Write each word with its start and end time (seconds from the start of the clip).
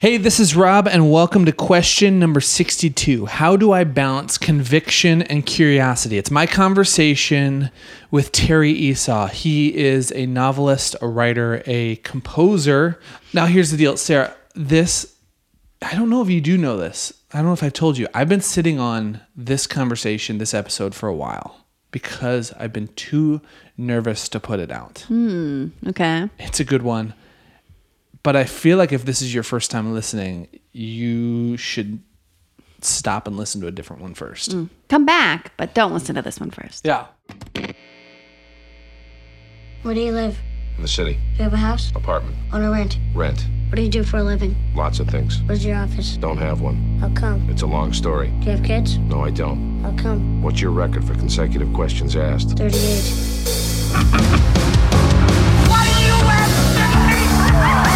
Hey, 0.00 0.16
this 0.16 0.38
is 0.38 0.54
Rob, 0.54 0.86
and 0.86 1.10
welcome 1.10 1.44
to 1.44 1.50
question 1.50 2.20
number 2.20 2.40
62. 2.40 3.26
How 3.26 3.56
do 3.56 3.72
I 3.72 3.82
balance 3.82 4.38
conviction 4.38 5.22
and 5.22 5.44
curiosity? 5.44 6.18
It's 6.18 6.30
my 6.30 6.46
conversation 6.46 7.72
with 8.12 8.30
Terry 8.30 8.70
Esau. 8.70 9.26
He 9.26 9.76
is 9.76 10.12
a 10.12 10.26
novelist, 10.26 10.94
a 11.02 11.08
writer, 11.08 11.64
a 11.66 11.96
composer. 11.96 13.00
Now, 13.34 13.46
here's 13.46 13.72
the 13.72 13.76
deal, 13.76 13.96
Sarah. 13.96 14.36
This, 14.54 15.16
I 15.82 15.96
don't 15.96 16.10
know 16.10 16.22
if 16.22 16.30
you 16.30 16.40
do 16.40 16.56
know 16.56 16.76
this. 16.76 17.12
I 17.32 17.38
don't 17.38 17.46
know 17.46 17.52
if 17.52 17.64
I've 17.64 17.72
told 17.72 17.98
you. 17.98 18.06
I've 18.14 18.28
been 18.28 18.40
sitting 18.40 18.78
on 18.78 19.20
this 19.34 19.66
conversation, 19.66 20.38
this 20.38 20.54
episode, 20.54 20.94
for 20.94 21.08
a 21.08 21.14
while 21.16 21.66
because 21.90 22.52
I've 22.52 22.72
been 22.72 22.86
too 22.94 23.40
nervous 23.76 24.28
to 24.28 24.38
put 24.38 24.60
it 24.60 24.70
out. 24.70 25.06
Hmm, 25.08 25.70
okay. 25.88 26.30
It's 26.38 26.60
a 26.60 26.64
good 26.64 26.82
one. 26.82 27.14
But 28.28 28.36
I 28.36 28.44
feel 28.44 28.76
like 28.76 28.92
if 28.92 29.06
this 29.06 29.22
is 29.22 29.32
your 29.32 29.42
first 29.42 29.70
time 29.70 29.94
listening, 29.94 30.48
you 30.72 31.56
should 31.56 32.02
stop 32.82 33.26
and 33.26 33.38
listen 33.38 33.62
to 33.62 33.68
a 33.68 33.70
different 33.70 34.02
one 34.02 34.12
first. 34.12 34.50
Mm. 34.50 34.68
Come 34.90 35.06
back, 35.06 35.52
but 35.56 35.72
don't 35.72 35.94
listen 35.94 36.14
to 36.14 36.20
this 36.20 36.38
one 36.38 36.50
first. 36.50 36.84
Yeah. 36.84 37.06
Where 39.80 39.94
do 39.94 40.00
you 40.02 40.12
live? 40.12 40.38
In 40.76 40.82
the 40.82 40.88
city. 40.88 41.14
Do 41.14 41.38
you 41.38 41.44
have 41.44 41.54
a 41.54 41.56
house? 41.56 41.90
Apartment. 41.94 42.36
On 42.52 42.62
a 42.62 42.70
rent? 42.70 42.98
Rent. 43.14 43.46
What 43.70 43.76
do 43.76 43.82
you 43.82 43.88
do 43.88 44.04
for 44.04 44.18
a 44.18 44.22
living? 44.22 44.54
Lots 44.74 45.00
of 45.00 45.08
things. 45.08 45.40
Where's 45.46 45.64
your 45.64 45.76
office? 45.76 46.18
Don't 46.18 46.36
have 46.36 46.60
one. 46.60 46.98
How 47.00 47.08
come? 47.14 47.48
It's 47.48 47.62
a 47.62 47.66
long 47.66 47.94
story. 47.94 48.28
Do 48.40 48.50
you 48.50 48.56
have 48.58 48.62
kids? 48.62 48.98
No, 48.98 49.24
I 49.24 49.30
don't. 49.30 49.80
How 49.80 49.92
come? 49.92 50.42
What's 50.42 50.60
your 50.60 50.72
record 50.72 51.06
for 51.06 51.14
consecutive 51.14 51.72
questions 51.72 52.14
asked? 52.14 52.58
38. 52.58 53.88
Talking 56.68 57.70
to 57.70 57.82
me? 57.82 57.87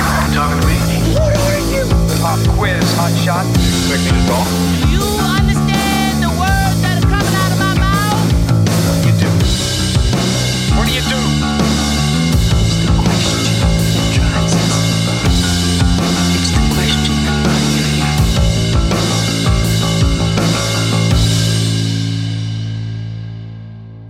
Pop 2.33 2.49
quiz, 2.57 2.83
hot 2.97 3.13
shot. 3.23 3.45
Me 3.91 4.11
to? 4.27 4.82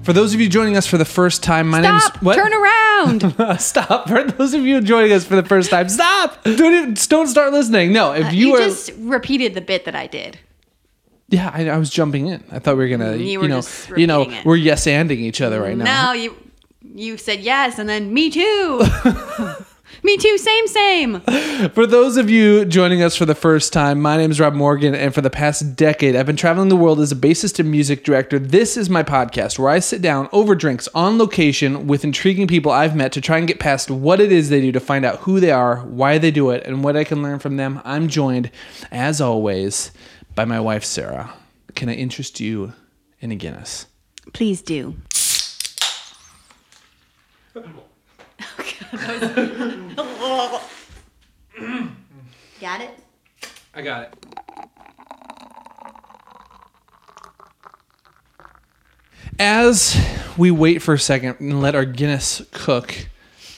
For 0.03 0.13
those 0.13 0.35
of 0.35 0.41
you 0.41 0.49
joining 0.49 0.77
us 0.77 0.87
for 0.87 0.99
the 0.99 1.05
first 1.05 1.43
time, 1.45 1.69
my 1.69 1.81
Stop! 1.81 2.15
name's 2.15 2.23
what? 2.23 2.35
Turn 2.35 2.53
around. 2.53 3.61
stop. 3.61 4.09
For 4.09 4.25
those 4.25 4.53
of 4.53 4.63
you 4.63 4.81
joining 4.81 5.13
us 5.13 5.25
for 5.25 5.37
the 5.37 5.45
first 5.45 5.71
time, 5.71 5.89
stop. 5.89 6.43
Don't 6.43 6.75
even, 6.75 6.95
don't 6.95 7.29
start 7.29 7.53
listening. 7.53 7.93
No, 7.93 8.13
if 8.13 8.27
uh, 8.27 8.31
you, 8.31 8.49
you 8.49 8.55
are 8.55 8.59
just 8.59 8.91
repeated 8.99 9.55
the 9.55 9.61
bit 9.61 9.85
that 9.85 9.95
I 9.95 10.09
did. 10.09 10.39
Yeah, 11.29 11.51
I, 11.55 11.69
I 11.71 11.79
was 11.79 11.89
jumping 11.89 12.27
in. 12.27 12.43
I 12.51 12.59
thought 12.59 12.77
we 12.77 12.83
were 12.89 12.97
going 12.97 13.01
to 13.13 13.17
You 13.19 13.31
you, 13.33 13.41
were 13.41 13.49
know, 13.49 13.59
just 13.59 13.91
you 13.97 14.07
know, 14.07 14.21
repeating 14.21 14.41
it. 14.41 14.45
we're 14.47 14.57
yes 14.57 14.87
anding 14.87 15.19
each 15.19 15.41
other 15.41 15.63
right 15.63 15.77
now. 15.77 15.85
No, 16.07 16.13
you 16.13 16.37
you 16.95 17.17
said 17.17 17.41
yes, 17.41 17.79
and 17.79 17.89
then 17.89 18.13
me 18.13 18.29
too. 18.29 18.83
me 20.03 20.17
too. 20.17 20.37
Same, 20.37 20.67
same. 20.67 21.21
For 21.75 21.87
those 21.87 22.17
of 22.17 22.29
you 22.29 22.65
joining 22.65 23.03
us 23.03 23.17
for 23.17 23.25
the 23.25 23.35
first 23.35 23.73
time, 23.73 24.01
my 24.01 24.17
name 24.17 24.31
is 24.31 24.41
Rob 24.41 24.55
Morgan, 24.55 24.95
and 24.95 25.15
for 25.15 25.21
the 25.21 25.31
past 25.31 25.77
decade, 25.77 26.17
I've 26.17 26.27
been 26.27 26.37
traveling 26.37 26.69
the 26.69 26.77
world 26.77 26.99
as 27.01 27.13
a 27.13 27.17
bassist 27.17 27.61
and 27.61 27.71
music 27.71 28.03
director. 28.03 28.39
This 28.39 28.77
is 28.77 28.91
my 28.91 29.03
podcast 29.05 29.59
where 29.59 29.69
I 29.69 29.79
sit 29.79 30.03
down 30.03 30.29
over 30.33 30.55
drinks 30.55 30.89
on 30.95 31.19
location 31.19 31.87
with 31.87 32.05
intriguing 32.05 32.49
people 32.49 32.73
I've 32.73 32.97
met 32.97 33.13
to 33.13 33.21
try 33.21 33.39
and 33.39 33.47
get 33.47 33.61
past 33.61 33.91
what 33.91 34.21
it 34.21 34.33
is 34.33 34.49
they 34.49 34.61
do 34.61 34.73
to 34.73 34.81
find 34.81 35.05
out 35.05 35.21
who 35.21 35.39
they 35.39 35.53
are, 35.53 35.83
why 35.83 36.19
they 36.19 36.31
do 36.31 36.51
it, 36.51 36.67
and 36.67 36.83
what 36.83 36.97
I 36.97 37.05
can 37.05 37.23
learn 37.23 37.39
from 37.39 37.57
them. 37.57 37.81
I'm 37.85 38.09
joined, 38.09 38.51
as 38.91 39.21
always, 39.21 39.93
by 40.35 40.45
my 40.45 40.59
wife, 40.59 40.85
Sarah. 40.85 41.33
Can 41.77 41.89
I 41.89 41.95
interest 41.95 42.41
you 42.41 42.73
in 43.21 43.31
a 43.31 43.37
Guinness? 43.37 43.87
Please 44.33 44.63
do. 44.63 44.97
Got 52.61 52.81
it. 52.81 52.99
I 53.75 53.83
got 53.83 54.03
it. 54.05 54.15
As 59.39 59.97
we 60.37 60.51
wait 60.51 60.83
for 60.83 60.95
a 60.95 60.99
second 60.99 61.37
and 61.41 61.61
let 61.61 61.75
our 61.75 61.85
Guinness 61.85 62.43
cook, 62.53 63.09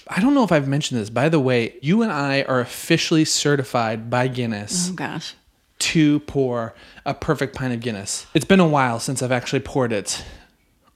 I 0.08 0.20
don't 0.20 0.34
know 0.34 0.44
if 0.44 0.52
I've 0.52 0.68
mentioned 0.68 1.00
this. 1.00 1.10
By 1.10 1.28
the 1.28 1.40
way, 1.40 1.74
you 1.82 2.02
and 2.02 2.12
I 2.12 2.42
are 2.42 2.60
officially 2.60 3.24
certified 3.24 4.08
by 4.10 4.28
Guinness 4.28 4.90
Oh 4.90 4.94
gosh. 4.94 5.34
to 5.80 6.20
pour 6.20 6.74
a 7.04 7.12
perfect 7.14 7.54
pint 7.56 7.74
of 7.74 7.80
Guinness. 7.80 8.26
It's 8.34 8.44
been 8.44 8.60
a 8.60 8.68
while 8.68 9.00
since 9.00 9.22
I've 9.22 9.32
actually 9.32 9.60
poured 9.60 9.92
it 9.92 10.24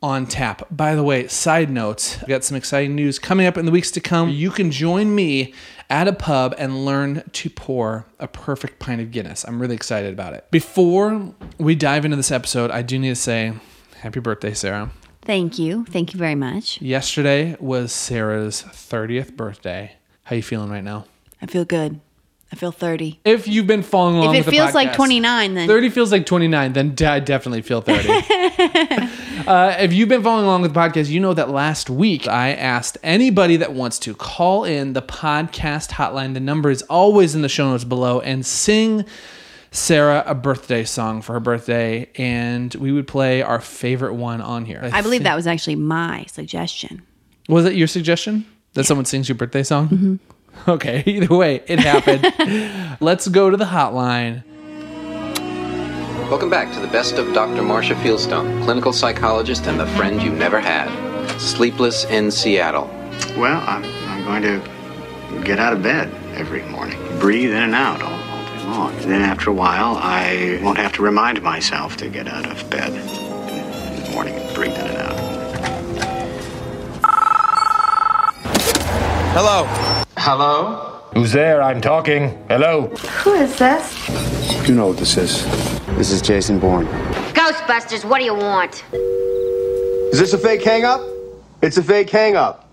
on 0.02 0.26
tap. 0.26 0.66
By 0.70 0.94
the 0.94 1.02
way, 1.02 1.26
side 1.28 1.70
note, 1.70 2.18
I've 2.22 2.28
got 2.28 2.44
some 2.44 2.56
exciting 2.56 2.94
news 2.94 3.18
coming 3.18 3.46
up 3.46 3.56
in 3.56 3.66
the 3.66 3.72
weeks 3.72 3.90
to 3.92 4.00
come. 4.00 4.28
You 4.30 4.50
can 4.50 4.70
join 4.70 5.14
me 5.14 5.54
at 5.90 6.06
a 6.06 6.12
pub 6.12 6.54
and 6.58 6.84
learn 6.84 7.22
to 7.32 7.50
pour 7.50 8.06
a 8.18 8.28
perfect 8.28 8.78
pint 8.78 9.00
of 9.00 9.10
Guinness. 9.10 9.44
I'm 9.44 9.60
really 9.60 9.74
excited 9.74 10.12
about 10.12 10.34
it. 10.34 10.48
Before 10.50 11.34
we 11.58 11.74
dive 11.74 12.04
into 12.04 12.16
this 12.16 12.30
episode, 12.30 12.70
I 12.70 12.82
do 12.82 12.98
need 12.98 13.08
to 13.08 13.16
say 13.16 13.54
happy 14.00 14.20
birthday, 14.20 14.54
Sarah. 14.54 14.90
Thank 15.22 15.58
you. 15.58 15.84
Thank 15.86 16.14
you 16.14 16.18
very 16.18 16.34
much. 16.34 16.80
Yesterday 16.80 17.56
was 17.60 17.92
Sarah's 17.92 18.62
30th 18.62 19.36
birthday. 19.36 19.92
How 20.24 20.36
you 20.36 20.42
feeling 20.42 20.70
right 20.70 20.84
now? 20.84 21.06
I 21.42 21.46
feel 21.46 21.64
good. 21.64 22.00
I 22.50 22.56
feel 22.56 22.72
30. 22.72 23.20
If 23.24 23.46
you've 23.46 23.66
been 23.66 23.82
following 23.82 24.16
along 24.16 24.36
If 24.36 24.48
it 24.48 24.50
feels 24.50 24.74
like 24.74 24.94
29, 24.94 25.54
then 25.54 25.68
30 25.68 25.90
feels 25.90 26.12
like 26.12 26.24
29, 26.24 26.72
then 26.72 26.96
I 27.06 27.20
definitely 27.20 27.60
feel 27.60 27.82
30. 27.82 28.08
uh, 29.48 29.76
if 29.80 29.94
you've 29.94 30.10
been 30.10 30.22
following 30.22 30.44
along 30.44 30.60
with 30.60 30.74
the 30.74 30.78
podcast, 30.78 31.08
you 31.08 31.20
know 31.20 31.32
that 31.32 31.48
last 31.48 31.88
week 31.88 32.28
I 32.28 32.52
asked 32.52 32.98
anybody 33.02 33.56
that 33.56 33.72
wants 33.72 33.98
to 34.00 34.14
call 34.14 34.64
in 34.64 34.92
the 34.92 35.00
podcast 35.00 35.92
hotline. 35.92 36.34
The 36.34 36.40
number 36.40 36.68
is 36.68 36.82
always 36.82 37.34
in 37.34 37.40
the 37.40 37.48
show 37.48 37.70
notes 37.70 37.82
below 37.82 38.20
and 38.20 38.44
sing 38.44 39.06
Sarah 39.70 40.22
a 40.26 40.34
birthday 40.34 40.84
song 40.84 41.22
for 41.22 41.32
her 41.32 41.40
birthday. 41.40 42.10
And 42.16 42.74
we 42.74 42.92
would 42.92 43.08
play 43.08 43.40
our 43.40 43.58
favorite 43.58 44.12
one 44.12 44.42
on 44.42 44.66
here. 44.66 44.86
I 44.92 45.00
believe 45.00 45.22
that 45.22 45.34
was 45.34 45.46
actually 45.46 45.76
my 45.76 46.26
suggestion. 46.30 47.00
Was 47.48 47.64
it 47.64 47.74
your 47.74 47.86
suggestion 47.88 48.44
that 48.74 48.84
someone 48.84 49.06
sings 49.06 49.30
your 49.30 49.36
birthday 49.36 49.62
song? 49.62 50.20
Okay, 50.66 51.04
either 51.06 51.32
way, 51.36 51.62
it 51.68 51.78
happened. 51.78 52.98
Let's 53.00 53.28
go 53.28 53.48
to 53.48 53.56
the 53.56 53.66
hotline. 53.66 54.42
Welcome 56.28 56.50
back 56.50 56.70
to 56.74 56.80
the 56.80 56.88
best 56.88 57.14
of 57.14 57.32
Dr. 57.32 57.62
Marcia 57.62 57.94
Fieldstone, 57.94 58.62
clinical 58.62 58.92
psychologist 58.92 59.66
and 59.66 59.80
the 59.80 59.86
friend 59.86 60.20
you 60.20 60.30
never 60.30 60.60
had. 60.60 60.90
Sleepless 61.40 62.04
in 62.04 62.30
Seattle. 62.30 62.86
Well, 63.38 63.64
I'm, 63.66 63.82
I'm 63.82 64.24
going 64.24 64.42
to 64.42 65.42
get 65.42 65.58
out 65.58 65.72
of 65.72 65.82
bed 65.82 66.12
every 66.36 66.62
morning, 66.64 66.98
breathe 67.18 67.52
in 67.52 67.62
and 67.62 67.74
out 67.74 68.02
all, 68.02 68.12
all 68.12 68.44
day 68.44 68.64
long. 68.64 68.94
And 68.96 69.10
then 69.10 69.22
after 69.22 69.48
a 69.48 69.54
while, 69.54 69.96
I 69.96 70.60
won't 70.62 70.76
have 70.76 70.92
to 70.96 71.02
remind 71.02 71.40
myself 71.40 71.96
to 71.96 72.10
get 72.10 72.28
out 72.28 72.44
of 72.44 72.68
bed 72.68 72.90
in 72.90 74.04
the 74.04 74.10
morning 74.10 74.34
and 74.34 74.54
breathe 74.54 74.74
in 74.74 74.86
and 74.86 74.98
out. 74.98 75.18
Hello. 79.32 79.64
Hello? 80.18 81.00
Who's 81.14 81.32
there? 81.32 81.62
I'm 81.62 81.80
talking. 81.80 82.36
Hello. 82.48 82.88
Who 83.22 83.32
is 83.32 83.58
this? 83.58 84.68
You 84.68 84.74
know 84.74 84.88
what 84.88 84.98
this 84.98 85.16
is. 85.16 85.77
This 85.98 86.12
is 86.12 86.22
Jason 86.22 86.60
Bourne. 86.60 86.86
Ghostbusters, 87.34 88.04
what 88.04 88.20
do 88.20 88.24
you 88.24 88.32
want? 88.32 88.84
Is 90.12 90.20
this 90.20 90.32
a 90.32 90.38
fake 90.38 90.62
hang 90.62 90.84
up? 90.84 91.00
It's 91.60 91.76
a 91.76 91.82
fake 91.82 92.08
hang 92.08 92.36
up. 92.36 92.70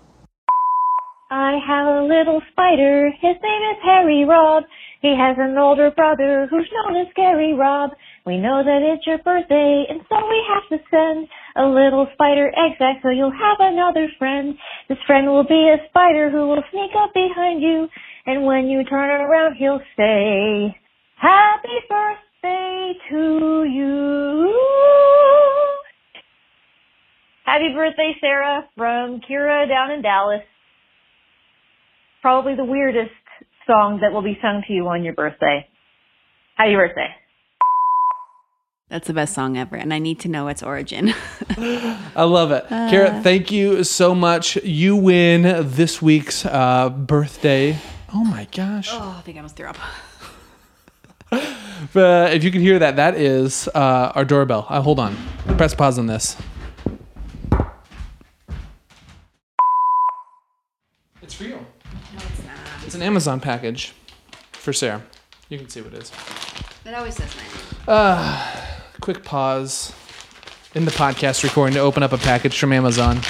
I 1.28 1.58
have 1.66 1.88
a 1.88 2.06
little 2.06 2.40
spider. 2.52 3.10
His 3.10 3.34
name 3.42 3.62
is 3.74 3.78
Harry 3.82 4.24
Rob. 4.24 4.62
He 5.02 5.08
has 5.18 5.34
an 5.40 5.58
older 5.58 5.90
brother 5.90 6.46
who's 6.48 6.70
known 6.70 7.02
as 7.02 7.08
Scary 7.10 7.52
Rob. 7.52 7.90
We 8.26 8.38
know 8.38 8.62
that 8.62 8.94
it's 8.94 9.04
your 9.04 9.18
birthday, 9.18 9.86
and 9.90 10.02
so 10.08 10.22
we 10.22 10.46
have 10.46 10.78
to 10.78 10.84
send 10.88 11.26
a 11.56 11.66
little 11.66 12.06
spider 12.14 12.50
egg 12.54 12.78
sack 12.78 13.02
so 13.02 13.10
you'll 13.10 13.32
have 13.32 13.58
another 13.58 14.06
friend. 14.20 14.54
This 14.88 14.98
friend 15.04 15.26
will 15.26 15.42
be 15.42 15.74
a 15.74 15.82
spider 15.88 16.30
who 16.30 16.46
will 16.46 16.62
sneak 16.70 16.92
up 16.96 17.12
behind 17.12 17.60
you, 17.60 17.88
and 18.24 18.46
when 18.46 18.68
you 18.68 18.84
turn 18.84 19.10
around, 19.10 19.56
he'll 19.56 19.82
say, 19.96 20.78
Happy 21.18 21.74
birthday 21.88 22.25
to 22.42 23.64
you. 23.64 24.52
Happy 27.44 27.72
birthday, 27.74 28.12
Sarah, 28.20 28.68
from 28.76 29.20
Kira 29.20 29.68
down 29.68 29.92
in 29.92 30.02
Dallas. 30.02 30.42
Probably 32.22 32.56
the 32.56 32.64
weirdest 32.64 33.10
song 33.66 34.00
that 34.02 34.12
will 34.12 34.22
be 34.22 34.38
sung 34.42 34.62
to 34.66 34.72
you 34.72 34.86
on 34.88 35.04
your 35.04 35.14
birthday. 35.14 35.66
Happy 36.56 36.74
birthday. 36.74 37.08
That's 38.88 39.08
the 39.08 39.14
best 39.14 39.34
song 39.34 39.56
ever, 39.56 39.74
and 39.74 39.92
I 39.92 39.98
need 39.98 40.20
to 40.20 40.28
know 40.28 40.46
its 40.46 40.62
origin. 40.62 41.12
I 41.50 42.22
love 42.22 42.52
it. 42.52 42.68
Kara, 42.68 43.20
thank 43.20 43.50
you 43.50 43.82
so 43.82 44.14
much. 44.14 44.56
You 44.56 44.94
win 44.94 45.42
this 45.42 46.00
week's 46.00 46.46
uh, 46.46 46.90
birthday. 46.90 47.78
Oh 48.14 48.24
my 48.24 48.46
gosh. 48.54 48.88
oh, 48.92 49.16
I 49.18 49.22
think 49.22 49.36
I 49.36 49.40
almost 49.40 49.56
threw 49.56 49.66
up. 49.66 49.76
But 51.92 52.32
if 52.34 52.42
you 52.42 52.50
can 52.50 52.60
hear 52.60 52.78
that, 52.78 52.96
that 52.96 53.16
is 53.16 53.68
uh, 53.74 54.12
our 54.14 54.24
doorbell. 54.24 54.66
Uh, 54.68 54.80
hold 54.80 54.98
on. 54.98 55.16
Press 55.56 55.74
pause 55.74 55.98
on 55.98 56.06
this. 56.06 56.36
It's 61.22 61.40
you. 61.40 61.48
No, 61.48 61.58
it's 62.14 62.44
not. 62.44 62.56
It's 62.84 62.94
an 62.94 63.02
Amazon 63.02 63.40
package 63.40 63.92
for 64.52 64.72
Sarah. 64.72 65.02
You 65.48 65.58
can 65.58 65.68
see 65.68 65.80
what 65.80 65.92
it 65.92 66.02
is. 66.02 66.12
It 66.84 66.94
always 66.94 67.14
says 67.14 67.34
my 67.36 67.42
name. 67.42 67.84
Uh, 67.88 68.56
quick 69.00 69.22
pause 69.24 69.92
in 70.74 70.84
the 70.84 70.90
podcast 70.90 71.44
recording 71.44 71.74
to 71.74 71.80
open 71.80 72.02
up 72.02 72.12
a 72.12 72.18
package 72.18 72.58
from 72.58 72.72
Amazon. 72.72 73.20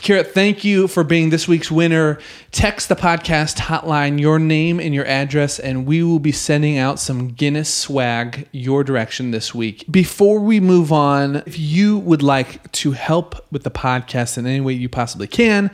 Kira, 0.00 0.26
thank 0.26 0.64
you 0.64 0.88
for 0.88 1.04
being 1.04 1.28
this 1.28 1.46
week's 1.46 1.70
winner. 1.70 2.18
Text 2.52 2.88
the 2.88 2.96
podcast 2.96 3.58
hotline 3.58 4.18
your 4.18 4.38
name 4.38 4.80
and 4.80 4.94
your 4.94 5.04
address, 5.04 5.58
and 5.58 5.84
we 5.84 6.02
will 6.02 6.18
be 6.18 6.32
sending 6.32 6.78
out 6.78 6.98
some 6.98 7.28
Guinness 7.28 7.72
swag 7.72 8.48
your 8.50 8.82
direction 8.82 9.30
this 9.30 9.54
week. 9.54 9.84
Before 9.90 10.40
we 10.40 10.58
move 10.58 10.90
on, 10.90 11.36
if 11.44 11.58
you 11.58 11.98
would 11.98 12.22
like 12.22 12.72
to 12.72 12.92
help 12.92 13.46
with 13.52 13.62
the 13.62 13.70
podcast 13.70 14.38
in 14.38 14.46
any 14.46 14.60
way 14.62 14.72
you 14.72 14.88
possibly 14.88 15.26
can, 15.26 15.70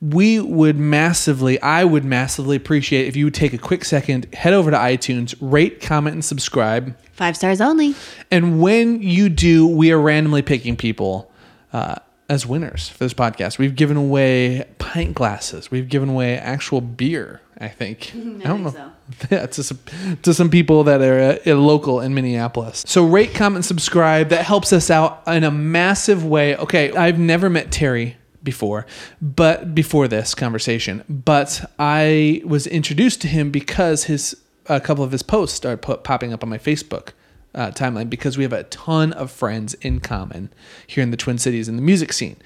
we 0.00 0.40
would 0.40 0.78
massively, 0.78 1.60
I 1.60 1.84
would 1.84 2.04
massively 2.06 2.56
appreciate 2.56 3.06
if 3.06 3.16
you 3.16 3.26
would 3.26 3.34
take 3.34 3.52
a 3.52 3.58
quick 3.58 3.84
second, 3.84 4.32
head 4.34 4.54
over 4.54 4.70
to 4.70 4.78
iTunes, 4.78 5.34
rate, 5.42 5.82
comment, 5.82 6.14
and 6.14 6.24
subscribe. 6.24 6.96
Five 7.12 7.36
stars 7.36 7.60
only. 7.60 7.94
And 8.30 8.62
when 8.62 9.02
you 9.02 9.28
do, 9.28 9.66
we 9.66 9.92
are 9.92 10.00
randomly 10.00 10.40
picking 10.40 10.74
people 10.74 11.30
uh, 11.74 11.96
as 12.28 12.46
winners 12.46 12.88
for 12.88 12.98
this 12.98 13.14
podcast. 13.14 13.58
We've 13.58 13.74
given 13.74 13.96
away 13.96 14.66
pint 14.78 15.14
glasses. 15.14 15.70
We've 15.70 15.88
given 15.88 16.08
away 16.10 16.36
actual 16.36 16.80
beer. 16.80 17.40
I 17.60 17.68
think. 17.68 18.12
I, 18.14 18.18
don't 18.18 18.62
know. 18.62 18.70
so. 18.70 18.92
Yeah, 19.30 19.46
to 19.46 19.62
some 19.62 19.78
to 20.22 20.34
some 20.34 20.50
people 20.50 20.84
that 20.84 21.00
are 21.00 21.40
uh, 21.44 21.54
local 21.56 22.00
in 22.00 22.14
Minneapolis. 22.14 22.84
So 22.86 23.04
rate, 23.06 23.34
comment, 23.34 23.64
subscribe. 23.64 24.28
That 24.28 24.44
helps 24.44 24.72
us 24.72 24.90
out 24.90 25.22
in 25.26 25.44
a 25.44 25.50
massive 25.50 26.24
way. 26.24 26.56
Okay, 26.56 26.92
I've 26.92 27.18
never 27.18 27.48
met 27.50 27.72
Terry 27.72 28.16
before, 28.42 28.86
but 29.20 29.74
before 29.74 30.08
this 30.08 30.34
conversation, 30.34 31.04
but 31.08 31.70
I 31.78 32.42
was 32.44 32.66
introduced 32.66 33.22
to 33.22 33.28
him 33.28 33.50
because 33.50 34.04
his 34.04 34.36
a 34.66 34.80
couple 34.80 35.02
of 35.02 35.12
his 35.12 35.22
posts 35.22 35.56
started 35.56 35.80
put, 35.82 36.04
popping 36.04 36.32
up 36.32 36.42
on 36.42 36.50
my 36.50 36.58
Facebook 36.58 37.12
uh, 37.54 37.70
timeline 37.70 38.10
because 38.10 38.36
we 38.36 38.44
have 38.44 38.52
a 38.52 38.64
ton 38.64 39.12
of 39.12 39.30
friends 39.30 39.74
in 39.74 40.00
common 40.00 40.50
here 40.86 41.02
in 41.02 41.10
the 41.10 41.16
Twin 41.16 41.38
Cities 41.38 41.68
in 41.68 41.76
the 41.76 41.82
music 41.82 42.12
scene. 42.12 42.36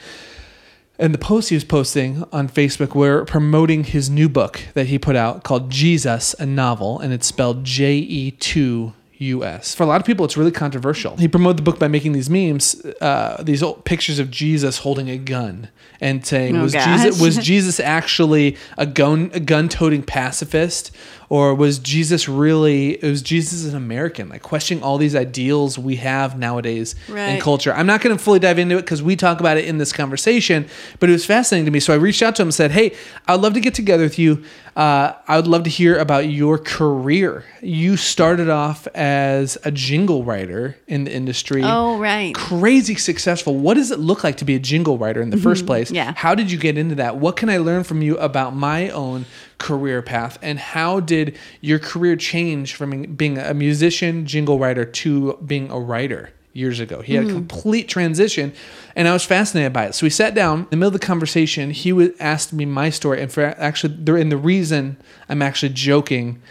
And 0.98 1.12
the 1.12 1.18
posts 1.18 1.48
he 1.48 1.56
was 1.56 1.64
posting 1.64 2.24
on 2.32 2.48
Facebook 2.48 2.94
were 2.94 3.24
promoting 3.24 3.84
his 3.84 4.08
new 4.08 4.28
book 4.28 4.60
that 4.74 4.86
he 4.86 4.98
put 4.98 5.16
out 5.16 5.42
called 5.42 5.70
Jesus, 5.70 6.34
a 6.38 6.46
Novel, 6.46 7.00
and 7.00 7.12
it's 7.12 7.26
spelled 7.26 7.64
J 7.64 7.96
E 7.96 8.30
2 8.30 8.92
US. 9.22 9.74
For 9.74 9.82
a 9.84 9.86
lot 9.86 10.00
of 10.00 10.06
people, 10.06 10.24
it's 10.24 10.36
really 10.36 10.50
controversial. 10.50 11.16
He 11.16 11.28
promoted 11.28 11.58
the 11.58 11.62
book 11.62 11.78
by 11.78 11.88
making 11.88 12.12
these 12.12 12.28
memes, 12.28 12.84
uh, 13.00 13.42
these 13.42 13.62
old 13.62 13.84
pictures 13.84 14.18
of 14.18 14.30
Jesus 14.30 14.78
holding 14.78 15.08
a 15.08 15.16
gun 15.16 15.68
and 16.00 16.26
saying, 16.26 16.56
Oh, 16.56 16.64
was. 16.64 16.72
Jesus, 16.72 17.20
was 17.20 17.36
Jesus 17.44 17.80
actually 17.80 18.56
a 18.76 18.86
gun 18.86 19.30
a 19.32 19.40
gun 19.40 19.68
toting 19.68 20.02
pacifist? 20.02 20.90
Or 21.32 21.54
was 21.54 21.78
Jesus 21.78 22.28
really, 22.28 22.98
was 23.02 23.22
Jesus 23.22 23.64
an 23.64 23.74
American? 23.74 24.28
Like 24.28 24.42
questioning 24.42 24.84
all 24.84 24.98
these 24.98 25.16
ideals 25.16 25.78
we 25.78 25.96
have 25.96 26.38
nowadays 26.38 26.94
in 27.08 27.40
culture. 27.40 27.72
I'm 27.72 27.86
not 27.86 28.02
going 28.02 28.14
to 28.14 28.22
fully 28.22 28.38
dive 28.38 28.58
into 28.58 28.76
it 28.76 28.82
because 28.82 29.02
we 29.02 29.16
talk 29.16 29.40
about 29.40 29.56
it 29.56 29.64
in 29.64 29.78
this 29.78 29.94
conversation, 29.94 30.68
but 31.00 31.08
it 31.08 31.12
was 31.12 31.24
fascinating 31.24 31.64
to 31.64 31.70
me. 31.70 31.80
So 31.80 31.94
I 31.94 31.96
reached 31.96 32.20
out 32.20 32.36
to 32.36 32.42
him 32.42 32.48
and 32.48 32.54
said, 32.54 32.72
Hey, 32.72 32.94
I'd 33.26 33.40
love 33.40 33.54
to 33.54 33.60
get 33.60 33.72
together 33.72 34.02
with 34.02 34.18
you. 34.18 34.44
Uh, 34.76 35.14
I 35.26 35.36
would 35.36 35.46
love 35.46 35.64
to 35.64 35.70
hear 35.70 35.98
about 35.98 36.28
your 36.28 36.58
career. 36.58 37.44
You 37.62 37.96
started 37.96 38.50
off 38.50 38.86
as 38.88 39.56
a 39.64 39.70
jingle 39.70 40.24
writer 40.24 40.76
in 40.86 41.04
the 41.04 41.14
industry. 41.14 41.62
Oh, 41.62 41.98
right. 41.98 42.34
Crazy 42.34 42.94
successful. 42.94 43.56
What 43.56 43.74
does 43.74 43.90
it 43.90 43.98
look 43.98 44.22
like 44.24 44.38
to 44.38 44.44
be 44.44 44.54
a 44.54 44.58
jingle 44.58 44.98
writer 44.98 45.20
in 45.22 45.30
the 45.30 45.36
first 45.36 45.66
place? 45.66 45.88
Mm-hmm. 45.88 45.96
Yeah. 45.96 46.14
How 46.14 46.34
did 46.34 46.50
you 46.50 46.58
get 46.58 46.78
into 46.78 46.94
that? 46.96 47.16
What 47.16 47.36
can 47.36 47.48
I 47.50 47.58
learn 47.58 47.84
from 47.84 48.00
you 48.02 48.16
about 48.18 48.54
my 48.54 48.88
own 48.90 49.26
career 49.62 50.02
path? 50.02 50.38
And 50.42 50.58
how 50.58 51.00
did 51.00 51.38
your 51.60 51.78
career 51.78 52.16
change 52.16 52.74
from 52.74 53.14
being 53.14 53.38
a 53.38 53.54
musician, 53.54 54.26
jingle 54.26 54.58
writer, 54.58 54.84
to 54.84 55.38
being 55.46 55.70
a 55.70 55.78
writer 55.78 56.30
years 56.52 56.80
ago? 56.80 57.00
He 57.00 57.14
had 57.14 57.24
a 57.24 57.28
hmm. 57.28 57.34
complete 57.34 57.88
transition, 57.88 58.52
and 58.94 59.08
I 59.08 59.12
was 59.12 59.24
fascinated 59.24 59.72
by 59.72 59.86
it. 59.86 59.94
So 59.94 60.04
we 60.04 60.10
sat 60.10 60.34
down 60.34 60.60
in 60.60 60.66
the 60.70 60.76
middle 60.76 60.94
of 60.94 61.00
the 61.00 61.06
conversation. 61.06 61.70
He 61.70 61.92
was 61.92 62.10
asked 62.20 62.52
me 62.52 62.66
my 62.66 62.90
story, 62.90 63.22
and 63.22 63.32
for 63.32 63.42
actually, 63.42 63.94
and 64.20 64.30
the 64.30 64.36
reason 64.36 64.98
I'm 65.28 65.40
actually 65.40 65.72
joking 65.72 66.42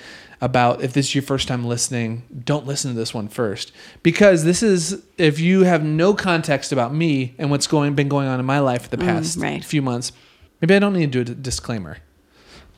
about 0.42 0.82
if 0.82 0.94
this 0.94 1.08
is 1.08 1.16
your 1.16 1.22
first 1.22 1.48
time 1.48 1.64
listening, 1.64 2.24
don't 2.44 2.66
listen 2.66 2.92
to 2.92 2.98
this 2.98 3.14
one 3.14 3.28
first 3.28 3.72
because 4.02 4.44
this 4.44 4.64
is 4.64 5.04
if 5.20 5.40
you 5.40 5.64
have 5.64 5.84
no 5.84 6.16
context 6.16 6.72
about 6.72 6.92
me 6.94 7.36
and 7.38 7.52
what's 7.52 7.68
going 7.68 7.94
been 7.94 8.10
going 8.10 8.28
on 8.28 8.40
in 8.40 8.46
my 8.46 8.58
life 8.58 8.84
for 8.84 8.90
the 8.90 8.98
mm, 8.98 9.06
past 9.06 9.38
right. 9.38 9.64
few 9.64 9.84
months. 9.84 10.12
Maybe 10.60 10.76
I 10.76 10.80
don't 10.80 10.94
need 10.94 11.12
to 11.12 11.24
do 11.24 11.32
a 11.32 11.36
disclaimer. 11.36 11.98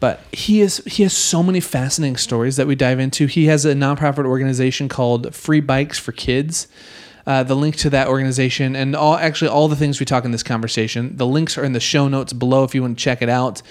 But 0.03 0.19
he 0.33 0.59
is 0.59 0.83
he 0.85 1.03
has 1.03 1.13
so 1.13 1.41
many 1.41 1.61
fascinating 1.61 2.17
stories 2.17 2.57
that 2.57 2.67
we 2.67 2.75
dive 2.75 2.99
into. 2.99 3.25
He 3.25 3.45
has 3.45 3.63
a 3.63 3.73
nonprofit 3.73 4.25
organization 4.25 4.89
called 4.89 5.33
Free 5.33 5.61
Bikes 5.61 5.97
for 5.97 6.11
Kids. 6.11 6.67
Uh, 7.25 7.43
the 7.43 7.55
link 7.55 7.77
to 7.77 7.89
that 7.91 8.09
organization 8.09 8.75
and 8.75 8.97
all 8.97 9.15
actually 9.15 9.47
all 9.47 9.69
the 9.69 9.77
things 9.77 10.01
we 10.01 10.05
talk 10.05 10.25
in 10.25 10.31
this 10.31 10.43
conversation, 10.43 11.15
the 11.15 11.25
links 11.25 11.57
are 11.57 11.63
in 11.63 11.71
the 11.71 11.79
show 11.79 12.09
notes 12.09 12.33
below 12.33 12.65
if 12.65 12.75
you 12.75 12.81
want 12.81 12.97
to 12.97 13.01
check 13.01 13.21
it 13.21 13.29
out. 13.29 13.61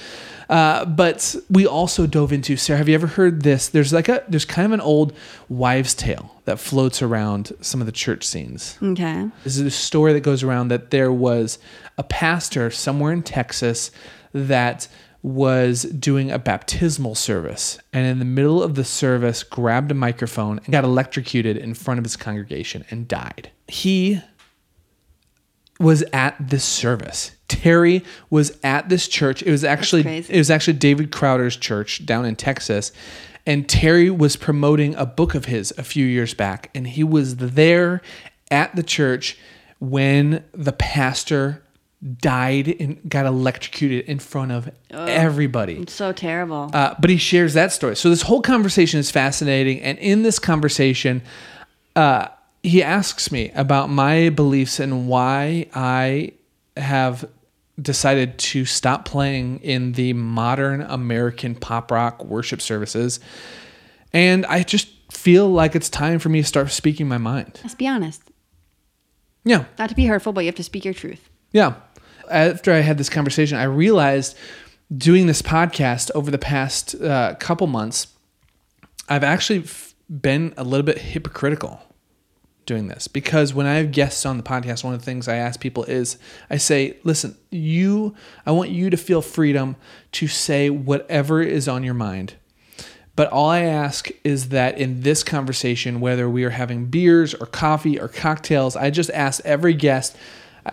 Uh, 0.49 0.87
but 0.87 1.37
we 1.50 1.67
also 1.67 2.06
dove 2.06 2.32
into 2.32 2.56
Sarah. 2.56 2.79
Have 2.79 2.88
you 2.88 2.94
ever 2.94 3.08
heard 3.08 3.43
this? 3.43 3.69
There's 3.69 3.93
like 3.93 4.08
a 4.08 4.25
there's 4.26 4.46
kind 4.46 4.64
of 4.64 4.73
an 4.73 4.81
old 4.81 5.12
wives' 5.50 5.93
tale 5.93 6.34
that 6.46 6.58
floats 6.58 7.02
around 7.02 7.52
some 7.61 7.82
of 7.82 7.87
the 7.87 7.93
church 7.93 8.25
scenes. 8.25 8.79
Okay. 8.82 9.29
This 9.44 9.58
is 9.58 9.67
a 9.67 9.70
story 9.70 10.14
that 10.14 10.20
goes 10.20 10.43
around 10.43 10.69
that 10.69 10.93
there 10.93 11.12
was 11.12 11.58
a 11.99 12.02
pastor 12.02 12.70
somewhere 12.70 13.12
in 13.12 13.23
Texas 13.23 13.90
that 14.32 14.88
was 15.22 15.82
doing 15.84 16.32
a 16.32 16.38
baptismal 16.38 17.14
service 17.14 17.78
and 17.92 18.06
in 18.06 18.19
the 18.19 18.24
middle 18.24 18.62
of 18.62 18.74
the 18.74 18.84
service 18.84 19.44
grabbed 19.44 19.92
a 19.92 19.94
microphone 19.94 20.58
and 20.58 20.72
got 20.72 20.82
electrocuted 20.82 21.56
in 21.56 21.74
front 21.74 21.98
of 21.98 22.04
his 22.04 22.16
congregation 22.16 22.84
and 22.90 23.06
died. 23.06 23.50
He 23.69 24.20
was 25.78 26.02
at 26.12 26.36
this 26.40 26.64
service. 26.64 27.32
Terry 27.46 28.02
was 28.30 28.58
at 28.64 28.88
this 28.88 29.06
church. 29.06 29.42
It 29.42 29.50
was 29.50 29.62
actually 29.62 30.06
it 30.06 30.36
was 30.36 30.50
actually 30.50 30.74
David 30.74 31.12
Crowder's 31.12 31.56
church 31.56 32.04
down 32.04 32.24
in 32.24 32.34
Texas. 32.34 32.90
And 33.46 33.69
Terry 33.69 34.10
was 34.10 34.36
promoting 34.36 34.94
a 34.94 35.06
book 35.06 35.34
of 35.34 35.46
his 35.46 35.72
a 35.76 35.82
few 35.82 36.06
years 36.06 36.34
back 36.34 36.70
and 36.74 36.86
he 36.86 37.05
was 37.05 37.36
there 37.36 38.02
at 38.50 38.74
the 38.74 38.82
church 38.82 39.38
when 39.79 40.44
the 40.52 40.72
pastor 40.72 41.62
died 42.20 42.68
and 42.80 43.00
got 43.08 43.26
electrocuted 43.26 44.04
in 44.06 44.18
front 44.18 44.50
of 44.50 44.68
everybody. 44.90 45.74
It's 45.74 45.92
so 45.92 46.12
terrible. 46.12 46.70
Uh, 46.72 46.94
but 46.98 47.10
he 47.10 47.16
shares 47.16 47.54
that 47.54 47.70
story. 47.72 47.94
So 47.96 48.10
this 48.10 48.22
whole 48.22 48.42
conversation 48.42 48.98
is 48.98 49.10
fascinating, 49.10 49.80
and 49.80 49.98
in 49.98 50.22
this 50.24 50.38
conversation, 50.38 51.22
uh, 51.94 52.28
he 52.62 52.82
asks 52.82 53.30
me 53.30 53.50
about 53.54 53.88
my 53.90 54.30
beliefs 54.30 54.80
and 54.80 55.06
why 55.08 55.66
I 55.74 56.32
have 56.76 57.24
decided 57.80 58.38
to 58.38 58.64
stop 58.64 59.04
playing 59.04 59.60
in 59.60 59.92
the 59.92 60.12
modern 60.12 60.82
American 60.82 61.54
pop 61.54 61.90
rock 61.90 62.24
worship 62.24 62.60
services, 62.60 63.20
and 64.12 64.44
I 64.46 64.62
just 64.64 64.88
feel 65.12 65.48
like 65.48 65.76
it's 65.76 65.88
time 65.88 66.18
for 66.18 66.28
me 66.30 66.40
to 66.42 66.46
start 66.48 66.70
speaking 66.70 67.06
my 67.06 67.18
mind. 67.18 67.60
Let's 67.62 67.74
be 67.74 67.86
honest. 67.86 68.22
Yeah, 69.44 69.64
Not 69.78 69.88
to 69.90 69.94
be 69.94 70.06
hurtful, 70.06 70.32
but 70.32 70.40
you 70.40 70.46
have 70.48 70.54
to 70.56 70.64
speak 70.64 70.84
your 70.84 70.94
truth. 70.94 71.28
yeah. 71.52 71.74
After 72.31 72.72
I 72.72 72.81
had 72.81 72.98
this 72.98 73.08
conversation, 73.08 73.58
I 73.58 73.64
realized 73.64 74.36
doing 74.96 75.26
this 75.26 75.43
podcast 75.43 76.10
over 76.14 76.31
the 76.31 76.38
past 76.38 76.94
uh, 77.00 77.34
couple 77.38 77.67
months, 77.67 78.08
I've 79.08 79.24
actually 79.24 79.60
f- 79.60 79.94
been 80.08 80.55
a 80.56 80.64
little 80.64 80.84
bit 80.84 80.98
hypocritical 80.98 81.81
doing 82.67 82.88
this 82.88 83.08
because 83.08 83.52
when 83.52 83.67
I 83.67 83.74
have 83.74 83.91
guests 83.91 84.24
on 84.24 84.36
the 84.36 84.43
podcast, 84.43 84.84
one 84.84 84.94
of 84.94 85.00
the 85.00 85.05
things 85.05 85.29
I 85.29 85.36
ask 85.36 85.60
people 85.60 85.84
is 85.84 86.19
I 86.48 86.56
say, 86.58 86.96
listen, 87.05 87.36
you, 87.50 88.14
I 88.46 88.52
want 88.52 88.70
you 88.70 88.91
to 88.91 88.96
feel 88.96 89.22
freedom 89.22 89.76
to 90.12 90.29
say 90.29 90.70
whatever 90.70 91.43
is 91.43 91.69
on 91.69 91.82
your 91.82 91.94
mind. 91.94 92.34
But 93.14 93.31
all 93.31 93.50
I 93.50 93.60
ask 93.60 94.08
is 94.24 94.48
that 94.50 94.79
in 94.79 95.02
this 95.02 95.22
conversation, 95.22 96.00
whether 96.00 96.31
we 96.31 96.44
are 96.44 96.50
having 96.50 96.86
beers 96.86 97.34
or 97.34 97.46
coffee 97.46 98.00
or 98.00 98.08
cocktails, 98.08 98.74
I 98.74 98.91
just 98.91 99.10
ask 99.10 99.44
every 99.44 99.74
guest 99.74 100.17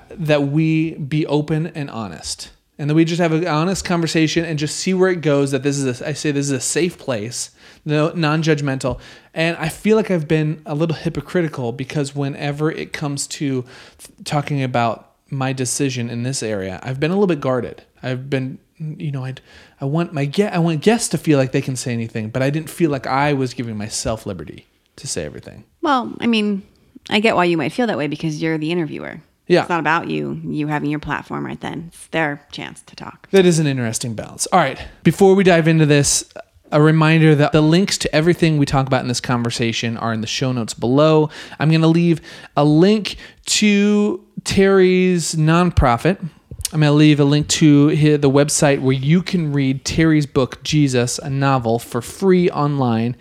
that 0.10 0.43
we 0.43 0.96
be 0.96 1.25
open 1.25 1.67
and 1.67 1.89
honest. 1.89 2.51
And 2.77 2.89
that 2.89 2.96
we 2.96 3.03
just 3.03 3.19
have 3.19 3.34
an 3.34 3.46
honest 3.46 3.84
conversation 3.84 4.46
and 4.46 4.58
just 4.58 4.77
see 4.77 4.93
where 4.93 5.10
it 5.10 5.22
goes. 5.22 5.51
That 5.51 5.63
this 5.63 5.77
is, 5.77 6.01
a, 6.01 6.08
I 6.08 6.13
say, 6.13 6.31
this 6.31 6.46
is 6.46 6.51
a 6.51 6.62
safe 6.62 6.98
place, 6.98 7.51
no, 7.84 8.12
non-judgmental. 8.12 9.00
And 9.34 9.58
I 9.58 9.67
feel 9.67 9.98
like 9.98 10.10
I've 10.10 10.29
been 10.29 10.62
a 10.65 10.75
little 10.75 10.96
hypocritical 10.96 11.74
because 11.74 12.15
whenever 12.15 12.72
it 12.72 12.93
comes 12.93 13.27
to 13.27 13.65
talking 14.24 14.63
about 14.63 15.12
my 15.29 15.51
decision 15.51 16.10
in 16.10 16.24
this 16.24 16.41
area, 16.41 16.79
I've 16.81 17.00
been 17.00 17.12
a 17.12 17.15
little 17.15 17.27
bit 17.27 17.41
guarded. 17.41 17.84
I've 18.01 18.29
been 18.29 18.60
you 18.79 19.12
know, 19.12 19.25
I'd, 19.25 19.41
I 19.81 19.86
want 19.86 20.13
my 20.13 20.31
I 20.51 20.60
want 20.60 20.81
guests 20.81 21.10
to 21.10 21.17
feel 21.17 21.38
like 21.38 21.51
they 21.51 21.62
can 21.62 21.75
say 21.75 21.93
anything, 21.93 22.29
but 22.29 22.41
I 22.41 22.50
didn't 22.50 22.69
feel 22.69 22.89
like 22.89 23.08
I 23.08 23.34
was 23.34 23.53
giving 23.53 23.77
myself 23.77 24.25
liberty 24.25 24.67
to 24.96 25.08
say 25.08 25.25
everything. 25.25 25.65
Well, 25.81 26.13
I 26.19 26.27
mean, 26.27 26.63
I 27.10 27.19
get 27.19 27.36
why 27.36 27.46
you 27.46 27.58
might 27.58 27.74
feel 27.74 27.88
that 27.88 27.98
way 27.98 28.08
because 28.08 28.41
you're 28.41 28.58
the 28.58 28.72
interviewer. 28.72 29.22
Yeah. 29.50 29.62
It's 29.62 29.70
not 29.70 29.79
about 29.79 30.10
you, 30.10 30.39
you 30.46 30.68
having 30.68 30.91
your 30.91 31.00
platform 31.00 31.44
right 31.44 31.60
then. 31.60 31.86
It's 31.88 32.08
their 32.08 32.46
chance 32.51 32.84
to 32.84 32.96
talk. 32.96 33.27
That 33.32 33.48
is 33.48 33.58
an 33.58 33.65
interesting 33.65 34.13
balance. 34.13 34.46
All 34.53 34.60
right. 34.60 34.79
Before 35.03 35.34
we 35.34 35.44
dive 35.44 35.68
into 35.68 35.88
this, 35.88 36.32
a 36.72 36.79
reminder 36.79 37.34
that 37.34 37.51
the 37.51 37.62
links 37.62 37.98
to 37.98 38.15
everything 38.15 38.60
we 38.60 38.68
talk 38.68 38.86
about 38.86 39.01
in 39.01 39.08
this 39.08 39.20
conversation 39.20 39.98
are 39.98 40.13
in 40.13 40.22
the 40.22 40.27
show 40.27 40.51
notes 40.51 40.75
below. 40.75 41.32
I'm 41.58 41.70
going 41.70 41.82
to 41.82 41.88
leave 41.88 42.22
a 42.56 42.63
link 42.63 43.15
to 43.48 44.24
Terry's 44.44 45.34
nonprofit. 45.34 46.20
I'm 46.72 46.82
going 46.82 46.91
to 46.91 46.91
leave 46.91 47.20
a 47.20 47.24
link 47.24 47.48
to 47.48 48.18
the 48.18 48.29
website 48.29 48.82
where 48.82 48.94
you 48.94 49.24
can 49.24 49.51
read 49.51 49.84
Terry's 49.84 50.27
book, 50.27 50.62
Jesus, 50.63 51.18
a 51.18 51.29
novel, 51.29 51.79
for 51.79 52.03
free 52.03 52.51
online. 52.51 53.18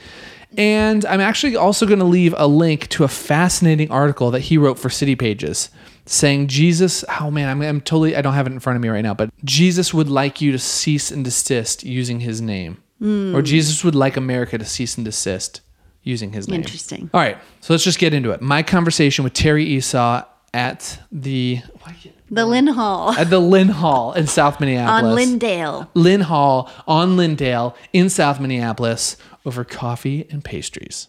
And 0.58 1.06
I'm 1.06 1.20
actually 1.20 1.56
also 1.56 1.86
going 1.86 2.00
to 2.00 2.04
leave 2.04 2.34
a 2.36 2.46
link 2.46 2.88
to 2.88 3.04
a 3.04 3.08
fascinating 3.08 3.90
article 3.90 4.30
that 4.32 4.40
he 4.40 4.58
wrote 4.58 4.78
for 4.78 4.90
City 4.90 5.16
Pages 5.16 5.70
saying 6.10 6.48
Jesus, 6.48 7.04
oh 7.20 7.30
man, 7.30 7.48
I'm, 7.48 7.62
I'm 7.62 7.80
totally, 7.80 8.16
I 8.16 8.22
don't 8.22 8.34
have 8.34 8.46
it 8.46 8.52
in 8.52 8.60
front 8.60 8.76
of 8.76 8.82
me 8.82 8.88
right 8.88 9.02
now, 9.02 9.14
but 9.14 9.30
Jesus 9.44 9.92
would 9.92 10.08
like 10.08 10.40
you 10.40 10.52
to 10.52 10.58
cease 10.58 11.10
and 11.10 11.24
desist 11.24 11.84
using 11.84 12.20
his 12.20 12.40
name. 12.40 12.82
Mm. 13.00 13.34
Or 13.34 13.42
Jesus 13.42 13.84
would 13.84 13.94
like 13.94 14.16
America 14.16 14.58
to 14.58 14.64
cease 14.64 14.96
and 14.96 15.04
desist 15.04 15.60
using 16.02 16.32
his 16.32 16.48
name. 16.48 16.60
Interesting. 16.60 17.10
All 17.14 17.20
right, 17.20 17.38
so 17.60 17.72
let's 17.72 17.84
just 17.84 17.98
get 17.98 18.14
into 18.14 18.30
it. 18.30 18.40
My 18.40 18.62
conversation 18.62 19.24
with 19.24 19.34
Terry 19.34 19.64
Esau 19.64 20.24
at 20.54 20.98
the 21.12 21.60
The 22.30 22.46
Lynhall 22.46 23.14
at 23.16 23.30
the 23.30 23.40
Lynhall 23.40 24.16
in 24.16 24.26
South 24.26 24.60
Minneapolis. 24.60 25.10
on 25.10 25.14
Lyndale. 25.14 25.90
Lynn 25.94 26.22
Hall 26.22 26.70
on 26.86 27.16
Lyndale 27.16 27.76
in 27.92 28.08
South 28.08 28.40
Minneapolis 28.40 29.16
over 29.44 29.64
coffee 29.64 30.26
and 30.30 30.42
pastries. 30.44 31.08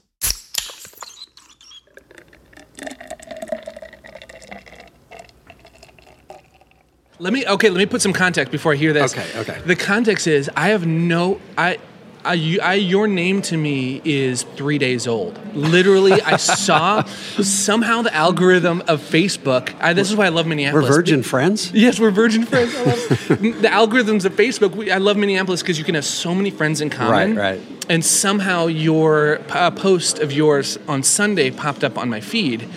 Let 7.20 7.34
me 7.34 7.46
okay. 7.46 7.70
Let 7.70 7.78
me 7.78 7.86
put 7.86 8.02
some 8.02 8.14
context 8.14 8.52
before 8.52 8.74
I 8.74 8.76
hear 8.78 8.94
this. 8.94 9.14
Okay, 9.14 9.40
okay. 9.40 9.62
The 9.66 9.76
context 9.76 10.26
is 10.28 10.50
I 10.56 10.70
have 10.70 10.86
no 10.88 11.40
I. 11.58 11.78
I, 12.22 12.34
you- 12.34 12.60
I, 12.60 12.74
your 12.74 13.08
name 13.08 13.42
to 13.44 13.56
me 13.56 14.02
is 14.04 14.44
three 14.44 14.78
days 14.78 15.08
old. 15.08 15.40
Literally, 15.56 16.22
I 16.22 16.36
saw 16.38 17.04
somehow 17.06 18.02
the 18.02 18.14
algorithm 18.14 18.84
of 18.90 19.00
Facebook. 19.02 19.74
I, 19.80 19.94
this 19.94 20.10
is 20.10 20.18
why 20.18 20.26
I 20.26 20.30
love 20.30 20.46
Minneapolis. 20.46 20.90
We're 20.90 20.96
virgin 20.98 21.24
friends. 21.24 21.72
Yes, 21.72 21.98
we're 21.98 22.12
virgin 22.12 22.46
friends. 22.46 22.76
I 22.76 22.84
love 22.84 22.98
the 23.30 23.70
algorithms 23.72 24.26
of 24.26 24.34
Facebook. 24.34 24.76
We, 24.76 24.92
I 24.92 24.98
love 24.98 25.16
Minneapolis 25.16 25.62
because 25.62 25.80
you 25.80 25.86
can 25.86 25.96
have 25.96 26.04
so 26.04 26.36
many 26.36 26.52
friends 26.52 26.82
in 26.82 26.90
common. 26.90 27.38
Right, 27.38 27.58
right. 27.58 27.62
And 27.88 28.04
somehow 28.04 28.68
your 28.68 29.40
uh, 29.50 29.72
post 29.72 30.20
of 30.20 30.34
yours 30.34 30.78
on 30.90 31.04
Sunday 31.04 31.52
popped 31.52 31.86
up 31.86 31.98
on 31.98 32.10
my 32.10 32.20
feed. 32.20 32.68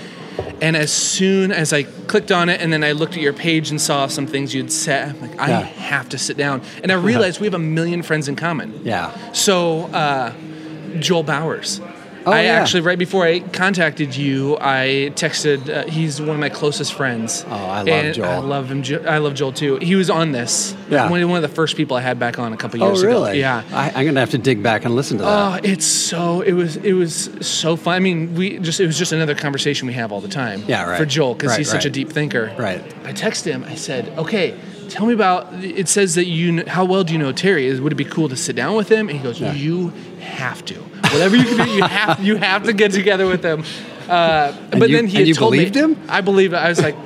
And 0.63 0.77
as 0.77 0.93
soon 0.93 1.51
as 1.51 1.73
I 1.73 1.83
clicked 1.83 2.31
on 2.31 2.49
it 2.49 2.61
and 2.61 2.73
then 2.73 2.85
I 2.85 2.93
looked 2.93 3.15
at 3.15 3.21
your 3.21 3.33
page 3.33 3.71
and 3.71 3.81
saw 3.81 4.07
some 4.07 4.29
things 4.29 4.55
you'd 4.55 4.71
said, 4.71 5.09
I'm 5.09 5.21
like, 5.21 5.41
I 5.41 5.49
Yeah. 5.49 5.61
have 5.63 6.09
to 6.11 6.19
sit 6.19 6.37
down. 6.37 6.63
And 6.85 6.93
I 6.93 6.95
realized 6.95 7.41
we 7.41 7.47
have 7.49 7.55
a 7.55 7.59
million 7.59 8.03
friends 8.03 8.29
in 8.29 8.37
common. 8.37 8.81
Yeah. 8.85 9.11
So, 9.33 9.87
uh, 9.87 10.33
Joel 11.01 11.25
Bowers. 11.25 11.81
Oh, 12.27 12.33
I 12.33 12.43
yeah. 12.43 12.53
actually, 12.53 12.83
right 12.83 12.99
before 12.99 13.25
I 13.25 13.41
contacted 13.41 14.15
you, 14.17 14.57
I 14.61 15.13
texted. 15.15 15.69
Uh, 15.69 15.87
he's 15.89 16.21
one 16.21 16.31
of 16.31 16.39
my 16.39 16.49
closest 16.49 16.95
friends. 16.95 17.45
Oh, 17.49 17.53
I 17.55 17.79
love 17.79 17.89
and 17.89 18.15
Joel. 18.15 18.27
I 18.27 18.39
love 18.39 18.71
him. 18.71 18.83
Jo- 18.83 19.05
I 19.07 19.19
love 19.19 19.35
Joel 19.35 19.53
too. 19.53 19.77
He 19.77 19.95
was 19.97 20.11
on 20.11 20.33
this. 20.33 20.75
Yeah. 20.89 21.09
One, 21.11 21.27
one 21.29 21.43
of 21.43 21.49
the 21.49 21.55
first 21.55 21.77
people 21.77 21.97
I 21.97 22.01
had 22.01 22.19
back 22.19 22.39
on 22.39 22.53
a 22.53 22.57
couple 22.57 22.79
years 22.81 23.03
ago. 23.03 23.11
Oh, 23.11 23.13
really? 23.15 23.31
ago. 23.33 23.39
Yeah. 23.41 23.63
I, 23.73 23.91
I'm 23.95 24.07
gonna 24.07 24.21
have 24.21 24.31
to 24.31 24.39
dig 24.39 24.63
back 24.63 24.85
and 24.85 24.95
listen 24.95 25.19
to 25.19 25.25
that. 25.25 25.55
Oh, 25.55 25.61
it's 25.63 25.87
so 25.87 26.43
it 26.43 26.53
was 26.53 26.77
it 26.77 26.93
was 26.93 27.31
so 27.41 27.77
fun. 27.77 27.95
I 27.95 27.99
mean, 27.99 28.35
we 28.35 28.59
just 28.59 28.81
it 28.81 28.87
was 28.87 28.99
just 28.99 29.13
another 29.13 29.35
conversation 29.35 29.87
we 29.89 29.95
have 29.95 30.13
all 30.13 30.21
the 30.21 30.29
time. 30.29 30.63
Yeah, 30.69 30.85
right. 30.89 30.99
For 30.99 31.07
Joel 31.07 31.35
because 31.35 31.51
Right, 31.51 31.59
he's 31.59 31.71
such 31.71 31.85
a 31.87 31.91
deep 31.91 32.11
thinker. 32.11 32.55
Right. 32.59 32.81
I 33.05 33.13
texted 33.13 33.53
him. 33.53 33.65
I 33.65 33.75
said, 33.75 34.09
"Okay, 34.19 34.55
tell 34.89 35.07
me 35.07 35.15
about." 35.15 35.53
It 35.65 35.89
says 35.89 36.15
that 36.15 36.27
you. 36.27 36.65
How 36.67 36.85
well 36.85 37.05
do 37.05 37.13
you 37.13 37.19
know 37.19 37.33
Terry? 37.33 37.67
Is 37.67 37.81
would 37.81 37.93
it 37.93 37.97
be 37.97 38.05
cool 38.05 38.29
to 38.29 38.37
sit 38.37 38.55
down 38.57 38.77
with 38.77 38.89
him? 38.89 39.09
And 39.09 39.17
he 39.19 39.23
goes, 39.23 39.41
Yeah. 39.41 39.53
"You 39.55 39.93
have 40.23 40.65
to. 40.67 40.75
Whatever 41.13 41.37
you 41.37 41.45
can 41.45 41.67
do, 41.67 41.71
you 41.73 41.83
have 41.85 42.21
you 42.25 42.37
have 42.37 42.65
to 42.65 42.73
get 42.73 42.93
together 42.93 43.27
with 43.27 43.45
him." 43.45 43.65
Uh, 44.09 44.53
And 44.73 44.81
but 44.81 44.89
you- 44.91 44.97
then 44.97 45.07
he 45.07 45.23
you 45.23 45.35
told 45.35 45.53
believed 45.53 45.75
me, 45.75 45.81
him? 45.83 45.97
I 46.09 46.21
believe 46.23 46.53
it. 46.53 46.57
I 46.57 46.69
was 46.69 46.81
like, 46.81 46.97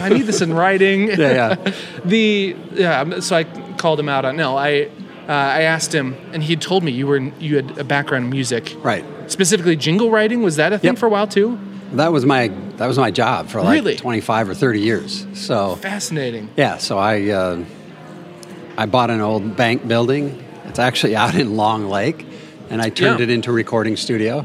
I 0.00 0.08
need 0.08 0.22
this 0.26 0.40
in 0.40 0.52
writing. 0.54 1.08
Yeah, 1.18 1.56
yeah. 1.56 1.72
the 2.04 2.56
yeah. 2.74 3.20
So 3.20 3.36
I 3.36 3.44
called 3.76 4.00
him 4.00 4.08
out 4.08 4.24
on 4.24 4.36
no. 4.36 4.56
I 4.56 4.88
uh, 5.28 5.32
I 5.32 5.62
asked 5.62 5.92
him, 5.94 6.16
and 6.32 6.42
he 6.42 6.56
told 6.56 6.82
me 6.84 6.90
you 6.92 7.06
were 7.06 7.18
you 7.38 7.56
had 7.56 7.78
a 7.78 7.84
background 7.84 8.24
in 8.24 8.30
music, 8.30 8.74
Right. 8.82 9.04
Specifically, 9.26 9.76
jingle 9.76 10.10
writing. 10.10 10.42
Was 10.42 10.56
that 10.56 10.72
a 10.72 10.78
thing 10.78 10.92
Yep. 10.92 10.98
for 10.98 11.06
a 11.06 11.10
while 11.10 11.26
too? 11.26 11.58
That 11.92 12.12
was 12.12 12.24
my 12.24 12.48
that 12.78 12.86
was 12.86 12.98
my 12.98 13.10
job 13.10 13.48
for 13.48 13.60
like 13.60 13.74
Really? 13.74 13.96
25 13.96 14.48
or 14.50 14.54
30 14.54 14.80
years. 14.80 15.26
So 15.34 15.76
Fascinating. 15.76 16.48
yeah, 16.56 16.78
so 16.78 16.96
I 16.98 17.28
uh, 17.30 17.64
I 18.76 18.86
bought 18.86 19.10
an 19.10 19.20
old 19.20 19.56
bank 19.56 19.86
building. 19.86 20.42
It's 20.66 20.78
actually 20.78 21.14
out 21.16 21.34
in 21.34 21.56
Long 21.56 21.88
Lake, 21.88 22.24
and 22.70 22.80
I 22.82 22.90
turned 22.90 23.18
Yeah. 23.20 23.24
it 23.24 23.30
into 23.30 23.50
a 23.50 23.54
recording 23.54 23.96
studio. 23.96 24.44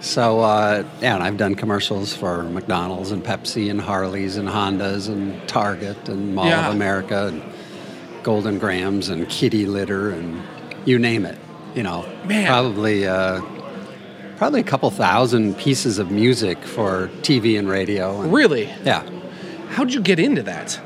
So 0.00 0.40
uh, 0.40 0.84
yeah, 1.00 1.14
and 1.14 1.22
I've 1.24 1.36
done 1.36 1.54
commercials 1.54 2.14
for 2.14 2.42
McDonald's 2.44 3.10
and 3.10 3.24
Pepsi 3.24 3.70
and 3.70 3.80
Harleys 3.80 4.36
and 4.36 4.48
Hondas 4.48 5.08
and 5.08 5.46
Target 5.48 6.08
and 6.08 6.34
Mall 6.34 6.46
Yeah. 6.46 6.68
of 6.68 6.74
America 6.74 7.28
and 7.28 7.42
Golden 8.22 8.58
Grahams 8.58 9.08
and 9.08 9.28
Kitty 9.28 9.66
Litter 9.66 10.10
and 10.10 10.42
you 10.84 10.98
name 10.98 11.24
it. 11.24 11.38
You 11.74 11.82
know, 11.82 12.06
Man. 12.26 12.46
probably 12.46 13.06
uh, 13.06 13.40
probably 14.36 14.60
a 14.60 14.64
couple 14.64 14.90
thousand 14.90 15.56
pieces 15.56 15.98
of 15.98 16.10
music 16.10 16.58
for 16.62 17.08
TV 17.22 17.58
and 17.58 17.68
radio. 17.68 18.20
And, 18.20 18.32
Really? 18.32 18.64
Yeah. 18.84 19.02
How'd 19.70 19.92
you 19.92 20.00
get 20.00 20.18
into 20.18 20.42
that? 20.44 20.78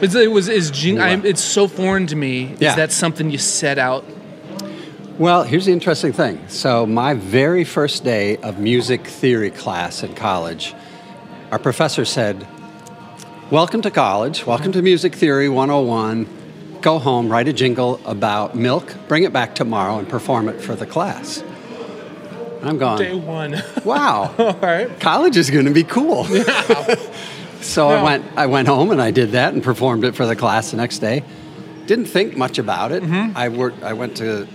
Is 0.00 0.14
it 0.14 0.30
was 0.30 0.48
is 0.48 0.70
jing- 0.70 0.98
I, 1.00 1.12
it's 1.24 1.42
so 1.42 1.68
foreign 1.68 2.06
to 2.08 2.16
me. 2.16 2.54
Yeah. 2.58 2.70
Is 2.70 2.76
that 2.76 2.92
something 2.92 3.30
you 3.30 3.38
set 3.38 3.78
out? 3.78 4.04
Well, 5.20 5.42
here's 5.42 5.66
the 5.66 5.72
interesting 5.72 6.14
thing. 6.14 6.48
So, 6.48 6.86
my 6.86 7.12
very 7.12 7.62
first 7.62 8.04
day 8.04 8.38
of 8.38 8.58
music 8.58 9.06
theory 9.06 9.50
class 9.50 10.02
in 10.02 10.14
college, 10.14 10.74
our 11.50 11.58
professor 11.58 12.06
said, 12.06 12.48
Welcome 13.50 13.82
to 13.82 13.90
college. 13.90 14.46
Welcome 14.46 14.72
to 14.72 14.80
Music 14.80 15.14
Theory 15.14 15.50
101. 15.50 16.78
Go 16.80 16.98
home, 16.98 17.28
write 17.28 17.48
a 17.48 17.52
jingle 17.52 18.00
about 18.06 18.54
milk, 18.56 18.96
bring 19.08 19.24
it 19.24 19.30
back 19.30 19.54
tomorrow, 19.54 19.98
and 19.98 20.08
perform 20.08 20.48
it 20.48 20.58
for 20.58 20.74
the 20.74 20.86
class. 20.86 21.42
And 22.60 22.70
I'm 22.70 22.78
going, 22.78 22.96
Day 22.96 23.14
one. 23.14 23.62
Wow, 23.84 24.34
All 24.38 24.54
right. 24.54 24.98
college 25.00 25.36
is 25.36 25.50
going 25.50 25.66
to 25.66 25.70
be 25.70 25.84
cool. 25.84 26.26
Yeah. 26.30 26.94
so 27.60 27.90
I 27.90 28.02
went 28.02 28.24
I 28.38 28.46
went 28.46 28.68
home 28.68 28.90
and 28.90 29.02
I 29.02 29.10
did 29.10 29.32
that 29.32 29.52
and 29.52 29.62
performed 29.62 30.04
it 30.04 30.14
for 30.14 30.24
the 30.24 30.34
class 30.34 30.70
the 30.70 30.78
next 30.78 31.00
day. 31.00 31.24
Didn't 31.84 32.06
think 32.06 32.38
much 32.38 32.56
about 32.56 32.90
it. 32.90 33.02
Mm-hmm. 33.02 33.36
I 33.36 33.50
worked 33.50 33.82
I 33.82 33.92
went 33.92 34.16
to 34.16 34.48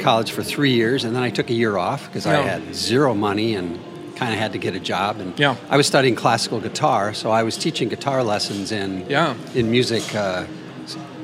college 0.00 0.32
for 0.32 0.42
3 0.42 0.72
years 0.72 1.04
and 1.04 1.14
then 1.14 1.22
I 1.22 1.30
took 1.30 1.50
a 1.50 1.54
year 1.54 1.76
off 1.76 2.06
because 2.06 2.26
I 2.26 2.34
had 2.42 2.74
zero 2.74 3.14
money 3.14 3.54
and 3.54 3.78
kind 4.16 4.32
of 4.32 4.38
had 4.38 4.52
to 4.52 4.58
get 4.58 4.74
a 4.74 4.80
job 4.80 5.18
and 5.20 5.38
Yeah. 5.38 5.56
I 5.70 5.76
was 5.76 5.86
studying 5.86 6.14
classical 6.14 6.60
guitar, 6.60 7.14
so 7.14 7.30
I 7.30 7.42
was 7.42 7.56
teaching 7.56 7.88
guitar 7.88 8.22
lessons 8.22 8.70
in 8.72 9.06
Yeah. 9.08 9.34
in 9.54 9.70
music 9.70 10.14
uh, 10.14 10.44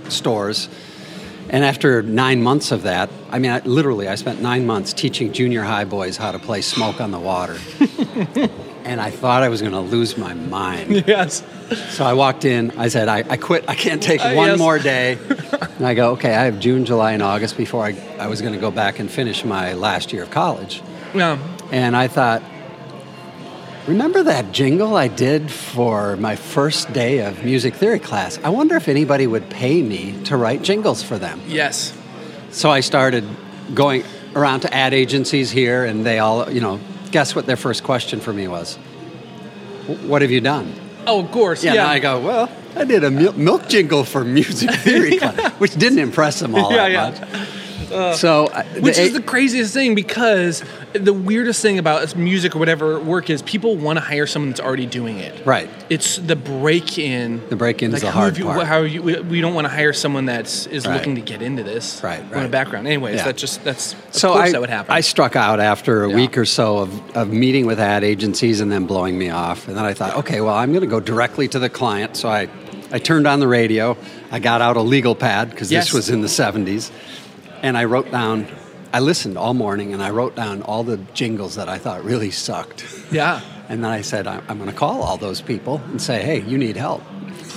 stores. 0.08 0.68
And 1.48 1.64
after 1.64 2.02
nine 2.02 2.42
months 2.42 2.72
of 2.72 2.82
that, 2.82 3.08
I 3.30 3.38
mean, 3.38 3.52
I, 3.52 3.60
literally, 3.60 4.08
I 4.08 4.16
spent 4.16 4.40
nine 4.42 4.66
months 4.66 4.92
teaching 4.92 5.32
junior 5.32 5.62
high 5.62 5.84
boys 5.84 6.16
how 6.16 6.32
to 6.32 6.38
play 6.40 6.60
Smoke 6.60 7.00
on 7.00 7.10
the 7.12 7.20
Water. 7.20 7.56
and 8.86 9.00
I 9.00 9.10
thought 9.10 9.42
I 9.42 9.48
was 9.48 9.60
going 9.60 9.72
to 9.72 9.80
lose 9.80 10.16
my 10.16 10.32
mind. 10.34 11.04
Yes. 11.06 11.42
So 11.90 12.04
I 12.04 12.12
walked 12.12 12.44
in, 12.44 12.70
I 12.78 12.88
said, 12.88 13.08
I, 13.08 13.18
I 13.28 13.36
quit, 13.36 13.64
I 13.68 13.74
can't 13.74 14.02
take 14.02 14.20
Uh, 14.24 14.32
one 14.34 14.50
yes. 14.50 14.58
more 14.58 14.78
day. 14.78 15.18
and 15.76 15.86
I 15.86 15.94
go, 15.94 16.12
okay, 16.12 16.34
I 16.34 16.44
have 16.44 16.58
June, 16.60 16.84
July, 16.84 17.12
and 17.12 17.22
August 17.22 17.56
before 17.56 17.84
I, 17.84 17.96
I 18.18 18.28
was 18.28 18.40
going 18.40 18.54
to 18.54 18.60
go 18.60 18.70
back 18.70 18.98
and 19.00 19.10
finish 19.10 19.44
my 19.44 19.72
last 19.74 20.12
year 20.12 20.22
of 20.22 20.30
college. 20.30 20.82
Yeah. 21.14 21.38
And 21.72 21.96
I 21.96 22.06
thought, 22.08 22.42
remember 23.86 24.22
that 24.24 24.52
jingle 24.52 24.96
I 24.96 25.08
did 25.08 25.50
for 25.50 26.16
my 26.16 26.36
first 26.36 26.92
day 26.92 27.18
of 27.26 27.44
music 27.44 27.74
theory 27.74 27.98
class? 28.00 28.38
I 28.44 28.50
wonder 28.50 28.76
if 28.76 28.88
anybody 28.88 29.26
would 29.26 29.48
pay 29.50 29.82
me 29.82 30.14
to 30.24 30.36
write 30.36 30.62
jingles 30.62 31.02
for 31.02 31.18
them. 31.18 31.40
Yes. 31.46 31.96
So 32.50 32.70
I 32.70 32.80
started 32.80 33.24
going 33.74 34.04
around 34.34 34.60
to 34.60 34.72
ad 34.74 34.94
agencies 34.94 35.50
here, 35.50 35.84
and 35.84 36.04
they 36.06 36.18
all, 36.18 36.50
you 36.50 36.60
know, 36.60 36.78
guess 37.10 37.34
what 37.34 37.46
their 37.46 37.56
first 37.56 37.82
question 37.84 38.20
for 38.20 38.32
me 38.32 38.48
was? 38.48 38.76
What 40.06 40.22
have 40.22 40.30
you 40.30 40.40
done? 40.40 40.72
Oh, 41.06 41.20
of 41.20 41.30
course. 41.30 41.62
Yeah, 41.62 41.74
Yeah. 41.74 41.82
and 41.82 41.90
I 41.90 41.98
go, 42.00 42.20
well, 42.20 42.50
I 42.74 42.84
did 42.84 43.04
a 43.04 43.10
mil- 43.10 43.32
milk 43.34 43.68
jingle 43.68 44.04
for 44.04 44.24
music 44.24 44.70
theory 44.80 45.18
class, 45.18 45.52
which 45.60 45.74
didn't 45.76 46.00
impress 46.00 46.40
them 46.40 46.54
all 46.54 46.72
Yeah, 46.72 46.88
that 46.88 46.90
yeah. 46.90 47.28
much. 47.38 47.48
So, 47.88 48.46
uh, 48.46 48.62
Which 48.80 48.96
the- 48.96 49.02
is 49.02 49.12
the 49.12 49.22
craziest 49.22 49.72
thing 49.72 49.94
because 49.94 50.62
the 50.92 51.12
weirdest 51.12 51.60
thing 51.62 51.78
about 51.78 52.16
music 52.16 52.56
or 52.56 52.58
whatever 52.58 52.98
work 52.98 53.28
is 53.30 53.42
people 53.42 53.76
want 53.76 53.98
to 53.98 54.04
hire 54.04 54.26
someone 54.26 54.50
that's 54.50 54.60
already 54.60 54.86
doing 54.86 55.18
it. 55.18 55.44
right. 55.46 55.68
It's 55.88 56.16
the 56.16 56.34
break 56.34 56.98
in. 56.98 57.40
The 57.48 57.54
break-in 57.56 57.94
is 57.94 58.00
the 58.00 58.10
hard 58.10 58.36
you, 58.36 58.44
part. 58.46 58.66
How 58.66 58.80
you, 58.82 59.02
we, 59.02 59.20
we 59.20 59.40
don't 59.40 59.54
want 59.54 59.66
to 59.66 59.72
hire 59.72 59.92
someone 59.92 60.26
that's 60.26 60.66
is 60.66 60.84
Right. 60.86 60.94
looking 60.94 61.14
to 61.14 61.20
get 61.20 61.42
into 61.42 61.62
this. 61.62 62.00
Right, 62.02 62.22
On 62.34 62.44
a 62.44 62.48
background. 62.48 62.86
Anyways, 62.88 63.16
Yeah. 63.16 63.24
that 63.26 63.36
just 63.36 63.62
that's 63.62 63.94
so 64.10 64.32
I, 64.34 64.50
that 64.50 64.60
would 64.60 64.70
happen. 64.70 64.92
I 64.92 65.00
struck 65.00 65.36
out 65.36 65.60
after 65.60 66.04
a 66.04 66.10
Yeah. 66.10 66.16
week 66.16 66.36
or 66.36 66.44
so 66.44 66.78
of, 66.78 67.16
of 67.16 67.28
meeting 67.32 67.66
with 67.66 67.78
ad 67.78 68.02
agencies 68.02 68.60
and 68.60 68.72
then 68.72 68.86
blowing 68.86 69.16
me 69.16 69.30
off. 69.30 69.68
And 69.68 69.76
then 69.76 69.84
I 69.84 69.94
thought, 69.94 70.16
okay, 70.16 70.40
well, 70.40 70.54
I'm 70.54 70.70
going 70.72 70.80
to 70.80 70.86
go 70.88 70.98
directly 71.00 71.46
to 71.48 71.58
the 71.60 71.68
client. 71.68 72.16
So 72.16 72.28
I, 72.28 72.48
I 72.90 72.98
turned 72.98 73.26
on 73.28 73.38
the 73.38 73.48
radio. 73.48 73.96
I 74.32 74.40
got 74.40 74.60
out 74.60 74.76
a 74.76 74.80
legal 74.82 75.14
pad 75.14 75.50
because 75.50 75.70
Yes. 75.70 75.84
this 75.86 75.92
was 75.94 76.10
in 76.10 76.20
the 76.20 76.28
70s. 76.28 76.90
And 77.66 77.76
I 77.76 77.82
wrote 77.84 78.12
down, 78.12 78.46
I 78.92 79.00
listened 79.00 79.36
all 79.36 79.52
morning 79.52 79.92
and 79.92 80.00
I 80.00 80.10
wrote 80.10 80.36
down 80.36 80.62
all 80.62 80.84
the 80.84 80.98
jingles 81.14 81.56
that 81.56 81.68
I 81.68 81.78
thought 81.78 82.04
really 82.04 82.30
sucked. 82.30 82.86
yeah. 83.10 83.40
And 83.68 83.82
then 83.82 83.90
I 83.90 84.02
said, 84.02 84.28
I'm, 84.28 84.44
I'm 84.48 84.58
going 84.58 84.70
to 84.70 84.76
call 84.76 85.02
all 85.02 85.16
those 85.16 85.40
people 85.40 85.80
and 85.90 86.00
say, 86.00 86.22
hey, 86.22 86.40
you 86.42 86.56
need 86.56 86.76
help. 86.76 87.02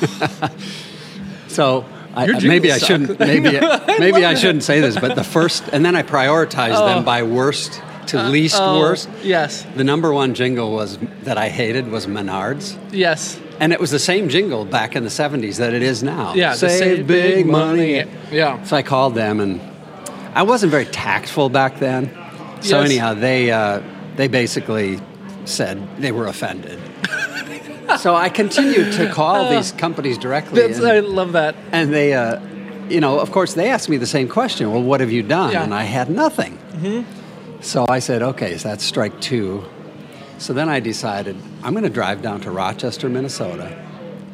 so 1.47 1.85
I, 2.15 2.25
maybe 2.25 2.71
I 2.71 2.79
jingles 2.79 2.83
shouldn't. 2.87 3.19
Maybe 3.19 3.59
I 3.59 3.97
maybe 3.99 4.25
I 4.31 4.33
shouldn't 4.33 4.63
say 4.63 4.79
this, 4.81 4.99
but 4.99 5.13
the 5.15 5.23
first, 5.23 5.65
and 5.71 5.85
then 5.85 5.95
I 5.95 6.01
prioritized 6.01 6.81
Oh. 6.81 6.87
them 6.87 7.05
by 7.05 7.21
worst 7.21 7.79
to 8.07 8.23
least 8.23 8.57
oh, 8.59 8.79
worst. 8.79 9.07
Yes. 9.21 9.67
The 9.75 9.83
number 9.83 10.11
one 10.11 10.33
jingle 10.33 10.71
was 10.71 10.97
that 11.25 11.37
I 11.37 11.49
hated 11.49 11.89
was 11.89 12.07
Menards, 12.07 12.75
Yes. 12.91 13.39
and 13.59 13.71
it 13.71 13.79
was 13.79 13.91
the 13.91 13.99
same 13.99 14.29
jingle 14.29 14.65
back 14.65 14.95
in 14.95 15.03
the 15.03 15.11
'70s 15.11 15.57
that 15.57 15.75
it 15.75 15.83
is 15.83 16.01
now. 16.01 16.33
Yeah. 16.33 16.55
the 16.55 16.69
save, 16.69 17.05
big 17.05 17.45
money. 17.45 18.03
Yeah. 18.31 18.63
So 18.63 18.75
I 18.77 18.81
called 18.81 19.13
them, 19.13 19.39
and 19.39 19.61
I 20.35 20.43
wasn't 20.43 20.71
very 20.71 20.85
tactful 20.85 21.49
back 21.49 21.79
then. 21.79 22.09
So 22.61 22.79
Yes. 22.81 22.89
anyhow, 22.89 23.13
they 23.13 23.51
uh, 23.51 23.81
they 24.15 24.27
basically 24.27 24.99
said 25.45 25.81
they 25.97 26.11
were 26.11 26.27
offended. 26.27 26.79
so 27.99 28.15
I 28.15 28.29
continued 28.29 28.93
to 28.93 29.09
call 29.11 29.49
these 29.49 29.71
companies 29.71 30.17
directly, 30.17 30.63
and, 30.63 30.85
I 30.85 30.99
love 30.99 31.31
that. 31.33 31.55
and 31.71 31.93
they, 31.93 32.13
uh, 32.13 32.39
you 32.89 32.99
know, 32.99 33.19
of 33.19 33.31
course, 33.31 33.53
they 33.53 33.69
asked 33.69 33.89
me 33.89 33.97
the 33.97 34.05
same 34.07 34.27
question. 34.27 34.71
Well, 34.71 34.83
what 34.83 34.99
have 34.99 35.11
you 35.11 35.23
done? 35.23 35.51
Yeah. 35.53 35.63
And 35.63 35.73
I 35.73 35.83
had 35.83 36.09
nothing. 36.09 36.57
So 37.61 37.85
I 37.89 37.99
said, 37.99 38.21
okay, 38.21 38.57
so 38.57 38.69
that's 38.69 38.85
strike 38.85 39.19
two. 39.19 39.63
So 40.37 40.53
then 40.53 40.69
I 40.69 40.79
decided 40.79 41.35
I'm 41.63 41.73
going 41.73 41.83
to 41.83 41.89
drive 41.89 42.21
down 42.21 42.39
to 42.41 42.51
Rochester, 42.51 43.09
Minnesota. 43.09 43.75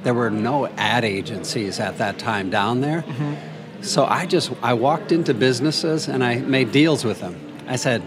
There 0.04 0.14
were 0.14 0.30
no 0.30 0.68
ad 0.78 1.04
agencies 1.04 1.80
at 1.80 1.98
that 1.98 2.20
time 2.20 2.52
down 2.52 2.82
there. 2.82 3.04
So 3.86 4.06
I 4.06 4.25
just 4.25 4.51
I 4.63 4.74
walked 4.74 5.12
into 5.12 5.34
businesses 5.34 6.08
and 6.08 6.24
I 6.24 6.38
made 6.38 6.72
deals 6.72 7.06
with 7.06 7.20
them. 7.20 7.36
I 7.68 7.75
said, 7.75 8.01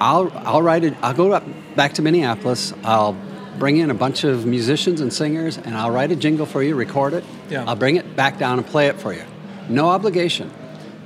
I'll 0.00 0.30
I'll 0.36 0.62
write 0.62 0.84
it. 0.84 0.94
I'll 1.02 1.14
go 1.14 1.32
up 1.32 1.44
back 1.74 1.94
to 1.94 2.02
Minneapolis. 2.02 2.72
I'll 2.84 3.16
bring 3.58 3.76
in 3.78 3.90
a 3.90 3.94
bunch 3.94 4.24
of 4.24 4.46
musicians 4.46 5.00
and 5.00 5.12
singers, 5.12 5.58
and 5.58 5.76
I'll 5.76 5.90
write 5.90 6.10
a 6.12 6.16
jingle 6.16 6.46
for 6.46 6.62
you, 6.62 6.74
record 6.74 7.12
it. 7.12 7.24
Yeah. 7.50 7.64
I'll 7.66 7.76
bring 7.76 7.96
it 7.96 8.16
back 8.16 8.38
down 8.38 8.58
and 8.58 8.66
play 8.66 8.86
it 8.86 8.96
for 8.96 9.12
you. 9.12 9.22
No 9.68 9.88
obligation. 9.90 10.50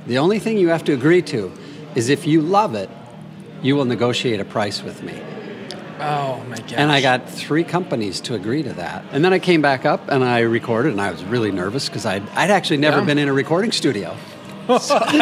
The 0.07 0.17
only 0.17 0.39
thing 0.39 0.57
you 0.57 0.69
have 0.69 0.83
to 0.85 0.93
agree 0.93 1.21
to 1.23 1.51
is 1.95 2.09
if 2.09 2.25
you 2.25 2.41
love 2.41 2.75
it, 2.75 2.89
you 3.61 3.75
will 3.75 3.85
negotiate 3.85 4.39
a 4.39 4.45
price 4.45 4.81
with 4.83 5.03
me. 5.03 5.19
Oh 5.99 6.43
my 6.47 6.55
gosh. 6.57 6.73
And 6.73 6.91
I 6.91 7.01
got 7.01 7.29
three 7.29 7.63
companies 7.63 8.21
to 8.21 8.35
agree 8.35 8.63
to 8.63 8.73
that. 8.73 9.03
And 9.11 9.23
then 9.23 9.33
I 9.33 9.39
came 9.39 9.61
back 9.61 9.85
up 9.85 10.09
and 10.09 10.23
I 10.23 10.39
recorded, 10.41 10.91
and 10.93 11.01
I 11.01 11.11
was 11.11 11.23
really 11.25 11.51
nervous 11.51 11.89
because 11.89 12.05
I'd, 12.05 12.27
I'd 12.29 12.49
actually 12.51 12.77
never 12.77 12.99
Yeah. 12.99 13.05
been 13.05 13.17
in 13.17 13.27
a 13.27 13.33
recording 13.33 13.71
studio. 13.71 14.15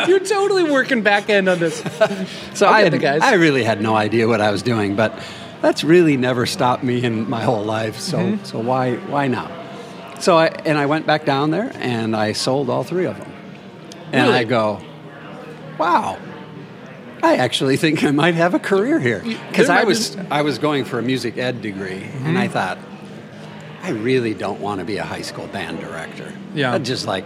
You're 0.07 0.19
totally 0.19 0.63
working 0.69 1.01
back 1.01 1.29
end 1.29 1.47
on 1.49 1.57
this. 1.59 1.81
So 2.53 2.67
I, 2.67 2.81
had, 2.83 2.93
the 2.93 2.97
guys. 2.99 3.21
I 3.21 3.33
really 3.35 3.63
had 3.63 3.81
no 3.81 3.95
idea 3.95 4.27
what 4.27 4.41
I 4.41 4.51
was 4.51 4.61
doing, 4.61 4.95
but 4.95 5.17
that's 5.61 5.83
really 5.83 6.17
never 6.17 6.45
stopped 6.45 6.83
me 6.83 7.03
in 7.03 7.29
my 7.29 7.41
whole 7.43 7.63
life. 7.63 7.97
So, 7.97 8.17
Mm-hmm. 8.17 8.43
so 8.43 8.59
why, 8.59 8.95
why 8.97 9.27
now? 9.27 9.49
So 10.19 10.37
I, 10.37 10.47
and 10.47 10.77
I 10.77 10.85
went 10.85 11.05
back 11.07 11.25
down 11.25 11.51
there 11.51 11.71
and 11.75 12.15
I 12.15 12.33
sold 12.33 12.69
all 12.69 12.83
three 12.83 13.05
of 13.05 13.17
them. 13.17 13.31
And 14.11 14.27
Really? 14.27 14.39
I 14.39 14.43
go, 14.43 14.81
wow, 15.77 16.17
I 17.23 17.37
actually 17.37 17.77
think 17.77 18.03
I 18.03 18.11
might 18.11 18.35
have 18.35 18.53
a 18.53 18.59
career 18.59 18.99
here. 18.99 19.21
Because 19.49 19.69
I 19.69 19.83
was, 19.83 20.15
be- 20.15 20.21
I 20.29 20.41
was 20.43 20.57
going 20.57 20.85
for 20.85 20.99
a 20.99 21.01
music 21.01 21.37
ed 21.37 21.61
degree, 21.61 22.03
and 22.03 22.13
Mm-hmm. 22.27 22.37
I 22.37 22.47
thought, 22.47 22.77
I 23.81 23.91
really 23.91 24.33
don't 24.33 24.59
want 24.59 24.79
to 24.79 24.85
be 24.85 24.97
a 24.97 25.03
high 25.03 25.21
school 25.21 25.47
band 25.47 25.79
director. 25.79 26.33
Yeah. 26.53 26.73
I 26.73 26.79
just 26.79 27.07
like, 27.07 27.25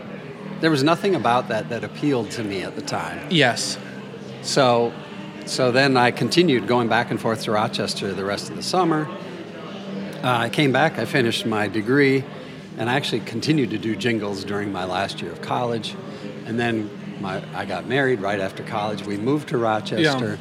there 0.61 0.69
was 0.71 0.83
nothing 0.83 1.15
about 1.15 1.47
that 1.49 1.69
that 1.69 1.83
appealed 1.83 2.29
to 2.31 2.43
me 2.43 2.61
at 2.61 2.75
the 2.75 2.81
time. 2.81 3.19
yes. 3.29 3.77
So, 4.43 4.91
so 5.45 5.71
then 5.71 5.97
I 5.97 6.11
continued 6.11 6.67
going 6.67 6.87
back 6.87 7.11
and 7.11 7.19
forth 7.19 7.43
to 7.43 7.51
Rochester 7.51 8.13
the 8.13 8.25
rest 8.25 8.49
of 8.49 8.55
the 8.55 8.63
summer. 8.63 9.07
Uh, 10.23 10.37
I 10.37 10.49
came 10.49 10.71
back, 10.71 10.97
I 10.99 11.05
finished 11.05 11.45
my 11.45 11.67
degree, 11.67 12.23
and 12.77 12.89
I 12.89 12.93
actually 12.95 13.21
continued 13.21 13.69
to 13.71 13.77
do 13.77 13.95
jingles 13.95 14.43
during 14.43 14.71
my 14.71 14.85
last 14.85 15.21
year 15.21 15.31
of 15.31 15.41
college. 15.41 15.95
And 16.45 16.59
then 16.59 16.89
my, 17.21 17.41
I 17.53 17.65
got 17.65 17.87
married 17.87 18.19
right 18.21 18.39
after 18.39 18.63
college. 18.63 19.05
We 19.05 19.17
moved 19.17 19.49
to 19.49 19.57
Rochester. 19.57 20.39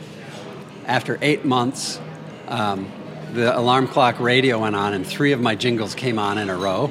After 0.87 1.19
eight 1.21 1.45
months, 1.45 2.01
um, 2.49 2.91
the 3.33 3.57
alarm 3.57 3.87
clock 3.87 4.19
radio 4.19 4.59
went 4.59 4.75
on, 4.75 4.93
and 4.95 5.07
three 5.07 5.33
of 5.33 5.41
my 5.41 5.55
jingles 5.55 5.95
came 5.95 6.19
on 6.19 6.39
in 6.39 6.51
a 6.51 6.57
row. 6.57 6.91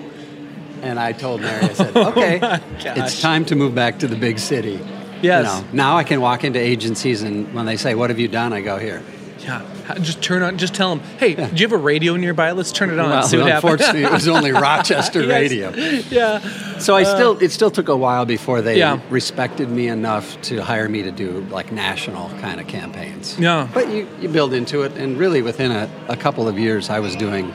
And 0.82 0.98
I 0.98 1.12
told 1.12 1.42
Mary, 1.42 1.66
I 1.66 1.74
said, 1.74 1.96
okay, 1.98 2.40
it's 2.80 3.20
time 3.20 3.44
to 3.46 3.56
move 3.56 3.76
back 3.76 4.00
to 4.00 4.08
the 4.08 4.16
big 4.16 4.40
city. 4.40 4.80
Yes. 5.22 5.46
You 5.58 5.64
know, 5.64 5.68
now 5.74 5.98
I 5.98 6.04
can 6.06 6.22
walk 6.22 6.44
into 6.46 6.60
agencies 6.60 7.24
and 7.24 7.54
when 7.54 7.66
they 7.66 7.76
say, 7.76 7.94
"What 7.94 8.10
have 8.10 8.20
you 8.20 8.30
done?" 8.30 8.54
I 8.54 8.62
go 8.62 8.78
here. 8.78 9.04
Yeah. 9.50 9.96
Just 10.00 10.22
turn 10.22 10.44
on. 10.44 10.58
Just 10.58 10.76
tell 10.76 10.96
them, 10.96 11.04
hey, 11.18 11.34
do 11.34 11.42
you 11.56 11.66
have 11.68 11.72
a 11.72 11.78
radio 11.78 12.16
nearby? 12.16 12.52
Let's 12.52 12.72
turn 12.72 12.92
it 12.92 13.00
on. 13.00 13.10
Well, 13.10 13.24
see 13.24 13.38
what 13.38 13.48
happens. 13.48 13.64
unfortunately, 13.74 14.04
it 14.04 14.12
was 14.12 14.28
only 14.38 14.52
Rochester 14.52 15.22
Yes. 15.24 15.30
radio. 15.30 15.70
Yeah. 16.10 16.78
So 16.78 16.96
I 16.96 17.02
uh, 17.04 17.16
still, 17.16 17.38
it 17.40 17.52
still 17.52 17.72
took 17.72 17.88
a 17.90 17.98
while 17.98 18.26
before 18.26 18.62
they 18.62 18.78
Yeah. 18.78 19.00
respected 19.10 19.70
me 19.70 19.88
enough 19.88 20.40
to 20.44 20.60
hire 20.64 20.88
me 20.88 21.02
to 21.04 21.12
do 21.12 21.42
like 21.50 21.72
national 21.72 22.30
kind 22.40 22.60
of 22.60 22.68
campaigns. 22.68 23.38
Yeah. 23.40 23.68
But 23.74 23.90
you, 23.90 24.08
you 24.22 24.30
build 24.30 24.54
into 24.54 24.84
it, 24.84 24.94
and 24.96 25.18
really 25.18 25.42
within 25.42 25.72
a, 25.72 25.90
a 26.08 26.16
couple 26.16 26.48
of 26.48 26.60
years, 26.60 26.90
I 26.92 27.00
was 27.00 27.16
doing, 27.16 27.52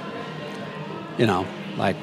you 1.19 1.27
know, 1.27 1.47
like 1.77 1.97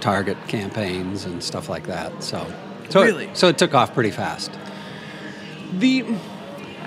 Target 0.00 0.36
campaigns 0.48 1.24
and 1.24 1.42
stuff 1.42 1.68
like 1.68 1.86
that. 1.86 2.22
So, 2.22 2.44
so 2.90 3.02
Really? 3.02 3.26
it, 3.26 3.36
so 3.36 3.48
it 3.48 3.56
took 3.58 3.74
off 3.74 3.94
pretty 3.94 4.10
fast. 4.10 4.50
The 5.78 6.04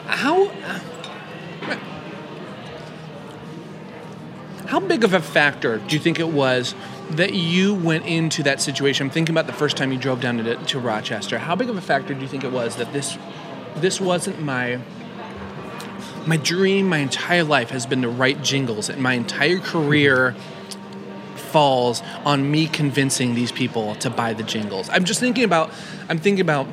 how 0.05 0.49
how 4.69 4.79
big 4.79 5.03
of 5.03 5.15
a 5.15 5.19
factor 5.19 5.79
do 5.79 5.95
you 5.95 5.99
think 5.99 6.19
it 6.19 6.27
was 6.27 6.75
that 7.09 7.33
you 7.33 7.73
went 7.73 8.05
into 8.05 8.43
that 8.43 8.61
situation? 8.61 9.07
I'm 9.07 9.11
thinking 9.11 9.33
about 9.33 9.47
the 9.47 9.53
first 9.53 9.75
time 9.75 9.91
you 9.91 9.97
drove 9.97 10.21
down 10.21 10.37
to, 10.37 10.55
to 10.55 10.79
Rochester. 10.79 11.39
How 11.39 11.55
big 11.55 11.71
of 11.71 11.77
a 11.77 11.81
factor 11.81 12.13
do 12.13 12.21
you 12.21 12.27
think 12.27 12.43
it 12.43 12.51
was 12.51 12.75
that 12.75 12.93
this 12.93 13.17
this 13.77 13.99
wasn't 13.99 14.39
my 14.43 14.79
my 16.27 16.37
dream? 16.37 16.87
My 16.87 16.99
entire 16.99 17.43
life 17.43 17.71
has 17.71 17.87
been 17.87 18.03
to 18.03 18.09
write 18.09 18.43
jingles, 18.43 18.89
and 18.89 19.01
my 19.01 19.13
entire 19.13 19.57
career 19.57 20.35
falls 21.35 22.03
on 22.23 22.51
me 22.51 22.67
convincing 22.67 23.33
these 23.33 23.51
people 23.51 23.95
to 23.95 24.11
buy 24.11 24.35
the 24.35 24.43
jingles. 24.43 24.87
I'm 24.91 25.03
just 25.03 25.19
thinking 25.19 25.45
about 25.45 25.71
I'm 26.09 26.19
thinking 26.19 26.41
about 26.41 26.67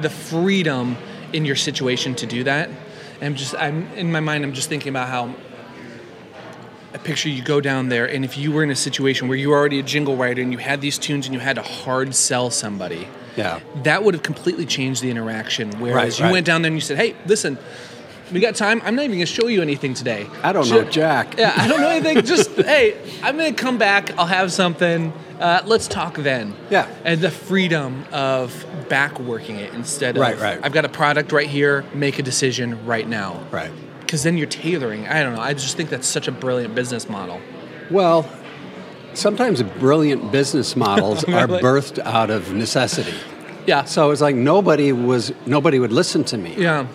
the 0.00 0.08
freedom 0.08 0.96
in 1.34 1.44
your 1.44 1.56
situation 1.56 2.14
to 2.14 2.24
do 2.24 2.44
that. 2.44 2.70
And 2.70 3.24
I'm 3.24 3.34
just 3.34 3.54
I'm 3.56 3.92
in 3.92 4.10
my 4.10 4.20
mind 4.20 4.42
I'm 4.42 4.54
just 4.54 4.70
thinking 4.70 4.88
about 4.88 5.10
how 5.10 5.34
I 6.92 6.98
picture 6.98 7.28
you 7.28 7.42
go 7.42 7.60
down 7.60 7.88
there 7.88 8.06
and 8.06 8.24
if 8.24 8.36
you 8.36 8.50
were 8.52 8.62
in 8.64 8.70
a 8.70 8.76
situation 8.76 9.28
where 9.28 9.38
you 9.38 9.50
were 9.50 9.56
already 9.56 9.78
a 9.78 9.82
jingle 9.82 10.16
writer 10.16 10.42
and 10.42 10.50
you 10.52 10.58
had 10.58 10.80
these 10.80 10.98
tunes 10.98 11.26
and 11.26 11.34
you 11.34 11.40
had 11.40 11.56
to 11.56 11.62
hard 11.62 12.14
sell 12.14 12.50
somebody, 12.50 13.06
Yeah. 13.36 13.60
that 13.84 14.02
would 14.02 14.14
have 14.14 14.22
completely 14.24 14.66
changed 14.66 15.00
the 15.02 15.10
interaction. 15.10 15.70
Whereas 15.78 15.94
Right, 15.94 16.18
you 16.18 16.24
right. 16.26 16.32
went 16.32 16.46
down 16.46 16.62
there 16.62 16.68
and 16.70 16.76
you 16.76 16.80
said, 16.80 16.96
Hey, 16.96 17.14
listen, 17.26 17.58
we 18.32 18.40
got 18.40 18.54
time. 18.56 18.80
I'm 18.84 18.94
not 18.96 19.04
even 19.04 19.16
gonna 19.18 19.26
show 19.26 19.46
you 19.48 19.60
anything 19.62 19.94
today. 19.94 20.26
I 20.42 20.52
don't 20.52 20.64
Ju- 20.64 20.82
know 20.82 20.90
Jack. 20.90 21.36
Yeah, 21.38 21.52
I 21.56 21.66
don't 21.68 21.80
know 21.80 21.88
anything. 21.90 22.24
Just 22.24 22.50
hey, 22.56 22.96
I'm 23.22 23.36
gonna 23.36 23.52
come 23.52 23.76
back. 23.78 24.16
I'll 24.18 24.26
have 24.26 24.52
something. 24.52 25.12
Uh, 25.40 25.62
let's 25.66 25.88
talk 25.88 26.16
then. 26.16 26.54
Yeah. 26.70 26.86
And 27.04 27.20
the 27.20 27.30
freedom 27.30 28.04
of 28.12 28.64
back 28.88 29.18
working 29.18 29.56
it 29.56 29.72
instead 29.74 30.16
of 30.16 30.20
Right, 30.20 30.38
right. 30.38 30.60
I've 30.62 30.72
got 30.72 30.84
a 30.84 30.88
product 30.88 31.32
right 31.32 31.48
here. 31.48 31.84
Make 31.94 32.18
a 32.18 32.22
decision 32.22 32.84
right 32.84 33.08
now. 33.08 33.40
Right. 33.50 33.70
Because 34.10 34.24
then 34.24 34.36
you're 34.36 34.48
tailoring. 34.48 35.06
I 35.06 35.22
don't 35.22 35.36
know. 35.36 35.40
I 35.40 35.54
just 35.54 35.76
think 35.76 35.88
that's 35.88 36.08
such 36.08 36.26
a 36.26 36.32
brilliant 36.32 36.74
business 36.74 37.08
model. 37.08 37.40
Well, 37.92 38.28
sometimes 39.14 39.62
brilliant 39.62 40.32
business 40.32 40.74
models 40.74 41.22
are 41.28 41.46
birthed 41.46 42.00
out 42.00 42.28
of 42.28 42.52
necessity. 42.52 43.14
Yeah. 43.68 43.84
So 43.84 44.10
it's 44.10 44.20
like 44.20 44.34
nobody 44.34 44.90
was 44.90 45.32
nobody 45.46 45.78
would 45.78 45.92
listen 45.92 46.24
to 46.24 46.36
me. 46.36 46.56
Yeah. 46.56 46.88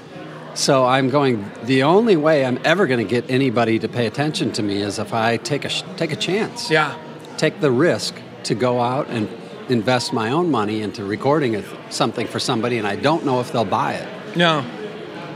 So 0.56 0.84
I'm 0.84 1.10
going. 1.10 1.49
The 1.63 1.84
only 1.84 2.17
way 2.17 2.45
I'm 2.45 2.60
ever 2.65 2.86
going 2.86 2.99
to 2.99 3.10
get 3.10 3.32
anybody 3.32 3.80
to 3.80 3.88
pay 3.88 4.08
attention 4.08 4.51
to 4.51 4.62
me 4.62 4.82
is 4.82 4.99
if 4.99 5.13
I 5.13 5.38
take 5.38 5.63
a 5.63 5.69
take 5.95 6.12
a 6.12 6.17
chance. 6.17 6.69
Yeah. 6.69 6.97
Take 7.38 7.62
the 7.62 7.71
risk 7.71 8.13
to 8.43 8.56
go 8.56 8.82
out 8.82 9.08
and 9.08 9.30
invest 9.69 10.12
my 10.12 10.32
own 10.32 10.51
money 10.51 10.82
into 10.82 11.06
recording 11.06 11.63
something 11.89 12.28
for 12.28 12.41
somebody, 12.41 12.78
and 12.78 12.86
I 12.86 12.97
don't 12.97 13.23
know 13.23 13.39
if 13.39 13.54
they'll 13.54 13.63
buy 13.63 13.93
it. 13.93 14.36
No. 14.36 14.65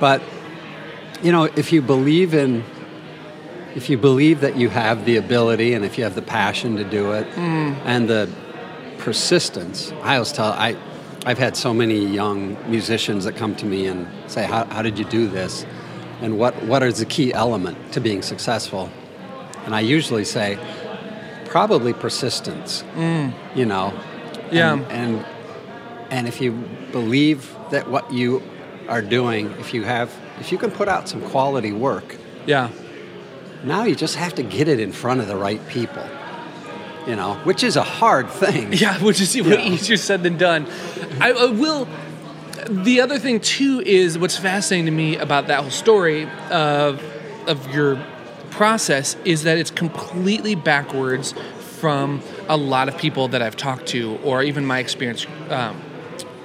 But 0.02 0.22
you 1.24 1.32
know, 1.32 1.44
if 1.46 1.72
you 1.74 1.82
believe 1.82 2.34
in, 2.34 2.64
if 3.76 3.90
you 3.90 3.98
believe 3.98 4.42
that 4.42 4.56
you 4.58 4.70
have 4.70 5.06
the 5.06 5.18
ability 5.18 5.74
and 5.74 5.84
if 5.86 5.98
you 5.98 6.04
have 6.04 6.16
the 6.16 6.22
passion 6.22 6.76
to 6.78 6.84
do 6.84 7.12
it 7.12 7.28
Mm. 7.36 7.76
and 7.86 8.10
the 8.10 8.30
persistence, 8.98 9.92
I 10.04 10.16
always 10.16 10.32
tell 10.32 10.52
I, 10.52 10.76
I've 11.26 11.38
had 11.38 11.56
so 11.58 11.74
many 11.74 12.06
young 12.06 12.58
musicians 12.70 13.26
that 13.26 13.36
come 13.36 13.56
to 13.58 13.66
me 13.66 13.88
and 13.88 14.08
say, 14.28 14.46
"How, 14.46 14.66
how 14.66 14.82
did 14.82 14.98
you 14.98 15.06
do 15.06 15.28
this?" 15.28 15.66
And 16.22 16.38
what 16.38 16.54
what 16.66 16.84
is 16.84 17.00
the 17.00 17.06
key 17.06 17.34
element 17.34 17.78
to 17.94 18.02
being 18.02 18.22
successful? 18.22 18.90
And 19.66 19.76
I 19.76 19.82
usually 19.82 20.26
say, 20.26 20.58
probably 21.46 21.94
persistence. 21.94 22.84
Mm. 22.96 23.34
You 23.56 23.66
know, 23.66 23.94
Yeah. 24.52 24.74
and, 24.74 24.86
and 24.92 25.26
and 26.12 26.28
if 26.28 26.42
you 26.42 26.52
believe 26.92 27.54
that 27.72 27.90
what 27.90 28.12
you 28.12 28.42
are 28.90 29.02
doing, 29.02 29.52
if 29.60 29.74
you 29.74 29.84
have, 29.84 30.14
if 30.40 30.52
you 30.52 30.58
can 30.58 30.72
put 30.72 30.88
out 30.88 31.08
some 31.08 31.22
quality 31.22 31.72
work, 31.72 32.16
Yeah. 32.46 32.70
now 33.64 33.84
you 33.84 33.96
just 33.96 34.16
have 34.16 34.34
to 34.36 34.44
get 34.44 34.68
it 34.68 34.80
in 34.80 34.92
front 34.92 35.22
of 35.22 35.28
the 35.28 35.36
right 35.38 35.66
people. 35.68 36.04
You 37.08 37.16
know, 37.16 37.36
which 37.44 37.64
is 37.64 37.76
a 37.76 37.84
hard 37.84 38.30
thing. 38.30 38.74
Yeah, 38.84 38.98
which 39.02 39.22
is 39.22 39.36
way 39.42 39.64
easier 39.66 39.98
said 39.98 40.22
than 40.24 40.38
done. 40.38 40.68
I, 41.22 41.32
I 41.32 41.46
will. 41.46 41.88
The 42.68 43.02
other 43.02 43.18
thing 43.18 43.40
too 43.40 43.82
is 43.86 44.18
what's 44.20 44.38
fascinating 44.38 44.86
to 44.86 44.92
me 44.92 45.16
about 45.18 45.48
that 45.48 45.62
whole 45.62 45.72
story 45.72 46.28
of 46.52 47.02
of 47.48 47.74
your 47.74 47.98
process 48.52 49.16
is 49.26 49.44
that 49.44 49.58
it's 49.58 49.72
completely 49.72 50.54
backwards 50.56 51.34
from 51.80 52.22
a 52.50 52.58
lot 52.58 52.90
of 52.90 52.98
people 52.98 53.30
that 53.30 53.42
I've 53.42 53.56
talked 53.56 53.88
to, 53.88 54.18
or 54.24 54.44
even 54.44 54.66
my 54.66 54.80
experience 54.80 55.26
um, 55.50 55.82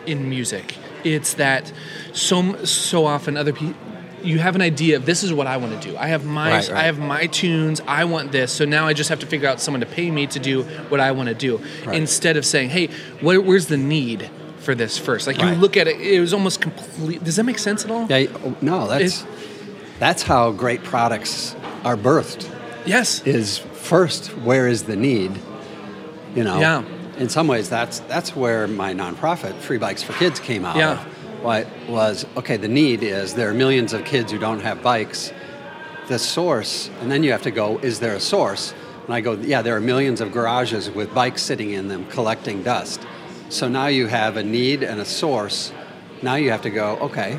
in 0.07 0.28
music. 0.30 0.76
It's 1.02 1.35
that 1.35 1.70
so 2.14 2.64
so 2.64 3.05
often 3.05 3.37
other 3.37 3.53
people. 3.53 3.74
You 4.22 4.38
have 4.38 4.55
an 4.55 4.62
idea 4.62 4.96
of 4.96 5.05
this 5.05 5.22
is 5.22 5.35
what 5.35 5.46
I 5.46 5.59
want 5.59 5.79
to 5.83 5.87
do. 5.90 5.98
I 5.98 6.07
have 6.07 6.24
my 6.24 6.50
Right, 6.50 6.68
right. 6.70 6.79
I 6.79 6.85
have 6.85 6.98
my 6.98 7.27
tunes. 7.27 7.83
I 7.87 8.05
want 8.07 8.33
this. 8.33 8.53
So 8.53 8.64
now 8.64 8.87
I 8.87 8.94
just 8.94 9.11
have 9.11 9.18
to 9.20 9.27
figure 9.27 9.46
out 9.46 9.61
someone 9.61 9.81
to 9.81 9.87
pay 9.87 10.11
me 10.11 10.27
to 10.29 10.38
do 10.38 10.62
what 10.88 10.98
I 10.98 11.12
want 11.12 11.29
to 11.29 11.35
do. 11.35 11.61
Right. 11.85 11.94
Instead 11.96 12.38
of 12.38 12.46
saying, 12.46 12.70
"Hey, 12.70 12.87
where, 13.20 13.38
where's 13.38 13.66
the 13.66 13.77
need 13.77 14.31
for 14.61 14.74
this 14.74 14.96
first? 14.96 15.27
Like 15.27 15.38
you 15.38 15.44
look 15.50 15.77
at 15.77 15.88
it, 15.88 16.00
it 16.00 16.20
was 16.20 16.33
almost 16.33 16.62
complete. 16.62 17.22
Does 17.22 17.37
that 17.37 17.44
make 17.44 17.59
sense 17.59 17.85
at 17.85 17.90
all? 17.90 18.07
Yeah, 18.09 18.29
oh, 18.46 18.57
no, 18.62 18.88
that's 18.88 19.27
that's 19.98 20.22
how 20.22 20.53
great 20.53 20.83
products 20.85 21.55
are 21.85 21.96
birthed. 21.96 22.50
Yes. 22.87 23.20
Is 23.27 23.59
first 23.59 24.29
where 24.38 24.66
is 24.68 24.85
the 24.85 24.96
need? 24.96 25.38
You 26.35 26.44
know. 26.44 26.61
Yeah. 26.61 26.83
In 27.18 27.29
some 27.29 27.46
ways, 27.46 27.68
that's 27.68 27.98
that's 28.00 28.35
where 28.35 28.66
my 28.66 28.94
nonprofit, 28.94 29.55
Free 29.57 29.77
Bikes 29.79 30.03
for 30.03 30.14
Kids, 30.14 30.40
came 30.40 30.64
out 30.64 30.77
Yeah. 30.77 30.92
of. 30.92 31.13
What 31.44 31.66
was 31.90 32.24
okay? 32.38 32.57
The 32.57 32.68
need 32.68 33.02
is 33.02 33.35
there 33.35 33.50
are 33.50 33.54
millions 33.54 33.92
of 33.92 34.07
kids 34.07 34.33
who 34.33 34.38
don't 34.38 34.61
have 34.61 34.83
bikes. 34.83 35.30
The 36.09 36.18
source, 36.18 36.88
and 37.02 37.11
then 37.11 37.22
you 37.22 37.33
have 37.33 37.42
to 37.42 37.50
go. 37.50 37.76
Is 37.80 38.00
there 38.00 38.14
a 38.14 38.20
source? 38.20 38.72
And 39.04 39.12
I 39.12 39.20
go, 39.20 39.33
yeah, 39.35 39.61
there 39.61 39.76
are 39.76 39.80
millions 39.80 40.22
of 40.22 40.33
garages 40.33 40.90
with 40.90 41.12
bikes 41.12 41.42
sitting 41.42 41.72
in 41.72 41.88
them 41.88 42.07
collecting 42.07 42.62
dust. 42.62 43.07
So 43.50 43.68
now 43.68 43.88
you 43.88 44.07
have 44.07 44.38
a 44.38 44.42
need 44.42 44.83
and 44.83 44.98
a 45.02 45.04
source. 45.04 45.70
Now 46.22 46.37
you 46.37 46.50
have 46.50 46.62
to 46.62 46.70
go, 46.70 46.96
okay, 47.09 47.38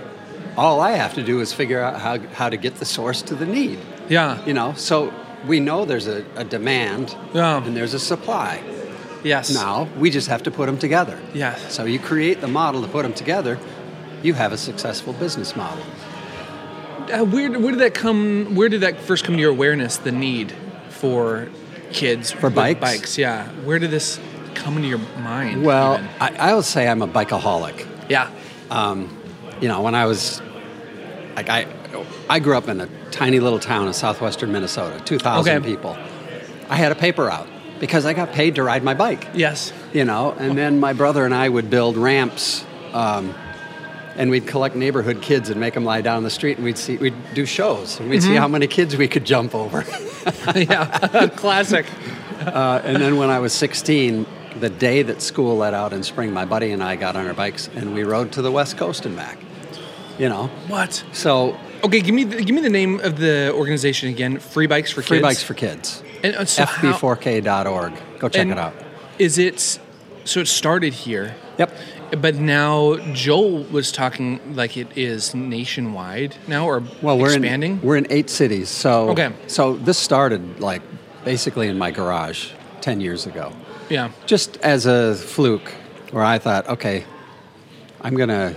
all 0.56 0.82
I 0.82 0.92
have 0.92 1.16
to 1.16 1.24
do 1.24 1.40
is 1.42 1.52
figure 1.52 1.82
out 1.82 2.00
how, 2.00 2.20
how 2.34 2.50
to 2.50 2.58
get 2.58 2.76
the 2.76 2.86
source 2.86 3.24
to 3.24 3.34
the 3.34 3.48
need. 3.48 3.80
Yeah. 4.08 4.46
You 4.46 4.54
know, 4.54 4.74
so 4.76 5.12
we 5.48 5.60
know 5.60 5.84
there's 5.86 6.06
a, 6.06 6.24
a 6.36 6.44
demand 6.44 7.16
Yeah. 7.34 7.64
and 7.64 7.76
there's 7.76 7.96
a 7.96 8.00
supply. 8.00 8.62
Yes. 9.24 9.52
Now 9.52 9.88
we 9.98 10.12
just 10.12 10.28
have 10.28 10.44
to 10.44 10.52
put 10.52 10.68
them 10.68 10.78
together. 10.78 11.20
Yes. 11.34 11.74
So 11.74 11.86
you 11.86 11.98
create 11.98 12.42
the 12.42 12.48
model 12.48 12.84
to 12.84 12.88
put 12.88 13.02
them 13.02 13.14
together, 13.14 13.58
you 14.26 14.34
have 14.34 14.52
a 14.52 14.58
successful 14.58 15.14
business 15.14 15.56
model. 15.56 15.84
Uh, 17.14 17.24
where 17.24 17.52
where 17.60 17.72
did 17.72 17.80
that 17.82 17.94
come? 17.94 18.56
Where 18.56 18.70
did 18.70 18.82
that 18.82 19.00
first 19.00 19.24
come 19.24 19.36
to 19.36 19.42
your 19.42 19.52
awareness? 19.52 19.98
The 19.98 20.12
need 20.12 20.54
for 20.90 21.48
kids 21.92 22.32
For 22.32 22.50
bikes? 22.50 22.80
Bikes. 22.80 23.18
Yeah. 23.18 23.48
Where 23.64 23.78
did 23.80 23.92
this 23.92 24.20
come 24.56 24.76
into 24.78 24.88
your 24.90 24.98
mind? 25.20 25.64
Well. 25.64 26.04
I, 26.20 26.36
I 26.36 26.56
would 26.56 26.66
say 26.66 26.88
I'm 26.88 27.02
a 27.02 27.08
bikeaholic. 27.08 27.86
yeah. 28.10 28.32
Um, 28.72 29.16
you 29.62 29.68
know, 29.68 29.82
when 29.84 29.94
I 29.96 30.06
was 30.08 30.42
like 31.36 31.50
I, 31.50 31.68
I 32.30 32.40
grew 32.40 32.58
up 32.58 32.68
in 32.68 32.82
a 32.82 32.88
tiny 33.12 33.40
little 33.40 33.60
town 33.60 33.88
in 33.88 33.94
southwestern 33.94 34.52
Minnesota, 34.52 35.00
2,000 35.06 35.58
Okay. 35.58 35.66
people. 35.70 35.96
I 36.70 36.76
had 36.76 36.92
a 36.92 36.96
paper 36.96 37.26
route 37.26 37.48
because 37.80 38.06
I 38.06 38.14
got 38.14 38.32
paid 38.32 38.56
to 38.56 38.64
ride 38.64 38.84
my 38.84 38.94
bike. 38.96 39.28
Yes. 39.36 39.72
You 39.94 40.04
know, 40.06 40.32
and 40.40 40.58
then 40.58 40.80
my 40.80 40.94
brother 40.94 41.24
and 41.26 41.34
I 41.36 41.48
would 41.48 41.70
build 41.70 41.96
ramps, 41.98 42.66
um, 42.94 43.36
and 44.18 44.30
we'd 44.30 44.48
collect 44.48 44.76
neighborhood 44.76 45.22
kids 45.22 45.50
and 45.50 45.60
make 45.60 45.74
them 45.74 45.84
lie 45.86 46.02
down 46.02 46.24
the 46.24 46.30
street, 46.30 46.58
and 46.58 46.66
we'd 46.66 46.78
see 46.78 46.98
we'd 46.98 47.14
do 47.34 47.46
shows, 47.46 48.00
and 48.00 48.10
we'd 48.10 48.24
see 48.24 48.30
Mhm. 48.30 48.38
how 48.40 48.48
many 48.48 48.68
kids 48.68 48.96
we 48.98 49.08
could 49.08 49.26
jump 49.26 49.54
over. 49.56 49.86
yeah. 50.56 51.28
Classic. 51.36 51.86
Uh, 52.46 52.82
and 52.84 52.98
then 53.02 53.18
when 53.18 53.30
I 53.30 53.40
was 53.40 53.54
16, 53.54 54.26
the 54.60 54.70
day 54.70 55.02
that 55.04 55.22
school 55.22 55.58
let 55.58 55.74
out 55.74 55.94
in 55.94 56.04
spring, 56.04 56.32
my 56.34 56.46
buddy 56.46 56.72
and 56.72 56.84
I 56.84 56.96
got 56.96 57.16
on 57.16 57.28
our 57.28 57.34
bikes 57.34 57.70
and 57.76 57.94
we 57.94 58.04
rode 58.04 58.32
to 58.34 58.42
the 58.42 58.52
West 58.52 58.78
Coast 58.78 59.06
and 59.06 59.16
back. 59.16 59.38
You 60.18 60.30
know, 60.30 60.50
What? 60.68 61.04
so 61.12 61.58
Okay, 61.84 62.00
give 62.02 62.16
me 62.16 62.24
the, 62.24 62.38
give 62.42 62.56
me 62.56 62.62
the 62.62 62.70
name 62.70 63.00
of 63.02 63.20
the 63.20 63.52
organization 63.54 64.10
again. 64.10 64.40
Free 64.40 64.66
Bikes 64.66 64.92
for 64.92 65.02
Free 65.02 65.18
Kids. 65.18 65.22
Bikes 65.28 65.44
for 65.44 65.54
Kids. 65.54 66.02
And, 66.24 66.36
uh, 66.36 66.46
so 66.46 66.64
FB4K.org. 66.64 67.94
Go 68.20 68.30
check 68.30 68.48
it 68.48 68.58
out. 68.58 68.74
Is 69.20 69.38
it 69.38 69.60
so? 70.24 70.40
It 70.40 70.48
started 70.48 70.94
here. 70.94 71.36
Yep. 71.60 71.72
But 72.12 72.36
now 72.36 72.98
Joel 73.14 73.64
was 73.64 73.92
talking 73.92 74.40
like 74.56 74.78
it 74.78 74.88
is 74.96 75.34
nationwide 75.34 76.36
now, 76.48 76.66
or 76.68 76.84
Well, 77.02 77.18
we're 77.18 77.34
expanding. 77.34 77.74
in 77.74 77.82
we're 77.82 77.98
in 77.98 78.08
eight 78.10 78.30
cities. 78.30 78.70
So 78.70 79.10
Okay. 79.10 79.32
So 79.48 79.76
this 79.76 79.98
started 79.98 80.60
like 80.60 80.82
basically 81.24 81.68
in 81.68 81.78
my 81.78 81.92
garage 81.92 82.52
ten 82.82 83.02
years 83.02 83.26
ago, 83.26 83.52
yeah. 83.90 84.12
just 84.26 84.58
as 84.58 84.86
a 84.86 85.16
fluke, 85.16 85.74
where 86.12 86.24
I 86.24 86.38
thought, 86.38 86.68
okay, 86.70 87.06
I'm 88.02 88.16
gonna. 88.16 88.56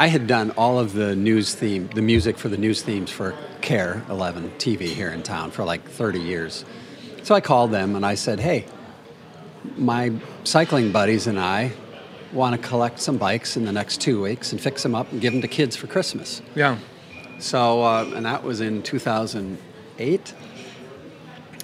I 0.00 0.06
had 0.06 0.26
done 0.28 0.52
all 0.52 0.78
of 0.78 0.92
the 0.92 1.14
news 1.16 1.54
theme, 1.54 1.88
the 1.94 2.02
music 2.02 2.38
for 2.38 2.48
the 2.48 2.56
news 2.56 2.82
themes 2.82 3.10
for 3.10 3.34
KARE 3.62 4.04
11 4.08 4.52
TV 4.58 4.82
here 4.82 5.10
in 5.10 5.24
town 5.24 5.50
for 5.50 5.64
like 5.64 5.82
30 5.90 6.20
years. 6.20 6.64
So 7.24 7.34
I 7.34 7.40
called 7.40 7.72
them 7.72 7.96
and 7.96 8.06
I 8.06 8.14
said, 8.14 8.38
hey, 8.38 8.64
my 9.76 10.12
cycling 10.44 10.92
buddies 10.92 11.26
and 11.26 11.38
I 11.38 11.72
want 12.32 12.60
to 12.60 12.68
collect 12.68 13.00
some 13.00 13.16
bikes 13.16 13.56
in 13.56 13.64
the 13.64 13.72
next 13.72 14.00
two 14.00 14.22
weeks 14.22 14.52
and 14.52 14.60
fix 14.60 14.82
them 14.82 14.94
up 14.94 15.10
and 15.12 15.20
give 15.20 15.32
them 15.32 15.42
to 15.42 15.48
kids 15.48 15.76
for 15.76 15.86
Christmas. 15.86 16.42
Yeah. 16.54 16.78
So, 17.38 17.82
uh, 17.82 18.10
and 18.14 18.26
that 18.26 18.42
was 18.42 18.60
in 18.60 18.82
2008. 18.82 20.34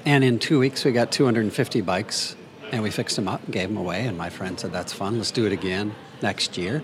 And 0.06 0.24
in 0.24 0.38
two 0.38 0.58
weeks, 0.58 0.84
we 0.84 0.92
got 0.92 1.10
250 1.10 1.80
bikes 1.80 2.36
and 2.72 2.82
we 2.82 2.90
fixed 2.90 3.16
them 3.16 3.28
up 3.28 3.42
and 3.44 3.52
gave 3.52 3.68
them 3.68 3.76
away. 3.76 4.06
And 4.06 4.16
my 4.16 4.30
friend 4.30 4.58
said, 4.58 4.72
That's 4.72 4.92
fun, 4.92 5.18
let's 5.18 5.30
do 5.30 5.46
it 5.46 5.52
again 5.52 5.94
next 6.22 6.56
year. 6.56 6.82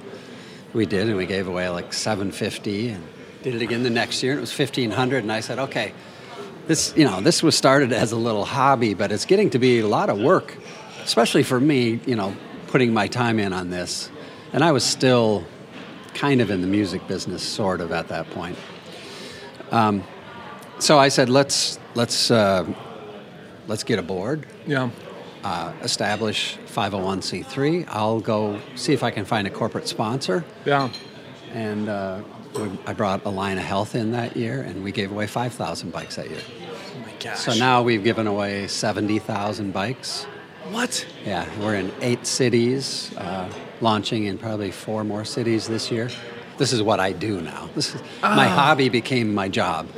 We 0.72 0.86
did, 0.86 1.08
and 1.08 1.16
we 1.16 1.26
gave 1.26 1.48
away 1.48 1.68
like 1.68 1.92
750 1.92 2.90
and 2.90 3.04
did 3.42 3.54
it 3.54 3.62
again 3.62 3.82
the 3.82 3.90
next 3.90 4.22
year, 4.22 4.32
and 4.32 4.38
it 4.38 4.42
was 4.42 4.56
1500. 4.56 5.22
And 5.22 5.32
I 5.32 5.40
said, 5.40 5.58
Okay, 5.58 5.92
this, 6.66 6.94
you 6.96 7.04
know, 7.04 7.20
this 7.20 7.42
was 7.42 7.56
started 7.56 7.92
as 7.92 8.12
a 8.12 8.16
little 8.16 8.44
hobby, 8.44 8.94
but 8.94 9.10
it's 9.10 9.24
getting 9.24 9.50
to 9.50 9.58
be 9.58 9.80
a 9.80 9.86
lot 9.86 10.10
of 10.10 10.18
work, 10.18 10.56
especially 11.02 11.42
for 11.42 11.58
me, 11.58 12.00
you 12.06 12.16
know, 12.16 12.36
putting 12.70 12.94
my 12.94 13.08
time 13.08 13.38
in 13.38 13.52
on 13.52 13.68
this. 13.70 14.10
And 14.52 14.62
I 14.64 14.72
was 14.72 14.84
still 14.84 15.44
kind 16.14 16.40
of 16.40 16.50
in 16.50 16.60
the 16.60 16.66
music 16.66 17.06
business, 17.08 17.42
sort 17.42 17.80
of, 17.80 17.92
at 17.92 18.08
that 18.08 18.30
point. 18.30 18.56
Um, 19.70 20.02
so 20.78 20.98
I 20.98 21.08
said, 21.08 21.28
let's 21.28 21.78
let's 21.94 22.30
uh, 22.30 22.64
let's 23.66 23.84
get 23.84 23.98
a 23.98 24.02
board, 24.02 24.46
Yeah. 24.66 24.90
uh, 25.44 25.72
establish 25.82 26.56
501c3. 26.66 27.86
I'll 27.88 28.20
go 28.20 28.58
see 28.74 28.92
if 28.92 29.02
I 29.02 29.10
can 29.10 29.24
find 29.24 29.46
a 29.46 29.50
corporate 29.50 29.86
sponsor. 29.88 30.44
Yeah. 30.64 30.88
And 31.52 31.88
uh, 31.88 32.22
we, 32.56 32.70
I 32.86 32.92
brought 32.94 33.22
Allina 33.24 33.58
Health 33.58 33.94
in 33.94 34.12
that 34.12 34.36
year, 34.36 34.62
and 34.62 34.82
we 34.82 34.92
gave 34.92 35.10
away 35.12 35.26
5,000 35.26 35.92
bikes 35.92 36.16
that 36.16 36.30
year. 36.30 36.40
Oh 36.48 37.00
my 37.00 37.12
gosh. 37.20 37.38
So 37.40 37.54
now 37.54 37.82
we've 37.82 38.02
given 38.04 38.26
away 38.26 38.66
70,000 38.68 39.72
bikes. 39.72 40.26
What? 40.70 41.06
Yeah, 41.24 41.46
we're 41.60 41.74
in 41.76 41.92
eight 42.00 42.26
cities, 42.26 43.12
uh, 43.16 43.50
launching 43.80 44.24
in 44.24 44.38
probably 44.38 44.70
four 44.70 45.04
more 45.04 45.24
cities 45.24 45.66
this 45.68 45.90
year. 45.90 46.08
This 46.58 46.72
is 46.72 46.82
what 46.82 47.00
I 47.00 47.12
do 47.12 47.40
now. 47.40 47.68
This 47.74 47.94
is, 47.94 48.00
My 48.22 48.46
Ah. 48.46 48.48
hobby 48.48 48.88
became 48.88 49.34
my 49.34 49.48
job 49.48 49.88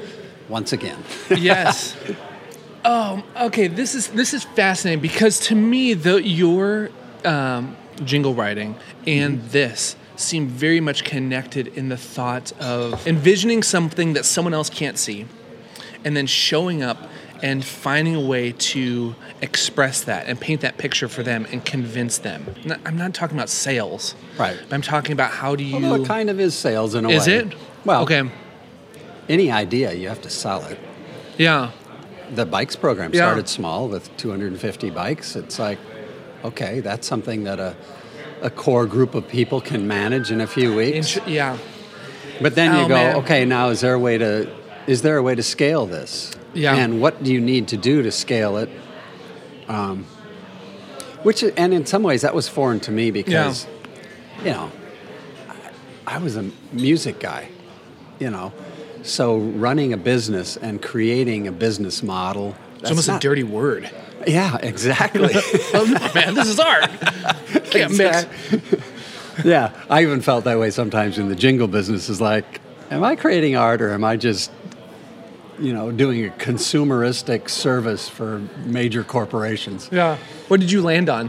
once 0.49 0.73
again. 0.73 0.99
yes. 1.31 1.97
Oh, 2.85 3.23
okay. 3.41 3.67
This 3.69 3.95
is 3.95 4.09
this 4.09 4.33
is 4.35 4.45
fascinating 4.45 5.01
because 5.03 5.39
to 5.49 5.55
me, 5.55 5.95
the 5.95 6.23
your 6.23 6.91
um, 7.25 7.77
jingle 8.05 8.35
writing 8.35 8.75
and 9.07 9.39
Mm-hmm. 9.39 9.49
this 9.51 9.97
seem 10.17 10.47
very 10.49 10.81
much 10.81 11.05
connected 11.05 11.67
in 11.69 11.89
the 11.89 11.97
thought 11.97 12.53
of 12.61 13.07
envisioning 13.07 13.63
something 13.63 14.13
that 14.15 14.25
someone 14.25 14.55
else 14.55 14.71
can't 14.71 14.99
see, 14.99 15.27
and 16.05 16.17
then 16.17 16.27
showing 16.27 16.83
up 16.83 17.09
and 17.43 17.65
finding 17.65 18.15
a 18.15 18.21
way 18.21 18.53
to 18.53 19.15
express 19.41 20.03
that 20.05 20.27
and 20.29 20.41
paint 20.41 20.61
that 20.61 20.79
picture 20.79 21.09
for 21.09 21.23
them 21.25 21.47
and 21.51 21.65
convince 21.65 22.19
them. 22.19 22.47
I'm 22.87 22.97
not 22.97 23.13
talking 23.15 23.37
about 23.37 23.49
sales, 23.51 24.15
Right. 24.39 24.57
I'm 24.71 24.81
talking 24.83 25.13
about 25.13 25.33
how 25.33 25.57
do 25.57 25.65
you. 25.65 25.75
Although 25.75 26.03
it 26.05 26.07
kind 26.07 26.31
of 26.31 26.39
is 26.41 26.55
sales 26.55 26.95
in 26.95 27.05
a 27.05 27.09
Is 27.11 27.27
way. 27.27 27.35
Is 27.35 27.43
it? 27.47 27.55
Well, 27.85 28.03
Okay. 28.03 28.23
any 29.29 29.51
idea, 29.51 29.93
you 29.93 30.09
have 30.09 30.23
to 30.23 30.31
sell 30.31 30.65
it. 30.67 30.79
Yeah. 31.37 31.71
The 32.35 32.47
bikes 32.47 32.77
program 32.77 33.11
Yeah. 33.13 33.23
started 33.23 33.49
small 33.49 33.89
with 33.89 34.17
250 34.17 34.91
bikes. 34.91 35.35
It's 35.37 35.59
like, 35.59 35.79
okay, 36.45 36.81
that's 36.81 37.07
something 37.07 37.45
that 37.45 37.59
a, 37.59 37.75
a 38.41 38.51
core 38.51 38.87
group 38.87 39.15
of 39.15 39.27
people 39.29 39.61
can 39.61 39.87
manage 39.87 40.31
in 40.31 40.41
a 40.41 40.47
few 40.47 40.75
weeks. 40.75 41.17
Int- 41.17 41.29
yeah. 41.29 41.59
But 42.41 42.55
then 42.55 42.75
you 42.75 42.83
Oh, 42.85 42.89
go, 42.89 42.95
man. 42.95 43.17
okay, 43.17 43.45
now 43.45 43.69
is 43.71 43.81
there 43.81 43.95
a 43.95 43.99
way 43.99 44.17
to 44.19 44.49
is 44.87 45.03
there 45.03 45.17
a 45.17 45.23
way 45.23 45.35
to 45.35 45.43
scale 45.43 45.87
this? 45.87 46.31
Yeah. 46.55 46.77
And 46.77 47.01
what 47.01 47.23
do 47.23 47.33
you 47.33 47.41
need 47.41 47.69
to 47.69 47.77
do 47.77 48.03
to 48.03 48.13
scale 48.13 48.57
it? 48.59 48.69
Um, 49.69 50.07
which 51.23 51.43
and 51.43 51.73
in 51.73 51.87
some 51.87 52.03
ways 52.03 52.23
that 52.23 52.35
was 52.35 52.49
foreign 52.49 52.81
to 52.81 52.91
me 52.91 53.11
because 53.11 53.67
you 54.39 54.51
know 54.51 54.71
I, 55.49 56.17
I 56.17 56.19
was 56.19 56.37
a 56.37 56.51
music 56.73 57.21
guy, 57.21 57.49
you 58.19 58.31
know, 58.31 58.53
so 59.03 59.39
running 59.39 59.93
a 59.93 59.97
business 59.97 60.57
and 60.57 60.83
creating 60.83 61.47
a 61.47 61.53
business 61.53 62.03
model. 62.03 62.57
It's 62.81 62.91
almost 62.91 63.07
that's 63.07 63.19
a 63.19 63.21
dirty 63.21 63.45
word. 63.45 63.91
Yeah, 64.27 64.57
exactly. 64.63 65.35
no, 65.73 65.85
man, 66.15 66.35
this 66.35 66.49
is 66.49 66.59
art. 66.59 66.91
Can't 67.71 67.97
mix. 67.97 68.27
yeah, 69.45 69.73
I 69.89 70.03
even 70.03 70.21
felt 70.21 70.45
that 70.45 70.59
way 70.59 70.71
sometimes 70.71 71.19
in 71.19 71.29
the 71.29 71.37
jingle 71.37 71.69
business. 71.69 72.09
Is 72.09 72.21
like, 72.21 72.61
am 72.91 73.05
I 73.05 73.17
creating 73.17 73.57
art 73.57 73.83
or 73.83 73.93
am 73.93 74.05
I 74.05 74.17
just, 74.17 74.51
you 75.59 75.73
know, 75.73 75.93
doing 75.93 76.25
a 76.27 76.31
consumeristic 76.31 77.49
service 77.49 78.09
for 78.09 78.41
major 78.65 79.05
corporations? 79.05 79.89
Yeah. 79.93 80.17
What 80.49 80.61
did 80.61 80.71
you 80.71 80.83
land 80.83 81.09
on 81.09 81.29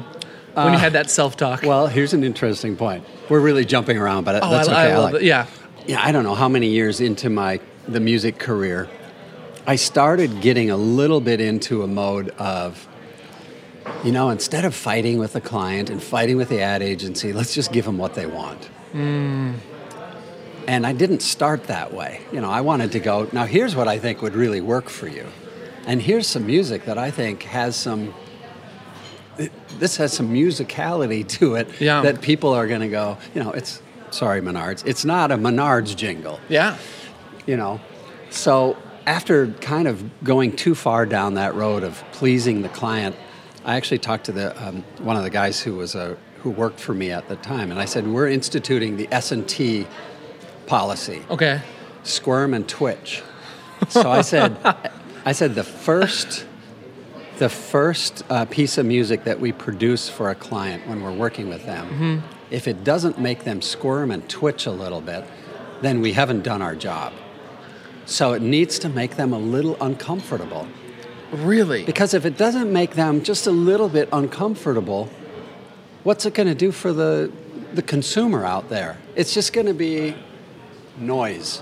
when 0.53 0.67
you 0.67 0.73
Uh, 0.73 0.77
had 0.77 0.93
that 0.93 1.09
self 1.09 1.35
talk? 1.37 1.63
Well, 1.63 1.87
here's 1.87 2.13
an 2.13 2.23
interesting 2.23 2.75
point. 2.75 3.03
We're 3.29 3.39
really 3.39 3.65
jumping 3.65 3.97
around, 3.97 4.23
but 4.25 4.43
Oh, 4.43 4.49
that's 4.49 4.67
I, 4.67 4.85
okay. 4.85 4.93
I 4.93 4.97
love 4.97 5.13
like. 5.13 5.21
Yeah. 5.23 5.45
yeah, 5.85 6.01
I 6.03 6.11
don't 6.11 6.23
know 6.23 6.35
how 6.35 6.49
many 6.49 6.67
years 6.67 6.99
into 7.01 7.29
my 7.29 7.59
the 7.87 7.99
music 7.99 8.39
career, 8.39 8.87
I 9.67 9.75
started 9.75 10.41
getting 10.41 10.69
a 10.71 10.77
little 10.77 11.19
bit 11.19 11.41
into 11.41 11.83
a 11.83 11.87
mode 11.87 12.29
of, 12.37 12.87
you 14.05 14.11
know, 14.11 14.29
instead 14.29 14.63
of 14.65 14.73
fighting 14.73 15.17
with 15.19 15.33
the 15.33 15.41
client 15.41 15.89
and 15.89 16.01
fighting 16.01 16.37
with 16.37 16.47
the 16.49 16.61
ad 16.61 16.81
agency, 16.81 17.33
let's 17.33 17.53
just 17.53 17.71
give 17.73 17.83
them 17.85 17.97
what 17.97 18.13
they 18.13 18.25
want. 18.25 18.69
Mm. 18.93 19.55
And 20.67 20.85
I 20.87 20.93
didn't 20.93 21.21
start 21.21 21.65
that 21.65 21.93
way. 21.93 22.21
You 22.31 22.41
know, 22.41 22.49
I 22.49 22.61
wanted 22.61 22.91
to 22.93 22.99
go, 22.99 23.27
now 23.33 23.45
here's 23.45 23.75
what 23.75 23.87
I 23.87 23.99
think 23.99 24.21
would 24.21 24.35
really 24.35 24.61
work 24.61 24.89
for 24.89 25.07
you. 25.07 25.25
And 25.85 26.01
here's 26.01 26.27
some 26.27 26.45
music 26.45 26.85
that 26.85 26.97
I 26.97 27.11
think 27.11 27.43
has 27.43 27.75
some 27.75 28.13
this 29.79 29.97
has 29.97 30.13
some 30.13 30.31
musicality 30.31 31.27
to 31.39 31.55
it 31.55 31.67
Yeah. 31.81 32.01
that 32.01 32.21
people 32.21 32.53
are 32.53 32.67
going 32.67 32.81
to 32.81 32.87
go, 32.87 33.17
you 33.33 33.43
know, 33.43 33.51
it's 33.51 33.81
sorry 34.11 34.41
Menards, 34.41 34.85
it's 34.85 35.03
not 35.03 35.31
a 35.31 35.35
Menards 35.37 35.95
jingle 35.95 36.39
Yeah. 36.49 36.77
you 37.47 37.57
know. 37.57 37.81
So 38.29 38.77
after 39.05 39.47
kind 39.59 39.87
of 39.87 40.23
going 40.23 40.55
too 40.55 40.75
far 40.75 41.05
down 41.05 41.33
that 41.33 41.55
road 41.55 41.83
of 41.83 42.03
pleasing 42.11 42.61
the 42.61 42.69
client, 42.69 43.15
I 43.65 43.75
actually 43.75 43.97
talked 43.99 44.25
to 44.25 44.31
the 44.31 44.65
um, 44.67 44.83
one 44.99 45.17
of 45.17 45.23
the 45.23 45.29
guys 45.29 45.59
who 45.61 45.75
was 45.75 45.95
a 45.95 46.15
who 46.41 46.49
worked 46.51 46.79
for 46.79 46.93
me 46.93 47.09
at 47.09 47.27
the 47.29 47.37
time, 47.37 47.71
and 47.71 47.79
I 47.79 47.85
said 47.85 48.05
we're 48.05 48.27
instituting 48.27 48.97
the 48.97 49.07
S 49.11 49.31
and 49.31 49.47
T 49.47 49.87
policy, 50.65 51.21
Okay. 51.29 51.61
squirm 52.03 52.53
and 52.53 52.67
twitch. 52.67 53.21
So 53.89 54.09
I 54.09 54.21
said, 54.21 54.55
I 55.25 55.31
said 55.33 55.55
the 55.55 55.63
first. 55.63 56.45
The 57.39 57.49
first 57.49 58.23
uh, 58.29 58.45
piece 58.45 58.77
of 58.77 58.85
music 58.85 59.23
that 59.23 59.39
we 59.39 59.51
produce 59.51 60.07
for 60.07 60.29
a 60.29 60.35
client 60.35 60.87
when 60.87 61.01
we're 61.01 61.11
working 61.11 61.49
with 61.49 61.65
them, 61.65 61.87
Mhm. 61.89 62.21
if 62.51 62.67
it 62.67 62.83
doesn't 62.83 63.19
make 63.19 63.43
them 63.43 63.59
squirm 63.61 64.11
and 64.11 64.29
twitch 64.29 64.67
a 64.67 64.71
little 64.71 65.01
bit, 65.01 65.25
then 65.81 65.99
we 65.99 66.13
haven't 66.13 66.43
done 66.43 66.61
our 66.61 66.75
job. 66.75 67.11
So 68.05 68.33
it 68.33 68.41
needs 68.43 68.77
to 68.79 68.87
make 68.87 69.15
them 69.15 69.33
a 69.33 69.39
little 69.39 69.75
uncomfortable. 69.81 70.67
Really? 71.31 71.83
Because 71.83 72.13
if 72.13 72.23
it 72.23 72.37
doesn't 72.37 72.71
make 72.71 72.93
them 72.93 73.23
just 73.23 73.47
a 73.47 73.51
little 73.51 73.89
bit 73.89 74.07
uncomfortable, 74.13 75.09
what's 76.03 76.27
it 76.27 76.35
going 76.35 76.47
to 76.47 76.55
do 76.55 76.71
for 76.71 76.93
the, 76.93 77.31
the 77.73 77.81
consumer 77.81 78.45
out 78.45 78.69
there? 78.69 78.97
It's 79.15 79.33
just 79.33 79.53
going 79.53 79.67
to 79.67 79.73
be 79.73 80.15
noise, 80.97 81.61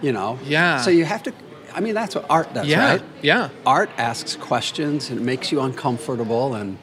you 0.00 0.12
know? 0.12 0.38
Yeah. 0.44 0.80
So 0.80 0.90
you 0.90 1.04
have 1.04 1.22
to, 1.24 1.32
I 1.74 1.80
mean, 1.80 1.94
that's 1.94 2.14
what 2.14 2.26
art 2.28 2.52
does, 2.54 2.66
Yeah. 2.66 2.84
right? 2.92 3.02
Yeah. 3.22 3.48
Art 3.66 3.90
asks 3.96 4.36
questions 4.36 5.10
and 5.10 5.20
it 5.20 5.22
makes 5.22 5.50
you 5.52 5.60
uncomfortable 5.60 6.54
and, 6.54 6.78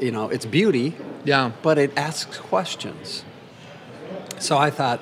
you 0.00 0.10
know, 0.10 0.28
it's 0.28 0.46
beauty, 0.46 0.94
Yeah. 1.24 1.52
but 1.62 1.78
it 1.78 1.92
asks 1.96 2.38
questions. 2.38 3.24
So 4.38 4.58
I 4.58 4.70
thought, 4.70 5.00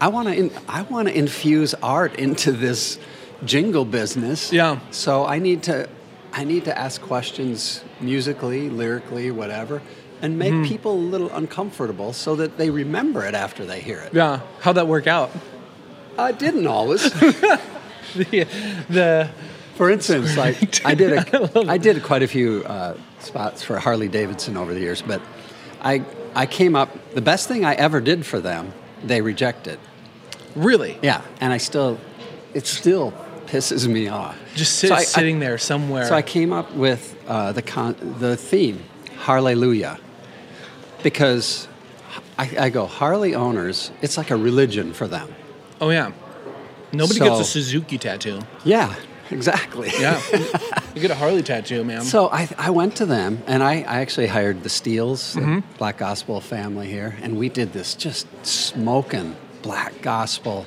I 0.00 0.08
want 0.08 0.28
to 0.28 0.50
I 0.68 0.82
want 0.82 1.06
to 1.08 1.16
infuse 1.16 1.74
art 1.82 2.16
into 2.16 2.50
this 2.50 2.98
jingle 3.44 3.84
business. 3.84 4.52
Yeah. 4.52 4.80
So 4.90 5.24
I 5.24 5.38
need 5.38 5.62
to 5.64 5.88
I 6.32 6.44
need 6.44 6.64
to 6.64 6.76
ask 6.76 7.00
questions 7.00 7.84
musically, 8.00 8.68
lyrically, 8.68 9.30
whatever, 9.30 9.80
and 10.22 10.38
make 10.38 10.52
Mhm. 10.52 10.66
people 10.66 10.92
a 10.92 11.04
little 11.12 11.30
uncomfortable 11.30 12.12
so 12.12 12.36
that 12.36 12.56
they 12.56 12.70
remember 12.70 13.24
it 13.26 13.34
after 13.34 13.64
they 13.66 13.80
hear 13.80 13.98
it. 13.98 14.14
Yeah. 14.14 14.40
How'd 14.60 14.76
that 14.76 14.86
work 14.86 15.06
out? 15.06 15.30
I 16.16 16.32
didn't 16.32 16.66
always. 16.66 17.02
the, 18.14 18.46
the 18.88 19.28
For 19.74 19.90
instance, 19.90 20.36
like 20.36 20.80
I 20.86 20.94
did 20.94 21.12
a, 21.12 21.64
I 21.68 21.78
did 21.78 22.02
quite 22.02 22.22
a 22.22 22.28
few 22.28 22.62
uh, 22.66 22.94
spots 23.20 23.62
for 23.62 23.78
Harley 23.78 24.08
Davidson 24.08 24.56
over 24.56 24.72
the 24.74 24.80
years, 24.80 25.02
but 25.02 25.20
I 25.82 26.04
I 26.34 26.46
came 26.46 26.76
up 26.76 26.88
the 27.14 27.20
best 27.22 27.48
thing 27.48 27.64
I 27.64 27.74
ever 27.74 28.00
did 28.00 28.24
for 28.24 28.40
them, 28.40 28.72
they 29.04 29.20
rejected. 29.22 29.78
Really? 30.54 30.98
Yeah, 31.02 31.22
and 31.40 31.52
I 31.52 31.58
still 31.58 31.98
it 32.54 32.66
still 32.66 33.12
pisses 33.46 33.86
me 33.88 34.08
off. 34.08 34.36
Just 34.54 34.76
sit, 34.78 34.88
So 34.88 34.94
I- 34.94 34.98
I- 34.98 35.04
sitting 35.04 35.40
there 35.40 35.58
somewhere. 35.58 36.06
So 36.06 36.14
I 36.14 36.22
came 36.22 36.52
up 36.52 36.72
with 36.74 37.16
uh, 37.26 37.52
the 37.52 37.62
con- 37.62 37.96
the 38.20 38.36
theme, 38.36 38.78
Hallelujah, 39.18 39.98
because 41.02 41.68
I, 42.38 42.50
I 42.58 42.70
go 42.70 42.86
Harley 42.86 43.34
owners. 43.34 43.90
It's 44.02 44.16
like 44.16 44.30
a 44.30 44.36
religion 44.36 44.92
for 44.92 45.06
them. 45.08 45.28
oh 45.80 45.90
yeah. 45.90 46.12
Nobody 46.92 47.18
So- 47.20 47.24
gets 47.24 47.40
a 47.40 47.44
Suzuki 47.44 47.96
tattoo. 47.98 48.40
Yeah, 48.64 48.94
exactly. 49.30 49.90
Yeah. 49.98 50.20
you 50.94 51.00
get 51.00 51.10
a 51.10 51.14
Harley 51.14 51.42
tattoo, 51.42 51.84
man. 51.84 52.02
So 52.02 52.28
I, 52.28 52.48
I 52.58 52.68
went 52.70 52.96
to 52.96 53.06
them, 53.06 53.42
and 53.46 53.62
I, 53.62 53.76
I 53.80 54.00
actually 54.00 54.26
hired 54.26 54.62
the 54.62 54.68
Steeles, 54.68 55.32
the 55.34 55.40
Mhm. 55.40 55.62
Black 55.78 55.96
Gospel 55.96 56.40
family 56.42 56.88
here, 56.88 57.16
and 57.22 57.38
we 57.38 57.48
did 57.48 57.72
this 57.72 57.94
just 57.94 58.26
smoking 58.44 59.34
Black 59.62 60.02
Gospel 60.02 60.66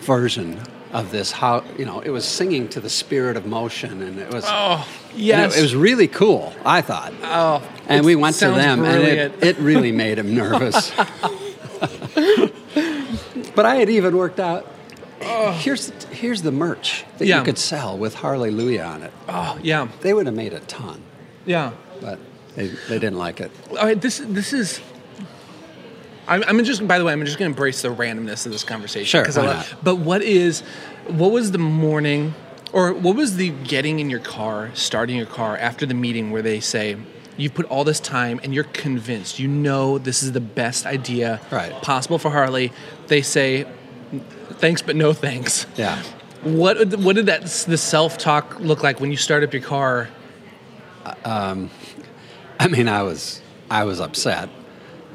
version 0.00 0.60
of 0.92 1.10
this. 1.10 1.30
How 1.32 1.64
you 1.78 1.84
know 1.84 2.00
it 2.00 2.10
was 2.10 2.24
singing 2.24 2.68
to 2.70 2.80
the 2.80 2.90
Spirit 2.90 3.36
of 3.36 3.46
Motion, 3.46 4.02
and 4.02 4.18
it 4.18 4.32
was 4.32 4.44
Oh, 4.46 4.86
yes. 5.14 5.54
it, 5.56 5.60
it 5.60 5.62
was 5.62 5.74
really 5.74 6.08
cool. 6.08 6.52
I 6.64 6.82
thought, 6.82 7.12
Oh, 7.22 7.62
and 7.88 8.04
we 8.04 8.14
went 8.16 8.36
to 8.36 8.50
them, 8.50 8.80
brilliant. 8.80 9.34
and 9.34 9.42
it, 9.42 9.56
it 9.56 9.62
really 9.62 9.92
made 9.92 10.18
him 10.18 10.34
nervous. 10.34 10.92
but 13.54 13.66
I 13.66 13.76
had 13.76 13.90
even 13.90 14.16
worked 14.16 14.40
out. 14.40 14.66
Oh. 15.24 15.52
Here's 15.52 15.90
here's 16.10 16.42
the 16.42 16.50
merch 16.52 17.04
that 17.18 17.26
Yeah. 17.26 17.38
you 17.38 17.44
could 17.44 17.58
sell 17.58 17.96
with 17.96 18.14
Hallelujah 18.14 18.82
on 18.82 19.02
it. 19.02 19.12
Oh, 19.28 19.58
yeah. 19.62 19.88
They 20.00 20.12
would 20.12 20.26
have 20.26 20.34
made 20.34 20.52
a 20.52 20.60
ton, 20.60 21.00
Yeah. 21.46 21.72
but 22.00 22.18
they, 22.56 22.68
they 22.88 22.98
didn't 22.98 23.18
like 23.18 23.40
it. 23.40 23.50
All 23.70 23.76
right, 23.76 24.00
this 24.00 24.18
this 24.18 24.52
is. 24.52 24.80
I'm, 26.28 26.42
I'm 26.46 26.64
just. 26.64 26.86
By 26.86 26.98
the 26.98 27.04
way, 27.04 27.12
I'm 27.12 27.24
just 27.24 27.38
going 27.38 27.50
to 27.50 27.54
embrace 27.54 27.82
the 27.82 27.88
randomness 27.88 28.46
of 28.46 28.52
this 28.52 28.64
conversation. 28.64 29.24
Sure, 29.24 29.42
why 29.42 29.48
love- 29.48 29.72
not? 29.72 29.84
But 29.84 29.96
what 29.96 30.22
is, 30.22 30.60
what 31.08 31.32
was 31.32 31.50
the 31.52 31.58
morning, 31.58 32.34
or 32.72 32.92
what 32.92 33.16
was 33.16 33.36
the 33.36 33.50
getting 33.50 33.98
in 34.00 34.08
your 34.08 34.20
car, 34.20 34.70
starting 34.74 35.16
your 35.16 35.26
car 35.26 35.56
after 35.56 35.84
the 35.86 35.94
meeting 35.94 36.30
where 36.30 36.42
they 36.42 36.60
say, 36.60 36.96
you've 37.36 37.54
put 37.54 37.66
all 37.66 37.82
this 37.82 37.98
time 37.98 38.38
and 38.44 38.54
you're 38.54 38.62
convinced, 38.64 39.38
you 39.38 39.48
know, 39.48 39.98
this 39.98 40.22
is 40.22 40.32
the 40.32 40.40
best 40.40 40.84
idea 40.86 41.40
Right. 41.50 41.72
possible 41.82 42.18
for 42.18 42.30
Harley. 42.30 42.72
They 43.08 43.22
say, 43.22 43.66
thanks 44.58 44.82
but 44.82 44.96
no 44.96 45.12
thanks. 45.14 45.66
Yeah. 45.76 46.02
What 46.42 46.94
what 46.98 47.16
did 47.16 47.26
that 47.26 47.42
the 47.66 47.78
self 47.78 48.18
talk 48.18 48.60
look 48.60 48.82
like 48.82 49.00
when 49.00 49.10
you 49.10 49.16
start 49.16 49.42
up 49.44 49.52
your 49.52 49.62
car? 49.62 50.08
Um, 51.24 51.70
I 52.60 52.68
mean, 52.68 52.88
I 52.88 53.02
was 53.02 53.40
I 53.70 53.84
was 53.84 54.00
upset 54.00 54.48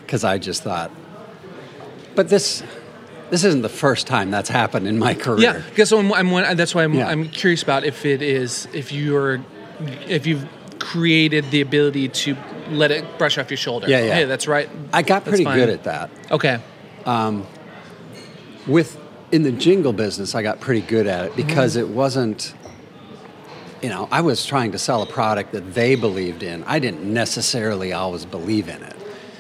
because 0.07 0.23
I 0.23 0.37
just 0.37 0.63
thought, 0.63 0.89
but 2.15 2.29
this 2.29 2.63
this 3.29 3.43
isn't 3.43 3.61
the 3.61 3.69
first 3.69 4.07
time 4.07 4.31
that's 4.31 4.49
happened 4.49 4.87
in 4.87 4.97
my 4.97 5.13
career. 5.13 5.39
Yeah, 5.41 5.61
because 5.69 5.91
I'm, 5.91 6.11
I'm 6.13 6.31
one- 6.31 6.55
that's 6.55 6.73
why 6.73 6.83
I'm, 6.85 6.93
Yeah. 6.93 7.09
I'm 7.09 7.27
curious 7.29 7.61
about 7.61 7.83
if 7.83 8.05
it 8.05 8.21
is 8.21 8.67
if 8.73 8.91
you're 8.91 9.43
if 10.07 10.25
you've 10.25 10.47
created 10.79 11.51
the 11.51 11.59
ability 11.61 12.07
to 12.07 12.37
let 12.71 12.89
it 12.91 13.03
brush 13.17 13.37
off 13.37 13.51
your 13.51 13.57
shoulder. 13.57 13.87
Yeah, 13.89 14.03
yeah. 14.05 14.13
Hey, 14.15 14.25
that's 14.25 14.47
right. 14.47 14.69
I 14.93 15.01
got 15.01 15.25
That's 15.25 15.29
pretty 15.29 15.43
fine. 15.43 15.57
good 15.57 15.69
at 15.69 15.83
that. 15.83 16.09
Okay. 16.31 16.59
Um, 17.05 17.45
with 18.65 18.97
in 19.31 19.43
the 19.43 19.51
jingle 19.51 19.91
business, 19.93 20.33
I 20.35 20.41
got 20.41 20.61
pretty 20.61 20.81
good 20.81 21.05
at 21.07 21.25
it 21.25 21.35
because 21.35 21.75
Mm-hmm. 21.75 21.91
it 21.91 21.95
wasn't. 21.95 22.53
You 23.81 23.89
know, 23.89 24.07
I 24.11 24.21
was 24.21 24.43
trying 24.45 24.71
to 24.71 24.79
sell 24.79 25.03
a 25.03 25.05
product 25.05 25.51
that 25.51 25.75
they 25.75 25.93
believed 25.95 26.41
in. 26.41 26.63
I 26.63 26.79
didn't 26.79 27.03
necessarily 27.13 27.93
always 27.93 28.25
believe 28.25 28.69
in 28.69 28.81
it. 28.81 28.95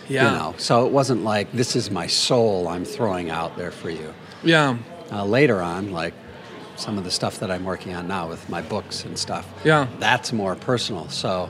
Yeah. 0.09 0.31
You 0.31 0.37
know, 0.37 0.55
so 0.57 0.85
it 0.85 0.91
wasn't 0.91 1.23
like 1.23 1.51
this 1.51 1.75
is 1.75 1.91
my 1.91 2.07
soul 2.07 2.67
I'm 2.67 2.85
throwing 2.85 3.29
out 3.29 3.57
there 3.57 3.71
for 3.71 3.89
you. 3.89 4.13
Yeah. 4.43 4.77
Uh, 5.11 5.25
later 5.25 5.61
on, 5.61 5.91
like 5.91 6.13
some 6.75 6.97
of 6.97 7.03
the 7.03 7.11
stuff 7.11 7.39
that 7.39 7.49
I'm 7.51 7.65
working 7.65 7.93
on 7.95 8.07
now 8.07 8.27
with 8.29 8.47
my 8.49 8.61
books 8.61 9.03
and 9.05 9.17
stuff. 9.17 9.47
Yeah. 9.63 9.87
That's 9.99 10.31
more 10.31 10.55
personal. 10.55 11.09
So 11.09 11.49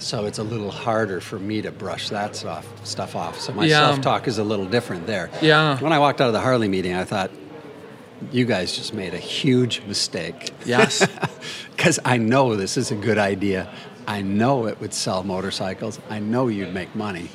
so 0.00 0.26
it's 0.26 0.38
a 0.38 0.44
little 0.44 0.70
harder 0.70 1.20
for 1.20 1.38
me 1.40 1.60
to 1.62 1.72
brush 1.72 2.08
that 2.10 2.36
stuff 2.36 2.66
stuff 2.86 3.16
off. 3.16 3.40
So 3.40 3.52
my 3.52 3.64
Yeah. 3.66 3.86
self-talk 3.88 4.28
is 4.28 4.38
a 4.38 4.44
little 4.44 4.66
different 4.66 5.06
there. 5.06 5.30
Yeah. 5.40 5.78
When 5.80 5.92
I 5.92 5.98
walked 5.98 6.20
out 6.20 6.26
of 6.28 6.32
the 6.34 6.40
Harley 6.40 6.68
meeting, 6.68 6.94
I 6.94 7.04
thought 7.04 7.30
you 8.32 8.44
guys 8.44 8.76
just 8.76 8.92
made 8.94 9.14
a 9.14 9.18
huge 9.18 9.82
mistake. 9.86 10.52
Yes. 10.64 11.06
Because 11.76 12.00
I 12.04 12.16
know 12.16 12.56
this 12.56 12.76
is 12.76 12.90
a 12.90 12.96
good 12.96 13.18
idea. 13.18 13.72
I 14.08 14.20
know 14.20 14.66
it 14.66 14.80
would 14.80 14.92
sell 14.92 15.22
motorcycles. 15.22 16.00
I 16.10 16.18
know 16.18 16.48
you'd 16.48 16.74
make 16.74 16.92
money. 16.96 17.30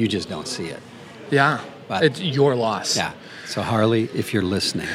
You 0.00 0.08
just 0.08 0.30
don't 0.30 0.48
see 0.48 0.66
it. 0.68 0.80
Yeah. 1.30 1.60
But- 1.86 2.04
it's 2.04 2.20
your 2.22 2.54
loss. 2.54 2.96
Yeah. 2.96 3.12
So 3.46 3.60
Harley, 3.60 4.08
if 4.14 4.32
you're 4.32 4.42
listening, 4.56 4.88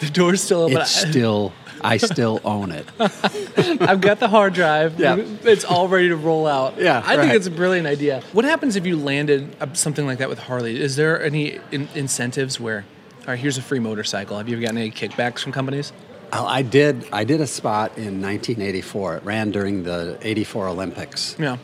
The 0.00 0.08
door's 0.08 0.42
still 0.42 0.62
open. 0.62 0.78
it's 0.78 0.90
still 0.90 1.52
I 1.82 1.96
still 1.98 2.40
own 2.44 2.72
it. 2.72 2.86
I've 3.00 4.00
got 4.00 4.18
the 4.18 4.28
hard 4.28 4.52
drive. 4.54 4.98
Yeah. 5.00 5.16
It's 5.44 5.64
all 5.64 5.88
ready 5.88 6.08
to 6.08 6.16
roll 6.16 6.46
out. 6.46 6.78
Yeah, 6.78 7.02
I 7.04 7.16
think 7.16 7.32
it's 7.34 7.46
a 7.46 7.50
brilliant 7.50 7.86
idea. 7.86 8.22
What 8.32 8.44
happens 8.44 8.76
if 8.76 8.84
you 8.86 8.96
landed 8.96 9.54
something 9.76 10.06
like 10.06 10.18
that 10.18 10.28
with 10.30 10.38
Harley? 10.38 10.78
Is 10.80 10.96
there 10.96 11.22
any 11.22 11.58
in- 11.72 11.88
incentives 11.94 12.58
where, 12.60 12.84
all 13.20 13.26
right, 13.28 13.38
here's 13.38 13.56
a 13.58 13.62
free 13.62 13.78
motorcycle? 13.78 14.36
Have 14.38 14.48
you 14.48 14.56
ever 14.56 14.62
gotten 14.62 14.78
any 14.78 14.90
kickbacks 14.90 15.40
from 15.40 15.52
companies? 15.52 15.92
Oh, 16.32 16.46
I 16.46 16.62
did. 16.62 17.06
I 17.12 17.24
did 17.24 17.40
a 17.40 17.46
spot 17.46 17.96
in 17.96 18.20
1984. 18.22 19.16
It 19.16 19.24
ran 19.24 19.50
during 19.50 19.82
the 19.84 20.16
'84 20.22 20.68
Olympics, 20.68 21.34
Yeah. 21.38 21.56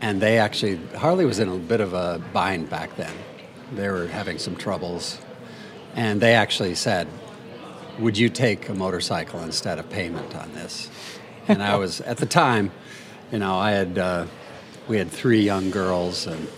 And 0.00 0.20
they 0.20 0.38
actually 0.38 0.76
Harley 0.96 1.24
was 1.24 1.38
in 1.38 1.48
a 1.48 1.56
bit 1.56 1.80
of 1.80 1.94
a 1.94 2.22
bind 2.32 2.70
back 2.70 2.96
then. 2.96 3.12
They 3.72 3.88
were 3.88 4.06
having 4.06 4.38
some 4.38 4.56
troubles, 4.56 5.18
and 5.94 6.20
they 6.20 6.34
actually 6.34 6.74
said, 6.74 7.08
"Would 7.98 8.16
you 8.16 8.28
take 8.28 8.68
a 8.68 8.74
motorcycle 8.74 9.40
instead 9.42 9.78
of 9.78 9.90
payment 9.90 10.34
on 10.34 10.52
this?" 10.54 10.88
And 11.48 11.62
I 11.62 11.76
was 11.76 12.00
at 12.02 12.18
the 12.18 12.26
time, 12.26 12.70
you 13.32 13.38
know, 13.38 13.56
I 13.56 13.72
had 13.72 13.98
uh, 13.98 14.26
we 14.86 14.98
had 14.98 15.10
three 15.10 15.40
young 15.40 15.70
girls, 15.70 16.26
and 16.26 16.48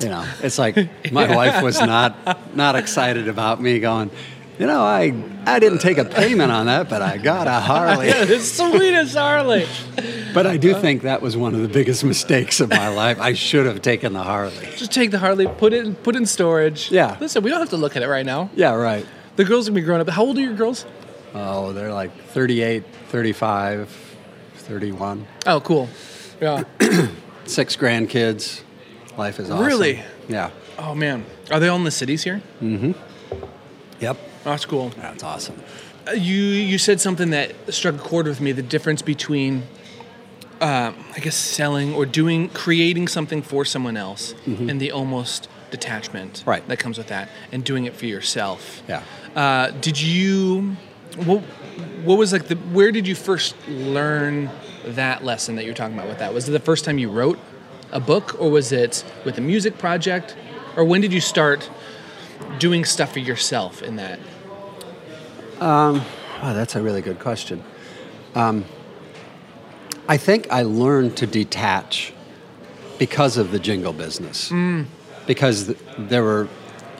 you 0.00 0.08
know, 0.08 0.24
it's 0.42 0.58
like 0.58 0.76
my 1.12 1.34
wife 1.36 1.62
was 1.62 1.80
not 1.80 2.56
not 2.56 2.76
excited 2.76 3.28
about 3.28 3.60
me 3.60 3.80
going. 3.80 4.10
You 4.58 4.66
know, 4.66 4.82
I 4.82 5.12
I 5.46 5.58
didn't 5.58 5.78
take 5.80 5.98
a 5.98 6.04
payment 6.04 6.52
on 6.52 6.66
that, 6.66 6.88
but 6.88 7.02
I 7.02 7.18
got 7.18 7.46
a 7.48 7.60
Harley. 7.60 8.06
it's 8.08 8.52
sweet 8.52 8.94
as 8.94 9.14
Harley. 9.14 9.66
But 10.32 10.46
I 10.46 10.56
do 10.56 10.74
think 10.74 11.02
that 11.02 11.20
was 11.22 11.36
one 11.36 11.54
of 11.54 11.60
the 11.62 11.68
biggest 11.68 12.04
mistakes 12.04 12.60
of 12.60 12.70
my 12.70 12.88
life. 12.88 13.20
I 13.20 13.32
should 13.32 13.66
have 13.66 13.82
taken 13.82 14.12
the 14.12 14.22
Harley. 14.22 14.68
Just 14.76 14.92
take 14.92 15.10
the 15.10 15.18
Harley, 15.18 15.46
put 15.48 15.72
it 15.72 15.84
in, 15.86 15.94
put 15.96 16.14
it 16.14 16.18
in 16.18 16.26
storage. 16.26 16.90
Yeah. 16.90 17.16
Listen, 17.20 17.42
we 17.42 17.50
don't 17.50 17.60
have 17.60 17.70
to 17.70 17.76
look 17.76 17.96
at 17.96 18.02
it 18.02 18.08
right 18.08 18.24
now. 18.24 18.50
Yeah, 18.54 18.74
right. 18.74 19.04
The 19.36 19.44
girls 19.44 19.66
are 19.66 19.72
gonna 19.72 19.80
be 19.80 19.84
grown 19.84 20.00
up. 20.00 20.08
How 20.08 20.22
old 20.24 20.38
are 20.38 20.40
your 20.40 20.54
girls? 20.54 20.86
Oh, 21.34 21.72
they're 21.72 21.92
like 21.92 22.16
38, 22.28 22.84
35, 23.08 23.88
31. 24.56 25.26
Oh, 25.46 25.60
cool. 25.60 25.88
Yeah. 26.40 26.62
Six 27.44 27.76
grandkids. 27.76 28.62
Life 29.18 29.40
is 29.40 29.50
awesome. 29.50 29.66
Really? 29.66 30.00
Yeah. 30.28 30.50
Oh 30.78 30.94
man, 30.94 31.24
are 31.50 31.58
they 31.60 31.68
all 31.68 31.76
in 31.76 31.84
the 31.84 31.90
cities 31.90 32.22
here? 32.24 32.40
Mm-hmm. 32.60 32.92
Yep. 34.00 34.16
That's 34.44 34.64
cool. 34.64 34.90
That's 35.00 35.22
awesome. 35.22 35.60
Uh, 36.06 36.12
You 36.12 36.36
you 36.36 36.78
said 36.78 37.00
something 37.00 37.30
that 37.30 37.52
struck 37.72 37.94
a 37.94 37.98
chord 37.98 38.26
with 38.26 38.40
me. 38.40 38.52
The 38.52 38.62
difference 38.62 39.02
between, 39.02 39.62
um, 40.60 40.94
I 41.16 41.20
guess, 41.20 41.34
selling 41.36 41.94
or 41.94 42.04
doing, 42.06 42.48
creating 42.50 43.08
something 43.08 43.42
for 43.42 43.64
someone 43.64 43.96
else, 43.96 44.34
Mhm. 44.46 44.70
and 44.70 44.80
the 44.80 44.92
almost 44.92 45.48
detachment 45.70 46.42
Right. 46.46 46.66
that 46.68 46.78
comes 46.78 46.98
with 46.98 47.08
that, 47.08 47.28
and 47.52 47.64
doing 47.64 47.84
it 47.86 47.96
for 47.96 48.06
yourself. 48.06 48.82
Yeah. 48.88 49.02
Uh, 49.34 49.70
did 49.80 50.00
you? 50.00 50.76
What, 51.16 51.42
what 52.04 52.18
was 52.18 52.32
like 52.32 52.48
the? 52.48 52.56
Where 52.56 52.92
did 52.92 53.06
you 53.08 53.14
first 53.14 53.54
learn 53.68 54.50
that 54.86 55.24
lesson 55.24 55.56
that 55.56 55.64
you're 55.64 55.74
talking 55.74 55.94
about 55.96 56.08
with 56.08 56.18
that? 56.18 56.34
Was 56.34 56.48
it 56.48 56.52
the 56.52 56.60
first 56.60 56.84
time 56.84 56.98
you 56.98 57.08
wrote 57.08 57.38
a 57.92 58.00
book, 58.00 58.36
or 58.38 58.50
was 58.50 58.72
it 58.72 59.04
with 59.24 59.38
a 59.38 59.40
music 59.40 59.78
project, 59.78 60.34
or 60.76 60.84
when 60.84 61.00
did 61.00 61.12
you 61.12 61.20
start 61.20 61.70
doing 62.58 62.84
stuff 62.84 63.12
for 63.12 63.20
yourself 63.20 63.82
in 63.82 63.96
that? 63.96 64.18
Um, 65.64 66.02
oh, 66.42 66.52
that's 66.52 66.76
a 66.76 66.82
really 66.82 67.00
good 67.00 67.18
question. 67.20 67.64
Um, 68.34 68.66
I 70.06 70.18
think 70.18 70.46
I 70.50 70.62
learned 70.62 71.16
to 71.16 71.26
detach 71.26 72.12
because 72.98 73.38
of 73.38 73.50
the 73.50 73.58
jingle 73.58 73.94
business. 73.94 74.50
Mm. 74.50 74.84
Because 75.26 75.68
th- 75.68 75.78
there 75.96 76.22
were, 76.22 76.48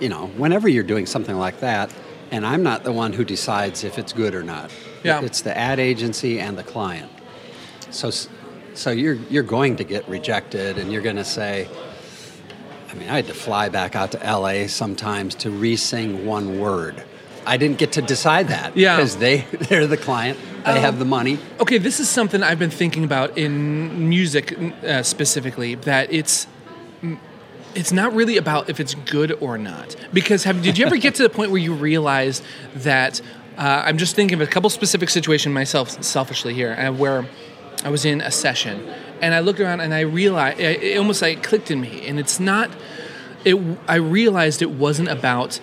you 0.00 0.08
know, 0.08 0.28
whenever 0.28 0.66
you're 0.66 0.82
doing 0.82 1.04
something 1.04 1.36
like 1.36 1.60
that, 1.60 1.94
and 2.30 2.46
I'm 2.46 2.62
not 2.62 2.84
the 2.84 2.92
one 2.92 3.12
who 3.12 3.22
decides 3.22 3.84
if 3.84 3.98
it's 3.98 4.14
good 4.14 4.34
or 4.34 4.42
not. 4.42 4.70
Yeah. 5.02 5.20
It's 5.20 5.42
the 5.42 5.54
ad 5.56 5.78
agency 5.78 6.40
and 6.40 6.56
the 6.56 6.62
client. 6.62 7.12
So, 7.90 8.10
so 8.72 8.90
you're 8.90 9.18
you're 9.28 9.42
going 9.42 9.76
to 9.76 9.84
get 9.84 10.08
rejected, 10.08 10.78
and 10.78 10.90
you're 10.90 11.02
going 11.02 11.16
to 11.16 11.24
say. 11.24 11.68
I 12.90 12.96
mean, 12.96 13.10
I 13.10 13.16
had 13.16 13.26
to 13.26 13.34
fly 13.34 13.68
back 13.68 13.94
out 13.94 14.12
to 14.12 14.18
LA 14.18 14.68
sometimes 14.68 15.34
to 15.36 15.50
re-sing 15.50 16.24
one 16.24 16.60
word. 16.60 17.04
I 17.46 17.56
didn't 17.56 17.78
get 17.78 17.92
to 17.92 18.02
decide 18.02 18.48
that. 18.48 18.76
Yeah. 18.76 18.96
Because 18.96 19.16
they 19.16 19.38
they're 19.68 19.86
the 19.86 19.96
client. 19.96 20.38
They 20.64 20.80
have 20.80 20.98
the 20.98 21.04
money. 21.04 21.38
Okay, 21.60 21.76
this 21.76 22.00
is 22.00 22.08
something 22.08 22.42
I've 22.42 22.58
been 22.58 22.70
thinking 22.70 23.04
about 23.04 23.36
in 23.36 24.08
music 24.08 24.58
uh, 24.82 25.02
specifically. 25.02 25.74
That 25.74 26.10
it's 26.10 26.46
it's 27.74 27.92
not 27.92 28.14
really 28.14 28.38
about 28.38 28.70
if 28.70 28.80
it's 28.80 28.94
good 28.94 29.32
or 29.42 29.58
not. 29.58 29.94
Because 30.12 30.44
have, 30.44 30.62
did 30.62 30.78
you 30.78 30.86
ever 30.86 30.96
get 30.96 31.16
to 31.16 31.22
the 31.22 31.28
point 31.28 31.50
where 31.50 31.60
you 31.60 31.74
realize 31.74 32.40
that? 32.76 33.20
Uh, 33.58 33.82
I'm 33.84 33.98
just 33.98 34.16
thinking 34.16 34.40
of 34.40 34.48
a 34.48 34.50
couple 34.50 34.68
specific 34.70 35.10
situations 35.10 35.52
myself, 35.52 36.02
selfishly 36.02 36.54
here, 36.54 36.72
uh, 36.72 36.90
where 36.92 37.26
I 37.84 37.88
was 37.90 38.04
in 38.04 38.20
a 38.20 38.30
session 38.30 38.88
and 39.20 39.34
I 39.34 39.40
looked 39.40 39.60
around 39.60 39.80
and 39.80 39.94
I 39.94 40.00
realized 40.00 40.60
it, 40.60 40.82
it 40.82 40.98
almost 40.98 41.22
like 41.22 41.42
clicked 41.42 41.70
in 41.70 41.80
me, 41.80 42.06
and 42.06 42.18
it's 42.18 42.40
not. 42.40 42.70
It 43.44 43.56
I 43.88 43.96
realized 43.96 44.62
it 44.62 44.70
wasn't 44.70 45.08
about 45.08 45.60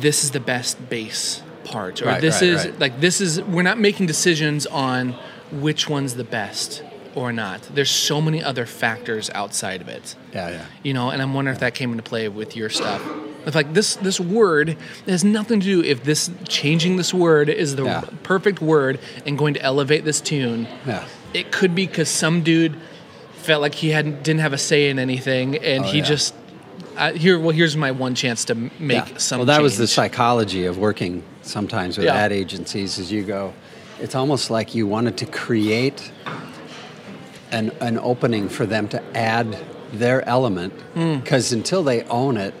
this 0.00 0.24
is 0.24 0.30
the 0.30 0.40
best 0.40 0.88
bass 0.88 1.42
part 1.64 2.00
or 2.02 2.06
Right, 2.06 2.20
this 2.20 2.36
right, 2.42 2.50
is 2.50 2.64
right. 2.66 2.78
like 2.80 3.00
this 3.00 3.20
is 3.20 3.40
we're 3.42 3.62
not 3.62 3.78
making 3.78 4.06
decisions 4.06 4.66
on 4.66 5.14
which 5.52 5.88
one's 5.88 6.14
the 6.14 6.24
best 6.24 6.82
or 7.14 7.32
not. 7.32 7.62
There's 7.74 7.90
so 7.90 8.20
many 8.20 8.42
other 8.42 8.66
factors 8.66 9.30
outside 9.34 9.80
of 9.80 9.88
it. 9.88 10.14
Yeah, 10.32 10.48
yeah. 10.50 10.64
You 10.84 10.94
know, 10.94 11.10
and 11.10 11.20
I'm 11.20 11.34
wondering 11.34 11.54
if 11.54 11.60
that 11.60 11.74
came 11.74 11.90
into 11.90 12.02
play 12.04 12.28
with 12.28 12.56
your 12.56 12.68
stuff. 12.70 13.02
If 13.46 13.54
like 13.54 13.72
this 13.74 13.96
this 13.96 14.20
word 14.20 14.76
has 15.06 15.24
nothing 15.24 15.60
to 15.60 15.64
do 15.66 15.82
if 15.82 16.04
this 16.04 16.30
changing 16.48 16.96
this 16.96 17.12
word 17.12 17.48
is 17.48 17.74
the 17.76 17.84
Yeah. 17.84 18.04
perfect 18.22 18.60
word 18.60 19.00
and 19.26 19.36
going 19.38 19.54
to 19.54 19.62
elevate 19.62 20.04
this 20.04 20.20
tune. 20.20 20.68
Yeah. 20.86 21.04
It 21.34 21.50
could 21.50 21.74
be 21.74 21.86
because 21.86 22.08
some 22.08 22.42
dude 22.42 22.76
felt 23.34 23.60
like 23.62 23.74
he 23.74 23.90
hadn't 23.90 24.22
didn't 24.22 24.40
have 24.40 24.52
a 24.52 24.58
say 24.58 24.88
in 24.90 24.98
anything, 24.98 25.56
and 25.56 25.84
Oh, 25.84 25.88
he 25.88 25.98
yeah. 25.98 26.04
just 26.04 26.34
uh, 27.00 27.12
here. 27.14 27.38
Well, 27.38 27.50
here's 27.50 27.76
my 27.76 27.90
one 27.90 28.14
chance 28.14 28.44
to 28.46 28.54
make 28.78 29.08
Yeah. 29.08 29.16
some. 29.16 29.38
Well, 29.40 29.46
that 29.46 29.62
was 29.62 29.76
the 29.78 29.86
psychology 29.88 30.66
of 30.66 30.78
working 30.78 31.22
sometimes 31.42 31.96
with 31.98 32.06
Yeah. 32.06 32.14
ad 32.14 32.32
agencies. 32.32 32.98
Is 32.98 33.10
you 33.10 33.22
go, 33.24 33.52
it's 34.00 34.14
almost 34.14 34.50
like 34.50 34.74
you 34.74 34.86
wanted 34.86 35.16
to 35.18 35.26
create 35.26 36.12
an 37.50 37.72
an 37.80 37.98
opening 37.98 38.48
for 38.48 38.66
them 38.66 38.86
to 38.88 39.02
add 39.16 39.56
their 39.92 40.26
element, 40.28 40.72
Mm. 40.94 41.22
because 41.22 41.52
until 41.52 41.82
they 41.82 42.02
own 42.04 42.36
it, 42.36 42.54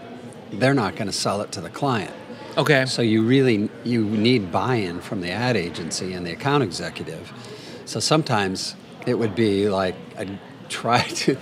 they're 0.52 0.74
not 0.74 0.96
going 0.96 1.06
to 1.06 1.16
sell 1.16 1.40
it 1.42 1.52
to 1.52 1.60
the 1.60 1.68
client. 1.68 2.10
Okay. 2.58 2.84
So 2.86 3.02
you 3.02 3.22
really 3.22 3.68
you 3.84 4.04
need 4.04 4.50
buy-in 4.50 5.00
from 5.00 5.20
the 5.20 5.30
ad 5.30 5.56
agency 5.56 6.12
and 6.14 6.26
the 6.26 6.32
account 6.32 6.64
executive. 6.64 7.32
So 7.84 8.00
sometimes 8.00 8.74
it 9.06 9.14
would 9.18 9.34
be 9.36 9.68
like 9.68 9.94
I'd 10.18 10.38
try 10.68 11.02
to 11.02 11.36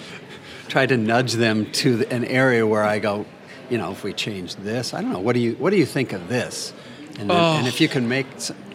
try 0.68 0.87
to 0.87 0.96
nudge 0.96 1.33
them 1.35 1.66
to 1.72 2.04
an 2.11 2.24
area 2.24 2.66
where 2.66 2.85
I 2.85 2.98
go, 2.98 3.24
you 3.70 3.78
know, 3.78 3.90
if 3.92 4.02
we 4.04 4.12
change 4.12 4.57
this, 4.57 4.94
I 4.94 5.00
don't 5.02 5.12
know, 5.12 5.18
what 5.20 5.35
do 5.35 5.40
you 5.40 5.52
what 5.54 5.70
do 5.70 5.76
you 5.76 5.87
think 5.87 6.12
of 6.12 6.28
this? 6.28 6.72
And, 7.18 7.28
then, 7.31 7.37
and 7.37 7.64
Oh. 7.64 7.68
if 7.68 7.81
you 7.81 7.88
can 7.88 8.09
make 8.09 8.26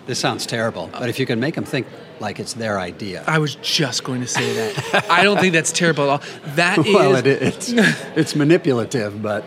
this 0.05 0.19
sounds 0.19 0.45
terrible, 0.45 0.89
but 0.91 1.07
if 1.09 1.17
you 1.19 1.25
can 1.25 1.39
make 1.39 1.55
them 1.55 1.63
think 1.63 1.87
like 2.19 2.39
it's 2.39 2.53
their 2.53 2.77
idea. 2.79 3.23
I 3.25 3.39
was 3.39 3.55
just 3.55 4.03
going 4.03 4.21
to 4.21 4.27
say 4.27 4.53
that. 4.53 5.09
I 5.09 5.23
don't 5.23 5.39
think 5.39 5.53
that's 5.53 5.71
terrible 5.71 6.03
at 6.03 6.09
all. 6.09 6.21
That 6.55 6.77
is. 6.85 6.93
well, 6.93 7.15
it, 7.15 7.25
it's 7.27 7.69
it's 8.15 8.35
manipulative, 8.35 9.21
but 9.21 9.43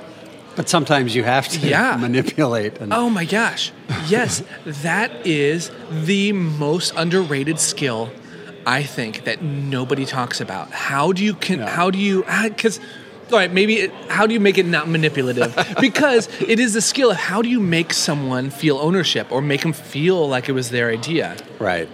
but 0.56 0.68
sometimes 0.70 1.14
you 1.14 1.22
have 1.24 1.46
to 1.48 1.58
Yeah. 1.60 1.96
manipulate. 2.00 2.78
And, 2.80 2.92
Oh 2.92 3.10
my 3.10 3.26
gosh. 3.26 3.72
Yes, 4.08 4.42
that 4.64 5.10
is 5.26 5.70
the 5.90 6.32
most 6.32 6.94
underrated 6.96 7.60
skill 7.60 8.10
I 8.66 8.82
think 8.82 9.24
that 9.24 9.42
nobody 9.42 10.04
talks 10.04 10.40
about. 10.40 10.72
How 10.72 11.12
do 11.12 11.24
you 11.24 11.34
can 11.34 11.60
how 11.60 11.90
do 11.90 11.98
you 11.98 12.24
cuz 12.58 12.80
all 13.32 13.38
right, 13.38 13.52
maybe 13.52 13.74
it, 13.78 13.92
how 14.08 14.24
do 14.26 14.34
you 14.34 14.40
make 14.40 14.56
it 14.56 14.66
not 14.66 14.88
manipulative? 14.88 15.52
because 15.80 16.28
it 16.46 16.60
is 16.60 16.74
the 16.74 16.80
skill 16.80 17.10
of 17.10 17.16
how 17.16 17.42
do 17.42 17.48
you 17.48 17.58
make 17.60 17.92
someone 17.92 18.50
feel 18.50 18.76
ownership 18.78 19.26
or 19.30 19.40
make 19.40 19.62
them 19.62 19.72
feel 19.72 20.28
like 20.28 20.48
it 20.48 20.52
was 20.52 20.70
their 20.70 20.90
idea? 20.90 21.36
Right. 21.58 21.88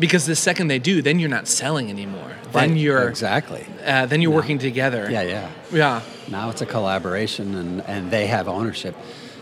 Because 0.00 0.26
the 0.26 0.34
second 0.36 0.66
they 0.68 0.78
do, 0.80 1.00
then 1.02 1.18
you're 1.20 1.28
not 1.28 1.46
selling 1.48 1.90
anymore. 1.90 2.30
Right, 2.52 2.68
Then 2.68 2.76
you're 2.76 3.08
exactly. 3.08 3.66
uh, 3.84 4.06
then 4.06 4.20
you're 4.22 4.32
working 4.32 4.58
together. 4.58 5.08
Yeah, 5.10 5.22
yeah. 5.22 5.48
Yeah. 5.72 6.00
Now 6.28 6.50
it's 6.50 6.62
a 6.62 6.66
collaboration 6.66 7.54
and, 7.54 7.80
and 7.86 8.10
they 8.10 8.26
have 8.26 8.48
ownership. 8.48 8.94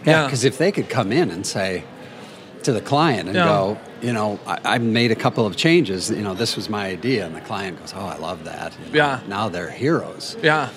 Yeah. 0.05 0.13
Yeah, 0.13 0.25
because 0.27 0.45
if 0.45 0.59
they 0.59 0.73
could 0.73 0.89
come 0.89 1.13
in 1.13 1.31
and 1.31 1.47
say, 1.47 1.85
to 2.65 2.73
the 2.73 2.81
client 2.81 3.29
and 3.29 3.37
Yeah. 3.37 3.45
go, 3.45 3.79
you 4.03 4.13
know, 4.13 4.39
I, 4.47 4.59
I 4.65 4.79
made 4.79 5.11
a 5.11 5.15
couple 5.17 5.47
of 5.47 5.57
changes. 5.57 6.11
You 6.11 6.23
know, 6.23 6.35
this 6.35 6.57
was 6.57 6.69
my 6.69 6.87
idea, 6.87 7.27
and 7.27 7.35
the 7.35 7.41
client 7.41 7.79
goes, 7.81 7.93
"Oh, 7.97 8.05
I 8.05 8.17
love 8.19 8.45
that." 8.45 8.77
You 8.79 8.93
know, 8.93 8.97
Yeah. 8.97 9.21
Now 9.29 9.49
they're 9.49 9.71
heroes. 9.71 10.37
Yeah. 10.43 10.69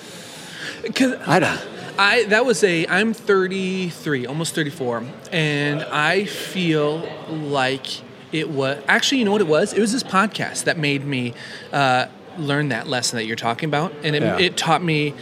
Cause 0.94 1.14
I 1.26 1.38
don't. 1.40 1.60
I 1.98 2.24
that 2.24 2.44
was 2.46 2.62
a 2.64 2.86
I'm 2.86 3.12
33, 3.12 4.26
almost 4.26 4.54
34, 4.54 5.04
and 5.32 5.82
I 5.84 6.24
feel 6.24 7.06
like 7.28 7.86
it 8.32 8.48
was 8.48 8.82
actually 8.88 9.18
you 9.18 9.24
know 9.24 9.32
what 9.32 9.40
it 9.40 9.46
was? 9.48 9.72
It 9.72 9.80
was 9.80 9.92
this 9.92 10.02
podcast 10.02 10.64
that 10.64 10.78
made 10.78 11.04
me 11.04 11.34
uh, 11.72 12.06
learn 12.38 12.68
that 12.70 12.86
lesson 12.86 13.16
that 13.16 13.24
you're 13.24 13.36
talking 13.36 13.68
about, 13.68 13.92
and 14.02 14.14
it, 14.16 14.22
Yeah. 14.22 14.38
it 14.38 14.56
taught 14.56 14.82
me 14.82 15.14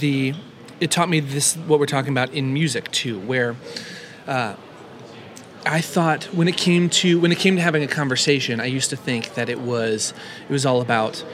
the 0.00 0.34
it 0.80 0.90
taught 0.90 1.08
me 1.08 1.20
this 1.20 1.54
what 1.56 1.78
we're 1.80 1.86
talking 1.86 2.10
about 2.12 2.32
in 2.34 2.52
music 2.52 2.90
too, 2.90 3.18
where. 3.20 3.56
Uh, 4.26 4.56
I 5.66 5.80
thought 5.80 6.24
when 6.32 6.48
it 6.48 6.56
came 6.56 6.88
to 6.90 7.18
when 7.20 7.32
it 7.32 7.38
came 7.38 7.56
to 7.56 7.62
having 7.62 7.82
a 7.82 7.88
conversation, 7.88 8.60
I 8.60 8.66
used 8.66 8.90
to 8.90 8.96
think 8.96 9.34
that 9.34 9.48
it 9.48 9.60
was 9.60 10.14
it 10.48 10.52
was 10.52 10.64
all 10.64 10.80
about 10.80 11.24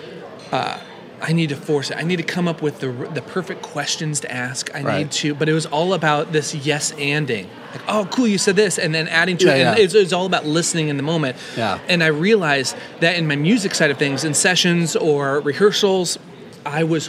uh, 0.50 0.78
I 1.20 1.32
need 1.32 1.50
to 1.50 1.56
force 1.56 1.90
it. 1.90 1.96
I 1.98 2.02
need 2.02 2.16
to 2.16 2.22
come 2.24 2.48
up 2.48 2.62
with 2.62 2.80
the 2.80 2.90
the 2.90 3.22
perfect 3.22 3.62
questions 3.62 4.20
to 4.20 4.32
ask. 4.32 4.74
I 4.74 4.82
Right. 4.82 4.98
need 4.98 5.12
to, 5.12 5.34
but 5.34 5.48
it 5.48 5.52
was 5.52 5.66
all 5.66 5.92
about 5.94 6.32
this 6.32 6.54
yes 6.54 6.92
anding. 6.92 7.46
Like, 7.72 7.82
oh, 7.88 8.08
cool, 8.10 8.26
you 8.26 8.38
said 8.38 8.56
this, 8.56 8.78
and 8.78 8.94
then 8.94 9.06
adding 9.08 9.36
to 9.38 9.46
Yeah, 9.46 9.52
it. 9.54 9.60
And 9.66 9.78
yeah. 9.78 9.84
it's, 9.84 9.94
it's 9.94 10.12
all 10.12 10.26
about 10.26 10.44
listening 10.46 10.88
in 10.88 10.96
the 10.96 11.02
moment. 11.02 11.36
Yeah. 11.56 11.78
And 11.88 12.02
I 12.02 12.08
realized 12.08 12.76
that 13.00 13.16
in 13.16 13.26
my 13.26 13.36
music 13.36 13.74
side 13.74 13.90
of 13.90 13.98
things, 13.98 14.24
in 14.24 14.34
sessions 14.34 14.96
or 14.96 15.40
rehearsals, 15.40 16.18
I 16.66 16.84
was 16.84 17.06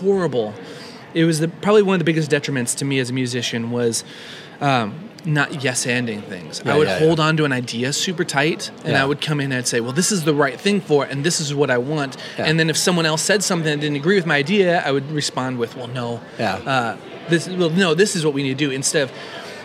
horrible. 0.00 0.54
It 1.14 1.24
was 1.24 1.40
the, 1.40 1.48
probably 1.48 1.82
one 1.82 1.94
of 1.94 1.98
the 2.00 2.04
biggest 2.04 2.30
detriments 2.30 2.76
to 2.78 2.84
me 2.84 2.98
as 2.98 3.10
a 3.10 3.12
musician 3.12 3.70
was 3.70 4.04
um, 4.60 5.08
not 5.24 5.62
yes 5.62 5.86
anding 5.86 6.22
things. 6.24 6.60
Yeah, 6.64 6.74
I 6.74 6.78
would 6.78 6.88
yeah, 6.88 6.98
hold 6.98 7.20
on 7.20 7.36
to 7.36 7.44
an 7.44 7.52
idea 7.52 7.92
super 7.92 8.24
tight, 8.24 8.70
and 8.84 8.92
Yeah. 8.92 9.02
I 9.02 9.06
would 9.06 9.20
come 9.20 9.40
in 9.40 9.52
and 9.52 9.54
I'd 9.58 9.68
say, 9.68 9.80
"Well, 9.80 9.92
this 9.92 10.10
is 10.12 10.24
the 10.24 10.34
right 10.34 10.58
thing 10.60 10.80
for 10.80 11.04
it, 11.04 11.12
and 11.12 11.24
this 11.24 11.40
is 11.40 11.54
what 11.54 11.70
I 11.70 11.78
want." 11.78 12.16
Yeah. 12.38 12.46
And 12.46 12.58
then 12.58 12.68
if 12.70 12.76
someone 12.76 13.06
else 13.06 13.22
said 13.22 13.42
something 13.42 13.70
that 13.70 13.80
didn't 13.80 13.96
agree 13.96 14.16
with 14.16 14.26
my 14.26 14.36
idea, 14.36 14.82
I 14.84 14.90
would 14.92 15.10
respond 15.12 15.58
with, 15.58 15.76
"Well, 15.76 15.88
no, 15.88 16.20
Yeah. 16.38 16.54
uh, 16.56 16.96
this 17.28 17.48
well, 17.48 17.70
no, 17.70 17.94
this 17.94 18.16
is 18.16 18.24
what 18.24 18.34
we 18.34 18.42
need 18.42 18.58
to 18.58 18.64
do." 18.66 18.70
Instead 18.70 19.04
of, 19.04 19.10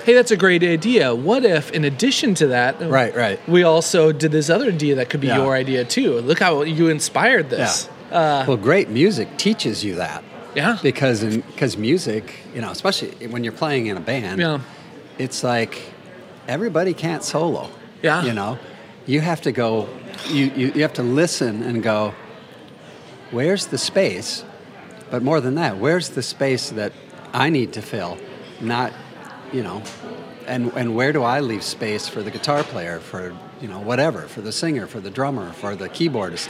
"Hey, 0.05 0.13
that's 0.13 0.31
a 0.31 0.37
great 0.37 0.63
idea. 0.63 1.15
What 1.15 1.43
if, 1.43 1.71
in 1.71 1.83
addition 1.85 2.33
to 2.35 2.47
that, 2.47 2.79
Right, 2.81 3.15
right. 3.15 3.39
we 3.47 3.63
also 3.63 4.11
did 4.11 4.31
this 4.31 4.49
other 4.49 4.67
idea 4.69 4.95
that 4.95 5.09
could 5.09 5.21
be 5.21 5.27
Yeah. 5.27 5.37
your 5.41 5.53
idea 5.55 5.83
too? 5.85 6.19
Look 6.21 6.39
how 6.39 6.61
you 6.63 6.87
inspired 6.89 7.49
this." 7.49 7.89
Uh, 8.11 8.45
well, 8.47 8.57
great 8.57 8.89
music 8.89 9.35
teaches 9.37 9.83
you 9.83 9.95
that. 9.95 10.23
Yeah. 10.55 10.77
Because 10.81 11.23
in, 11.23 11.41
because 11.41 11.77
music, 11.77 12.23
you 12.55 12.61
know, 12.61 12.71
especially 12.71 13.09
when 13.29 13.43
you're 13.43 13.53
playing 13.53 13.87
in 13.87 13.97
a 13.97 13.99
band, 13.99 14.39
Yeah. 14.39 14.59
It's 15.17 15.43
like 15.43 15.81
everybody 16.47 16.93
can't 16.93 17.23
solo. 17.23 17.69
Yeah. 18.01 18.23
You 18.23 18.33
know, 18.33 18.59
you 19.05 19.21
have 19.21 19.41
to 19.41 19.51
go. 19.51 19.89
You, 20.27 20.45
you 20.55 20.71
you 20.75 20.81
have 20.81 20.93
to 20.93 21.03
listen 21.03 21.63
and 21.63 21.81
go. 21.83 22.13
Where's 23.31 23.67
the 23.67 23.77
space? 23.77 24.43
But 25.09 25.23
more 25.23 25.41
than 25.41 25.55
that, 25.55 25.77
where's 25.77 26.09
the 26.09 26.21
space 26.21 26.69
that 26.71 26.91
I 27.33 27.49
need 27.49 27.73
to 27.73 27.81
fill? 27.81 28.17
Not, 28.59 28.93
you 29.53 29.63
know, 29.63 29.83
and 30.47 30.71
and 30.75 30.95
where 30.95 31.13
do 31.13 31.23
I 31.23 31.39
leave 31.39 31.63
space 31.63 32.07
for 32.07 32.21
the 32.21 32.31
guitar 32.31 32.63
player, 32.63 32.99
for 32.99 33.35
you 33.61 33.67
know 33.67 33.79
whatever, 33.79 34.21
for 34.23 34.41
the 34.41 34.51
singer, 34.51 34.87
for 34.87 34.99
the 34.99 35.09
drummer, 35.09 35.51
for 35.53 35.75
the 35.75 35.89
keyboardist? 35.89 36.49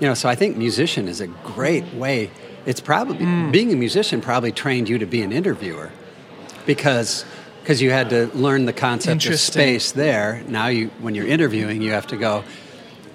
You 0.00 0.08
know, 0.08 0.14
so 0.14 0.28
I 0.28 0.34
think 0.34 0.56
musician 0.56 1.08
is 1.08 1.20
a 1.20 1.26
great 1.26 1.84
way. 1.94 2.30
It's 2.66 2.80
probably 2.80 3.24
mm. 3.24 3.50
being 3.52 3.72
a 3.72 3.76
musician 3.76 4.20
probably 4.20 4.52
trained 4.52 4.88
you 4.88 4.98
to 4.98 5.06
be 5.06 5.22
an 5.22 5.32
interviewer 5.32 5.90
because 6.66 7.24
because 7.66 7.82
you 7.82 7.90
had 7.90 8.10
to 8.10 8.26
learn 8.28 8.64
the 8.64 8.72
concept 8.72 9.26
of 9.26 9.40
space 9.40 9.90
there. 9.90 10.40
Now 10.46 10.68
you 10.68 10.86
when 11.00 11.16
you're 11.16 11.26
interviewing, 11.26 11.82
you 11.82 11.90
have 11.90 12.06
to 12.08 12.16
go. 12.16 12.44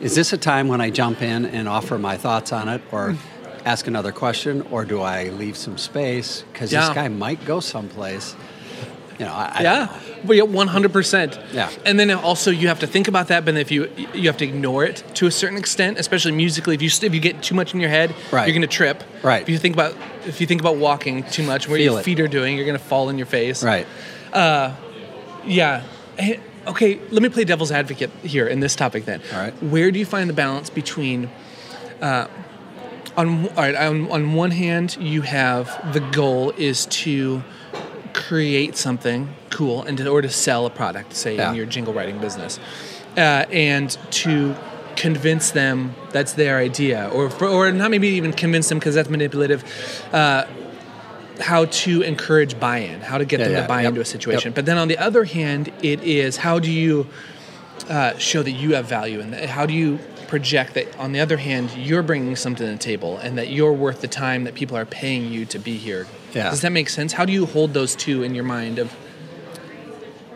Is 0.01 0.13
this 0.13 0.33
a 0.33 0.37
time 0.37 0.67
when 0.67 0.81
I 0.81 0.89
jump 0.89 1.21
in 1.21 1.45
and 1.45 1.69
offer 1.69 1.97
my 1.97 2.17
thoughts 2.17 2.51
on 2.51 2.67
it, 2.67 2.81
or 2.91 3.15
ask 3.65 3.87
another 3.87 4.11
question, 4.11 4.63
or 4.69 4.83
do 4.83 4.99
I 4.99 5.29
leave 5.29 5.55
some 5.55 5.77
space 5.77 6.43
because 6.51 6.69
Yeah. 6.73 6.81
this 6.87 6.95
guy 6.95 7.07
might 7.07 7.45
go 7.45 7.61
someplace? 7.61 8.35
You 9.19 9.25
know, 9.27 9.31
I, 9.33 9.51
I 9.55 9.61
yeah, 9.63 9.99
well, 10.25 10.37
yeah, 10.37 10.43
one 10.43 10.67
hundred 10.67 10.91
percent. 10.91 11.39
Yeah. 11.53 11.69
and 11.85 11.97
then 11.97 12.11
also 12.11 12.51
you 12.51 12.67
have 12.67 12.79
to 12.79 12.87
think 12.87 13.07
about 13.07 13.29
that, 13.29 13.45
but 13.45 13.53
then 13.53 13.61
if 13.61 13.71
you 13.71 13.89
you 14.13 14.27
have 14.27 14.37
to 14.37 14.45
ignore 14.45 14.83
it 14.83 15.01
to 15.13 15.27
a 15.27 15.31
certain 15.31 15.57
extent, 15.57 15.97
especially 15.97 16.33
musically. 16.33 16.75
If 16.75 16.81
you 16.81 16.89
if 17.07 17.13
you 17.13 17.21
get 17.21 17.41
too 17.41 17.55
much 17.55 17.73
in 17.73 17.79
your 17.79 17.89
head, 17.89 18.13
Right. 18.33 18.47
you're 18.47 18.53
going 18.53 18.67
to 18.69 18.75
trip. 18.77 19.01
Right. 19.23 19.43
If 19.43 19.47
you 19.47 19.57
think 19.57 19.75
about 19.75 19.95
if 20.27 20.41
you 20.41 20.47
think 20.47 20.59
about 20.59 20.75
walking 20.75 21.23
too 21.23 21.43
much, 21.43 21.69
where 21.69 21.77
Feel 21.77 21.93
your 21.93 22.01
it. 22.01 22.03
feet 22.03 22.19
are 22.19 22.27
doing, 22.27 22.57
you're 22.57 22.65
going 22.65 22.77
to 22.77 22.83
fall 22.83 23.07
in 23.09 23.17
your 23.17 23.27
face. 23.27 23.63
Right. 23.63 23.87
Uh, 24.34 24.75
yeah. 25.45 25.84
Hey, 26.17 26.39
Okay, 26.67 26.99
let 27.09 27.23
me 27.23 27.29
play 27.29 27.43
devil's 27.43 27.71
advocate 27.71 28.11
here 28.21 28.45
in 28.45 28.59
this 28.59 28.75
topic 28.75 29.05
then. 29.05 29.19
All 29.34 29.39
right. 29.39 29.63
Where 29.63 29.89
do 29.89 29.97
you 29.97 30.05
find 30.05 30.29
the 30.29 30.34
balance 30.34 30.69
between 30.69 31.27
uh, 32.01 32.27
on 33.17 33.47
all 33.49 33.55
right, 33.55 33.75
on, 33.75 34.09
on 34.11 34.34
one 34.34 34.51
hand, 34.51 34.95
you 34.99 35.21
have 35.23 35.93
the 35.93 35.99
goal 35.99 36.51
is 36.57 36.86
to 36.88 37.43
create 38.13 38.75
something 38.77 39.29
cool 39.49 39.84
and 39.84 39.97
to, 39.97 40.07
or 40.07 40.21
to 40.21 40.29
sell 40.29 40.65
a 40.65 40.69
product, 40.69 41.13
say 41.15 41.36
Yeah. 41.36 41.49
in 41.49 41.55
your 41.55 41.65
jingle 41.65 41.93
writing 41.93 42.19
business, 42.19 42.59
uh, 43.17 43.45
and 43.51 43.97
to 44.11 44.55
convince 44.95 45.51
them 45.51 45.95
that's 46.11 46.34
their 46.34 46.57
idea, 46.57 47.09
or 47.11 47.29
for, 47.29 47.47
or 47.47 47.71
not 47.71 47.91
maybe 47.91 48.09
even 48.09 48.34
convince 48.34 48.69
them 48.69 48.77
because 48.79 48.95
that's 48.95 49.09
manipulative. 49.09 49.63
Uh, 50.13 50.45
how 51.41 51.65
to 51.65 52.01
encourage 52.01 52.59
buy-in, 52.59 53.01
how 53.01 53.17
to 53.17 53.25
get 53.25 53.39
Yeah, 53.39 53.45
them 53.47 53.55
yeah, 53.55 53.61
to 53.63 53.67
buy 53.67 53.81
yep, 53.81 53.89
into 53.89 54.01
a 54.01 54.05
situation. 54.05 54.49
yep. 54.49 54.55
But 54.55 54.65
then 54.65 54.77
on 54.77 54.87
the 54.87 54.97
other 54.97 55.23
hand, 55.25 55.71
it 55.81 56.01
is 56.03 56.37
how 56.37 56.59
do 56.59 56.71
you 56.71 57.07
uh, 57.89 58.17
show 58.17 58.43
that 58.43 58.51
you 58.51 58.75
have 58.75 58.85
value 58.85 59.19
and 59.19 59.33
how 59.35 59.65
do 59.65 59.73
you 59.73 59.99
project 60.27 60.75
that 60.75 60.97
on 60.97 61.11
the 61.11 61.19
other 61.19 61.35
hand 61.35 61.69
you're 61.75 62.03
bringing 62.03 62.37
something 62.37 62.65
to 62.65 62.71
the 62.71 62.77
table 62.77 63.17
and 63.17 63.37
that 63.37 63.49
you're 63.49 63.73
worth 63.73 63.99
the 63.99 64.07
time 64.07 64.45
that 64.45 64.53
people 64.53 64.77
are 64.77 64.85
paying 64.85 65.29
you 65.33 65.43
to 65.45 65.59
be 65.59 65.75
here 65.75 66.07
Yeah. 66.33 66.49
does 66.49 66.61
that 66.61 66.71
make 66.71 66.87
sense 66.87 67.11
how 67.11 67.25
do 67.25 67.33
you 67.33 67.45
hold 67.45 67.73
those 67.73 67.97
two 67.97 68.23
in 68.23 68.33
your 68.33 68.45
mind 68.45 68.79
of 68.79 68.95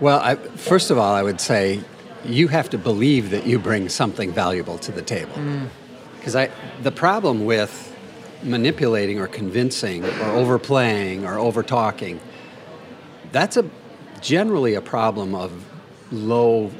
Well, 0.01 0.20
I, 0.20 0.36
first 0.36 0.91
of 0.91 0.97
all, 0.97 1.14
I 1.16 1.24
would 1.24 1.39
say 1.39 1.80
you 2.26 2.49
have 2.49 2.70
to 2.72 2.78
believe 2.78 3.30
that 3.30 3.45
you 3.47 3.58
bring 3.58 3.88
something 3.88 4.34
valuable 4.34 4.78
to 4.80 4.91
the 4.91 5.01
table. 5.01 5.32
Mm. 5.36 5.70
Because 6.18 6.36
I, 6.36 6.49
the 6.84 6.91
problem 6.91 7.45
with 7.45 7.95
manipulating 8.46 9.20
or 9.20 9.28
convincing 9.28 10.06
or 10.06 10.26
overplaying 10.32 11.26
or 11.26 11.36
overtalking, 11.36 12.20
that's 13.32 13.58
a 13.58 13.70
generally 14.22 14.74
a 14.76 14.82
problem 14.82 15.36
of 15.36 15.52
low 16.12 16.72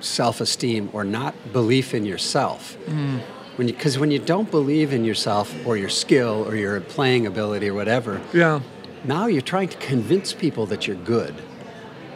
self-esteem 0.00 0.90
or 0.92 1.04
not 1.04 1.34
belief 1.52 1.94
in 1.94 2.04
yourself. 2.04 2.76
Mm. 2.86 3.20
When 3.56 3.66
because 3.66 3.98
when 3.98 4.10
you 4.10 4.18
don't 4.18 4.50
believe 4.50 4.92
in 4.92 5.04
yourself 5.04 5.54
or 5.66 5.76
your 5.76 5.90
skill 5.90 6.44
or 6.48 6.56
your 6.56 6.80
playing 6.80 7.26
ability 7.26 7.68
or 7.68 7.74
whatever, 7.74 8.20
yeah 8.32 8.60
now 9.04 9.26
you're 9.26 9.42
trying 9.42 9.68
to 9.68 9.76
convince 9.78 10.32
people 10.32 10.66
that 10.66 10.86
you're 10.86 10.96
good. 10.96 11.34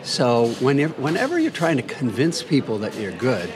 So 0.02 0.48
whenever, 0.60 0.94
whenever 0.94 1.38
you're 1.38 1.50
trying 1.50 1.76
to 1.78 1.82
convince 1.82 2.42
people 2.42 2.78
that 2.78 2.94
you're 2.96 3.12
good, 3.12 3.50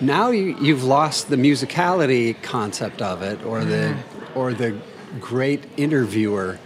now 0.00 0.30
you, 0.30 0.56
you've 0.60 0.84
lost 0.84 1.28
the 1.28 1.36
musicality 1.36 2.40
concept 2.42 3.00
of 3.00 3.22
it 3.22 3.42
or 3.44 3.64
the 3.64 3.94
mm. 3.94 4.15
Or 4.36 4.52
the 4.52 4.78
great 5.18 5.64
interviewer 5.76 6.58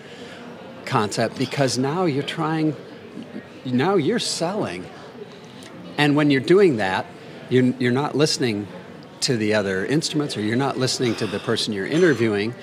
concept 0.85 1.39
because 1.39 1.79
now 1.79 2.05
you're 2.05 2.23
trying 2.23 2.75
now 3.65 3.95
you're 3.95 4.19
selling 4.19 4.85
and 5.97 6.17
when 6.17 6.31
you're 6.31 6.41
doing 6.41 6.77
that 6.77 7.07
you, 7.49 7.75
you're 7.79 7.93
not 7.93 8.17
listening 8.17 8.67
to 9.21 9.37
the 9.37 9.55
other 9.55 9.87
instruments 9.87 10.37
or 10.37 10.41
you're 10.41 10.57
not 10.57 10.77
listening 10.79 11.15
to 11.15 11.27
the 11.27 11.39
person 11.39 11.73
you're 11.73 11.87
interviewing 11.87 12.55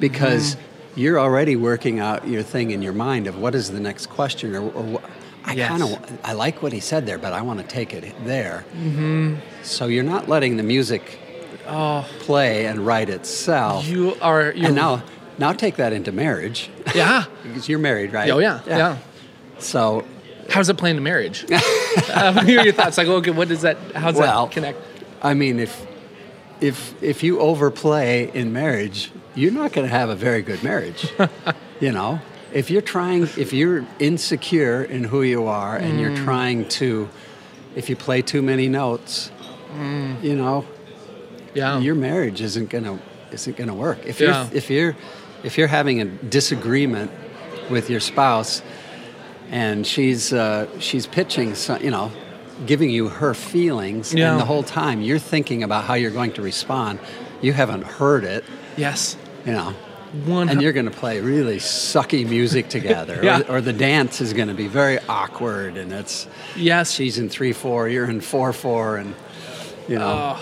because 0.00 0.56
you're 0.96 1.20
already 1.20 1.54
working 1.54 2.00
out 2.00 2.26
your 2.26 2.42
thing 2.42 2.70
in 2.72 2.82
your 2.82 2.92
mind 2.92 3.26
of 3.26 3.38
what 3.38 3.54
is 3.54 3.70
the 3.70 3.80
next 3.80 4.06
question 4.06 4.54
or, 4.56 4.70
or 4.72 5.02
I 5.44 5.52
Yes. 5.52 5.68
kind 5.68 5.82
of 5.82 6.20
I 6.24 6.32
like 6.32 6.60
what 6.62 6.72
he 6.72 6.80
said 6.80 7.06
there 7.06 7.18
but 7.18 7.32
I 7.32 7.42
want 7.42 7.60
to 7.60 7.66
take 7.66 7.94
it 7.94 8.12
there 8.24 8.64
mm-hmm. 8.72 9.36
so 9.62 9.86
you're 9.86 10.02
not 10.02 10.28
letting 10.28 10.56
the 10.56 10.64
music 10.64 11.20
oh 11.68 12.06
play 12.20 12.66
and 12.66 12.86
write 12.86 13.08
itself. 13.10 13.86
You 13.86 14.16
are 14.20 14.52
you're, 14.52 14.66
and 14.66 14.74
now 14.76 15.02
now 15.38 15.52
take 15.52 15.76
that 15.76 15.92
into 15.92 16.12
marriage. 16.12 16.70
Yeah. 16.94 17.24
Because 17.42 17.68
you're 17.68 17.78
married 17.78 18.12
right? 18.12 18.30
Oh 18.30 18.38
yeah 18.38 18.60
yeah, 18.66 18.98
so 19.58 20.04
how's 20.50 20.68
it 20.68 20.76
playing 20.76 20.96
to 20.96 21.02
marriage? 21.02 21.44
Um, 22.14 22.44
hear 22.44 22.62
your 22.62 22.74
thoughts. 22.74 22.98
Like 22.98 23.08
okay 23.08 23.30
what 23.30 23.48
does 23.48 23.62
that 23.62 23.78
how's 23.94 24.16
Well, 24.16 24.46
that 24.46 24.52
connect? 24.52 24.78
I 25.22 25.32
mean, 25.34 25.58
if 25.58 25.86
if 26.60 26.94
if 27.02 27.22
you 27.22 27.40
overplay 27.40 28.30
in 28.34 28.52
marriage, 28.52 29.10
you're 29.34 29.52
not 29.52 29.72
going 29.72 29.86
to 29.88 29.92
have 29.94 30.10
a 30.10 30.14
very 30.14 30.42
good 30.42 30.62
marriage. 30.62 31.08
you 31.80 31.92
know, 31.92 32.20
if 32.52 32.70
you're 32.70 32.82
trying, 32.82 33.22
if 33.36 33.52
you're 33.52 33.86
insecure 33.98 34.82
in 34.84 35.04
who 35.04 35.22
you 35.22 35.46
are, 35.46 35.76
and 35.76 35.98
you're 36.00 36.10
Mm. 36.10 36.24
trying 36.24 36.68
to, 36.80 37.08
if 37.74 37.88
you 37.90 37.96
play 37.96 38.20
too 38.22 38.42
many 38.42 38.68
notes, 38.68 39.30
Mm. 39.74 40.22
you 40.22 40.36
know, 40.36 40.64
yeah 41.56 41.78
your 41.80 41.94
marriage 41.94 42.40
isn't 42.48 42.68
going 42.70 42.84
to 42.84 42.98
isn't 43.32 43.56
to 43.56 43.74
work. 43.74 43.98
If 44.06 44.20
Yeah. 44.20 44.26
you're 44.48 44.56
if 44.56 44.70
you're 44.70 44.96
if 45.42 45.58
you're 45.58 45.72
having 45.80 46.00
a 46.00 46.04
disagreement 46.38 47.10
with 47.70 47.90
your 47.90 48.00
spouse, 48.00 48.62
and 49.50 49.86
she's 49.86 50.32
uh, 50.32 50.66
she's 50.78 51.06
pitching, 51.06 51.54
so, 51.54 51.76
you 51.78 51.90
know, 51.90 52.10
giving 52.66 52.90
you 52.90 53.08
her 53.08 53.34
feelings, 53.34 54.14
Yeah. 54.14 54.30
and 54.32 54.40
the 54.40 54.44
whole 54.44 54.62
time 54.62 55.02
you're 55.02 55.18
thinking 55.34 55.62
about 55.62 55.84
how 55.84 55.94
you're 55.94 56.10
going 56.20 56.32
to 56.34 56.42
respond. 56.42 56.98
You 57.42 57.52
haven't 57.52 57.84
heard 57.84 58.24
it, 58.24 58.44
Yes. 58.76 59.16
you 59.44 59.52
know. 59.52 59.74
One. 60.24 60.48
and 60.48 60.62
you're 60.62 60.72
going 60.72 60.86
to 60.90 60.98
play 61.04 61.20
really 61.20 61.58
sucky 61.58 62.26
music 62.26 62.68
together, 62.78 63.18
Yeah. 63.22 63.40
or, 63.48 63.56
or 63.56 63.60
the 63.60 63.72
dance 63.72 64.20
is 64.20 64.32
going 64.32 64.48
to 64.48 64.54
be 64.54 64.68
very 64.68 64.98
awkward, 65.08 65.76
and 65.76 65.92
it's 65.92 66.26
yes. 66.56 66.92
she's 66.92 67.18
in 67.18 67.28
three 67.28 67.52
four, 67.52 67.88
you're 67.88 68.08
in 68.08 68.20
four 68.20 68.52
four, 68.52 68.96
and 68.96 69.14
you 69.88 69.98
know. 69.98 70.38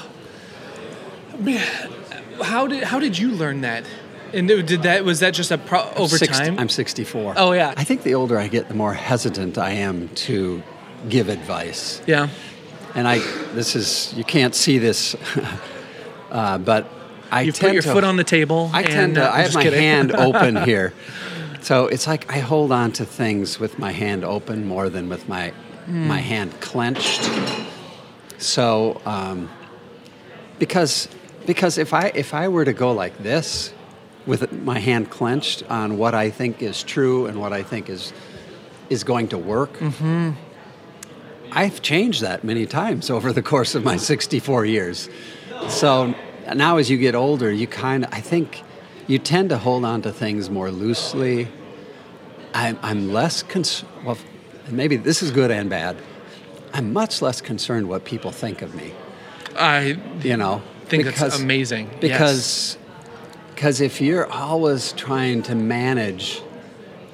How 2.43 2.67
did 2.67 2.83
how 2.85 2.99
did 2.99 3.19
you 3.19 3.31
learn 3.31 3.61
that? 3.63 3.85
And 4.33 4.49
did 4.49 4.83
that 4.83 5.05
was 5.05 5.21
that 5.21 5.35
just 5.35 5.51
a 5.53 5.59
pro, 5.59 5.89
over 5.97 6.19
Six- 6.19 6.37
time? 6.39 6.59
I'm 6.59 6.69
64. 6.69 7.35
Oh, 7.37 7.53
yeah. 7.53 7.73
I 7.77 7.85
think 7.85 8.03
the 8.03 8.15
older 8.17 8.37
I 8.37 8.49
get, 8.49 8.67
the 8.69 8.75
more 8.75 8.93
hesitant 8.93 9.59
I 9.59 9.71
am 9.73 10.09
to 10.27 10.61
give 11.09 11.29
advice. 11.29 12.03
yeah. 12.07 12.29
And 12.97 13.07
I, 13.09 13.19
this 13.55 13.75
is 13.77 14.13
you 14.17 14.25
can't 14.25 14.55
see 14.55 14.79
this, 14.79 15.15
uh, 16.31 16.59
but 16.59 16.89
I 17.31 17.43
You 17.43 17.53
tend 17.53 17.69
put 17.71 17.73
your 17.75 17.83
to, 17.83 17.93
foot 17.93 18.05
on 18.05 18.17
the 18.17 18.25
table. 18.25 18.71
I 18.73 18.83
and, 18.83 18.91
tend 18.91 19.15
to. 19.17 19.29
uh, 19.29 19.33
I 19.33 19.37
have 19.39 19.47
just 19.47 19.57
my 19.57 19.63
kidding. 19.65 19.81
hand 19.81 20.13
open 20.29 20.57
here, 20.65 20.93
so 21.61 21.87
it's 21.89 22.07
like 22.07 22.33
I 22.33 22.39
hold 22.39 22.71
on 22.73 22.93
to 22.93 23.05
things 23.05 23.59
with 23.61 23.79
my 23.81 23.91
hand 23.93 24.25
open 24.25 24.67
more 24.67 24.89
than 24.91 25.09
with 25.09 25.29
my 25.29 25.53
Hmm. 25.87 26.09
my 26.09 26.21
hand 26.21 26.59
clenched. 26.61 27.29
So, 28.39 29.01
um, 29.05 29.51
because 30.59 31.09
because 31.47 31.79
if 31.79 31.93
I 31.93 32.13
if 32.15 32.35
I 32.35 32.49
were 32.49 32.65
to 32.65 32.73
go 32.73 32.93
like 32.93 33.19
this, 33.19 33.73
with 34.27 34.53
my 34.53 34.79
hand 34.79 35.11
clenched 35.11 35.63
on 35.71 35.99
what 35.99 36.15
I 36.15 36.31
think 36.31 36.63
is 36.63 36.83
true 36.83 37.27
and 37.27 37.41
what 37.41 37.53
I 37.53 37.63
think 37.63 37.89
is 37.89 38.13
is 38.91 39.05
going 39.05 39.29
to 39.29 39.39
work. 39.39 39.79
Mm-hmm. 39.79 40.33
I've 41.53 41.83
changed 41.83 42.23
that 42.23 42.45
many 42.45 42.67
times 42.67 43.11
over 43.11 43.33
the 43.33 43.43
course 43.43 43.75
of 43.75 43.85
my 43.85 43.97
64 43.97 44.67
years. 44.67 45.09
So 45.69 46.15
now, 46.55 46.77
as 46.79 46.91
you 46.91 46.99
get 46.99 47.15
older, 47.15 47.51
you 47.51 47.67
kind 47.67 48.05
of, 48.05 48.13
I 48.13 48.21
think, 48.21 48.63
you 49.07 49.19
tend 49.19 49.51
to 49.51 49.59
hold 49.59 49.85
on 49.85 50.03
to 50.03 50.13
things 50.13 50.51
more 50.51 50.71
loosely. 50.71 51.49
I'm, 52.53 52.79
I'm 52.83 53.13
less 53.13 53.43
concerned, 53.43 53.91
well, 54.05 54.19
maybe 54.69 54.97
this 54.97 55.23
is 55.23 55.31
good 55.31 55.51
and 55.51 55.71
bad. 55.71 55.97
I'm 56.73 56.93
much 56.93 57.23
less 57.23 57.41
concerned 57.41 57.89
what 57.89 58.05
people 58.05 58.33
think 58.33 58.61
of 58.61 58.75
me, 58.75 58.93
I 59.57 59.97
you 60.23 60.37
know? 60.37 60.61
Think 60.89 61.05
that's 61.05 61.39
amazing. 61.41 61.87
Yes. 61.87 62.01
Because 62.01 62.79
because 63.55 63.81
if 63.81 64.01
you're 64.01 64.27
always 64.31 64.93
trying 64.93 65.43
to 65.45 65.55
manage 65.55 66.43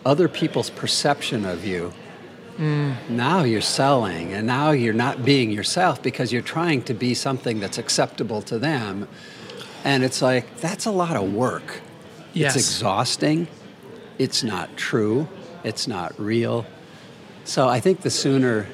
other 0.07 0.29
people's 0.29 0.71
perception 0.71 1.45
of 1.45 1.65
you, 1.67 1.93
Mm. 2.59 2.95
now 3.09 3.43
you're 3.43 3.63
selling 3.63 4.35
and 4.35 4.47
now 4.47 4.71
you're 4.71 4.93
not 4.93 5.25
being 5.25 5.51
yourself 5.51 6.03
because 6.03 6.31
you're 6.31 6.43
trying 6.43 6.83
to 6.83 6.93
be 6.93 7.15
something 7.15 7.59
that's 7.59 7.79
acceptable 7.79 8.43
to 8.43 8.59
them. 8.59 9.09
And 9.83 10.05
it's 10.05 10.21
like, 10.21 10.61
that's 10.61 10.85
a 10.85 10.91
lot 10.91 11.17
of 11.17 11.33
work. 11.33 11.81
Yes. 12.35 12.57
It's 12.57 12.67
exhausting. 12.67 13.49
It's 14.19 14.43
not 14.43 14.77
true. 14.77 15.27
It's 15.65 15.89
not 15.89 16.19
real. 16.21 16.67
So 17.45 17.67
I 17.67 17.81
think 17.81 18.03
the 18.03 18.11
sooner, 18.11 18.67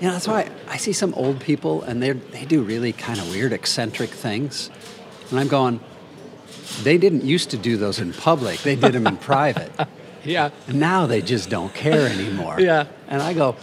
you 0.00 0.06
know, 0.06 0.12
that's 0.12 0.28
why 0.28 0.50
I 0.68 0.76
see 0.76 0.92
some 0.92 1.14
old 1.14 1.40
people 1.40 1.82
and 1.82 2.02
they 2.02 2.12
they 2.12 2.44
do 2.44 2.62
really 2.62 2.92
kind 2.92 3.18
of 3.18 3.30
weird, 3.30 3.52
eccentric 3.52 4.10
things. 4.10 4.70
And 5.30 5.40
I'm 5.40 5.48
going, 5.48 5.80
they 6.82 6.98
didn't 6.98 7.24
used 7.24 7.50
to 7.50 7.56
do 7.56 7.76
those 7.76 7.98
in 7.98 8.12
public, 8.12 8.60
they 8.60 8.76
did 8.76 8.92
them 8.92 9.06
in 9.06 9.16
private. 9.32 9.72
yeah. 10.24 10.50
And 10.68 10.78
now 10.80 11.06
they 11.06 11.22
just 11.22 11.48
don't 11.50 11.72
care 11.74 12.06
anymore. 12.08 12.60
Yeah. 12.60 12.86
And 13.08 13.22
I 13.22 13.32
go, 13.34 13.56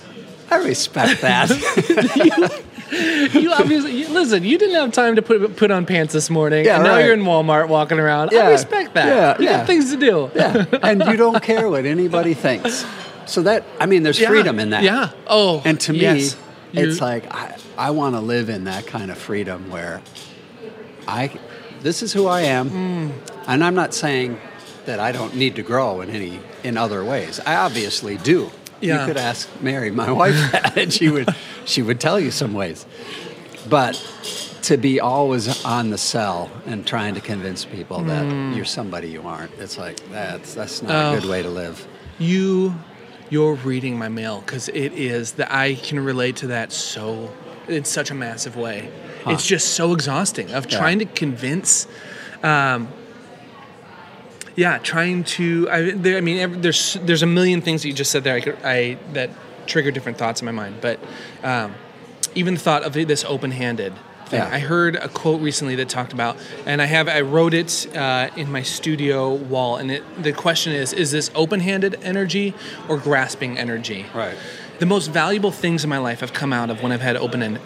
I 0.49 0.57
respect 0.57 1.21
that. 1.21 1.49
you 3.33 3.51
obviously 3.51 3.91
you, 4.01 4.07
listen. 4.09 4.43
You 4.43 4.57
didn't 4.57 4.75
have 4.75 4.91
time 4.91 5.15
to 5.15 5.21
put 5.21 5.55
put 5.55 5.71
on 5.71 5.85
pants 5.85 6.13
this 6.13 6.29
morning, 6.29 6.65
Yeah, 6.65 6.75
and 6.75 6.83
now 6.83 6.95
right. 6.95 7.05
you're 7.05 7.13
in 7.13 7.21
Walmart 7.21 7.67
walking 7.67 7.97
around. 7.99 8.31
Yeah. 8.31 8.47
I 8.47 8.51
respect 8.51 8.93
that. 8.93 9.07
yeah, 9.07 9.37
you 9.39 9.45
yeah. 9.49 9.57
got 9.59 9.67
things 9.67 9.91
to 9.91 9.97
do. 9.97 10.29
yeah. 10.35 10.65
And 10.83 11.03
you 11.05 11.15
don't 11.25 11.41
care 11.41 11.69
what 11.69 11.85
anybody 11.85 12.33
thinks. 12.33 12.85
So 13.25 13.41
that, 13.43 13.63
I 13.79 13.85
mean, 13.85 14.03
there's 14.03 14.19
Yeah, 14.19 14.29
freedom 14.29 14.59
in 14.59 14.71
that. 14.71 14.83
Yeah. 14.83 15.11
Oh. 15.27 15.61
And 15.65 15.79
to 15.81 15.93
me, 15.93 15.99
yes. 15.99 16.37
It's 16.73 16.99
like 17.01 17.31
I, 17.33 17.55
I 17.77 17.91
want 17.91 18.15
to 18.15 18.19
live 18.21 18.49
in 18.49 18.63
that 18.63 18.87
kind 18.87 19.11
of 19.11 19.17
freedom 19.17 19.69
where 19.69 20.01
I, 21.07 21.31
this 21.81 22.01
is 22.01 22.13
who 22.13 22.27
I 22.27 22.41
am, 22.41 22.69
Mm. 22.69 23.11
and 23.47 23.63
I'm 23.63 23.75
not 23.75 23.93
saying 23.93 24.39
that 24.85 24.99
I 24.99 25.11
don't 25.11 25.35
need 25.35 25.55
to 25.57 25.61
grow 25.63 26.01
in 26.01 26.09
any 26.09 26.39
in 26.63 26.77
other 26.77 27.03
ways. 27.03 27.39
I 27.45 27.55
obviously 27.57 28.17
do. 28.17 28.49
Yeah. 28.81 29.01
You 29.01 29.07
could 29.07 29.17
ask 29.17 29.47
Mary, 29.61 29.91
my 29.91 30.11
wife, 30.11 30.33
that, 30.51 30.77
and 30.77 30.91
she 30.91 31.09
would 31.09 31.29
she 31.65 31.81
would 31.81 31.99
tell 31.99 32.19
you 32.19 32.31
some 32.31 32.53
ways. 32.53 32.85
But 33.69 33.95
to 34.63 34.77
be 34.77 34.99
always 34.99 35.63
on 35.65 35.89
the 35.89 35.97
cell 35.97 36.49
and 36.65 36.87
trying 36.87 37.15
to 37.15 37.21
convince 37.21 37.65
people 37.65 38.01
that 38.05 38.55
you're 38.55 38.65
somebody 38.65 39.09
you 39.09 39.21
aren't, 39.27 39.51
it's 39.59 39.77
like 39.77 39.97
that's 40.09 40.53
that's 40.55 40.81
not 40.81 40.91
Mm. 40.91 40.95
Oh. 41.13 41.17
a 41.17 41.19
good 41.21 41.29
way 41.29 41.41
to 41.43 41.49
live. 41.49 41.85
you 42.17 42.73
you're 43.33 43.55
reading 43.55 43.97
my 43.97 44.09
mail 44.09 44.41
because 44.45 44.69
it 44.69 44.93
is 44.93 45.33
that 45.33 45.51
I 45.51 45.73
can 45.73 45.99
relate 45.99 46.35
to 46.37 46.47
that 46.47 46.71
so 46.71 47.33
in 47.67 47.83
such 47.83 48.11
a 48.11 48.13
massive 48.13 48.55
way. 48.55 48.91
It's 49.25 49.45
just 49.47 49.73
so 49.73 49.93
exhausting 49.93 50.51
of 50.51 50.69
Yeah. 50.69 50.77
trying 50.77 50.99
to 50.99 51.05
convince. 51.05 51.87
Um, 52.43 52.89
yeah, 54.55 54.77
trying 54.77 55.23
to. 55.37 55.67
I, 55.71 55.91
there, 55.91 56.17
I 56.17 56.21
mean, 56.21 56.37
every, 56.37 56.57
there's 56.59 56.97
there's 57.01 57.23
a 57.23 57.31
million 57.39 57.61
things 57.61 57.81
that 57.81 57.87
you 57.87 57.93
just 57.95 58.11
said 58.11 58.23
there. 58.23 58.35
I, 58.35 58.41
could, 58.41 58.57
I 58.63 58.97
that 59.13 59.31
trigger 59.65 59.89
different 59.91 60.17
thoughts 60.19 60.41
in 60.41 60.45
my 60.45 60.51
mind, 60.51 60.75
but 60.79 60.99
um, 61.41 61.73
even 62.35 62.53
the 62.53 62.59
thought 62.59 62.83
of 62.83 62.93
this 62.93 63.23
open-handed 63.23 63.93
thing. 64.33 64.47
Yeah. 64.49 64.55
I 64.55 64.59
heard 64.59 64.95
a 64.95 65.07
quote 65.07 65.41
recently 65.41 65.75
that 65.75 65.89
talked 65.89 66.13
about, 66.13 66.37
and 66.65 66.81
I 66.81 66.85
have 66.85 67.07
I 67.07 67.21
wrote 67.21 67.53
it 67.53 67.87
uh, 67.95 68.29
in 68.35 68.51
my 68.51 68.61
studio 68.63 69.33
wall, 69.33 69.77
and 69.77 69.91
it, 69.91 70.03
the 70.23 70.33
question 70.33 70.73
is: 70.73 70.93
Is 70.93 71.11
this 71.11 71.31
open-handed 71.35 71.99
energy 72.03 72.53
or 72.89 72.97
grasping 72.97 73.57
energy? 73.57 74.05
Right. 74.13 74.35
The 74.79 74.87
most 74.87 75.07
valuable 75.11 75.51
things 75.51 75.83
in 75.83 75.89
my 75.89 75.99
life 75.99 76.19
have 76.21 76.33
come 76.33 76.51
out 76.51 76.69
of 76.69 76.81
when 76.81 76.91
I've 76.91 76.99
had 76.99 77.15
open 77.15 77.41
and 77.41 77.59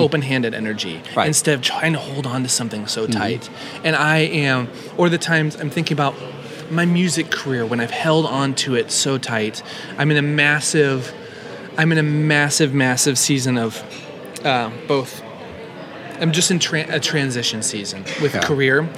open-handed 0.00 0.54
energy 0.54 0.94
Mm-hmm. 1.02 1.18
Right. 1.18 1.26
instead 1.26 1.54
of 1.54 1.60
trying 1.60 1.92
to 1.92 1.98
hold 1.98 2.26
on 2.26 2.42
to 2.44 2.48
something 2.48 2.86
so 2.86 3.06
tight. 3.06 3.50
And 3.84 3.94
I 3.96 4.18
am, 4.18 4.68
or 4.96 5.08
the 5.10 5.18
times 5.18 5.56
I'm 5.56 5.70
thinking 5.70 5.94
about 5.94 6.14
my 6.70 6.86
music 6.86 7.30
career 7.30 7.66
when 7.66 7.80
I've 7.80 7.90
held 7.90 8.24
on 8.26 8.54
to 8.64 8.74
it 8.76 8.90
so 8.90 9.18
tight. 9.18 9.62
I'm 9.98 10.10
in 10.10 10.16
a 10.16 10.22
massive, 10.22 11.12
I'm 11.76 11.92
in 11.92 11.98
a 11.98 12.02
massive, 12.02 12.72
massive 12.72 13.18
season 13.18 13.58
of 13.58 13.82
uh, 14.44 14.70
both. 14.86 15.22
I'm 16.20 16.32
just 16.32 16.50
in 16.50 16.58
tra- 16.58 16.86
a 16.88 17.00
transition 17.00 17.62
season 17.62 18.04
with 18.20 18.34
Yeah. 18.34 18.40
career, 18.42 18.88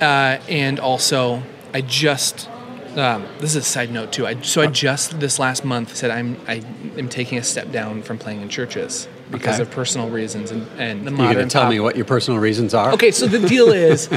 uh, 0.00 0.38
and 0.48 0.78
also 0.80 1.42
I 1.72 1.80
just. 1.80 2.48
Um, 2.96 3.26
this 3.40 3.50
is 3.50 3.56
a 3.56 3.62
side 3.62 3.90
note 3.90 4.12
too. 4.12 4.24
I, 4.24 4.40
so 4.42 4.62
I 4.62 4.68
just 4.68 5.18
this 5.18 5.40
last 5.40 5.64
month 5.64 5.96
said 5.96 6.12
I'm 6.12 6.36
I 6.46 6.62
am 6.96 7.08
taking 7.08 7.38
a 7.38 7.42
step 7.42 7.72
down 7.72 8.02
from 8.02 8.18
playing 8.18 8.40
in 8.40 8.48
churches 8.48 9.08
because 9.32 9.54
Okay. 9.54 9.62
of 9.62 9.70
personal 9.72 10.08
reasons 10.10 10.52
and, 10.52 10.64
and 10.78 11.04
the 11.04 11.10
You're 11.10 11.34
going 11.34 11.38
to 11.38 11.46
tell 11.46 11.62
pop- 11.62 11.70
me 11.70 11.80
what 11.80 11.96
your 11.96 12.04
personal 12.04 12.38
reasons 12.38 12.72
are? 12.72 12.92
Okay, 12.92 13.10
so 13.10 13.26
the 13.26 13.40
deal 13.48 13.68
is 13.72 14.08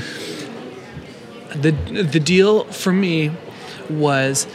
the 1.56 1.72
the 1.72 2.20
deal 2.20 2.66
for 2.66 2.94
me 2.94 3.32
was 3.90 4.46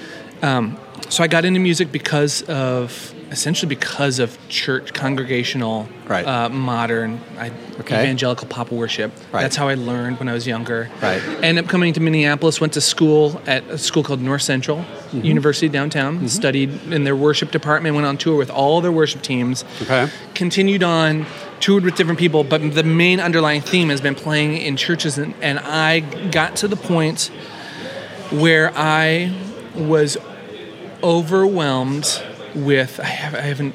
um, 0.43 0.79
so 1.09 1.25
I 1.25 1.27
got 1.27 1.45
into 1.45 1.59
music 1.59 1.91
because 1.91 2.43
of 2.43 3.13
essentially 3.33 3.69
because 3.69 4.19
of 4.19 4.37
church 4.49 4.93
congregational 4.93 5.89
Right. 6.07 6.27
uh, 6.27 6.49
modern 6.51 7.19
I, 7.39 7.51
Okay. 7.81 8.01
evangelical 8.03 8.47
pop 8.47 8.71
worship. 8.71 9.11
Right. 9.33 9.41
That's 9.41 9.57
how 9.57 9.67
I 9.69 9.75
learned 9.75 10.19
when 10.19 10.29
I 10.29 10.35
was 10.35 10.47
younger. 10.47 10.91
Right. 11.01 11.21
Ended 11.43 11.65
up 11.65 11.71
coming 11.71 11.95
to 11.95 12.01
Minneapolis. 12.01 12.61
Went 12.61 12.75
to 12.75 12.81
school 12.83 13.41
at 13.47 13.65
a 13.71 13.79
school 13.79 14.03
called 14.05 14.21
North 14.21 14.43
Central 14.43 14.79
Mm-hmm. 15.13 15.25
University 15.27 15.69
downtown. 15.69 16.29
Studied 16.29 16.71
in 16.93 17.05
their 17.05 17.17
worship 17.17 17.51
department. 17.51 17.95
Went 17.95 18.07
on 18.07 18.17
tour 18.19 18.37
with 18.37 18.51
all 18.51 18.81
their 18.83 18.93
worship 18.93 19.23
teams 19.23 19.65
Okay. 19.83 20.09
continued 20.35 20.83
on, 20.83 21.27
toured 21.61 21.85
with 21.85 21.97
different 21.97 22.19
people, 22.19 22.45
but 22.45 22.75
the 22.75 22.83
main 22.83 23.19
underlying 23.21 23.61
theme 23.63 23.89
has 23.89 24.01
been 24.01 24.15
playing 24.15 24.57
in 24.59 24.77
churches. 24.77 25.17
And, 25.19 25.35
and 25.43 25.59
I 25.59 26.01
got 26.31 26.57
to 26.57 26.69
the 26.69 26.77
point 26.77 27.31
where 28.31 28.73
I 28.77 29.33
was 29.75 30.17
overwhelmed 31.03 32.23
with, 32.55 33.01
I, 33.01 33.05
have, 33.05 33.35
I 33.35 33.41
haven't. 33.41 33.75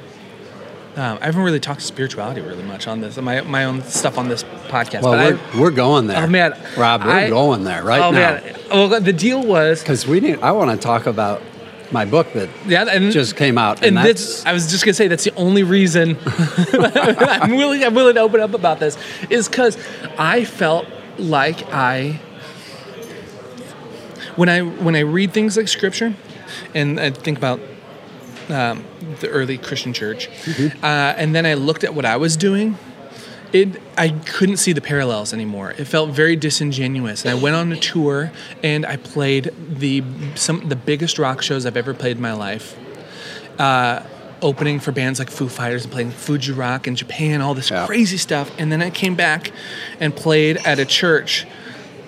Uh, 0.95 1.15
I 1.21 1.25
haven't 1.25 1.43
really 1.43 1.59
talked 1.59 1.83
spirituality 1.83 2.41
really 2.41 2.63
much 2.63 2.87
on 2.87 3.01
this, 3.01 3.17
my 3.17 3.41
my 3.41 3.65
own 3.65 3.83
stuff 3.83 4.17
on 4.17 4.29
this 4.29 4.43
podcast. 4.43 5.03
Well, 5.03 5.11
but 5.11 5.33
we're, 5.33 5.59
I, 5.59 5.61
we're 5.61 5.69
going 5.69 6.07
there. 6.07 6.23
oh 6.23 6.27
man, 6.27 6.57
Rob, 6.75 7.03
we're 7.05 7.11
I- 7.11 7.29
going 7.29 7.63
there 7.65 7.83
right 7.83 8.01
oh 8.01 8.09
now. 8.09 8.17
man, 8.17 8.59
well 8.71 8.99
the 8.99 9.13
deal 9.13 9.45
was 9.45 9.81
Because 9.81 10.07
we 10.07 10.19
need. 10.19 10.39
I 10.39 10.53
want 10.53 10.71
to 10.71 10.77
talk 10.77 11.05
about 11.05 11.43
my 11.91 12.03
book 12.03 12.33
that 12.33 12.49
yeah, 12.65 12.85
and 12.89 13.11
just 13.11 13.35
came 13.35 13.59
out, 13.59 13.77
and, 13.77 13.95
and 13.95 13.97
that's 13.97 14.25
this, 14.25 14.45
I 14.47 14.53
was 14.53 14.71
just 14.71 14.83
gonna 14.85 14.95
say 14.95 15.07
that's 15.07 15.23
the 15.23 15.35
only 15.35 15.61
reason 15.61 16.17
I'm 16.25 17.55
willing 17.55 17.83
I'm 17.83 17.93
willing 17.93 18.15
to 18.15 18.21
open 18.21 18.39
up 18.41 18.55
about 18.55 18.79
this 18.79 18.97
is 19.29 19.47
because 19.47 19.77
I 20.17 20.45
felt 20.45 20.87
like 21.19 21.61
I 21.71 22.19
when 24.35 24.49
I 24.49 24.61
when 24.61 24.95
I 24.95 25.01
read 25.01 25.31
things 25.31 25.57
like 25.57 25.67
scripture 25.67 26.15
and 26.73 26.99
I 26.99 27.11
think 27.11 27.37
about 27.37 27.59
um, 28.49 28.83
the 29.19 29.27
early 29.29 29.57
Christian 29.57 29.93
church, 29.93 30.29
Mm-hmm. 30.29 30.83
uh, 30.83 30.87
and 31.17 31.35
then 31.35 31.45
I 31.45 31.53
looked 31.55 31.83
at 31.83 31.93
what 31.93 32.05
I 32.05 32.17
was 32.17 32.37
doing. 32.37 32.77
It 33.53 33.81
I 33.97 34.09
couldn't 34.09 34.57
see 34.57 34.73
the 34.73 34.81
parallels 34.81 35.33
anymore. 35.33 35.71
It 35.77 35.85
felt 35.85 36.09
very 36.09 36.35
disingenuous. 36.35 37.23
And 37.23 37.31
I 37.31 37.41
went 37.41 37.55
on 37.55 37.71
a 37.71 37.77
tour 37.77 38.29
and 38.61 38.85
I 38.85 38.97
played 38.97 39.51
the 39.69 40.03
some 40.35 40.67
the 40.67 40.75
biggest 40.75 41.17
rock 41.17 41.41
shows 41.41 41.65
I've 41.65 41.77
ever 41.77 41.93
played 41.93 42.17
in 42.17 42.21
my 42.21 42.33
life. 42.33 42.75
Uh, 43.57 44.03
opening 44.41 44.79
for 44.79 44.91
bands 44.91 45.17
like 45.17 45.29
Foo 45.31 45.47
Fighters 45.47 45.83
and 45.85 45.91
playing 45.91 46.11
Fuji 46.11 46.51
Rock 46.51 46.87
in 46.87 46.95
Japan, 46.95 47.41
all 47.41 47.53
this 47.55 47.71
crazy 47.85 48.17
stuff. 48.17 48.51
And 48.59 48.69
then 48.71 48.81
I 48.81 48.89
came 48.89 49.15
back 49.15 49.51
and 49.99 50.13
played 50.15 50.57
at 50.57 50.77
a 50.77 50.85
church 50.85 51.47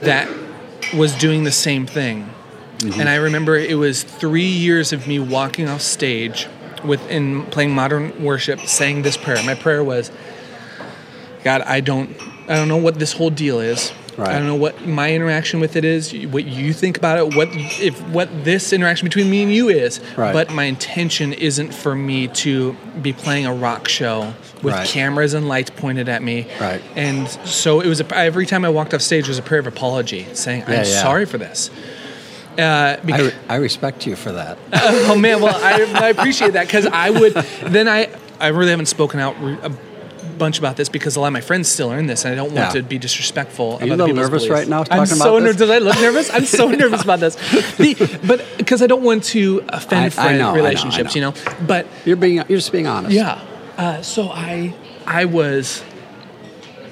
that 0.01 0.27
was 0.93 1.13
doing 1.15 1.43
the 1.45 1.51
same 1.51 1.85
thing. 1.87 2.29
Mhm. 2.79 2.99
And 2.99 3.09
I 3.09 3.15
remember 3.15 3.55
it 3.57 3.77
was 3.77 4.03
three 4.03 4.43
years 4.45 4.93
of 4.93 5.07
me 5.07 5.19
walking 5.19 5.67
off 5.67 5.81
stage 5.81 6.47
with 6.83 7.01
in 7.09 7.43
playing 7.47 7.71
modern 7.75 8.23
worship, 8.23 8.61
saying 8.61 9.01
this 9.01 9.17
prayer. 9.17 9.41
My 9.43 9.53
prayer 9.55 9.83
was, 9.83 10.11
God, 11.43 11.61
I 11.61 11.79
don't 11.81 12.15
I 12.47 12.55
don't 12.55 12.67
know 12.67 12.77
what 12.77 12.97
this 12.99 13.13
whole 13.13 13.29
deal 13.29 13.59
is. 13.59 13.91
Right. 14.17 14.29
I 14.29 14.33
don't 14.33 14.47
know 14.47 14.55
what 14.55 14.85
my 14.85 15.13
interaction 15.13 15.61
with 15.61 15.75
it 15.77 15.85
is, 15.85 16.11
what 16.27 16.43
you 16.43 16.73
think 16.73 16.97
about 16.97 17.17
it, 17.19 17.35
what 17.35 17.47
if 17.53 18.01
what 18.09 18.27
this 18.43 18.73
interaction 18.73 19.05
between 19.05 19.29
me 19.29 19.43
and 19.43 19.53
you 19.53 19.69
is. 19.69 20.01
Right. 20.17 20.33
But 20.33 20.51
my 20.51 20.63
intention 20.65 21.31
isn't 21.31 21.73
for 21.73 21.95
me 21.95 22.27
to 22.29 22.75
be 23.01 23.13
playing 23.13 23.45
a 23.45 23.53
rock 23.53 23.87
show 23.87 24.33
with 24.63 24.73
Right. 24.73 24.87
cameras 24.87 25.33
and 25.33 25.47
lights 25.47 25.69
pointed 25.69 26.09
at 26.09 26.21
me. 26.21 26.47
Right. 26.59 26.81
And 26.97 27.29
so 27.45 27.79
it 27.81 27.87
was 27.87 28.01
a, 28.01 28.17
every 28.17 28.45
time 28.45 28.65
I 28.65 28.69
walked 28.69 28.93
off 28.93 29.01
stage 29.01 29.27
was 29.29 29.37
a 29.37 29.41
prayer 29.41 29.61
of 29.61 29.67
apology, 29.67 30.27
saying 30.33 30.63
I'm 30.67 30.73
Yeah, 30.73 30.77
yeah. 30.85 31.01
sorry 31.01 31.25
for 31.25 31.37
this. 31.37 31.69
Uh, 32.59 32.99
I, 33.13 33.21
re- 33.21 33.33
I 33.49 33.55
respect 33.55 34.05
you 34.05 34.15
for 34.15 34.31
that. 34.33 34.57
oh 34.73 35.17
man, 35.17 35.41
well 35.41 35.55
I, 35.55 35.81
I 36.05 36.09
appreciate 36.09 36.53
that 36.53 36.67
because 36.67 36.85
I 36.85 37.09
would 37.09 37.33
then 37.63 37.87
I 37.87 38.09
I 38.39 38.47
really 38.47 38.69
haven't 38.71 38.87
spoken 38.87 39.19
out 39.19 39.35
re- 39.41 39.57
a 39.63 39.69
bunch 40.37 40.57
about 40.59 40.77
this 40.77 40.87
because 40.87 41.15
a 41.17 41.19
lot 41.19 41.27
of 41.27 41.33
my 41.33 41.41
friends 41.41 41.67
still 41.67 41.89
are 41.91 41.99
in 41.99 42.07
this 42.07 42.23
and 42.23 42.31
I 42.31 42.35
don't 42.35 42.53
want 42.53 42.73
Yeah. 42.73 42.81
to 42.81 42.83
be 42.83 42.97
disrespectful. 42.97 43.77
Are 43.81 43.85
you 43.85 43.91
a 43.91 43.93
of 43.95 44.01
other 44.01 44.03
little 44.13 44.15
nervous 44.23 44.43
beliefs. 44.45 44.59
right 44.59 44.67
now 44.69 44.85
I'm 44.89 45.05
so 45.05 45.37
nervous. 45.39 45.69
I 45.69 45.77
look 45.79 45.95
nervous? 45.99 46.29
I'm 46.33 46.45
so 46.45 46.69
nervous 46.83 47.03
about 47.03 47.19
this. 47.19 47.35
The, 47.75 48.19
but 48.25 48.45
because 48.57 48.81
I 48.81 48.87
don't 48.87 49.03
want 49.03 49.23
to 49.35 49.63
offend 49.69 50.05
I- 50.05 50.09
friend 50.09 50.37
know, 50.39 50.49
I 50.49 50.51
know, 50.51 50.53
I 50.53 50.55
relationships, 50.55 51.15
know. 51.15 51.33
you 51.33 51.33
know. 51.45 51.55
But 51.67 51.87
You're 52.05 52.15
being 52.15 52.37
you're 52.37 52.57
just 52.57 52.71
being 52.71 52.87
honest. 52.87 53.13
yeah. 53.13 53.41
Uh, 53.77 54.01
so 54.01 54.29
I 54.29 54.73
I 55.05 55.25
was 55.25 55.83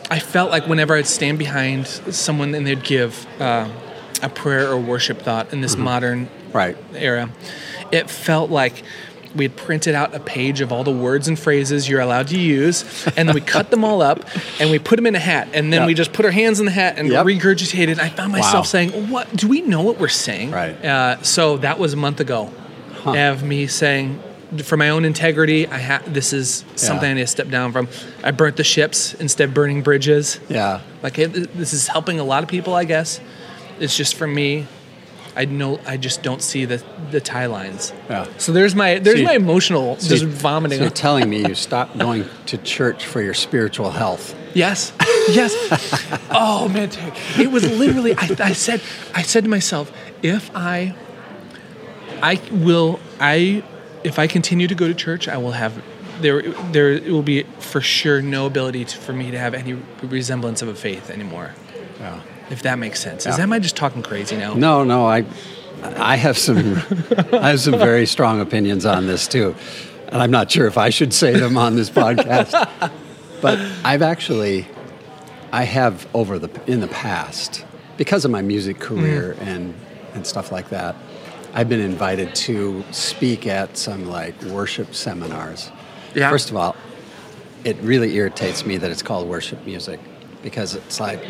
I 0.10 0.20
felt 0.20 0.52
like 0.52 0.68
whenever 0.68 0.96
I'd 0.96 1.08
stand 1.08 1.38
behind 1.40 1.88
someone 1.88 2.54
and 2.56 2.66
they'd 2.68 2.84
give 2.84 3.26
uh, 3.42 3.70
a 4.24 4.30
prayer 4.30 4.68
or 4.70 4.78
worship 4.78 5.22
thought 5.22 5.54
in 5.54 5.62
this 5.62 5.76
modern 5.78 6.30
right 6.54 6.78
era, 6.96 7.30
it 7.92 8.10
felt 8.10 8.50
like 8.50 8.84
we 9.36 9.44
had 9.46 9.56
printed 9.56 9.94
out 9.94 10.16
a 10.16 10.20
page 10.20 10.62
of 10.62 10.72
all 10.72 10.84
the 10.84 10.92
words 10.92 11.28
and 11.28 11.38
phrases 11.38 11.88
you're 11.88 12.00
allowed 12.02 12.28
to 12.30 12.40
use, 12.40 12.84
and 13.16 13.28
then 13.30 13.36
we 13.36 13.42
cut 13.42 13.70
them 13.70 13.84
all 13.84 14.02
up 14.02 14.24
and 14.60 14.72
we 14.72 14.80
put 14.80 14.96
them 14.96 15.06
in 15.06 15.14
a 15.16 15.20
hat, 15.20 15.48
and 15.54 15.72
then 15.72 15.82
Yep. 15.82 15.88
we 15.88 15.94
just 15.94 16.14
put 16.14 16.26
our 16.26 16.32
hands 16.32 16.60
in 16.60 16.66
the 16.66 16.72
hat 16.72 16.96
and 16.98 17.10
Yep. 17.10 17.26
regurgitated. 17.26 18.00
I 18.00 18.10
found 18.10 18.32
myself 18.32 18.54
Wow. 18.56 18.62
saying, 18.64 19.10
"What 19.10 19.36
do 19.36 19.48
we 19.48 19.62
know 19.62 19.82
what 19.82 20.00
we're 20.00 20.08
saying?" 20.08 20.52
Right. 20.52 20.84
Uh, 20.84 21.22
so 21.22 21.58
that 21.58 21.78
was 21.78 21.94
a 21.94 21.98
month 21.98 22.20
ago 22.20 22.50
Huh. 23.04 23.12
of 23.16 23.44
me 23.44 23.68
saying, 23.68 24.20
for 24.64 24.78
my 24.78 24.90
own 24.90 25.04
integrity, 25.04 25.68
I 25.68 25.78
ha- 25.78 26.02
this 26.08 26.32
is 26.32 26.64
something 26.76 27.06
Yeah. 27.06 27.12
I 27.12 27.14
need 27.16 27.22
to 27.22 27.28
step 27.28 27.50
down 27.50 27.74
from. 27.74 27.90
I 28.24 28.32
burnt 28.32 28.56
the 28.56 28.64
ships 28.64 29.14
instead 29.20 29.50
of 29.50 29.54
burning 29.54 29.82
bridges. 29.82 30.40
Yeah. 30.50 30.80
Like 31.04 31.20
it, 31.20 31.56
this 31.58 31.74
is 31.74 31.90
helping 31.90 32.18
a 32.20 32.24
lot 32.24 32.44
of 32.44 32.50
people, 32.50 32.74
I 32.74 32.86
guess. 32.86 33.20
It's 33.80 33.96
just 33.96 34.16
for 34.16 34.28
me. 34.28 34.68
I 35.36 35.46
know 35.46 35.80
I 35.86 35.98
just 35.98 36.24
don't 36.24 36.42
see 36.42 36.66
the 36.66 36.84
the 37.12 37.22
tie 37.22 37.46
lines. 37.46 37.94
Yeah. 38.10 38.26
So 38.40 38.52
there's 38.52 38.74
my 38.74 38.98
there's 38.98 39.18
So 39.18 39.20
you- 39.22 39.26
my 39.28 39.36
emotional 39.36 39.98
So 40.00 40.10
just 40.10 40.24
you- 40.24 40.30
vomiting. 40.30 40.80
So 40.80 40.86
you're 40.86 40.92
telling 40.92 41.30
me 41.30 41.48
you 41.48 41.54
stopped 41.70 41.98
going 41.98 42.26
to 42.48 42.58
church 42.58 43.06
for 43.06 43.22
your 43.22 43.36
spiritual 43.36 43.92
health. 43.92 44.34
Yes, 44.56 44.92
yes. 45.30 45.54
oh 46.32 46.68
man, 46.70 46.90
it 47.38 47.52
was 47.52 47.64
literally. 47.70 48.16
I, 48.18 48.36
I 48.40 48.54
said, 48.54 48.82
I 49.14 49.22
said 49.22 49.44
to 49.44 49.50
myself, 49.52 49.92
if 50.24 50.50
I, 50.56 50.96
I 52.24 52.42
will, 52.52 53.00
I, 53.20 53.62
if 54.04 54.18
I 54.18 54.26
continue 54.26 54.68
to 54.68 54.74
go 54.74 54.88
to 54.88 54.96
church, 54.96 55.28
I 55.28 55.38
will 55.38 55.52
have. 55.52 55.84
There, 56.22 56.42
there 56.72 57.00
will 57.02 57.22
be 57.22 57.44
for 57.60 57.80
sure 57.82 58.24
no 58.24 58.48
ability 58.48 58.86
to, 58.86 58.98
for 58.98 59.14
me 59.14 59.30
to 59.30 59.38
have 59.38 59.54
any 59.54 59.74
resemblance 60.02 60.64
of 60.64 60.68
a 60.70 60.74
faith 60.74 61.12
anymore. 61.12 61.54
Yeah. 62.00 62.20
If 62.50 62.62
that 62.64 62.80
makes 62.80 63.00
sense. 63.00 63.26
Yeah. 63.26 63.34
Is 63.34 63.40
am 63.40 63.54
I 63.54 63.60
just 63.60 63.76
talking 63.76 64.04
crazy 64.04 64.38
now? 64.38 64.54
No, 64.54 64.84
no, 64.84 65.06
I, 65.06 65.26
I 65.84 66.16
have 66.16 66.38
some, 66.38 66.58
I 67.34 67.50
have 67.50 67.60
some 67.60 67.78
very 67.78 68.06
strong 68.06 68.40
opinions 68.42 68.86
on 68.86 69.08
this 69.08 69.28
too, 69.28 69.56
and 70.08 70.22
I'm 70.22 70.32
not 70.32 70.52
sure 70.52 70.68
if 70.68 70.78
I 70.78 70.90
should 70.90 71.14
say 71.14 71.38
them 71.38 71.58
on 71.58 71.76
this 71.76 71.90
podcast. 71.90 72.92
But 73.40 73.60
I've 73.86 74.02
actually, 74.02 74.66
I 75.52 75.64
have 75.64 76.08
over 76.16 76.40
the 76.40 76.50
in 76.66 76.80
the 76.80 76.88
past 76.88 77.64
because 77.96 78.26
of 78.26 78.32
my 78.32 78.42
music 78.42 78.80
career 78.80 79.36
mm. 79.38 79.46
and 79.46 79.76
and 80.16 80.26
stuff 80.26 80.52
like 80.52 80.70
that. 80.70 80.96
I've 81.54 81.70
been 81.70 81.80
invited 81.80 82.36
to 82.36 82.84
speak 82.92 83.48
at 83.48 83.78
some 83.78 84.08
like 84.08 84.40
worship 84.44 84.94
seminars. 84.94 85.72
Yeah. 86.14 86.30
First 86.30 86.50
of 86.50 86.56
all, 86.56 86.76
it 87.64 87.78
really 87.82 88.16
irritates 88.16 88.66
me 88.66 88.78
that 88.78 88.92
it's 88.92 89.02
called 89.02 89.28
worship 89.28 89.66
music 89.66 90.00
because 90.44 90.76
it's 90.76 91.00
like, 91.00 91.24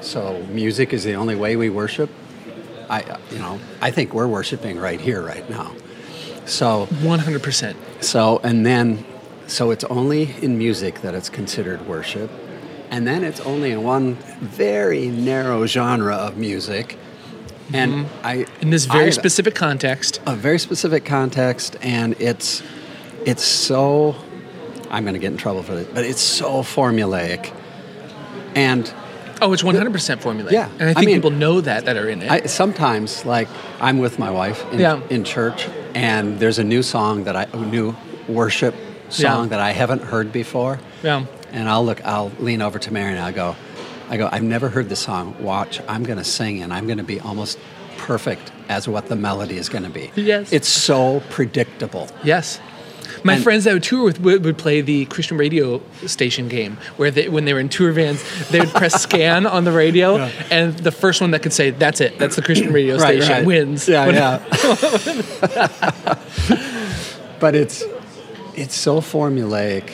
so 0.00 0.42
music 0.50 0.92
is 0.92 1.04
the 1.04 1.14
only 1.14 1.34
way 1.36 1.56
we 1.56 1.70
worship. 1.70 2.10
I, 2.88 3.18
you 3.30 3.38
know, 3.38 3.60
I 3.80 3.90
think 3.90 4.12
we're 4.14 4.26
worshiping 4.26 4.78
right 4.78 5.00
here, 5.00 5.22
right 5.22 5.48
now. 5.48 5.72
So, 6.46 6.86
One 7.02 7.20
hundred 7.20 7.42
percent. 7.42 7.76
so, 8.00 8.40
and 8.42 8.66
then, 8.66 9.04
so 9.46 9.70
it's 9.70 9.84
only 9.84 10.34
in 10.42 10.58
music 10.58 11.02
that 11.02 11.14
it's 11.14 11.28
considered 11.28 11.86
worship, 11.86 12.30
and 12.90 13.06
then 13.06 13.22
it's 13.22 13.40
only 13.40 13.70
in 13.70 13.84
one 13.84 14.16
very 14.40 15.08
narrow 15.08 15.66
genre 15.66 16.16
of 16.16 16.36
music. 16.36 16.98
And 17.72 17.92
mm-hmm. 17.92 18.26
I, 18.26 18.46
In 18.60 18.70
this 18.70 18.86
very 18.86 19.06
I- 19.06 19.10
specific 19.10 19.54
context. 19.54 20.20
a 20.26 20.34
very 20.34 20.58
specific 20.58 21.04
context, 21.04 21.76
and 21.82 22.16
it's, 22.20 22.62
it's 23.24 23.44
so, 23.44 24.16
I'm 24.90 25.04
going 25.04 25.14
to 25.14 25.20
get 25.20 25.30
in 25.30 25.38
trouble 25.38 25.62
for 25.62 25.76
this, 25.76 25.86
but 25.94 26.04
it's 26.04 26.20
so 26.20 26.62
formulaic, 26.64 27.52
and 28.56 28.92
Oh, 29.42 29.52
it's 29.52 29.64
one 29.64 29.74
hundred 29.74 29.92
percent 29.92 30.20
formula. 30.22 30.50
Yeah, 30.52 30.68
and 30.78 30.82
I 30.88 30.90
I 30.90 30.94
think 30.94 31.06
mean- 31.06 31.16
people 31.16 31.30
know 31.30 31.60
that 31.60 31.84
that 31.86 31.96
are 31.96 32.08
in 32.08 32.22
it. 32.22 32.30
I, 32.30 32.46
sometimes, 32.46 33.24
like 33.24 33.48
I'm 33.80 33.98
with 33.98 34.18
my 34.18 34.30
wife 34.30 34.64
in, 34.72 34.80
Yeah. 34.80 35.00
in 35.10 35.24
church, 35.24 35.68
and 35.94 36.38
there's 36.38 36.58
a 36.58 36.64
new 36.64 36.82
song 36.82 37.24
that 37.24 37.36
I, 37.36 37.46
a 37.52 37.56
new 37.56 37.94
worship 38.28 38.74
song 39.08 39.44
Yeah. 39.44 39.48
that 39.50 39.60
I 39.60 39.72
haven't 39.72 40.02
heard 40.02 40.32
before, 40.32 40.78
yeah. 41.02 41.24
and 41.52 41.68
I'll 41.68 41.84
look, 41.84 42.04
I'll 42.04 42.30
lean 42.38 42.62
over 42.62 42.78
to 42.78 42.92
Mary 42.92 43.10
and 43.10 43.18
I'll 43.18 43.32
go, 43.32 43.56
I 44.08 44.16
go, 44.16 44.28
I've 44.30 44.42
never 44.44 44.68
heard 44.68 44.88
this 44.88 45.00
song. 45.00 45.34
Watch, 45.40 45.80
I'm 45.88 46.04
going 46.04 46.18
to 46.18 46.24
sing, 46.24 46.62
and 46.62 46.72
I'm 46.72 46.86
going 46.86 46.98
to 46.98 47.04
be 47.04 47.18
almost 47.20 47.58
perfect 47.98 48.52
as 48.68 48.86
what 48.88 49.06
the 49.08 49.16
melody 49.16 49.56
is 49.56 49.68
going 49.68 49.84
to 49.84 49.90
be. 49.90 50.10
Yes. 50.16 50.52
it's 50.52 50.68
so 50.68 51.22
predictable. 51.30 52.08
Yes. 52.24 52.60
My 53.22 53.34
And- 53.34 53.42
friends 53.44 53.64
that 53.64 53.70
I 53.70 53.74
would 53.74 53.82
tour 53.82 54.02
with 54.04 54.20
would, 54.20 54.44
would 54.44 54.56
play 54.58 54.80
the 54.80 55.04
Christian 55.06 55.36
radio 55.36 55.80
station 56.06 56.48
game, 56.48 56.78
where 56.96 57.10
they, 57.10 57.28
when 57.28 57.44
they 57.44 57.52
were 57.52 57.60
in 57.60 57.68
tour 57.68 57.92
vans, 57.92 58.22
they 58.48 58.60
would 58.60 58.70
press 58.70 59.00
scan 59.06 59.46
on 59.46 59.64
the 59.64 59.72
radio, 59.72 60.16
and 60.50 60.76
the 60.78 60.92
first 60.92 61.20
one 61.20 61.30
that 61.32 61.42
could 61.42 61.52
say 61.52 61.70
"That's 61.70 62.00
it, 62.00 62.18
that's 62.18 62.36
the 62.36 62.42
Christian 62.42 62.72
radio 62.72 62.96
Right, 62.96 63.22
station" 63.22 63.32
right. 63.38 63.46
wins. 63.46 63.88
Yeah, 63.88 64.06
When- 64.06 64.14
yeah. 64.14 64.38
but 67.40 67.54
it's 67.54 67.82
it's 68.54 68.74
so 68.74 69.00
formulaic, 69.00 69.92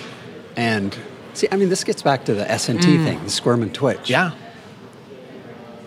and 0.56 0.96
see, 1.34 1.48
I 1.50 1.56
mean, 1.56 1.68
this 1.68 1.84
gets 1.84 2.02
back 2.02 2.24
to 2.26 2.34
the 2.34 2.50
S 2.50 2.68
and 2.68 2.80
T 2.80 2.96
thing, 2.98 3.22
the 3.24 3.30
squirm 3.30 3.62
and 3.62 3.74
twitch. 3.74 3.98
Mm. 4.06 4.10
yeah. 4.10 4.30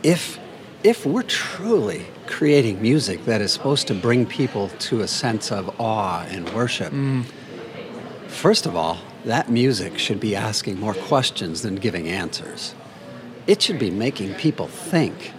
if 0.04 0.40
if 0.84 1.06
we're 1.06 1.24
truly 1.24 2.06
creating 2.30 2.82
music 2.82 3.26
that 3.26 3.42
is 3.42 3.52
supposed 3.52 3.88
to 3.88 3.94
bring 3.94 4.26
people 4.26 4.70
to 4.80 5.02
a 5.02 5.08
sense 5.08 5.52
of 5.52 5.70
awe 5.80 6.24
and 6.30 6.48
worship, 6.54 6.94
Mm. 6.94 7.26
first 8.28 8.66
of 8.66 8.76
all, 8.76 8.98
that 9.26 9.50
music 9.50 9.98
should 9.98 10.20
be 10.20 10.36
asking 10.36 10.80
more 10.80 10.94
questions 10.94 11.62
than 11.64 11.76
giving 11.76 12.08
answers. 12.08 12.74
It 13.48 13.62
should 13.62 13.80
be 13.80 13.90
making 13.90 14.36
people 14.36 14.68
think. 14.68 15.34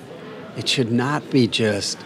It 0.57 0.69
should 0.69 0.91
not 0.93 1.31
be 1.31 1.47
just, 1.47 1.97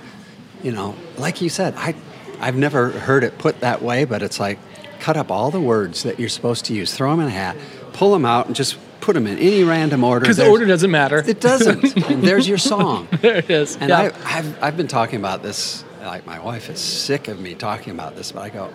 you 0.62 0.70
know, 0.70 0.94
like 1.18 1.40
you 1.40 1.48
said, 1.48 1.74
I 1.76 1.94
I've 2.40 2.56
never 2.56 2.90
heard 2.90 3.24
it 3.24 3.38
put 3.38 3.60
that 3.60 3.80
way, 3.80 4.04
but 4.04 4.22
it's 4.22 4.38
like 4.38 4.58
cut 5.00 5.16
up 5.16 5.30
all 5.30 5.50
the 5.50 5.60
words 5.60 6.02
that 6.02 6.18
you're 6.20 6.28
supposed 6.28 6.64
to 6.66 6.74
use, 6.74 6.92
throw 6.92 7.10
them 7.10 7.20
in 7.20 7.28
a 7.28 7.30
hat, 7.30 7.56
pull 7.92 8.12
them 8.12 8.24
out 8.26 8.46
and 8.46 8.54
just 8.56 8.76
put 9.04 9.12
them 9.14 9.26
in 9.26 9.38
any 9.38 9.62
random 9.64 10.02
order. 10.02 10.20
Because 10.20 10.38
the 10.38 10.48
order 10.48 10.64
doesn't 10.64 10.90
matter. 10.90 11.18
it 11.18 11.40
doesn't. 11.40 11.96
And 12.10 12.22
there's 12.22 12.48
your 12.48 12.58
song. 12.58 13.06
there 13.20 13.36
it 13.36 13.50
is. 13.50 13.76
And 13.76 13.90
yeah. 13.90 13.98
I, 14.24 14.38
I've, 14.38 14.62
I've 14.62 14.76
been 14.76 14.88
talking 14.88 15.18
about 15.18 15.42
this, 15.42 15.84
like 16.00 16.24
my 16.26 16.38
wife 16.40 16.70
is 16.70 16.80
sick 16.80 17.28
of 17.28 17.38
me 17.38 17.54
talking 17.54 17.92
about 17.92 18.16
this, 18.16 18.32
but 18.32 18.40
I 18.42 18.48
go, 18.48 18.72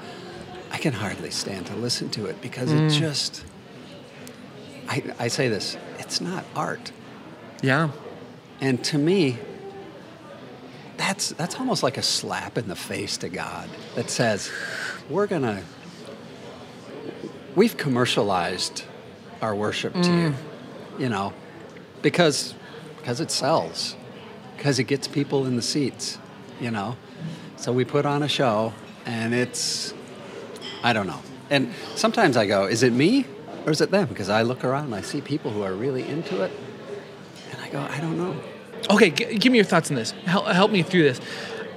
I 0.71 0.77
can 0.77 0.93
hardly 0.93 1.31
stand 1.31 1.65
to 1.67 1.75
listen 1.75 2.09
to 2.11 2.27
it 2.27 2.41
because 2.41 2.69
Mm. 2.69 2.85
it 2.85 2.89
just, 2.99 3.43
I, 4.87 5.03
I 5.17 5.27
say 5.29 5.47
this, 5.49 5.77
it's 5.97 6.21
not 6.21 6.45
art. 6.55 6.91
yeah. 7.63 7.89
And 8.61 8.83
to 8.85 8.97
me, 8.97 9.37
that's, 10.97 11.29
that's 11.29 11.55
almost 11.59 11.81
like 11.81 11.97
a 11.97 12.01
slap 12.03 12.57
in 12.57 12.67
the 12.67 12.75
face 12.75 13.17
to 13.17 13.29
God 13.29 13.69
that 13.95 14.09
says, 14.09 14.51
we're 15.09 15.27
gonna. 15.27 15.63
We've 17.55 17.75
commercialized 17.77 18.83
our 19.41 19.55
worship 19.55 19.93
to 19.93 19.99
you, 19.99 20.29
mm. 20.29 20.35
you 20.99 21.09
know, 21.09 21.33
because 22.01 22.53
because 22.97 23.21
it 23.21 23.31
sells, 23.31 23.95
because 24.57 24.79
it 24.79 24.83
gets 24.83 25.07
people 25.07 25.45
in 25.45 25.55
the 25.55 25.61
seats, 25.61 26.17
you 26.59 26.71
know. 26.71 26.97
So 27.57 27.71
we 27.73 27.85
put 27.85 28.05
on 28.05 28.23
a 28.23 28.27
show, 28.27 28.73
and 29.05 29.33
it's, 29.33 29.93
I 30.83 30.93
don't 30.93 31.07
know. 31.07 31.21
And 31.49 31.73
sometimes 31.95 32.37
I 32.37 32.45
go, 32.45 32.65
is 32.65 32.83
it 32.83 32.93
me 32.93 33.25
or 33.65 33.71
is 33.71 33.81
it 33.81 33.91
them? 33.91 34.07
Because 34.07 34.29
I 34.29 34.43
look 34.43 34.63
around 34.63 34.85
and 34.85 34.95
I 34.95 35.01
see 35.01 35.21
people 35.21 35.51
who 35.51 35.63
are 35.63 35.73
really 35.73 36.07
into 36.07 36.41
it, 36.43 36.51
and 37.51 37.61
I 37.61 37.69
go, 37.69 37.79
I 37.79 37.99
don't 37.99 38.17
know. 38.17 38.35
Okay, 38.89 39.09
g- 39.09 39.37
give 39.37 39.51
me 39.51 39.57
your 39.57 39.65
thoughts 39.65 39.89
on 39.89 39.95
this. 39.95 40.11
Help, 40.25 40.47
help 40.47 40.71
me 40.71 40.83
through 40.83 41.03
this. 41.03 41.19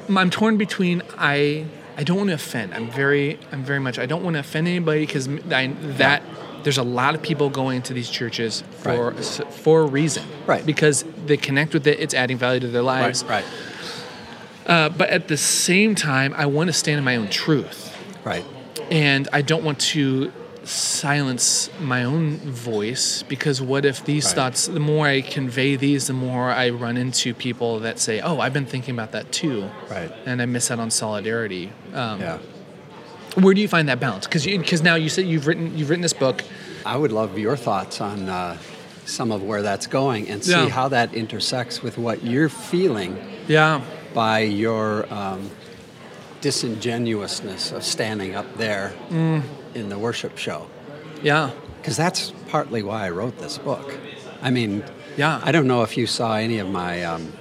I'm 0.09 0.31
torn 0.31 0.57
between 0.57 1.03
I 1.17 1.67
I 1.97 2.05
don't 2.05 2.17
want 2.17 2.29
to 2.29 2.35
offend. 2.35 2.75
I'm 2.75 2.91
very 2.91 3.39
I'm 3.51 3.65
very 3.65 3.79
much 3.79 3.99
I 3.99 4.07
don't 4.07 4.23
want 4.23 4.35
to 4.35 4.41
offend 4.41 4.67
anybody 4.69 5.07
because 5.07 5.27
that 5.27 6.23
there's 6.65 6.79
a 6.79 6.83
lot 6.83 7.15
of 7.15 7.23
people 7.23 7.49
going 7.51 7.83
to 7.83 7.93
these 7.95 8.11
churches 8.11 8.63
for 8.81 9.11
Right. 9.11 9.25
for 9.51 9.81
a 9.83 9.87
reason. 9.87 10.25
Right. 10.47 10.65
Because 10.65 11.05
they 11.27 11.37
connect 11.37 11.73
with 11.75 11.87
it. 11.87 12.01
It's 12.01 12.15
adding 12.15 12.39
value 12.39 12.61
to 12.61 12.69
their 12.69 12.83
lives. 12.83 13.25
Right, 13.25 13.45
Uh, 14.67 14.89
but 14.91 15.09
at 15.11 15.29
the 15.29 15.37
same 15.37 15.95
time, 15.95 16.35
I 16.37 16.47
want 16.47 16.69
to 16.69 16.73
stand 16.73 16.99
in 16.99 17.05
my 17.05 17.17
own 17.17 17.29
truth. 17.29 17.97
right, 18.25 18.45
and 18.91 19.29
I 19.33 19.43
don't 19.43 19.65
want 19.65 19.81
to 19.81 20.31
silence 20.65 21.69
my 21.81 22.05
own 22.05 22.37
voice 22.39 23.25
because 23.29 23.61
what 23.61 23.85
if 23.85 24.05
these 24.05 24.27
Right. 24.27 24.35
thoughts 24.37 24.69
the 24.69 24.79
more 24.79 25.09
I 25.09 25.21
convey 25.21 25.75
these 25.75 26.07
the 26.07 26.13
more 26.13 26.53
I 26.53 26.71
run 26.71 26.97
into 26.97 27.35
people 27.35 27.81
that 27.81 27.99
say 27.99 28.21
oh 28.21 28.39
I've 28.39 28.53
been 28.53 28.67
thinking 28.67 28.95
about 28.95 29.11
that 29.11 29.33
too 29.33 29.69
right. 29.91 30.13
and 30.25 30.41
I 30.41 30.47
miss 30.47 30.71
out 30.71 30.79
on 30.79 30.91
solidarity 30.93 31.73
um, 31.93 32.21
Yeah. 32.21 32.39
Where 33.37 33.55
do 33.55 33.61
you 33.61 33.69
find 33.69 33.89
that 33.89 33.99
balance 34.01 34.27
because 34.27 34.45
because 34.45 34.83
now 34.83 34.95
you 34.95 35.09
said 35.09 35.27
you've 35.27 35.47
written 35.47 35.77
you've 35.77 35.89
written 35.91 36.03
this 36.03 36.13
book 36.13 36.43
I 36.85 36.97
would 36.97 37.13
love 37.13 37.39
your 37.39 37.57
thoughts 37.57 38.01
on 38.01 38.29
uh, 38.29 38.59
some 39.05 39.33
of 39.33 39.43
where 39.43 39.63
that's 39.63 39.87
going 39.87 40.29
and 40.29 40.45
see 40.45 40.51
Yeah. 40.53 40.69
how 40.69 40.89
that 40.89 41.15
intersects 41.15 41.83
with 41.83 41.97
what 41.99 42.23
you're 42.25 42.49
feeling 42.49 43.17
yeah 43.49 43.81
by 44.15 44.41
your 44.41 45.13
um, 45.13 45.51
disingenuousness 46.43 47.73
of 47.73 47.85
standing 47.85 48.35
up 48.35 48.47
there 48.57 48.93
Mm. 49.11 49.43
in 49.75 49.89
the 49.89 49.99
worship 49.99 50.37
show. 50.39 50.67
yeah 51.23 51.51
Because 51.81 51.97
that's 51.97 52.33
partly 52.49 52.83
why 52.83 53.07
I 53.07 53.11
wrote 53.11 53.39
this 53.39 53.59
book. 53.59 53.97
I 54.43 54.51
mean, 54.51 54.85
Yeah. 55.17 55.41
I 55.43 55.53
don't 55.53 55.67
know 55.67 55.83
if 55.83 55.97
you 55.97 56.07
saw 56.07 56.35
any 56.37 56.59
of 56.59 56.69
my 56.69 57.03
um, 57.05 57.33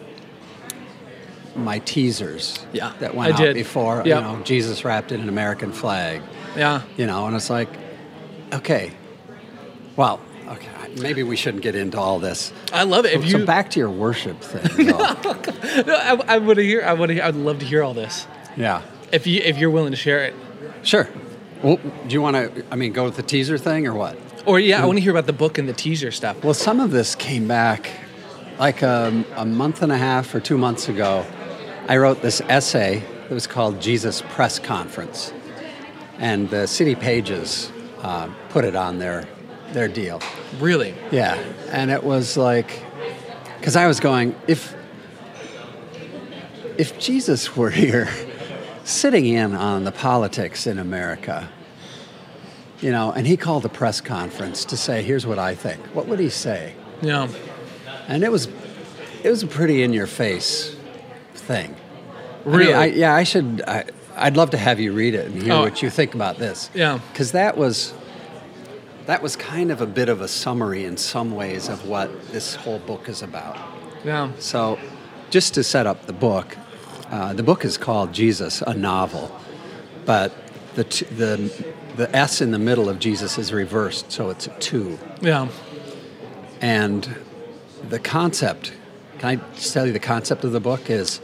my 1.55 1.79
teasers 1.79 2.65
Yeah, 2.73 2.93
that 2.99 3.15
went 3.15 3.31
I 3.31 3.33
out 3.35 3.39
did. 3.41 3.53
before. 3.55 3.97
Yep. 3.97 4.05
You 4.05 4.13
know, 4.15 4.41
Jesus 4.43 4.83
wrapped 4.85 5.11
in 5.11 5.21
an 5.21 5.29
American 5.29 5.71
flag. 5.71 6.21
yeah 6.55 6.81
You 6.97 7.05
know, 7.07 7.25
and 7.27 7.35
it's 7.35 7.49
like, 7.49 7.69
okay, 8.53 8.91
well, 9.95 10.19
okay, 10.47 10.69
maybe 11.01 11.23
we 11.23 11.35
shouldn't 11.35 11.63
get 11.63 11.75
into 11.75 11.97
all 11.99 12.19
this. 12.19 12.53
I 12.73 12.83
love 12.83 13.05
it 13.05 13.13
So, 13.13 13.19
if 13.19 13.25
you 13.25 13.31
so 13.39 13.45
back 13.45 13.69
to 13.71 13.79
your 13.79 13.89
worship 13.89 14.39
thing. 14.41 14.87
no, 14.87 14.97
I, 15.95 16.19
I 16.27 16.37
would 16.37 16.57
hear 16.57 16.81
I 16.83 16.93
would 16.93 17.11
I'd 17.11 17.35
love 17.35 17.59
to 17.59 17.65
hear 17.65 17.83
all 17.83 17.93
this 17.93 18.25
yeah, 18.57 18.81
if 19.11 19.25
you 19.27 19.41
if 19.43 19.57
you're 19.57 19.69
willing 19.69 19.91
to 19.91 19.97
share 19.97 20.23
it 20.25 20.33
sure. 20.83 21.07
Well, 21.63 21.77
do 21.77 22.13
you 22.13 22.21
want 22.21 22.35
to? 22.37 22.65
I 22.71 22.75
mean, 22.75 22.91
go 22.91 23.03
with 23.05 23.15
the 23.15 23.23
teaser 23.23 23.57
thing 23.57 23.85
or 23.87 23.93
what? 23.93 24.17
or 24.47 24.59
yeah 24.59 24.81
I 24.81 24.85
want 24.87 24.97
to 24.97 25.01
hear 25.03 25.11
about 25.11 25.27
the 25.27 25.33
book 25.33 25.57
and 25.59 25.69
the 25.69 25.73
teaser 25.73 26.09
stuff 26.11 26.43
Well, 26.43 26.55
some 26.55 26.79
of 26.79 26.89
this 26.91 27.13
came 27.15 27.47
back 27.47 27.91
like 28.57 28.81
um, 28.83 29.23
a 29.35 29.45
month 29.45 29.81
and 29.83 29.91
a 29.91 29.97
half 29.97 30.33
or 30.35 30.39
two 30.39 30.57
months 30.57 30.89
ago. 30.89 31.23
I 31.91 31.97
wrote 31.97 32.21
this 32.21 32.39
essay 32.47 33.03
that 33.27 33.31
was 33.31 33.47
called 33.47 33.81
Jesus 33.81 34.23
Press 34.29 34.59
Conference, 34.59 35.33
and 36.19 36.49
the 36.49 36.65
City 36.65 36.95
Pages 36.95 37.69
uh, 38.01 38.29
put 38.47 38.63
it 38.63 38.77
on 38.77 38.97
their 38.97 39.27
their 39.73 39.89
deal. 39.89 40.21
really? 40.57 40.95
Yeah, 41.11 41.35
and 41.69 41.91
it 41.91 42.01
was 42.01 42.37
like, 42.37 42.81
because 43.59 43.75
I 43.75 43.87
was 43.87 43.99
going, 43.99 44.37
if 44.47 44.73
if 46.77 46.97
Jesus 46.97 47.57
were 47.57 47.69
here, 47.83 48.07
sitting 48.85 49.25
in 49.25 49.53
on 49.53 49.83
the 49.83 49.91
politics 49.91 50.67
in 50.67 50.79
America, 50.79 51.49
you 52.79 52.91
know, 52.91 53.11
and 53.11 53.27
he 53.27 53.35
called 53.35 53.65
a 53.65 53.69
press 53.69 53.99
conference 53.99 54.63
to 54.63 54.77
say, 54.77 55.03
"Here's 55.03 55.27
what 55.27 55.39
I 55.39 55.55
think," 55.55 55.85
what 55.87 56.07
would 56.07 56.21
he 56.21 56.29
say? 56.29 56.73
yeah. 57.01 57.27
And 58.07 58.23
it 58.23 58.31
was, 58.31 58.47
it 59.25 59.29
was 59.29 59.43
a 59.43 59.47
pretty 59.47 59.83
in 59.83 59.91
thing. 61.51 61.75
I 62.45 62.49
mean, 62.49 62.55
Really? 62.57 62.73
I, 62.73 62.85
yeah, 62.85 63.13
I 63.15 63.23
should. 63.23 63.61
I, 63.67 63.83
I'd 64.15 64.35
love 64.37 64.49
to 64.51 64.57
have 64.57 64.79
you 64.79 64.93
read 64.93 65.13
it 65.15 65.25
and 65.27 65.41
hear 65.43 65.53
Oh. 65.53 65.61
what 65.61 65.81
you 65.81 65.89
think 65.89 66.13
about 66.15 66.37
this. 66.37 66.69
Yeah. 66.73 66.99
because 67.11 67.31
that 67.33 67.57
was 67.57 67.93
that 69.05 69.21
was 69.23 69.35
kind 69.35 69.71
of 69.71 69.81
a 69.81 69.85
bit 69.87 70.09
of 70.09 70.21
a 70.21 70.27
summary 70.27 70.85
in 70.85 70.95
some 70.97 71.31
ways 71.35 71.67
of 71.69 71.87
what 71.87 72.09
this 72.31 72.55
whole 72.55 72.79
book 72.79 73.09
is 73.09 73.21
about. 73.23 73.57
yeah 74.05 74.29
So, 74.39 74.77
just 75.29 75.53
to 75.55 75.63
set 75.63 75.85
up 75.87 76.05
the 76.05 76.13
book, 76.13 76.57
uh, 77.09 77.33
the 77.33 77.43
book 77.43 77.65
is 77.65 77.77
called 77.77 78.13
Jesus, 78.13 78.61
a 78.61 78.73
novel, 78.73 79.25
but 80.05 80.31
the 80.75 80.83
t- 80.83 81.05
the 81.05 81.51
the 81.97 82.07
S 82.15 82.41
in 82.41 82.51
the 82.51 82.59
middle 82.59 82.87
of 82.89 82.99
Jesus 82.99 83.37
is 83.37 83.51
reversed, 83.51 84.11
so 84.11 84.29
it's 84.29 84.47
a 84.47 84.51
two. 84.59 84.97
yeah 85.21 85.47
And 86.61 87.07
the 87.89 87.99
concept, 87.99 88.73
can 89.19 89.29
I 89.29 89.35
tell 89.73 89.85
you 89.87 89.93
the 89.93 89.99
concept 90.15 90.43
of 90.43 90.51
the 90.51 90.59
book 90.59 90.89
is? 90.89 91.19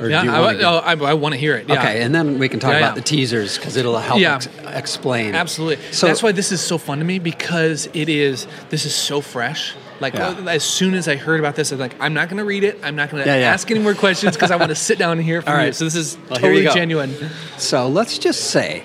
Or 0.00 0.08
yeah 0.08 0.20
do 0.22 0.26
you 0.28 0.32
I, 0.32 0.40
wanna 0.40 1.04
I, 1.04 1.10
I 1.10 1.14
want 1.14 1.34
to 1.34 1.38
hear 1.40 1.56
it 1.56 1.68
yeah. 1.68 1.78
Okay, 1.80 2.02
and 2.02 2.14
then 2.14 2.38
we 2.38 2.48
can 2.48 2.60
talk 2.60 2.72
Yeah, 2.72 2.78
about 2.78 2.94
the 2.94 3.00
teasers 3.02 3.56
because 3.58 3.76
it'll 3.76 3.98
help 3.98 4.20
Yeah. 4.20 4.36
ex- 4.36 4.48
explain. 4.74 5.34
Absolutely. 5.34 5.82
So 5.92 6.06
That's 6.06 6.22
why 6.22 6.32
this 6.32 6.52
is 6.52 6.60
so 6.60 6.78
fun 6.78 6.98
to 6.98 7.04
me 7.04 7.18
because 7.18 7.88
it 7.94 8.08
is. 8.08 8.46
This 8.70 8.84
is 8.86 8.94
so 8.94 9.20
fresh. 9.20 9.74
Like 10.00 10.14
Yeah. 10.14 10.28
Uh, 10.28 10.44
as 10.48 10.62
soon 10.62 10.94
as 10.94 11.08
I 11.08 11.16
heard 11.16 11.40
about 11.40 11.56
this, 11.56 11.72
I'm 11.72 11.78
like, 11.78 11.96
I'm 12.00 12.14
not 12.14 12.28
going 12.28 12.38
to 12.38 12.44
read 12.44 12.62
it. 12.64 12.78
I'm 12.84 12.94
not 12.94 13.10
going 13.10 13.24
to 13.24 13.30
ask 13.30 13.70
any 13.70 13.80
more 13.80 13.94
questions 13.94 14.36
because 14.36 14.50
I 14.52 14.56
want 14.56 14.68
to 14.70 14.76
sit 14.76 14.98
down 14.98 15.18
and 15.18 15.22
hear 15.26 15.42
from 15.46 15.58
All 15.58 15.66
you. 15.66 15.72
So 15.72 15.84
this 15.84 15.96
is 15.96 16.16
Well, 16.30 16.38
totally 16.38 16.62
genuine. 16.64 17.14
So 17.56 17.88
let's 17.88 18.16
just 18.18 18.50
say, 18.50 18.84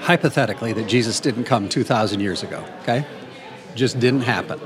hypothetically, 0.00 0.72
that 0.74 0.86
Jesus 0.86 1.20
didn't 1.20 1.44
come 1.44 1.68
2,000 1.68 2.20
years 2.20 2.42
ago, 2.42 2.64
okay? 2.82 3.04
Just 3.74 3.98
didn't 3.98 4.22
happen. 4.22 4.60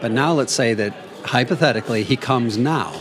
But 0.00 0.10
now 0.12 0.32
let's 0.34 0.52
say 0.52 0.74
that 0.74 0.94
hypothetically 1.24 2.02
he 2.02 2.16
comes 2.16 2.56
now, 2.58 3.00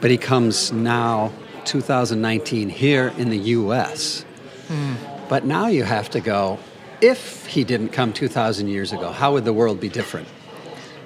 but 0.00 0.10
he 0.10 0.16
comes 0.16 0.72
now, 0.72 1.32
2019, 1.64 2.68
here 2.68 3.12
in 3.18 3.30
the 3.30 3.38
US. 3.38 4.24
But 5.28 5.44
now 5.44 5.66
you 5.66 5.84
have 5.84 6.10
to 6.10 6.20
go, 6.20 6.58
if 7.00 7.46
he 7.46 7.64
didn't 7.64 7.90
come 7.90 8.12
2,000 8.12 8.68
years 8.68 8.92
ago, 8.92 9.10
how 9.10 9.32
would 9.32 9.44
the 9.44 9.52
world 9.52 9.80
be 9.80 9.88
different? 9.88 10.28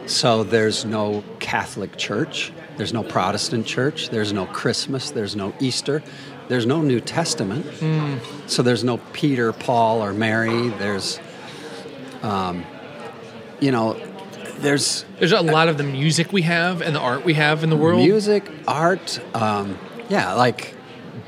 So 0.07 0.45
there's 0.45 0.85
no 0.85 1.25
Catholic 1.41 1.97
Church, 1.97 2.53
there's 2.77 2.93
no 2.93 3.03
Protestant 3.03 3.67
Church, 3.67 4.11
there's 4.11 4.33
no 4.33 4.45
Christmas, 4.47 5.11
there's 5.11 5.35
no 5.35 5.55
Easter, 5.61 6.03
there's 6.49 6.67
no 6.67 6.83
New 6.83 7.01
Testament. 7.01 7.65
So 8.47 8.63
there's 8.63 8.85
no 8.85 8.99
Peter, 9.15 9.53
Paul, 9.53 10.03
or 10.05 10.13
Mary. 10.13 10.69
There's, 10.71 11.19
um, 12.23 12.65
you 13.61 13.71
know, 13.71 13.95
there's 14.59 15.05
There's 15.19 15.33
a 15.33 15.41
lot 15.41 15.69
of 15.69 15.79
the 15.79 15.85
music 15.85 16.33
we 16.33 16.43
have 16.43 16.81
and 16.83 16.95
the 16.95 17.01
art 17.01 17.25
we 17.25 17.35
have 17.35 17.63
in 17.65 17.71
the 17.71 17.77
world. 17.77 18.01
music, 18.01 18.51
art, 18.67 19.21
um, 19.35 19.79
yeah, 20.09 20.33
like 20.35 20.75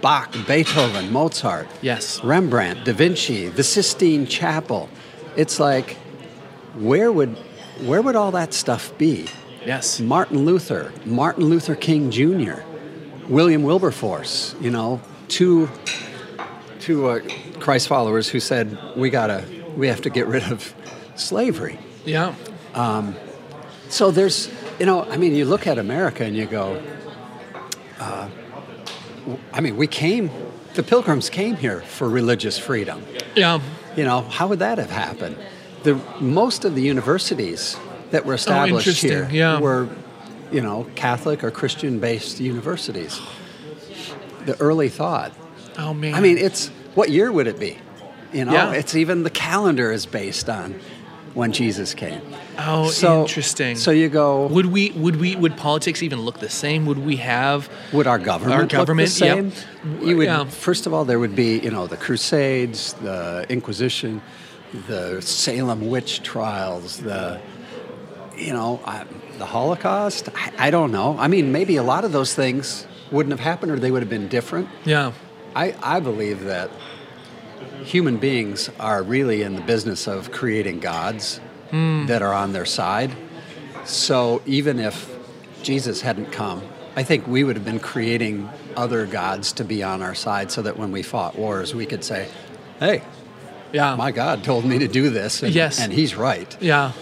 Bach, 0.00 0.32
Beethoven, 0.46 1.12
Mozart, 1.12 1.66
Yes. 1.82 2.22
Rembrandt, 2.22 2.84
Da 2.84 2.92
Vinci, 2.92 3.48
the 3.48 3.62
Sistine 3.62 4.26
Chapel. 4.26 4.88
It's 5.36 5.58
like, 5.60 5.96
where 6.78 7.10
would, 7.10 7.36
where 7.84 8.02
would 8.02 8.16
all 8.16 8.30
that 8.32 8.52
stuff 8.54 8.96
be? 8.98 9.26
Yes. 9.64 10.00
Martin 10.00 10.44
Luther, 10.44 10.92
Martin 11.04 11.44
Luther 11.46 11.74
King 11.74 12.10
Jr., 12.10 12.60
William 13.28 13.62
Wilberforce, 13.64 14.54
you 14.60 14.70
know, 14.70 15.00
two, 15.28 15.68
two 16.80 17.08
uh, 17.08 17.20
Christ 17.58 17.88
followers 17.88 18.28
who 18.28 18.38
said, 18.38 18.78
we 18.96 19.10
gotta, 19.10 19.44
we 19.76 19.88
have 19.88 20.02
to 20.02 20.10
get 20.10 20.26
rid 20.26 20.44
of 20.44 20.74
slavery. 21.16 21.78
Yeah. 22.04 22.34
So 23.88 24.10
there's, 24.10 24.50
you 24.78 24.86
know, 24.86 25.04
I 25.04 25.16
mean, 25.16 25.34
you 25.34 25.44
look 25.44 25.66
at 25.66 25.78
America 25.78 26.24
and 26.24 26.36
you 26.36 26.46
go, 26.46 26.82
uh, 27.98 28.28
I 29.52 29.60
mean, 29.60 29.76
we 29.76 29.86
came, 29.86 30.30
the 30.74 30.82
pilgrims 30.82 31.30
came 31.30 31.56
here 31.56 31.80
for 31.80 32.08
religious 32.08 32.58
freedom. 32.58 33.02
Yeah. 33.34 33.60
You 33.96 34.04
know, 34.04 34.22
how 34.22 34.48
would 34.48 34.58
that 34.58 34.78
have 34.78 34.90
happened? 34.90 35.36
The 35.84 35.94
most 36.20 36.64
of 36.64 36.74
the 36.74 36.82
universities 36.82 37.76
that 38.10 38.26
were 38.26 38.34
established 38.34 38.88
Oh, 39.04 39.08
here 39.08 39.28
yeah. 39.32 39.58
were, 39.60 39.88
you 40.52 40.60
know, 40.60 40.86
Catholic 40.96 41.42
or 41.42 41.50
Christian-based 41.50 42.40
universities. 42.40 43.20
The 44.44 44.60
early 44.60 44.88
thought. 44.88 45.32
Oh 45.78 45.94
man. 45.94 46.14
I 46.14 46.20
mean, 46.20 46.38
it's 46.38 46.68
what 46.94 47.10
year 47.10 47.32
would 47.32 47.46
it 47.46 47.58
be? 47.58 47.78
You 48.32 48.44
know, 48.44 48.52
Yeah. 48.52 48.72
it's 48.72 48.94
even 48.94 49.22
the 49.22 49.30
calendar 49.30 49.90
is 49.92 50.06
based 50.06 50.48
on 50.48 50.78
when 51.34 51.52
Jesus 51.52 51.94
came. 51.94 52.20
Oh, 52.58 52.88
So- 52.90 53.22
interesting. 53.22 53.76
So 53.76 53.90
you 53.90 54.08
go. 54.08 54.46
Would 54.46 54.66
we? 54.66 54.90
Would 54.92 55.16
we? 55.16 55.36
Would 55.36 55.56
politics 55.56 56.02
even 56.02 56.20
look 56.20 56.38
the 56.40 56.48
same? 56.48 56.86
Would 56.86 56.98
we 56.98 57.16
have? 57.16 57.68
Would 57.92 58.06
our 58.06 58.18
government, 58.18 58.54
Our 58.54 58.60
look 58.62 58.70
the 58.70 58.76
government, 58.76 59.20
yep. 59.20 59.52
You 60.02 60.16
would. 60.16 60.26
Yeah. 60.26 60.44
First 60.44 60.86
of 60.86 60.94
all, 60.94 61.04
there 61.04 61.18
would 61.18 61.36
be 61.36 61.58
you 61.58 61.70
know 61.70 61.86
the 61.86 61.96
Crusades, 61.96 62.94
the 62.94 63.46
Inquisition, 63.48 64.22
the 64.88 65.20
Salem 65.20 65.88
witch 65.88 66.22
trials, 66.22 66.98
the 66.98 67.40
you 68.36 68.52
know 68.52 68.80
I, 68.84 69.04
the 69.38 69.46
Holocaust. 69.46 70.28
I, 70.34 70.68
I 70.68 70.70
don't 70.70 70.92
know. 70.92 71.16
I 71.18 71.28
mean, 71.28 71.52
maybe 71.52 71.76
a 71.76 71.82
lot 71.82 72.04
of 72.04 72.12
those 72.12 72.34
things 72.34 72.86
wouldn't 73.10 73.32
have 73.32 73.40
happened, 73.40 73.72
or 73.72 73.78
they 73.78 73.90
would 73.90 74.02
have 74.02 74.10
been 74.10 74.28
different. 74.28 74.68
Yeah. 74.84 75.12
I, 75.54 75.74
I 75.82 76.00
believe 76.00 76.44
that 76.44 76.70
human 77.84 78.16
beings 78.18 78.68
are 78.80 79.02
really 79.02 79.42
in 79.42 79.56
the 79.56 79.62
business 79.62 80.06
of 80.06 80.30
creating 80.32 80.80
gods 80.80 81.40
Hmm. 81.70 82.06
that 82.06 82.22
are 82.22 82.32
on 82.32 82.52
their 82.52 82.64
side. 82.64 83.10
So 83.84 84.42
even 84.46 84.78
if 84.78 85.10
Jesus 85.62 86.00
hadn't 86.00 86.32
come, 86.32 86.62
I 86.96 87.02
think 87.02 87.26
we 87.26 87.44
would 87.44 87.56
have 87.56 87.64
been 87.64 87.80
creating 87.80 88.48
other 88.76 89.06
gods 89.06 89.52
to 89.54 89.64
be 89.64 89.82
on 89.82 90.02
our 90.02 90.14
side 90.14 90.50
so 90.50 90.62
that 90.62 90.78
when 90.78 90.92
we 90.92 91.02
fought 91.02 91.36
wars, 91.36 91.74
we 91.74 91.86
could 91.86 92.04
say, 92.04 92.28
hey, 92.80 93.02
Yeah. 93.72 93.94
my 93.96 94.12
God 94.12 94.44
told 94.44 94.64
me 94.64 94.78
to 94.78 94.88
do 94.88 95.10
this, 95.10 95.42
and, 95.42 95.54
Yes. 95.54 95.78
and 95.80 95.92
he's 95.92 96.14
right. 96.14 96.56
Yeah. 96.60 96.92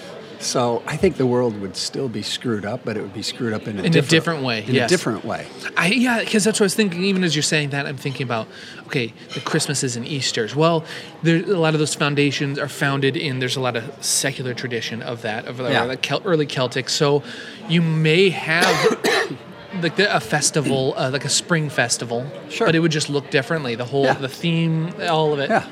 So 0.45 0.83
I 0.87 0.97
think 0.99 1.17
the 1.17 1.27
world 1.27 1.59
would 1.61 1.75
still 1.75 2.09
be 2.09 2.23
screwed 2.23 2.65
up, 2.67 2.85
but 2.85 2.97
it 2.97 3.01
would 3.01 3.15
be 3.15 3.23
screwed 3.23 3.55
up 3.55 3.63
in 3.67 3.79
a, 3.79 3.81
In 3.81 3.87
a 3.87 3.91
different, 3.91 4.11
different 4.11 4.43
way, 4.45 4.63
In 4.65 4.75
yes. 4.75 4.91
a 4.91 4.95
different 4.95 5.25
way. 5.25 5.47
I 5.77 5.87
yeah, 5.89 6.21
because 6.21 6.45
that's 6.45 6.61
what 6.61 6.65
I 6.65 6.67
was 6.67 6.75
thinking. 6.75 7.03
Even 7.05 7.25
as 7.25 7.35
you're 7.35 7.43
saying 7.43 7.71
that, 7.71 7.87
I'm 7.87 7.97
thinking 7.97 8.25
about 8.25 8.47
okay, 8.87 9.15
the 9.33 9.41
Christmases 9.41 9.97
and 9.97 10.07
Easter's. 10.07 10.55
Well, 10.55 10.85
there 11.23 11.39
a 11.43 11.59
lot 11.59 11.73
of 11.75 11.81
those 11.81 11.95
foundations 11.95 12.59
are 12.59 12.69
founded 12.69 13.17
in. 13.17 13.39
There's 13.39 13.57
a 13.57 13.61
lot 13.61 13.75
of 13.75 14.05
secular 14.05 14.53
tradition 14.55 15.01
of 15.03 15.23
that 15.23 15.47
of 15.47 15.61
Yeah. 15.61 15.87
the 15.87 15.97
Kel- 15.97 16.23
early 16.25 16.47
Celtic. 16.47 16.89
So 16.91 17.23
you 17.69 17.83
may 17.83 18.29
have. 18.31 19.01
Like 19.83 19.97
the, 19.97 20.15
a 20.17 20.21
festival, 20.21 20.95
uh, 20.97 21.11
like 21.11 21.25
a 21.25 21.29
spring 21.29 21.69
festival, 21.69 22.25
Sure. 22.49 22.69
but 22.69 22.77
it 22.77 22.79
would 22.79 22.93
just 22.93 23.11
look 23.11 23.31
differently. 23.31 23.75
The 23.75 23.85
whole, 23.85 24.05
Yeah. 24.05 24.15
the 24.15 24.29
theme, 24.29 24.95
all 25.11 25.33
of 25.33 25.41
it. 25.41 25.51
Yeah. 25.51 25.67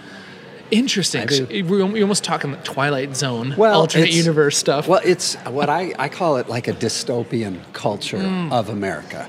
Interesting. 0.72 1.28
We're 1.68 1.84
we're 1.86 2.02
almost 2.02 2.24
talking 2.24 2.50
the 2.50 2.56
Twilight 2.58 3.14
Zone, 3.14 3.54
well, 3.58 3.80
alternate 3.80 4.10
universe 4.10 4.56
stuff. 4.56 4.88
Well, 4.88 5.02
it's 5.04 5.34
what 5.44 5.68
I, 5.68 5.94
I 5.98 6.08
call 6.08 6.38
it 6.38 6.48
like 6.48 6.66
a 6.66 6.72
dystopian 6.72 7.60
culture 7.74 8.22
of 8.50 8.68
America. 8.70 9.28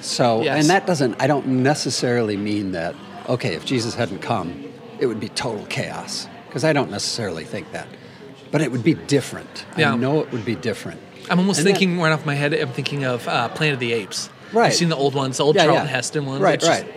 So, 0.00 0.40
Mm. 0.40 0.44
Yes. 0.44 0.60
and 0.60 0.70
that 0.70 0.86
doesn't, 0.86 1.20
I 1.20 1.26
don't 1.26 1.46
necessarily 1.62 2.36
mean 2.36 2.72
that, 2.72 2.94
okay, 3.28 3.54
if 3.54 3.64
Jesus 3.66 3.94
hadn't 3.94 4.20
come, 4.22 4.64
it 4.98 5.06
would 5.06 5.20
be 5.20 5.28
total 5.28 5.66
chaos. 5.66 6.26
Because 6.46 6.64
I 6.64 6.72
don't 6.72 6.90
necessarily 6.90 7.44
think 7.44 7.70
that. 7.72 7.86
But 8.50 8.62
it 8.62 8.72
would 8.72 8.82
be 8.84 8.94
different. 8.94 9.66
Yeah. 9.76 9.92
I 9.92 9.96
know 9.96 10.20
it 10.20 10.32
would 10.32 10.44
be 10.46 10.54
different. 10.54 11.00
I'm 11.28 11.38
almost 11.38 11.58
And 11.58 11.66
that- 11.66 11.72
thinking 11.72 12.00
right 12.00 12.12
off 12.12 12.24
my 12.24 12.34
head. 12.34 12.54
I'm 12.54 12.70
thinking 12.72 13.04
of 13.04 13.28
uh, 13.28 13.48
Planet 13.48 13.74
of 13.74 13.80
the 13.80 13.92
Apes. 13.92 14.30
Right. 14.52 14.68
You've 14.68 14.74
seen 14.76 14.88
the 14.88 14.96
old 14.96 15.14
ones, 15.14 15.36
the 15.36 15.44
old 15.44 15.56
Yeah, 15.56 15.64
Charlton 15.66 15.84
yeah. 15.86 15.90
Heston 15.92 16.24
ones. 16.24 16.40
Right, 16.40 16.58
just- 16.58 16.70
right. 16.84 16.90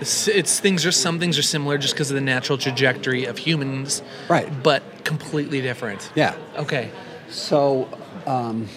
It's, 0.00 0.28
it's 0.28 0.60
things 0.60 0.86
are 0.86 0.92
some 0.92 1.18
things 1.18 1.38
are 1.38 1.42
similar 1.42 1.78
just 1.78 1.94
because 1.94 2.10
of 2.10 2.14
the 2.14 2.20
natural 2.20 2.58
trajectory 2.58 3.24
of 3.24 3.38
humans. 3.38 4.02
Right. 4.28 4.50
But 4.62 5.04
completely 5.04 5.60
different. 5.60 6.10
Yeah. 6.14 6.36
Okay. 6.56 6.90
So, 7.28 7.88
um, 8.26 8.68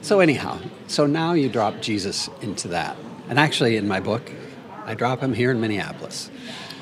so 0.00 0.20
anyhow, 0.20 0.58
so 0.86 1.06
now 1.06 1.32
you 1.32 1.48
drop 1.48 1.80
Jesus 1.80 2.28
into 2.40 2.68
that. 2.68 2.96
And 3.28 3.38
actually, 3.38 3.76
in 3.76 3.88
my 3.88 4.00
book, 4.00 4.30
I 4.84 4.94
drop 4.94 5.20
him 5.20 5.32
here 5.32 5.50
in 5.50 5.60
Minneapolis. 5.60 6.30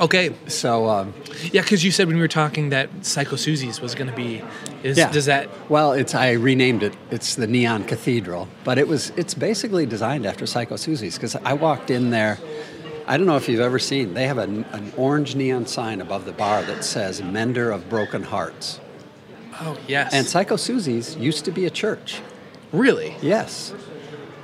Okay. 0.02 0.34
So, 0.48 0.88
um, 0.88 1.14
Yeah, 1.52 1.62
because 1.62 1.84
you 1.84 1.92
said 1.92 2.08
when 2.08 2.16
we 2.16 2.22
were 2.22 2.28
talking 2.28 2.70
that 2.70 2.90
Psycho 3.06 3.36
Suzi's 3.36 3.80
was 3.80 3.94
going 3.94 4.10
to 4.10 4.16
be. 4.16 4.42
Is 4.82 4.98
yeah. 4.98 5.10
does 5.12 5.26
that? 5.26 5.48
Well, 5.70 5.92
it's 5.92 6.14
I 6.14 6.32
renamed 6.32 6.82
it. 6.82 6.94
It's 7.12 7.36
the 7.36 7.46
Neon 7.46 7.84
Cathedral, 7.84 8.48
but 8.64 8.78
it 8.78 8.88
was 8.88 9.10
it's 9.16 9.32
basically 9.32 9.86
designed 9.86 10.26
after 10.26 10.44
Psycho 10.44 10.74
Suzi's 10.74 11.14
because 11.14 11.36
I 11.36 11.52
walked 11.52 11.90
in 11.90 12.10
there. 12.10 12.38
I 13.06 13.16
don't 13.16 13.26
know 13.26 13.36
if 13.36 13.48
you've 13.48 13.60
ever 13.60 13.78
seen. 13.78 14.14
They 14.14 14.26
have 14.26 14.38
an, 14.38 14.64
an 14.72 14.92
orange 14.96 15.34
neon 15.34 15.66
sign 15.66 16.00
above 16.00 16.24
the 16.24 16.32
bar 16.32 16.62
that 16.64 16.84
says 16.84 17.22
"Mender 17.22 17.70
of 17.70 17.88
Broken 17.88 18.24
Hearts." 18.24 18.80
Oh 19.60 19.78
yes. 19.86 20.12
And 20.12 20.26
Psycho 20.26 20.56
Suzi's 20.56 21.14
used 21.16 21.44
to 21.44 21.52
be 21.52 21.64
a 21.64 21.70
church. 21.70 22.20
really? 22.72 23.14
Yes. 23.22 23.72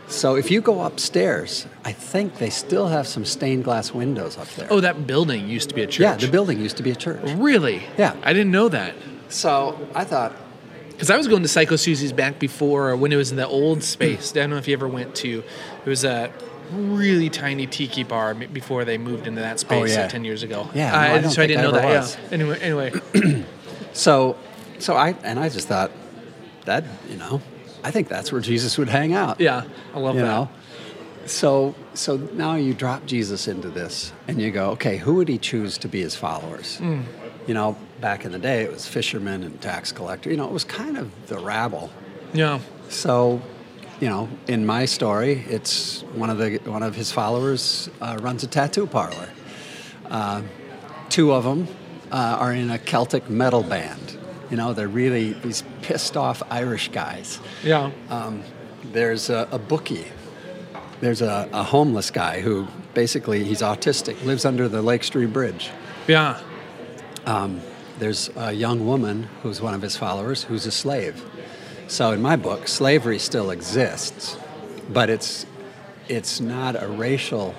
So 0.09 0.37
if 0.37 0.51
you 0.51 0.61
go 0.61 0.83
upstairs, 0.83 1.67
I 1.85 1.93
think 1.93 2.39
they 2.39 2.51
still 2.51 2.89
have 2.89 3.07
some 3.07 3.25
stained 3.25 3.65
glass 3.65 3.93
windows 3.93 4.39
up 4.39 4.49
there. 4.57 4.67
Oh, 4.71 4.81
that 4.81 5.07
building 5.07 5.49
used 5.49 5.69
to 5.69 5.75
be 5.75 5.83
a 5.83 5.87
church. 5.87 6.01
yeah, 6.01 6.17
the 6.17 6.29
building 6.29 6.61
used 6.61 6.79
to 6.79 6.83
be 6.83 6.91
a 6.91 6.97
church. 6.97 7.21
Really? 7.37 7.83
Yeah. 7.99 8.17
I 8.23 8.33
didn't 8.33 8.51
know 8.53 8.69
that. 8.71 8.95
So 9.29 9.79
I 9.95 10.05
thought, 10.05 10.33
Because 10.93 11.11
I 11.11 11.17
was 11.19 11.29
going 11.29 11.43
to 11.43 11.49
Psycho 11.49 11.75
Suzi's 11.77 12.13
back 12.15 12.39
before 12.39 12.97
when 12.97 13.13
it 13.13 13.17
was 13.17 13.31
in 13.31 13.37
the 13.37 13.47
old 13.47 13.83
space. 13.83 14.33
I 14.33 14.37
don't 14.41 14.51
know 14.51 14.57
if 14.57 14.67
you 14.67 14.73
ever 14.73 14.89
went 14.89 15.15
to. 15.17 15.45
It 15.85 15.89
was 15.89 16.05
a 16.05 16.33
really 16.73 17.29
tiny 17.31 17.67
tiki 17.67 18.03
bar 18.03 18.35
before 18.35 18.85
they 18.87 18.97
moved 18.99 19.27
into 19.27 19.41
that 19.43 19.61
space 19.61 19.93
Oh, 19.97 20.01
yeah. 20.01 20.07
uh, 20.07 20.09
ten 20.09 20.25
years 20.25 20.43
ago. 20.43 20.69
Yeah, 20.75 20.95
Uh, 20.95 20.99
I 20.99 21.19
don't 21.21 21.31
so 21.31 21.43
I 21.43 21.47
didn't 21.47 21.61
I 21.61 21.63
know 21.65 21.73
that. 21.73 21.85
was. 22.01 22.17
Yeah. 22.17 22.29
Anyway, 22.33 22.59
anyway. 22.61 22.93
so, 23.93 24.37
so 24.79 24.97
I 24.97 25.15
and 25.23 25.39
I 25.39 25.49
just 25.51 25.69
thought 25.69 25.91
that 26.65 26.85
you 27.11 27.17
know, 27.17 27.41
I 27.85 27.91
think 27.91 28.09
that's 28.09 28.33
where 28.33 28.41
Jesus 28.41 28.79
would 28.79 28.89
hang 28.89 29.13
out. 29.13 29.41
yeah, 29.41 29.65
I 29.95 29.99
love 29.99 30.15
you 30.15 30.23
that. 30.23 30.27
know. 30.27 30.49
So, 31.27 31.75
so 31.95 32.17
now 32.17 32.55
you 32.55 32.73
drop 32.73 33.05
Jesus 33.07 33.49
into 33.49 33.69
this, 33.69 34.13
and 34.27 34.41
you 34.41 34.51
go, 34.51 34.71
okay, 34.71 34.97
who 34.97 35.15
would 35.15 35.29
he 35.29 35.39
choose 35.39 35.77
to 35.79 35.89
be 35.89 36.01
his 36.01 36.17
followers? 36.17 36.79
Mm. 36.79 37.05
You 37.47 37.55
know, 37.55 37.77
back 38.01 38.25
in 38.25 38.33
the 38.33 38.39
day, 38.39 38.63
it 38.63 38.73
was 38.73 38.87
fishermen 38.87 39.43
and 39.43 39.61
tax 39.61 39.93
collector. 39.93 40.31
You 40.31 40.37
know, 40.37 40.47
it 40.47 40.53
was 40.53 40.65
kind 40.65 40.97
of 40.97 41.11
the 41.29 41.39
rabble. 41.39 41.91
Yeah. 42.33 42.61
So, 42.89 43.43
you 44.01 44.09
know, 44.09 44.29
in 44.47 44.65
my 44.65 44.85
story, 44.85 45.45
it's 45.49 46.03
one 46.15 46.31
of 46.31 46.39
the 46.39 46.59
one 46.65 46.83
of 46.83 46.95
his 46.95 47.13
followers 47.13 47.91
uh, 48.01 48.19
runs 48.21 48.43
a 48.43 48.47
tattoo 48.47 48.87
parlor. 48.87 49.29
Uh, 50.09 50.43
two 51.09 51.33
of 51.33 51.45
them 51.45 51.69
uh, 52.11 52.37
are 52.41 52.53
in 52.53 52.71
a 52.71 52.79
Celtic 52.79 53.29
metal 53.29 53.63
band. 53.63 54.19
You 54.51 54.57
know, 54.57 54.73
they're 54.73 54.89
really 54.89 55.35
these 55.35 55.63
pissed 55.89 56.19
off 56.19 56.43
Irish 56.51 56.91
guys. 56.91 57.41
Yeah. 57.65 57.91
Um, 58.11 58.43
there's 58.93 59.31
a, 59.31 59.49
a 59.51 59.59
bookie. 59.59 60.05
There's 61.01 61.23
a, 61.23 61.49
a 61.51 61.63
homeless 61.63 62.11
guy 62.11 62.43
who 62.43 62.69
basically 62.93 63.43
he's 63.43 63.63
autistic, 63.63 64.23
lives 64.23 64.45
under 64.45 64.69
the 64.69 64.83
Lake 64.83 65.03
Street 65.03 65.33
Bridge. 65.33 65.71
Yeah. 66.07 66.39
Um, 67.25 67.63
there's 67.99 68.29
a 68.37 68.53
young 68.53 68.87
woman 68.87 69.31
who's 69.43 69.63
one 69.63 69.73
of 69.73 69.81
his 69.81 69.97
followers 69.97 70.45
who's 70.45 70.67
a 70.67 70.71
slave. 70.71 71.25
So 71.87 72.13
in 72.13 72.21
my 72.21 72.37
book, 72.37 72.69
slavery 72.69 73.19
still 73.19 73.51
exists, 73.51 74.37
but 74.91 75.09
it's 75.09 75.47
it's 76.07 76.39
not 76.39 76.83
a 76.83 76.87
racial 76.87 77.55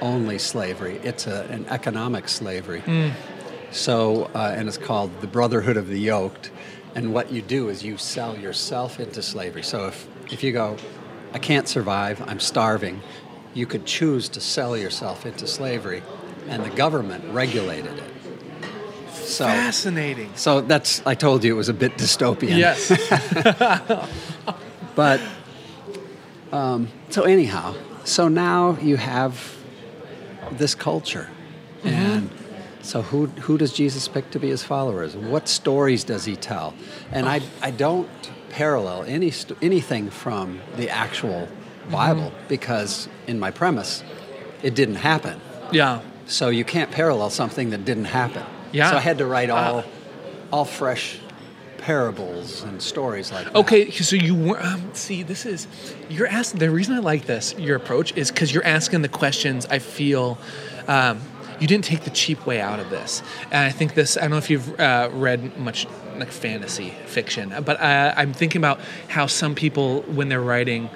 only 0.00 0.38
slavery. 0.38 0.98
It's 1.04 1.28
a, 1.28 1.44
an 1.44 1.64
economic 1.66 2.28
slavery. 2.28 2.80
Mm. 2.80 3.12
So 3.70 4.30
uh, 4.34 4.52
and 4.56 4.66
it's 4.66 4.78
called 4.78 5.20
the 5.20 5.28
Brotherhood 5.28 5.76
of 5.76 5.86
the 5.86 6.00
Yoked. 6.00 6.50
And 6.98 7.12
what 7.14 7.30
you 7.32 7.42
do 7.42 7.68
is 7.68 7.82
you 7.84 7.96
sell 7.96 8.36
yourself 8.36 8.98
into 9.00 9.22
slavery. 9.22 9.62
So 9.62 9.86
if 9.86 10.06
if 10.32 10.42
you 10.42 10.52
go, 10.52 10.76
I 11.32 11.38
can't 11.38 11.68
survive, 11.68 12.20
I'm 12.28 12.40
starving, 12.40 13.00
you 13.54 13.66
could 13.66 13.86
choose 13.86 14.28
to 14.30 14.40
sell 14.40 14.76
yourself 14.76 15.24
into 15.26 15.46
slavery, 15.46 16.02
and 16.48 16.64
the 16.64 16.70
government 16.70 17.24
regulated 17.32 17.96
it. 17.98 18.04
So, 19.14 19.44
Fascinating. 19.44 20.30
so 20.34 20.60
that's 20.62 21.02
I 21.06 21.14
told 21.14 21.44
you 21.44 21.52
it 21.54 21.56
was 21.56 21.68
a 21.68 21.74
bit 21.74 21.96
dystopian. 21.98 22.56
Yes. 22.58 22.90
But 24.94 25.20
um, 26.50 26.88
so 27.10 27.22
anyhow, 27.22 27.74
so 28.04 28.26
now 28.28 28.76
you 28.82 28.96
have 28.96 29.56
this 30.58 30.74
culture, 30.74 31.28
Mm-hmm. 31.84 31.88
and 31.94 32.30
so 32.88 33.02
who 33.02 33.26
who 33.46 33.54
does 33.58 33.72
Jesus 33.72 34.08
pick 34.08 34.30
to 34.30 34.38
be 34.38 34.48
his 34.48 34.62
followers? 34.64 35.10
What 35.32 35.48
stories 35.48 36.02
does 36.04 36.24
he 36.24 36.36
tell? 36.36 36.74
And 37.12 37.28
I 37.28 37.38
I 37.68 37.70
don't 37.70 38.08
parallel 38.50 39.04
any 39.16 39.30
st- 39.30 39.58
anything 39.62 40.10
from 40.10 40.60
the 40.76 40.88
actual 40.90 41.48
Mm-hmm. 41.48 41.96
Bible 42.04 42.32
because 42.48 43.08
in 43.26 43.38
my 43.40 43.50
premise, 43.50 44.02
it 44.62 44.74
didn't 44.74 45.00
happen. 45.12 45.40
yeah. 45.72 46.00
So 46.26 46.50
you 46.50 46.64
can't 46.64 46.90
parallel 46.90 47.30
something 47.30 47.70
that 47.70 47.82
didn't 47.86 48.10
happen. 48.22 48.42
Yeah. 48.72 48.90
So 48.90 48.96
I 48.98 49.00
had 49.00 49.16
to 49.18 49.26
write 49.26 49.48
all 49.50 49.78
Ah. 49.78 50.52
all 50.52 50.64
fresh 50.66 51.04
parables 51.78 52.62
and 52.64 52.82
stories 52.82 53.32
like 53.32 53.44
that. 53.46 53.54
Okay, 53.56 53.90
so 53.90 54.16
you 54.16 54.34
were 54.34 54.60
um, 54.62 54.82
see. 54.92 55.22
This 55.22 55.46
is 55.46 55.66
you're 56.10 56.26
asking. 56.26 56.60
The 56.60 56.70
reason 56.70 56.94
I 56.94 56.98
like 57.12 57.24
this 57.24 57.54
your 57.58 57.76
approach 57.76 58.14
is 58.16 58.30
because 58.30 58.52
you're 58.52 58.66
asking 58.78 59.00
the 59.02 59.08
questions. 59.08 59.64
I 59.70 59.78
feel 59.78 60.36
um, 60.88 61.20
you 61.60 61.66
didn't 61.66 61.84
take 61.84 62.02
the 62.04 62.10
cheap 62.10 62.46
way 62.46 62.60
out 62.60 62.78
of 62.80 62.90
this, 62.90 63.22
and 63.50 63.56
I 63.64 63.70
think 63.70 63.94
this. 63.94 64.16
I 64.16 64.22
don't 64.22 64.30
know 64.30 64.36
if 64.38 64.50
you've 64.50 64.78
uh, 64.80 65.08
read 65.12 65.56
much 65.58 65.86
like 66.16 66.30
fantasy 66.30 66.90
fiction, 67.06 67.54
but 67.64 67.80
uh, 67.80 68.12
I'm 68.16 68.32
thinking 68.32 68.60
about 68.60 68.80
how 69.08 69.26
some 69.26 69.54
people 69.54 70.02
when 70.02 70.28
they're 70.28 70.40
writing, 70.40 70.90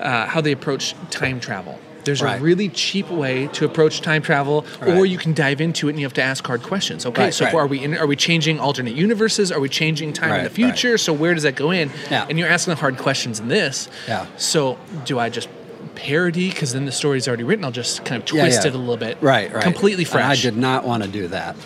uh, 0.00 0.26
how 0.26 0.40
they 0.40 0.52
approach 0.52 0.94
time 1.10 1.40
travel. 1.40 1.78
There's 2.04 2.20
Right. 2.20 2.40
a 2.40 2.42
really 2.42 2.68
cheap 2.68 3.10
way 3.10 3.46
to 3.52 3.64
approach 3.64 4.00
time 4.00 4.22
travel, 4.22 4.64
or 4.84 5.06
you 5.06 5.18
can 5.18 5.34
dive 5.34 5.60
into 5.60 5.86
it 5.86 5.92
and 5.92 6.00
you 6.00 6.04
have 6.06 6.14
to 6.14 6.22
ask 6.22 6.44
hard 6.44 6.62
questions. 6.64 7.06
Okay, 7.06 7.24
Right, 7.26 7.34
so 7.34 7.44
right. 7.44 7.54
are 7.54 7.66
we 7.68 7.78
in, 7.84 7.96
are 7.96 8.08
we 8.08 8.16
changing 8.16 8.58
alternate 8.58 8.96
universes? 8.96 9.52
Are 9.52 9.60
we 9.60 9.68
changing 9.68 10.12
time 10.12 10.30
in 10.30 10.32
Right, 10.32 10.38
the 10.52 10.64
right. 10.64 10.72
future? 10.74 10.98
So 10.98 11.12
where 11.12 11.32
does 11.32 11.44
that 11.44 11.54
go 11.54 11.70
in? 11.70 11.92
Yeah. 12.10 12.26
And 12.28 12.40
you're 12.40 12.48
asking 12.48 12.72
the 12.74 12.80
hard 12.80 12.98
questions 12.98 13.38
in 13.38 13.46
this. 13.46 13.88
Yeah. 14.08 14.26
So 14.36 14.78
do 15.04 15.20
I 15.20 15.28
just 15.28 15.48
parody 15.94 16.50
because 16.50 16.72
then 16.72 16.84
the 16.84 16.92
story's 16.92 17.28
already 17.28 17.44
written? 17.44 17.64
I'll 17.64 17.70
just 17.70 18.04
kind 18.04 18.20
of 18.20 18.26
twist 18.26 18.62
yeah. 18.62 18.68
it 18.68 18.74
a 18.74 18.78
little 18.78 18.96
bit. 18.96 19.18
Right, 19.20 19.52
right. 19.52 19.62
Completely 19.62 20.04
And 20.04 20.12
fresh. 20.12 20.38
I 20.38 20.42
did 20.42 20.56
not 20.56 20.84
want 20.84 21.02
to 21.02 21.08
do 21.08 21.28
that. 21.28 21.56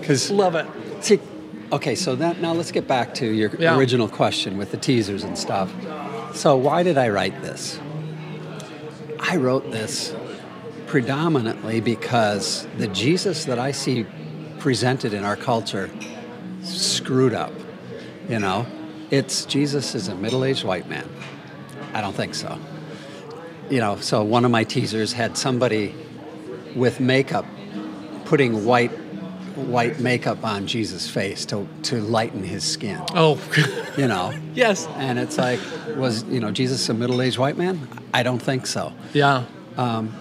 Because 0.00 0.30
love 0.30 0.54
it. 0.54 0.66
See, 1.00 1.20
okay, 1.72 1.94
so 1.94 2.14
that 2.16 2.40
now 2.40 2.52
let's 2.52 2.72
get 2.72 2.86
back 2.86 3.14
to 3.14 3.26
your 3.26 3.50
Yeah. 3.58 3.76
original 3.76 4.08
question 4.08 4.58
with 4.58 4.70
the 4.70 4.76
teasers 4.76 5.24
and 5.24 5.36
stuff. 5.36 5.72
So 6.34 6.56
why 6.56 6.82
did 6.82 6.98
I 6.98 7.08
write 7.08 7.42
this? 7.42 7.78
I 9.20 9.36
wrote 9.36 9.70
this 9.70 10.14
predominantly 10.86 11.80
because 11.80 12.66
the 12.76 12.88
Jesus 12.88 13.46
that 13.46 13.58
I 13.58 13.72
see 13.72 14.06
presented 14.58 15.14
in 15.14 15.24
our 15.24 15.36
culture 15.36 15.90
screwed 16.62 17.34
up. 17.34 17.52
You 18.28 18.38
know, 18.38 18.66
it's 19.10 19.44
Jesus 19.44 19.94
is 19.94 20.08
a 20.08 20.14
middle-aged 20.14 20.64
white 20.64 20.88
man. 20.88 21.08
I 21.92 22.00
don't 22.00 22.14
think 22.14 22.34
so. 22.34 22.58
You 23.70 23.80
know, 23.80 23.96
so 23.96 24.22
one 24.22 24.44
of 24.44 24.50
my 24.50 24.64
teasers 24.64 25.12
had 25.12 25.36
somebody 25.38 25.94
with 26.76 27.00
makeup 27.00 27.46
putting 28.24 28.64
white 28.64 28.90
white 29.54 30.00
makeup 30.00 30.44
on 30.44 30.66
Jesus' 30.66 31.08
face 31.08 31.46
to 31.46 31.66
to 31.84 32.00
lighten 32.00 32.42
his 32.42 32.64
skin. 32.64 33.00
Oh, 33.14 33.38
You 33.96 34.08
know. 34.08 34.32
yes. 34.54 34.86
And 34.96 35.18
it's 35.18 35.38
like, 35.38 35.60
was 35.96 36.24
you 36.24 36.40
know 36.40 36.50
Jesus 36.50 36.88
a 36.88 36.94
middle-aged 36.94 37.38
white 37.38 37.56
man? 37.56 37.88
I 38.12 38.22
don't 38.24 38.42
think 38.42 38.66
so. 38.66 38.92
Yeah. 39.12 39.44
Um, 39.76 40.12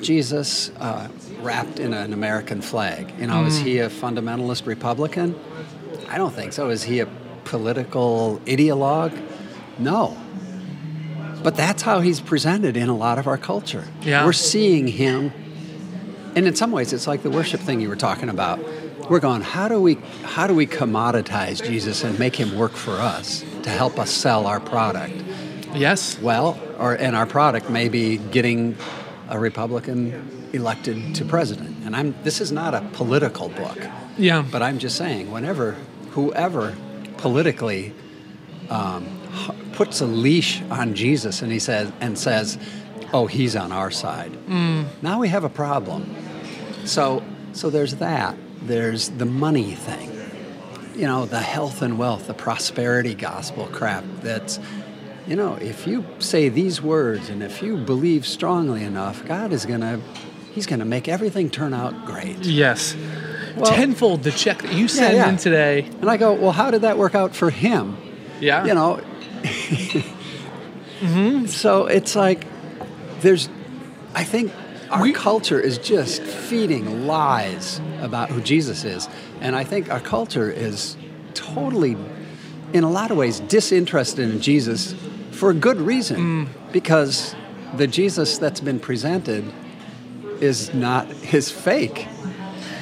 Jesus 0.00 0.70
uh, 0.78 1.08
wrapped 1.42 1.80
in 1.80 1.92
an 1.92 2.12
American 2.12 2.60
flag. 2.62 3.12
You 3.18 3.26
know, 3.26 3.44
is 3.46 3.58
Mm. 3.58 3.62
he 3.64 3.78
a 3.80 3.88
fundamentalist 3.90 4.66
Republican? 4.66 5.34
I 6.08 6.16
don't 6.16 6.32
think 6.32 6.52
so. 6.52 6.68
Is 6.70 6.84
he 6.84 7.00
a 7.00 7.06
political 7.44 8.40
ideologue? 8.46 9.20
No. 9.80 10.16
But 11.48 11.56
that's 11.56 11.80
how 11.80 12.00
he's 12.00 12.20
presented 12.20 12.76
in 12.76 12.90
a 12.90 12.94
lot 12.94 13.18
of 13.18 13.26
our 13.26 13.38
culture. 13.38 13.84
Yeah. 14.02 14.26
We're 14.26 14.34
seeing 14.34 14.86
him, 14.86 15.32
and 16.36 16.46
in 16.46 16.54
some 16.54 16.72
ways, 16.72 16.92
it's 16.92 17.06
like 17.06 17.22
the 17.22 17.30
worship 17.30 17.58
thing 17.60 17.80
you 17.80 17.88
were 17.88 17.96
talking 17.96 18.28
about. 18.28 18.60
We're 19.08 19.20
going, 19.20 19.40
how 19.40 19.66
do 19.66 19.80
we 19.80 19.94
how 20.24 20.46
do 20.46 20.54
we 20.54 20.66
commoditize 20.66 21.64
Jesus 21.64 22.04
and 22.04 22.18
make 22.18 22.36
him 22.36 22.58
work 22.58 22.72
for 22.72 23.00
us 23.00 23.46
to 23.62 23.70
help 23.70 23.98
us 23.98 24.10
sell 24.10 24.46
our 24.46 24.60
product? 24.60 25.14
Yes. 25.74 26.20
Well, 26.20 26.60
or 26.78 26.92
and 26.92 27.16
our 27.16 27.24
product 27.24 27.70
may 27.70 27.88
be 27.88 28.18
getting 28.18 28.76
a 29.30 29.38
Republican 29.38 30.50
elected 30.52 31.14
to 31.14 31.24
president. 31.24 31.78
And 31.86 31.96
I'm 31.96 32.14
this 32.24 32.42
is 32.42 32.52
not 32.52 32.74
a 32.74 32.82
political 32.92 33.48
book. 33.48 33.78
Yeah. 34.18 34.44
But 34.52 34.60
I'm 34.60 34.78
just 34.78 34.98
saying, 34.98 35.30
whenever 35.30 35.78
whoever 36.10 36.76
politically 37.16 37.94
um, 38.68 39.17
puts 39.72 40.00
a 40.00 40.06
leash 40.06 40.62
on 40.70 40.94
Jesus 40.94 41.42
and 41.42 41.52
he 41.52 41.58
says 41.58 41.92
and 42.00 42.18
says, 42.18 42.58
"Oh, 43.12 43.26
he's 43.26 43.54
on 43.56 43.72
our 43.72 43.90
side," 43.90 44.32
Mm. 44.48 44.86
now 45.02 45.18
we 45.20 45.28
have 45.28 45.44
a 45.44 45.48
problem. 45.48 46.14
So 46.84 47.22
so 47.52 47.70
there's 47.70 47.96
that. 47.96 48.34
There's 48.62 49.08
the 49.10 49.24
money 49.26 49.72
thing. 49.72 50.10
You 50.96 51.06
know, 51.06 51.26
the 51.26 51.40
health 51.40 51.80
and 51.82 51.96
wealth, 51.98 52.26
the 52.26 52.34
prosperity 52.34 53.14
gospel 53.14 53.66
crap 53.72 54.04
that's 54.22 54.58
you 55.26 55.36
know, 55.36 55.56
if 55.60 55.86
you 55.86 56.04
say 56.20 56.48
these 56.48 56.80
words 56.80 57.28
and 57.28 57.42
if 57.42 57.62
you 57.62 57.76
believe 57.76 58.26
strongly 58.26 58.82
enough, 58.82 59.24
God 59.26 59.52
is 59.52 59.66
going 59.66 59.80
to 59.82 60.00
he's 60.54 60.66
going 60.66 60.78
to 60.80 60.84
make 60.86 61.06
everything 61.08 61.50
turn 61.50 61.72
out 61.74 62.06
great. 62.06 62.38
Yes. 62.44 62.96
Well- 63.56 63.66
Tenfold 63.72 64.22
the 64.22 64.30
check 64.32 64.62
that 64.62 64.72
you 64.72 64.88
sent 64.88 65.14
yeah. 65.14 65.28
in 65.28 65.36
today. 65.36 65.88
And 66.00 66.08
I 66.10 66.16
go, 66.16 66.32
"Well, 66.32 66.52
how 66.52 66.70
did 66.70 66.80
that 66.82 66.96
work 66.98 67.14
out 67.14 67.34
for 67.36 67.50
him?" 67.50 67.96
Yeah. 68.40 68.64
You 68.64 68.74
know, 68.74 69.00
Mm-hmm. 69.42 71.46
So 71.46 71.86
it's 71.86 72.16
like 72.16 72.44
there's, 73.20 73.48
I 74.14 74.24
think 74.24 74.52
our 74.90 75.10
culture 75.12 75.60
is 75.60 75.78
just 75.78 76.22
feeding 76.22 77.06
lies 77.06 77.80
about 78.00 78.30
who 78.30 78.40
Jesus 78.40 78.84
is, 78.84 79.08
and 79.40 79.54
I 79.54 79.64
think 79.64 79.90
our 79.90 80.00
culture 80.00 80.50
is 80.50 80.96
totally, 81.34 81.96
in 82.72 82.84
a 82.84 82.90
lot 82.90 83.10
of 83.10 83.16
ways, 83.16 83.40
disinterested 83.40 84.30
in 84.30 84.40
Jesus 84.40 84.94
for 85.30 85.50
a 85.50 85.54
good 85.54 85.80
reason, 85.80 86.46
Mm. 86.46 86.72
because 86.72 87.34
the 87.76 87.86
Jesus 87.86 88.38
that's 88.38 88.60
been 88.60 88.80
presented 88.80 89.44
is 90.40 90.72
not 90.74 91.06
his 91.08 91.50
fake. 91.50 92.06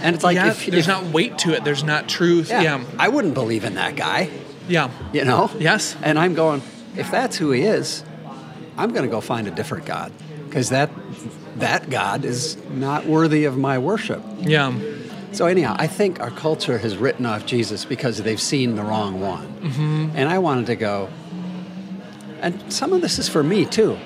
And 0.02 0.14
it's 0.14 0.24
like 0.24 0.36
yeah, 0.36 0.50
if, 0.50 0.66
there's 0.66 0.86
if- 0.86 0.88
not 0.88 1.04
weight 1.12 1.38
to 1.38 1.54
it. 1.54 1.64
There's 1.64 1.82
not 1.82 2.08
truth. 2.08 2.50
yeah, 2.50 2.62
Yeah. 2.62 2.84
I 2.98 3.08
wouldn't 3.08 3.34
believe 3.34 3.64
in 3.64 3.74
that 3.74 3.96
guy. 3.96 4.30
Yeah. 4.68 4.90
You 5.12 5.24
know? 5.24 5.50
Yes. 5.58 5.96
And 6.02 6.18
I'm 6.18 6.34
going, 6.34 6.62
if 6.96 7.10
that's 7.10 7.36
who 7.36 7.50
he 7.50 7.62
is, 7.62 8.04
I'm 8.76 8.90
going 8.92 9.04
to 9.04 9.10
go 9.10 9.20
find 9.20 9.46
a 9.48 9.50
different 9.50 9.86
God 9.86 10.12
because 10.48 10.70
that 10.70 10.90
that 11.56 11.88
God 11.88 12.24
is 12.26 12.58
not 12.70 13.06
worthy 13.06 13.44
of 13.46 13.56
my 13.56 13.78
worship. 13.78 14.22
Yeah. 14.40 14.74
So 15.32 15.46
anyhow, 15.46 15.74
I 15.78 15.86
think 15.86 16.20
our 16.20 16.30
culture 16.30 16.76
has 16.78 16.98
written 16.98 17.24
off 17.24 17.46
Jesus 17.46 17.84
because 17.86 18.18
they've 18.22 18.40
seen 18.40 18.74
the 18.76 18.82
wrong 18.82 19.20
one. 19.22 19.46
Mhm. 19.62 20.10
And 20.14 20.28
I 20.28 20.38
wanted 20.38 20.66
to 20.66 20.76
go, 20.76 21.08
and 22.42 22.72
some 22.72 22.92
of 22.92 23.00
this 23.00 23.18
is 23.18 23.28
for 23.28 23.42
me 23.42 23.64
too, 23.64 23.96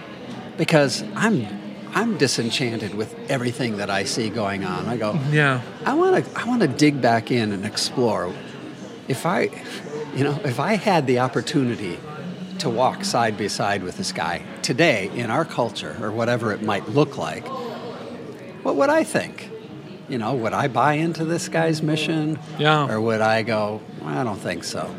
because 0.56 1.02
I'm 1.16 1.46
I'm 1.92 2.16
disenchanted 2.18 2.94
with 2.94 3.12
everything 3.28 3.78
that 3.78 3.90
I 3.90 4.04
see 4.04 4.30
going 4.30 4.64
on. 4.64 4.86
I 4.86 4.96
go, 4.96 5.18
Yeah. 5.32 5.60
I 5.84 5.94
want 5.94 6.24
to 6.24 6.40
I 6.40 6.44
want 6.46 6.62
to 6.62 6.68
dig 6.68 7.00
back 7.00 7.30
in 7.32 7.50
and 7.52 7.64
explore. 7.66 8.32
If 9.08 9.26
I, 9.26 9.50
you 10.14 10.24
know, 10.24 10.38
if 10.44 10.60
I 10.60 10.74
had 10.74 11.06
the 11.06 11.20
opportunity 11.20 11.98
to 12.58 12.68
walk 12.68 13.04
side 13.04 13.38
by 13.38 13.46
side 13.46 13.82
with 13.82 13.96
this 13.96 14.12
guy 14.12 14.42
today 14.62 15.10
in 15.14 15.30
our 15.30 15.44
culture 15.44 15.96
or 16.00 16.10
whatever 16.10 16.52
it 16.52 16.62
might 16.62 16.88
look 16.88 17.16
like, 17.16 17.46
what 18.62 18.76
would 18.76 18.90
I 18.90 19.04
think? 19.04 19.50
You 20.08 20.18
know, 20.18 20.34
would 20.34 20.52
I 20.52 20.68
buy 20.68 20.94
into 20.94 21.24
this 21.24 21.48
guy's 21.48 21.82
mission? 21.82 22.38
Yeah. 22.58 22.90
Or 22.90 23.00
would 23.00 23.20
I 23.20 23.42
go, 23.42 23.80
I 24.04 24.24
don't 24.24 24.38
think 24.38 24.64
so. 24.64 24.94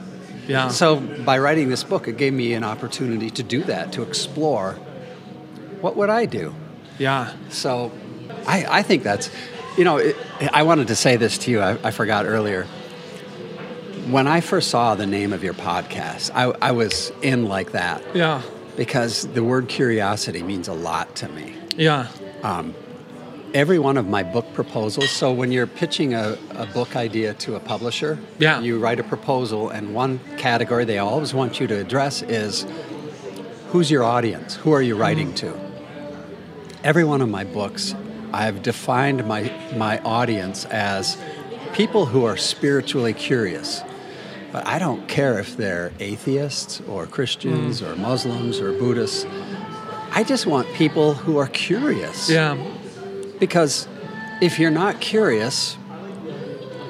Yeah. 0.47 0.70
So 0.70 0.99
by 0.99 1.38
writing 1.38 1.70
this 1.70 1.84
book, 1.84 2.07
it 2.07 2.18
gave 2.18 2.34
me 2.34 2.53
an 2.53 2.64
opportunity 2.64 3.30
to 3.32 3.43
do 3.43 3.64
that, 3.64 3.91
to 3.93 4.01
explore 4.01 4.74
what 5.82 5.95
would 5.95 6.09
I 6.09 6.26
do? 6.26 6.55
Yeah. 6.97 7.34
So 7.49 7.91
I, 8.47 8.66
I 8.70 8.84
think 8.84 9.03
that's, 9.03 9.30
you 9.78 9.84
know, 9.84 9.97
it, 9.97 10.16
I 10.53 10.64
wanted 10.64 10.88
to 10.88 10.95
say 10.95 11.18
this 11.18 11.38
to 11.39 11.51
you, 11.51 11.62
I, 11.62 11.78
I 11.88 11.91
forgot 11.91 12.26
earlier. 12.26 12.68
When 14.10 14.28
I 14.28 14.41
first 14.41 14.70
saw 14.70 14.95
the 14.95 15.06
name 15.06 15.32
of 15.32 15.43
your 15.43 15.54
podcast, 15.54 16.32
I, 16.34 16.45
I 16.62 16.72
was 16.72 17.12
in 17.22 17.47
like 17.47 17.72
that 17.74 18.02
Yeah. 18.16 18.41
because 18.76 19.28
the 19.28 19.43
word 19.43 19.68
curiosity 19.68 20.41
means 20.43 20.68
a 20.68 20.74
lot 20.74 21.16
to 21.18 21.30
me. 21.30 21.56
Yeah. 21.78 22.08
Um, 22.43 22.74
every 23.54 23.78
one 23.80 23.97
of 23.97 24.08
my 24.08 24.24
book 24.24 24.52
proposals, 24.54 25.10
so 25.12 25.32
when 25.32 25.52
you're 25.52 25.68
pitching 25.68 26.14
a, 26.14 26.38
a 26.52 26.66
book 26.66 26.95
idea 26.95 27.36
to 27.36 27.56
a 27.56 27.60
publisher, 27.60 28.18
Yeah. 28.39 28.60
you 28.60 28.80
write 28.80 28.99
a 28.99 29.04
proposal, 29.04 29.70
and 29.70 29.93
one 29.93 30.20
category 30.38 30.84
they 30.84 30.97
always 30.97 31.34
want 31.34 31.60
you 31.60 31.68
to 31.68 31.80
address 31.80 32.22
is 32.24 32.66
who's 33.70 33.91
your 33.91 34.04
audience? 34.04 34.56
Who 34.56 34.72
are 34.74 34.82
you 34.82 34.95
writing 34.95 35.34
to? 35.36 35.54
Every 36.84 37.04
one 37.04 37.22
of 37.22 37.30
my 37.30 37.43
books, 37.43 37.93
I've 38.34 38.64
defined 38.64 39.26
my, 39.28 39.52
my 39.78 39.99
audience 39.99 40.66
as 40.66 41.18
people 41.74 42.08
who 42.08 42.26
are 42.26 42.36
spiritually 42.36 43.14
curious. 43.14 43.84
But 44.52 44.68
I 44.68 44.80
don't 44.80 45.08
care 45.08 45.39
if 45.39 45.56
they're 45.56 45.91
atheists 45.99 46.82
or 46.88 47.06
Christians 47.06 47.80
hmm. 47.80 47.86
or 47.86 47.95
Muslims 47.95 48.60
or 48.60 48.74
Buddhists. 48.74 49.26
I 50.12 50.24
just 50.24 50.45
want 50.45 50.68
people 50.74 51.14
who 51.14 51.38
are 51.38 51.47
curious. 51.47 52.30
Yeah. 52.30 52.58
Because 53.39 53.88
if 54.41 54.60
you're 54.60 54.72
not 54.72 54.99
curious, 54.99 55.78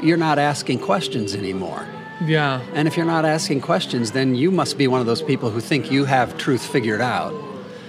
you're 0.01 0.17
not 0.17 0.39
asking 0.39 0.79
questions 0.79 1.35
anymore. 1.35 1.85
Yeah. 2.25 2.61
And 2.73 2.87
if 2.87 2.97
you're 2.97 3.05
not 3.05 3.25
asking 3.25 3.61
questions, 3.61 4.11
then 4.11 4.35
you 4.35 4.51
must 4.51 4.77
be 4.77 4.87
one 4.87 4.99
of 4.99 5.05
those 5.05 5.21
people 5.21 5.49
who 5.49 5.59
think 5.59 5.91
you 5.91 6.05
have 6.05 6.37
truth 6.37 6.65
figured 6.65 7.01
out. 7.01 7.33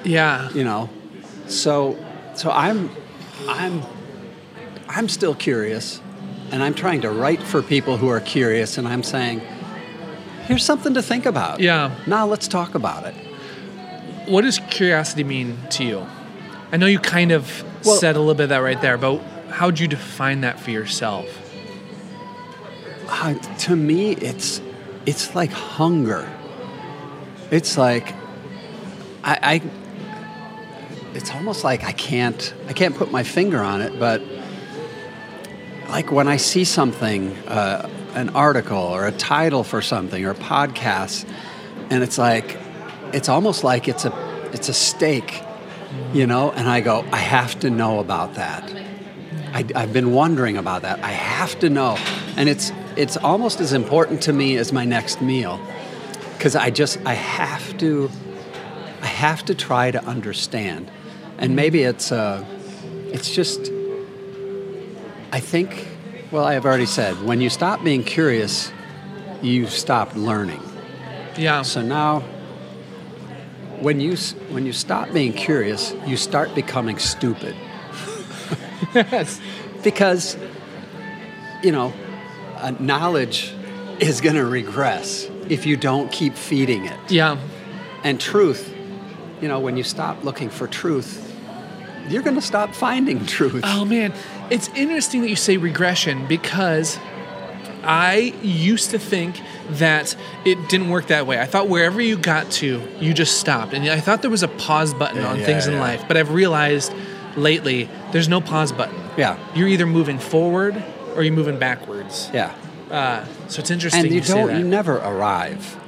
Yeah. 0.04 0.50
You 0.50 0.64
know. 0.64 0.90
So 1.46 1.98
so 2.34 2.50
I'm 2.50 2.90
I'm 3.48 3.82
I'm 4.88 5.08
still 5.08 5.34
curious 5.34 6.00
and 6.50 6.62
I'm 6.62 6.74
trying 6.74 7.00
to 7.02 7.10
write 7.10 7.42
for 7.42 7.62
people 7.62 7.96
who 7.96 8.08
are 8.08 8.20
curious 8.20 8.78
and 8.78 8.86
I'm 8.86 9.02
saying 9.02 9.40
here's 10.47 10.64
something 10.64 10.95
to 10.95 11.03
think 11.03 11.26
about. 11.26 11.61
Yeah. 11.61 11.95
Now 12.07 12.26
let's 12.26 12.49
talk 12.49 12.74
about 12.74 13.05
it. 13.07 13.14
What 14.28 14.43
does 14.43 14.59
curiosity 14.70 15.24
mean 15.24 15.59
to 15.70 15.84
you? 15.84 16.07
I 16.70 16.76
know 16.76 16.86
you 16.86 16.99
kind 16.99 17.32
of 17.32 17.64
Well- 17.84 17.97
said 17.97 18.16
a 18.16 18.18
little 18.18 18.34
bit 18.34 18.45
of 18.45 18.49
that 18.51 18.59
right 18.59 18.80
there, 18.80 18.97
but 18.97 19.20
how'd 19.51 19.78
you 19.78 19.88
define 19.88 20.40
that 20.43 20.59
for 20.61 20.70
yourself? 20.70 21.26
Uh, 23.09 23.34
to 23.34 23.76
me, 23.76 24.12
it's 24.12 24.61
it's 25.05 25.34
like 25.34 25.51
hunger. 25.51 26.28
It's 27.51 27.76
like 27.76 28.14
I, 29.22 29.38
I 29.43 29.62
it's 31.14 31.30
almost 31.32 31.62
like 31.62 31.84
I 31.84 31.93
can't 31.93 32.55
I 32.68 32.72
can't 32.72 32.97
put 32.97 33.12
my 33.12 33.22
finger 33.22 33.59
on 33.61 33.82
it, 33.82 33.99
but 33.99 34.22
like 35.90 36.11
when 36.11 36.26
I 36.26 36.38
see 36.38 36.64
something, 36.64 37.36
uh, 37.47 37.86
an 38.14 38.30
article 38.30 38.78
or 38.78 39.06
a 39.06 39.12
title 39.12 39.64
for 39.64 39.82
something 39.82 40.24
or 40.24 40.30
a 40.30 40.34
podcast, 40.34 41.26
and 41.90 42.02
it's 42.02 42.18
like 42.18 42.58
it's 43.12 43.28
almost 43.28 43.64
like 43.64 43.88
it's 43.88 44.04
a 44.04 44.50
it's 44.52 44.68
a 44.68 44.74
stake, 44.74 45.42
you 46.12 46.26
know, 46.26 46.50
and 46.50 46.68
I 46.68 46.80
go, 46.80 47.04
I 47.12 47.18
have 47.18 47.58
to 47.60 47.70
know 47.70 48.00
about 48.00 48.34
that. 48.34 48.70
I, 49.54 49.66
I've 49.74 49.92
been 49.92 50.12
wondering 50.12 50.56
about 50.56 50.82
that. 50.82 51.02
I 51.02 51.10
have 51.10 51.58
to 51.60 51.68
know, 51.68 51.96
and 52.36 52.48
it's 52.48 52.72
it's 52.96 53.16
almost 53.16 53.60
as 53.60 53.72
important 53.72 54.22
to 54.22 54.32
me 54.32 54.56
as 54.56 54.72
my 54.72 54.84
next 54.84 55.20
meal, 55.20 55.60
because 56.36 56.56
I 56.56 56.70
just 56.70 56.98
I 57.04 57.14
have 57.14 57.76
to 57.78 58.10
I 59.00 59.06
have 59.06 59.44
to 59.46 59.54
try 59.54 59.90
to 59.90 60.02
understand, 60.04 60.90
and 61.38 61.56
maybe 61.56 61.82
it's 61.82 62.12
uh, 62.12 62.44
it's 63.12 63.30
just 63.34 63.70
I 65.32 65.40
think 65.40 65.88
well 66.32 66.44
I 66.44 66.54
have 66.54 66.66
already 66.66 66.86
said 66.86 67.22
when 67.22 67.40
you 67.40 67.50
stop 67.50 67.84
being 67.84 68.02
curious, 68.02 68.72
you 69.42 69.66
stop 69.66 70.16
learning. 70.16 70.62
Yeah. 71.36 71.62
So 71.62 71.82
now 71.82 72.20
when 73.80 74.00
you 74.00 74.16
when 74.50 74.66
you 74.66 74.72
stop 74.72 75.12
being 75.12 75.32
curious, 75.32 75.94
you 76.06 76.16
start 76.16 76.54
becoming 76.54 76.98
stupid. 76.98 77.54
yes. 78.94 79.40
Because 79.84 80.36
you 81.62 81.70
know, 81.72 81.92
uh, 82.56 82.72
knowledge 82.78 83.54
is 84.00 84.20
going 84.20 84.34
to 84.34 84.44
regress 84.44 85.28
if 85.48 85.66
you 85.66 85.76
don't 85.76 86.10
keep 86.10 86.34
feeding 86.34 86.86
it. 86.86 86.98
Yeah. 87.10 87.38
And 88.04 88.20
truth, 88.20 88.74
you 89.40 89.48
know, 89.48 89.60
when 89.60 89.76
you 89.76 89.84
stop 89.84 90.24
looking 90.24 90.50
for 90.50 90.66
truth, 90.66 91.28
you're 92.08 92.22
going 92.22 92.36
to 92.36 92.42
stop 92.42 92.74
finding 92.74 93.24
truth. 93.26 93.62
Oh 93.64 93.84
man, 93.84 94.12
it's 94.51 94.68
interesting 94.68 95.22
that 95.22 95.28
you 95.28 95.36
say 95.36 95.57
regression 95.57 96.26
because 96.26 96.99
I 97.84 98.34
used 98.43 98.90
to 98.90 98.99
think 98.99 99.40
that 99.70 100.16
it 100.45 100.68
didn't 100.68 100.90
work 100.90 101.09
that 101.09 101.26
way. 101.26 101.40
I 101.40 101.47
thought 101.47 101.68
wherever 101.68 102.01
you 102.01 102.16
got 102.16 102.51
to, 102.53 102.80
you 103.01 103.12
just 103.14 103.38
stopped. 103.38 103.72
And 103.74 103.88
I 103.88 104.01
thought 104.01 104.22
there 104.22 104.30
was 104.30 104.43
a 104.43 104.49
pause 104.49 104.95
button 104.95 105.18
Yeah, 105.22 105.28
on 105.28 105.38
yeah, 105.40 105.47
things 105.47 105.66
in 105.66 105.74
yeah. 105.74 105.80
life, 105.80 106.05
but 106.07 106.16
I've 106.16 106.32
realized 106.32 106.93
lately 107.36 107.88
there's 108.12 108.28
no 108.28 108.40
pause 108.40 108.72
button. 108.72 108.99
Yeah. 109.16 109.38
You're 109.55 109.68
either 109.68 109.86
moving 109.86 110.18
forward 110.18 110.82
or 111.16 111.22
you're 111.22 111.34
moving 111.34 111.59
backwards. 111.59 112.30
Yeah. 112.32 112.55
Uh, 112.90 113.24
so 113.49 113.61
it's 113.61 113.70
interesting 113.70 114.05
And 114.05 114.14
you 114.14 114.22
say 114.22 114.34
don't 114.34 114.59
you 114.59 114.64
never 114.64 114.97
arrive. 114.99 115.78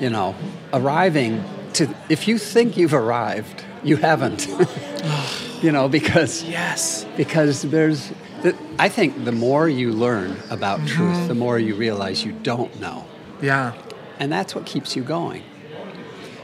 You 0.00 0.10
know, 0.10 0.34
arriving 0.72 1.44
to 1.74 1.94
if 2.08 2.26
you 2.26 2.38
think 2.38 2.76
you've 2.76 2.94
arrived, 2.94 3.64
you 3.86 3.96
haven't. 3.96 4.48
you 5.62 5.72
know, 5.72 5.88
because 5.88 6.42
yes. 6.42 7.06
Because 7.16 7.62
there's 7.62 8.12
the, 8.42 8.54
I 8.78 8.88
think 8.88 9.24
the 9.24 9.32
more 9.32 9.68
you 9.68 9.92
learn 9.92 10.36
about 10.50 10.80
Mhm. 10.80 10.88
truth, 10.88 11.28
the 11.28 11.34
more 11.34 11.58
you 11.58 11.74
realize 11.74 12.24
you 12.24 12.32
don't 12.32 12.78
know. 12.80 13.04
Yeah. 13.40 13.72
And 14.18 14.30
that's 14.32 14.54
what 14.54 14.66
keeps 14.66 14.96
you 14.96 15.02
going. 15.02 15.42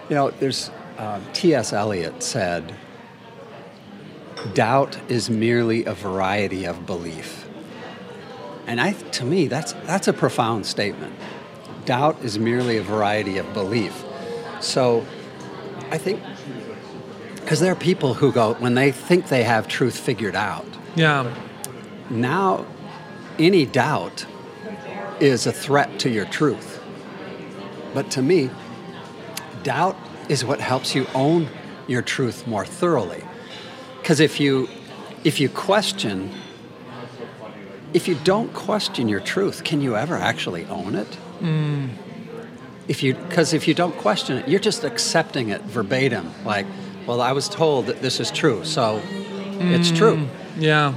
You 0.09 0.14
know, 0.16 0.30
there's 0.30 0.70
uh, 0.99 1.20
T.S. 1.32 1.72
Eliot 1.72 2.22
said, 2.22 2.74
doubt 4.55 4.99
is 5.09 5.30
merely 5.30 5.84
a 5.84 5.95
variety 5.95 6.64
of 6.64 6.86
belief. 6.86 7.49
And 8.66 8.80
I, 8.80 8.93
to 8.93 9.24
me, 9.24 9.49
that's, 9.49 9.72
that's 9.84 10.09
a 10.09 10.12
profound 10.12 10.66
statement. 10.66 11.14
Doubt 11.84 12.22
is 12.22 12.38
merely 12.38 12.76
a 12.78 12.82
variety 12.82 13.38
of 13.38 13.53
belief. 13.55 14.05
So 14.61 15.05
I 15.90 15.99
think, 15.99 16.20
because 17.43 17.61
there 17.61 17.72
are 17.72 17.76
people 17.76 18.14
who 18.14 18.32
go, 18.32 18.55
when 18.55 18.74
they 18.74 18.93
think 18.93 19.28
they 19.28 19.45
have 19.45 19.68
truth 19.68 19.99
figured 19.99 20.34
out, 20.36 20.66
Yeah. 20.95 21.32
now 22.11 22.64
any 23.38 23.66
doubt 23.66 24.26
is 25.20 25.47
a 25.47 25.53
threat 25.53 25.99
to 26.01 26.11
your 26.11 26.24
truth. 26.24 26.80
But 27.95 28.11
to 28.12 28.22
me, 28.22 28.51
doubt 29.62 29.97
is 30.28 30.45
what 30.45 30.61
helps 30.61 30.95
you 30.95 31.07
own 31.14 31.49
your 31.86 32.03
truth 32.03 32.47
more 32.47 32.64
thoroughly. 32.64 33.22
Because 34.01 34.20
if 34.20 34.40
you 34.40 34.68
if 35.24 35.38
you 35.38 35.49
question 35.49 36.30
if 37.93 38.09
you 38.09 38.14
don't 38.24 38.53
question 38.55 39.09
your 39.09 39.20
truth, 39.20 39.64
can 39.64 39.80
you 39.82 39.97
ever 39.97 40.16
actually 40.16 40.64
own 40.66 40.95
it? 40.95 41.18
Mm. 41.40 41.90
If 42.88 43.03
you 43.03 43.14
because 43.14 43.53
if 43.53 43.68
you 43.68 43.74
don't 43.74 43.97
question 43.99 44.38
it, 44.38 44.49
you're 44.49 44.61
just 44.61 44.82
accepting 44.84 45.51
it 45.51 45.61
verbatim. 45.62 46.32
Like, 46.45 46.66
well, 47.07 47.20
I 47.20 47.32
was 47.32 47.48
told 47.48 47.86
that 47.86 48.00
this 48.03 48.20
is 48.20 48.30
true, 48.30 48.64
so 48.64 49.00
it's 49.59 49.90
true. 49.90 50.16
Mm, 50.16 50.28
Yeah. 50.59 50.94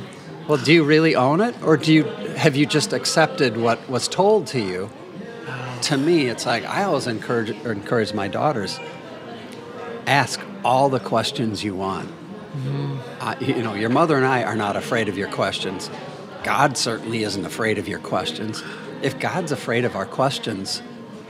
Well, 0.47 0.57
do 0.59 0.71
you 0.73 0.83
really 0.83 1.15
own 1.15 1.41
it, 1.41 1.55
or 1.63 1.75
do 1.77 1.91
you 1.93 2.03
have 2.37 2.55
you 2.55 2.65
just 2.65 2.93
accepted 2.93 3.57
what 3.57 3.89
was 3.89 4.07
told 4.07 4.47
to 4.47 4.59
you? 4.59 4.89
To 5.83 5.97
me, 5.97 6.27
it's 6.27 6.45
like 6.45 6.65
I 6.65 6.83
always 6.83 7.07
encourage 7.07 7.51
or 7.65 7.71
encourage 7.71 8.13
my 8.13 8.27
daughters. 8.27 8.79
Ask 10.07 10.39
all 10.63 10.89
the 10.89 10.99
questions 10.99 11.63
you 11.63 11.75
want. 11.75 12.09
Uh, 13.19 13.35
you 13.39 13.61
know, 13.63 13.73
your 13.73 13.89
mother 13.89 14.15
and 14.17 14.25
I 14.25 14.43
are 14.43 14.55
not 14.55 14.75
afraid 14.75 15.09
of 15.09 15.17
your 15.17 15.27
questions. 15.29 15.89
God 16.43 16.77
certainly 16.77 17.23
isn't 17.23 17.43
afraid 17.45 17.77
of 17.77 17.87
your 17.87 17.99
questions. 17.99 18.63
If 19.01 19.19
God's 19.19 19.51
afraid 19.51 19.83
of 19.83 19.95
our 19.95 20.05
questions, 20.05 20.81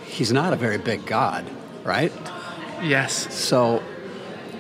He's 0.06 0.32
not 0.32 0.54
a 0.54 0.56
very 0.56 0.78
big 0.78 1.06
God, 1.06 1.46
right? 1.84 2.12
Yes. 2.84 3.34
So 3.34 3.82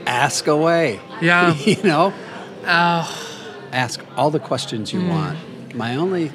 ask 0.05 0.47
away. 0.47 0.99
Yeah. 1.21 1.53
you 1.65 1.81
know? 1.83 2.13
Oh. 2.65 3.31
Ask 3.71 3.99
all 4.15 4.31
the 4.31 4.39
questions 4.39 4.93
you 4.93 5.01
Mm. 5.01 5.09
want. 5.09 5.37
My 5.75 5.95
only 5.95 6.31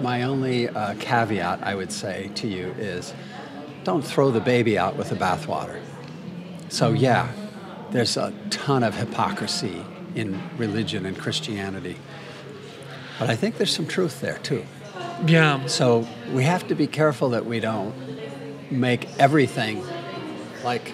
my 0.00 0.24
only 0.24 0.68
uh, 0.68 0.94
caveat 0.98 1.60
I 1.62 1.74
would 1.74 1.92
say 1.92 2.30
to 2.34 2.48
you 2.48 2.74
is 2.78 3.14
don't 3.84 4.02
throw 4.02 4.30
the 4.30 4.40
baby 4.40 4.76
out 4.76 4.96
with 4.96 5.08
the 5.08 5.14
bathwater. 5.14 5.80
So 6.68 6.92
yeah, 6.92 7.28
there's 7.92 8.16
a 8.16 8.32
ton 8.50 8.82
of 8.82 8.96
hypocrisy 8.96 9.82
in 10.14 10.38
religion 10.58 11.06
and 11.06 11.16
Christianity. 11.16 11.96
But 13.18 13.30
I 13.30 13.36
think 13.36 13.56
there's 13.56 13.74
some 13.74 13.86
truth 13.86 14.20
there 14.20 14.38
too. 14.38 14.64
Yeah. 15.26 15.64
So 15.66 16.06
we 16.32 16.42
have 16.42 16.66
to 16.68 16.74
be 16.74 16.86
careful 16.88 17.30
that 17.30 17.46
we 17.46 17.60
don't 17.60 17.94
make 18.70 19.08
everything 19.18 19.84
like 20.64 20.92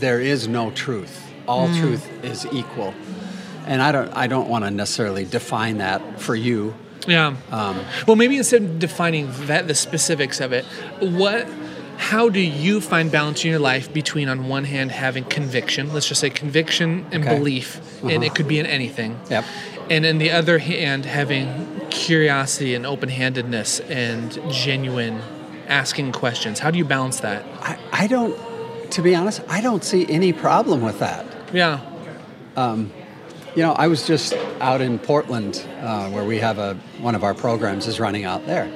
there 0.00 0.20
is 0.20 0.46
no 0.48 0.70
truth. 0.70 1.22
All 1.48 1.68
Mm. 1.68 1.80
truth 1.80 2.08
is 2.24 2.46
equal. 2.52 2.94
And 3.66 3.82
I 3.82 3.92
don't 3.92 4.12
I 4.16 4.26
don't 4.26 4.48
want 4.48 4.64
to 4.64 4.70
necessarily 4.70 5.24
define 5.24 5.78
that 5.78 6.00
for 6.20 6.34
you. 6.34 6.74
Yeah. 7.06 7.34
Um, 7.52 7.80
well, 8.06 8.16
maybe 8.16 8.36
instead 8.36 8.62
of 8.62 8.78
defining 8.78 9.30
that 9.46 9.68
the 9.68 9.74
specifics 9.74 10.40
of 10.40 10.52
it, 10.52 10.64
what 11.00 11.46
how 11.98 12.28
do 12.28 12.40
you 12.40 12.80
find 12.80 13.10
balance 13.10 13.42
in 13.44 13.50
your 13.50 13.58
life 13.58 13.90
between 13.92 14.28
on 14.28 14.48
one 14.48 14.64
hand 14.64 14.92
having 14.92 15.24
conviction, 15.24 15.92
let's 15.94 16.06
just 16.06 16.20
say 16.20 16.28
conviction 16.30 17.06
and 17.10 17.24
Okay. 17.24 17.38
belief, 17.38 17.80
and 18.02 18.10
Uh-huh. 18.12 18.22
it 18.24 18.34
could 18.34 18.46
be 18.48 18.58
in 18.58 18.66
anything. 18.66 19.16
Yep. 19.30 19.44
And 19.88 20.04
on 20.04 20.18
the 20.18 20.30
other 20.30 20.58
hand 20.58 21.06
having 21.06 21.48
curiosity 21.90 22.74
and 22.74 22.84
open-handedness 22.84 23.80
and 23.88 24.38
genuine 24.50 25.20
asking 25.68 26.12
questions. 26.12 26.58
How 26.58 26.70
do 26.70 26.76
you 26.78 26.84
balance 26.84 27.20
that? 27.20 27.44
I, 27.62 27.76
I 27.92 28.06
don't 28.06 28.36
to 28.90 29.02
be 29.02 29.14
honest, 29.14 29.42
I 29.48 29.60
don't 29.60 29.84
see 29.84 30.06
any 30.08 30.32
problem 30.32 30.82
with 30.82 30.98
that. 31.00 31.26
Yeah. 31.52 31.80
Um, 32.56 32.92
you 33.54 33.62
know, 33.62 33.72
I 33.72 33.86
was 33.88 34.06
just 34.06 34.34
out 34.60 34.80
in 34.80 34.98
Portland 34.98 35.64
uh, 35.80 36.10
where 36.10 36.24
we 36.24 36.38
have 36.38 36.58
a 36.58 36.74
one 37.00 37.14
of 37.14 37.24
our 37.24 37.34
programs 37.34 37.86
is 37.86 37.98
running 38.00 38.24
out 38.24 38.46
there, 38.46 38.70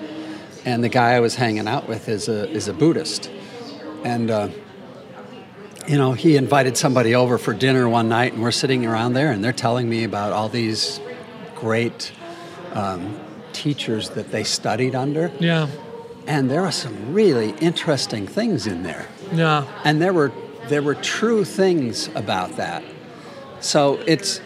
and 0.64 0.82
the 0.82 0.88
guy 0.88 1.12
I 1.12 1.20
was 1.20 1.34
hanging 1.34 1.68
out 1.68 1.88
with 1.88 2.08
is 2.08 2.28
a 2.28 2.48
is 2.50 2.68
a 2.68 2.72
Buddhist, 2.72 3.30
and 4.04 4.30
uh, 4.30 4.48
you 5.86 5.98
know 5.98 6.12
he 6.12 6.36
invited 6.36 6.76
somebody 6.76 7.14
over 7.14 7.36
for 7.38 7.52
dinner 7.52 7.88
one 7.88 8.08
night, 8.08 8.32
and 8.32 8.42
we're 8.42 8.50
sitting 8.52 8.86
around 8.86 9.12
there, 9.12 9.30
and 9.32 9.44
they're 9.44 9.52
telling 9.52 9.88
me 9.88 10.04
about 10.04 10.32
all 10.32 10.48
these 10.48 10.98
great 11.56 12.12
um, 12.72 13.18
teachers 13.52 14.10
that 14.10 14.30
they 14.30 14.44
studied 14.44 14.94
under, 14.94 15.30
Yeah. 15.40 15.66
and 16.26 16.50
there 16.50 16.62
are 16.62 16.72
some 16.72 17.12
really 17.12 17.50
interesting 17.60 18.26
things 18.26 18.66
in 18.66 18.82
there. 18.82 19.06
Yeah. 19.32 19.66
And 19.84 20.00
there 20.00 20.12
were 20.12 20.32
there 20.68 20.82
were 20.82 20.94
true 20.94 21.44
things 21.44 22.08
about 22.14 22.56
that. 22.56 22.82
So 23.60 24.00
it's 24.06 24.40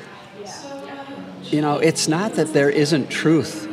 you 1.45 1.61
know, 1.61 1.79
it's 1.79 2.09
not 2.09 2.35
that 2.35 2.53
there 2.53 2.71
isn't 2.71 3.11
truth 3.11 3.69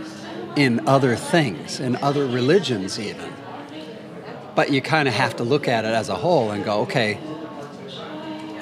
in 0.56 0.88
other 0.88 1.16
things, 1.16 1.80
in 1.80 1.96
other 1.98 2.26
religions 2.26 3.00
even. 3.00 3.34
But 4.54 4.72
you 4.72 4.82
kind 4.82 5.08
of 5.08 5.14
have 5.14 5.38
to 5.38 5.44
look 5.44 5.68
at 5.68 5.86
it 5.86 5.94
as 5.94 6.10
a 6.10 6.16
whole 6.16 6.52
and 6.52 6.64
go, 6.64 6.82
okay, 6.82 7.18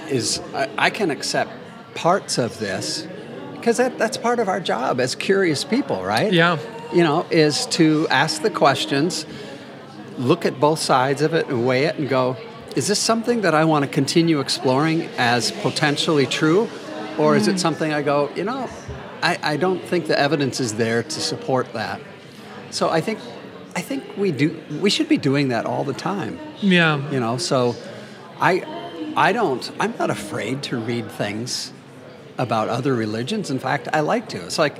is 0.09 0.39
I, 0.53 0.69
I 0.77 0.89
can 0.89 1.11
accept 1.11 1.51
parts 1.95 2.37
of 2.37 2.59
this 2.59 3.07
because 3.53 3.77
that, 3.77 3.97
that's 3.97 4.17
part 4.17 4.39
of 4.39 4.47
our 4.47 4.59
job 4.59 4.99
as 4.99 5.15
curious 5.15 5.63
people, 5.63 6.03
right? 6.03 6.31
Yeah. 6.31 6.57
You 6.93 7.03
know, 7.03 7.25
is 7.29 7.65
to 7.67 8.07
ask 8.09 8.41
the 8.41 8.49
questions, 8.49 9.25
look 10.19 10.45
at 10.45 10.59
both 10.59 10.79
sides 10.79 11.21
of 11.21 11.33
it 11.33 11.47
and 11.47 11.65
weigh 11.65 11.85
it 11.85 11.95
and 11.97 12.07
go, 12.07 12.37
is 12.75 12.87
this 12.87 12.99
something 12.99 13.41
that 13.41 13.55
I 13.55 13.65
want 13.65 13.83
to 13.85 13.89
continue 13.89 14.39
exploring 14.39 15.09
as 15.17 15.51
potentially 15.51 16.27
true? 16.27 16.69
Or 17.17 17.35
is 17.35 17.47
it 17.47 17.55
mm. 17.55 17.59
something 17.59 17.91
I 17.91 18.01
go, 18.01 18.29
you 18.35 18.43
know, 18.43 18.69
I, 19.23 19.37
I 19.41 19.57
don't 19.57 19.81
think 19.81 20.07
the 20.07 20.17
evidence 20.17 20.59
is 20.59 20.75
there 20.75 21.01
to 21.03 21.19
support 21.19 21.73
that. 21.73 21.99
So 22.69 22.89
I 22.89 23.01
think 23.01 23.19
I 23.75 23.81
think 23.81 24.03
we 24.17 24.31
do 24.31 24.61
we 24.81 24.89
should 24.89 25.09
be 25.09 25.17
doing 25.17 25.49
that 25.49 25.65
all 25.65 25.83
the 25.83 25.93
time. 25.93 26.39
Yeah. 26.61 27.09
You 27.11 27.19
know, 27.19 27.37
so 27.37 27.75
I 28.39 28.63
I 29.17 29.31
don't 29.33 29.71
I'm 29.79 29.95
not 29.97 30.09
afraid 30.09 30.63
to 30.63 30.77
read 30.77 31.09
things 31.11 31.73
about 32.39 32.69
other 32.69 32.95
religions. 32.95 33.51
In 33.51 33.59
fact, 33.59 33.89
I 33.91 33.99
like 33.99 34.29
to. 34.29 34.37
It's 34.45 34.57
like, 34.57 34.77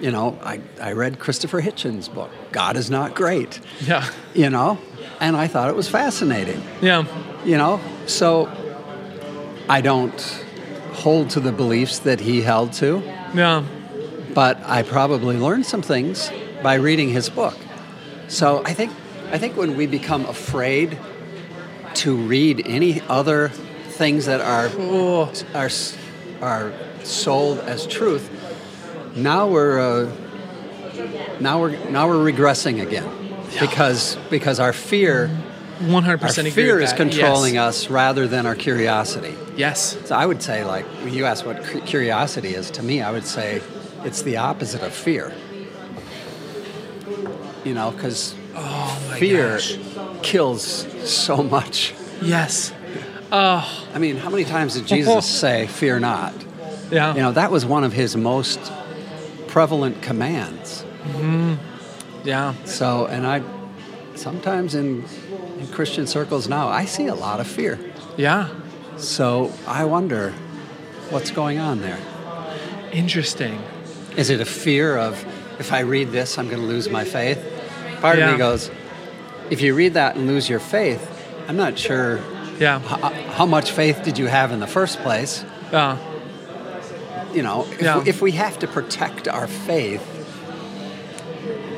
you 0.00 0.10
know, 0.10 0.38
I, 0.42 0.60
I 0.80 0.92
read 0.92 1.18
Christopher 1.18 1.60
Hitchens' 1.62 2.12
book, 2.12 2.30
God 2.52 2.76
is 2.76 2.90
Not 2.90 3.14
Great. 3.14 3.60
Yeah. 3.80 4.08
You 4.34 4.50
know? 4.50 4.78
And 5.20 5.36
I 5.36 5.46
thought 5.48 5.68
it 5.68 5.76
was 5.76 5.88
fascinating. 5.88 6.62
Yeah. 6.80 7.04
You 7.44 7.56
know? 7.56 7.80
So 8.06 8.48
I 9.68 9.80
don't 9.80 10.20
hold 10.92 11.30
to 11.30 11.40
the 11.40 11.52
beliefs 11.52 12.00
that 12.00 12.20
he 12.20 12.40
held 12.42 12.72
to, 12.74 13.02
Yeah. 13.34 13.64
but 14.34 14.58
I 14.64 14.82
probably 14.82 15.36
learned 15.36 15.66
some 15.66 15.82
things 15.82 16.30
by 16.62 16.74
reading 16.74 17.10
his 17.10 17.28
book. 17.28 17.56
So 18.28 18.62
I 18.64 18.74
think 18.74 18.92
I 19.30 19.38
think 19.38 19.56
when 19.56 19.76
we 19.76 19.86
become 19.86 20.24
afraid 20.26 20.98
to 21.94 22.16
read 22.16 22.62
any 22.66 23.00
other 23.08 23.48
things 23.90 24.26
that 24.26 24.40
are 24.40 24.68
are 25.54 25.70
are 26.40 26.72
sold 27.04 27.58
as 27.60 27.86
truth, 27.86 28.28
now 29.18 29.46
we're 29.48 29.78
uh, 29.80 30.12
now 31.40 31.60
we're 31.60 31.76
now 31.90 32.08
we're 32.08 32.32
regressing 32.32 32.80
again 32.82 33.08
because 33.60 34.16
because 34.30 34.58
our 34.60 34.72
fear 34.72 35.30
100% 35.80 36.44
our 36.44 36.50
fear 36.50 36.80
is 36.80 36.92
controlling 36.92 37.54
Yes. 37.54 37.84
us 37.84 37.90
rather 37.90 38.26
than 38.26 38.46
our 38.46 38.56
curiosity. 38.56 39.34
Yes. 39.56 39.96
So 40.06 40.16
I 40.16 40.26
would 40.26 40.42
say, 40.42 40.64
like, 40.64 40.84
when 41.04 41.14
you 41.14 41.24
ask 41.24 41.46
what 41.46 41.62
curiosity 41.86 42.54
is, 42.54 42.68
to 42.72 42.82
me, 42.82 43.00
I 43.00 43.12
would 43.12 43.24
say 43.24 43.62
it's 44.04 44.22
the 44.22 44.38
opposite 44.38 44.82
of 44.82 44.92
fear. 44.92 45.32
You 47.64 47.74
know, 47.74 47.90
because 47.92 48.34
Oh 48.56 49.14
fear 49.18 49.52
gosh. 49.52 49.78
kills 50.22 50.62
so 51.08 51.42
much. 51.44 51.94
Yes. 52.22 52.72
Oh. 53.30 53.86
I 53.94 53.98
mean, 53.98 54.16
how 54.16 54.30
many 54.30 54.44
times 54.44 54.74
did 54.74 54.86
Jesus 54.86 55.26
say, 55.40 55.66
"Fear 55.68 56.00
not"? 56.00 56.34
Yeah. 56.90 57.14
You 57.14 57.20
know, 57.22 57.32
that 57.32 57.50
was 57.52 57.64
one 57.64 57.84
of 57.84 57.92
his 57.92 58.16
most 58.16 58.58
prevalent 59.58 60.00
commands. 60.02 60.82
hmm 61.16 61.54
Yeah. 62.22 62.54
So, 62.64 63.06
and 63.06 63.26
I 63.26 63.42
sometimes 64.14 64.76
in, 64.76 65.04
in 65.58 65.66
Christian 65.72 66.06
circles 66.06 66.48
now, 66.48 66.68
I 66.68 66.84
see 66.84 67.08
a 67.08 67.14
lot 67.16 67.40
of 67.40 67.48
fear. 67.48 67.76
Yeah. 68.16 68.50
So 68.98 69.52
I 69.66 69.84
wonder 69.84 70.30
what's 71.10 71.32
going 71.32 71.58
on 71.58 71.80
there. 71.80 71.98
Interesting. 72.92 73.60
Is 74.16 74.30
it 74.30 74.40
a 74.40 74.44
fear 74.44 74.96
of 74.96 75.24
if 75.58 75.72
I 75.72 75.80
read 75.80 76.12
this, 76.12 76.38
I'm 76.38 76.46
going 76.46 76.60
to 76.62 76.68
lose 76.68 76.88
my 76.88 77.04
faith? 77.04 77.40
Part 78.00 78.16
of 78.20 78.30
me 78.30 78.38
goes, 78.38 78.70
if 79.50 79.60
you 79.60 79.74
read 79.74 79.94
that 79.94 80.14
and 80.14 80.28
lose 80.28 80.48
your 80.48 80.60
faith, 80.60 81.02
I'm 81.48 81.56
not 81.56 81.76
sure. 81.76 82.20
Yeah. 82.60 82.78
How, 82.78 83.10
how 83.38 83.46
much 83.46 83.72
faith 83.72 84.04
did 84.04 84.18
you 84.18 84.26
have 84.26 84.52
in 84.52 84.60
the 84.60 84.68
first 84.68 85.00
place? 85.00 85.44
Yeah. 85.72 85.98
You 87.32 87.42
know, 87.42 87.66
if, 87.70 87.82
Yeah. 87.82 87.98
we, 87.98 88.08
if 88.08 88.22
we 88.22 88.32
have 88.32 88.58
to 88.60 88.66
protect 88.66 89.28
our 89.28 89.46
faith 89.46 90.02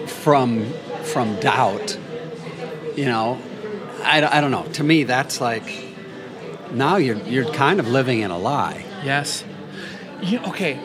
from 0.06 0.66
from 1.05 1.39
doubt, 1.40 1.98
you 2.97 3.06
know, 3.06 3.39
I, 4.02 4.24
I 4.39 4.40
don't 4.40 4.51
know. 4.51 4.64
To 4.74 4.85
me, 4.85 5.05
that's 5.05 5.40
like 5.40 5.86
now 6.72 6.97
you're 6.97 7.16
you're 7.27 7.52
kind 7.52 7.81
of 7.81 7.89
living 7.89 8.20
in 8.20 8.31
a 8.31 8.39
lie. 8.39 8.85
Yes. 9.05 9.44
You, 10.22 10.39
okay. 10.40 10.78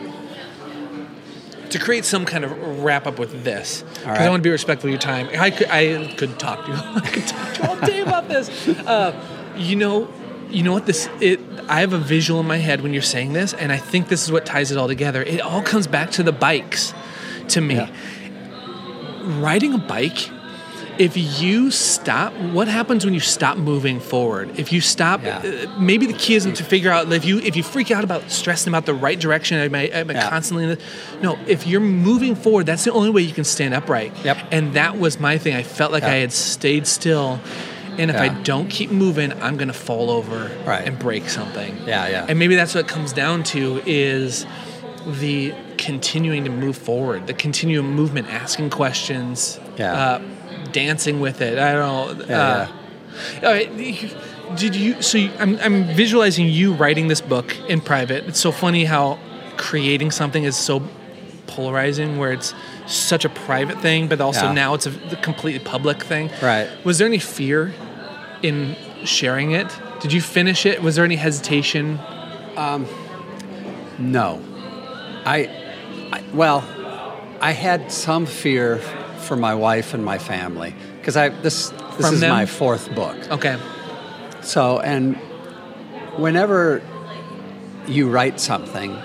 To 1.70 1.78
create 1.78 2.04
some 2.04 2.24
kind 2.24 2.44
of 2.44 2.82
wrap 2.84 3.06
up 3.06 3.18
with 3.18 3.42
this, 3.44 3.82
because 3.82 4.06
right. 4.06 4.20
I 4.20 4.28
want 4.30 4.40
to 4.40 4.46
be 4.46 4.50
respectful 4.50 4.88
of 4.88 4.92
your 4.92 5.00
time. 5.00 5.28
I 5.38 5.50
could, 5.50 5.68
I 5.68 6.14
could 6.14 6.38
talk 6.38 6.64
to 6.64 6.70
you. 6.70 6.78
I 6.78 7.00
could 7.00 7.26
talk 7.26 7.54
to 7.54 7.62
you 7.62 7.68
all 7.68 7.76
day 7.86 8.00
about 8.00 8.28
this. 8.28 8.68
Uh, 8.68 9.12
you 9.56 9.76
know, 9.76 10.08
you 10.56 10.62
know 10.62 10.72
what 10.72 10.86
this? 10.86 11.08
It. 11.20 11.38
I 11.68 11.80
have 11.80 11.92
a 11.92 11.98
visual 11.98 12.40
in 12.40 12.46
my 12.46 12.56
head 12.56 12.80
when 12.80 12.92
you're 12.94 13.02
saying 13.02 13.32
this, 13.34 13.52
and 13.52 13.70
I 13.70 13.76
think 13.76 14.08
this 14.08 14.24
is 14.24 14.32
what 14.32 14.46
ties 14.46 14.72
it 14.72 14.78
all 14.78 14.88
together. 14.88 15.22
It 15.22 15.40
all 15.40 15.62
comes 15.62 15.86
back 15.86 16.10
to 16.12 16.22
the 16.22 16.32
bikes, 16.32 16.94
to 17.48 17.60
me. 17.60 17.86
Riding 19.40 19.74
a 19.74 19.78
bike. 19.78 20.30
If 20.98 21.14
you 21.42 21.70
stop, 21.70 22.32
what 22.32 22.68
happens 22.68 23.04
when 23.04 23.12
you 23.12 23.20
stop 23.20 23.58
moving 23.58 24.00
forward? 24.00 24.58
If 24.58 24.72
you 24.72 24.80
stop, 24.80 25.20
uh, 25.26 25.42
maybe 25.78 26.06
the 26.06 26.14
key 26.14 26.36
isn't 26.36 26.54
to 26.54 26.64
figure 26.64 26.90
out 26.90 27.12
if 27.12 27.26
you 27.26 27.38
if 27.40 27.54
you 27.54 27.62
freak 27.62 27.90
out 27.90 28.02
about 28.02 28.30
stressing 28.30 28.70
about 28.72 28.86
the 28.86 28.94
right 28.94 29.20
direction. 29.20 29.58
Am 29.58 29.74
I, 29.74 29.82
am 29.88 30.08
I 30.08 30.14
Yeah. 30.14 30.30
constantly? 30.30 30.64
In 30.64 30.70
the, 30.70 30.78
no, 31.20 31.38
if 31.46 31.66
you're 31.66 31.80
moving 31.82 32.34
forward, 32.34 32.64
that's 32.64 32.84
the 32.84 32.92
only 32.92 33.10
way 33.10 33.20
you 33.20 33.34
can 33.34 33.44
stand 33.44 33.74
upright. 33.74 34.14
Yep. 34.24 34.38
And 34.50 34.72
that 34.72 34.98
was 34.98 35.20
my 35.20 35.36
thing. 35.36 35.54
I 35.54 35.64
felt 35.64 35.92
like 35.92 36.04
Yeah. 36.04 36.12
I 36.12 36.14
had 36.24 36.32
stayed 36.32 36.86
still, 36.86 37.40
and 37.98 38.10
if 38.10 38.16
I 38.16 38.28
don't 38.28 38.68
keep 38.68 38.90
moving, 38.90 39.32
I'm 39.42 39.56
gonna 39.56 39.72
fall 39.72 40.10
over 40.10 40.50
Right. 40.66 40.86
and 40.86 40.98
break 40.98 41.28
something. 41.28 41.76
Yeah, 41.86 42.08
yeah. 42.08 42.26
And 42.28 42.38
maybe 42.38 42.54
that's 42.56 42.74
what 42.74 42.84
it 42.84 42.88
comes 42.88 43.12
down 43.12 43.42
to 43.44 43.82
is 43.86 44.46
the 45.06 45.54
continuing 45.78 46.44
to 46.44 46.50
move 46.50 46.76
forward, 46.76 47.26
the 47.26 47.34
continuum 47.34 47.94
movement, 47.94 48.28
asking 48.32 48.70
questions, 48.70 49.58
Yeah. 49.78 49.92
uh, 49.92 50.20
dancing 50.72 51.20
with 51.20 51.40
it. 51.40 51.58
I 51.58 51.72
don't 51.72 52.18
know. 52.18 52.24
Yeah, 52.28 52.40
uh, 53.42 53.46
all 53.46 53.52
right, 53.52 53.76
did 54.56 54.74
you? 54.76 55.00
So 55.02 55.18
you, 55.18 55.30
I'm, 55.38 55.58
I'm 55.60 55.84
visualizing 55.94 56.48
you 56.48 56.72
writing 56.72 57.08
this 57.08 57.20
book 57.20 57.56
in 57.68 57.80
private. 57.80 58.24
It's 58.26 58.40
so 58.40 58.52
funny 58.52 58.84
how 58.84 59.18
creating 59.56 60.10
something 60.10 60.44
is 60.44 60.56
so 60.56 60.82
polarizing, 61.46 62.18
where 62.18 62.32
it's 62.32 62.52
such 62.86 63.24
a 63.24 63.28
private 63.28 63.80
thing, 63.80 64.08
but 64.08 64.20
also 64.20 64.46
Yeah. 64.46 64.52
now 64.52 64.74
it's 64.74 64.86
a 64.86 64.90
completely 65.22 65.60
public 65.60 66.02
thing. 66.04 66.30
Right. 66.42 66.68
Was 66.84 66.98
there 66.98 67.06
any 67.06 67.18
fear 67.18 67.74
in 68.42 68.76
sharing 69.04 69.52
it? 69.52 69.66
Did 70.00 70.12
you 70.12 70.20
finish 70.20 70.66
it? 70.66 70.82
Was 70.82 70.96
there 70.96 71.04
any 71.04 71.16
hesitation? 71.16 71.98
Um, 72.56 72.86
no, 73.98 74.40
I, 75.24 75.48
I 76.12 76.22
well, 76.34 76.64
I 77.40 77.52
had 77.52 77.90
some 77.90 78.26
fear 78.26 78.78
for 79.20 79.36
my 79.36 79.54
wife 79.54 79.94
and 79.94 80.04
my 80.04 80.18
family 80.18 80.74
because 81.00 81.16
I 81.16 81.30
this 81.30 81.70
this 81.70 82.06
From 82.06 82.14
is 82.14 82.20
them? 82.20 82.30
my 82.30 82.46
fourth 82.46 82.94
book. 82.94 83.16
Okay. 83.30 83.56
So 84.42 84.78
and 84.80 85.16
whenever 86.16 86.82
you 87.88 88.08
write 88.10 88.38
something, 88.40 88.96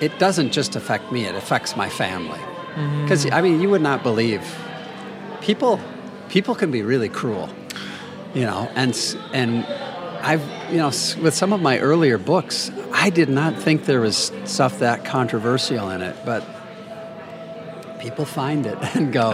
it 0.00 0.18
doesn't 0.18 0.52
just 0.52 0.76
affect 0.76 1.10
me; 1.12 1.24
it 1.24 1.34
affects 1.34 1.76
my 1.76 1.88
family. 1.88 2.40
Because 3.02 3.30
I 3.30 3.40
mean, 3.40 3.60
you 3.60 3.70
would 3.70 3.82
not 3.82 4.02
believe 4.02 4.42
people. 5.40 5.80
People 6.28 6.54
can 6.54 6.70
be 6.70 6.82
really 6.82 7.08
cruel, 7.08 7.48
you 8.34 8.42
know, 8.42 8.70
and 8.74 8.94
and 9.32 9.64
I've 10.22 10.42
you 10.70 10.76
know 10.78 10.88
with 11.22 11.34
some 11.34 11.52
of 11.52 11.60
my 11.62 11.78
earlier 11.78 12.18
books, 12.18 12.70
I 12.92 13.10
did 13.10 13.28
not 13.28 13.56
think 13.56 13.84
there 13.86 14.00
was 14.00 14.30
stuff 14.44 14.78
that 14.80 15.04
controversial 15.04 15.88
in 15.90 16.02
it, 16.02 16.16
but 16.24 16.44
people 18.00 18.24
find 18.24 18.66
it 18.66 18.78
and 18.94 19.12
go, 19.12 19.30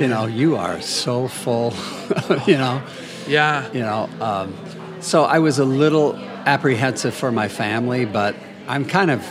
you 0.00 0.08
know, 0.08 0.26
you 0.26 0.56
are 0.56 0.80
so 0.80 1.28
full, 1.28 1.72
you 2.46 2.56
know, 2.56 2.82
Yeah. 3.28 3.70
you 3.72 3.80
know. 3.80 4.08
Um, 4.20 4.54
so 5.00 5.24
I 5.24 5.38
was 5.38 5.58
a 5.58 5.64
little 5.64 6.16
apprehensive 6.46 7.14
for 7.14 7.30
my 7.30 7.48
family, 7.48 8.04
but 8.04 8.34
I'm 8.66 8.84
kind 8.84 9.10
of, 9.10 9.24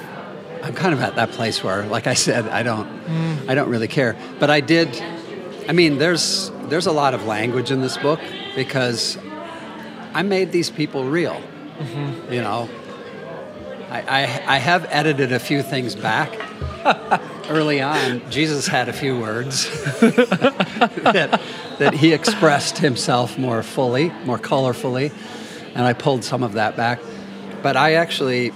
I'm 0.63 0.73
kind 0.73 0.93
of 0.93 1.01
at 1.01 1.15
that 1.15 1.31
place 1.31 1.63
where, 1.63 1.85
like 1.85 2.07
I 2.07 2.13
said, 2.13 2.47
I 2.47 2.63
don't, 2.63 2.88
Mm. 3.05 3.49
I 3.49 3.55
don't 3.55 3.69
really 3.69 3.88
care. 3.88 4.15
But 4.39 4.49
I 4.49 4.61
did. 4.61 4.88
I 5.67 5.73
mean, 5.73 5.97
there's 5.97 6.51
there's 6.69 6.85
a 6.88 6.91
lot 6.91 7.13
of 7.13 7.25
language 7.25 7.71
in 7.71 7.81
this 7.81 7.97
book 7.97 8.19
because 8.55 9.17
I 10.13 10.21
made 10.23 10.51
these 10.51 10.69
people 10.69 11.03
real. 11.05 11.41
Mhm. 11.79 12.31
You 12.31 12.41
know, 12.41 12.69
I, 13.89 14.01
I 14.01 14.21
I 14.55 14.57
have 14.59 14.85
edited 14.89 15.31
a 15.31 15.39
few 15.39 15.63
things 15.63 15.95
back. 15.95 16.29
Early 17.49 17.81
on, 17.81 18.21
Jesus 18.31 18.67
had 18.67 18.88
a 18.88 18.93
few 18.93 19.19
words 19.19 19.67
that, 19.99 21.41
that 21.79 21.93
he 21.93 22.13
expressed 22.13 22.77
himself 22.77 23.38
more 23.38 23.61
fully, 23.61 24.09
more 24.25 24.39
colorfully, 24.39 25.11
and 25.75 25.85
I 25.85 25.93
pulled 25.93 26.23
some 26.23 26.43
of 26.43 26.53
that 26.53 26.77
back. 26.77 26.99
But 27.61 27.75
I 27.75 27.95
actually, 27.95 28.51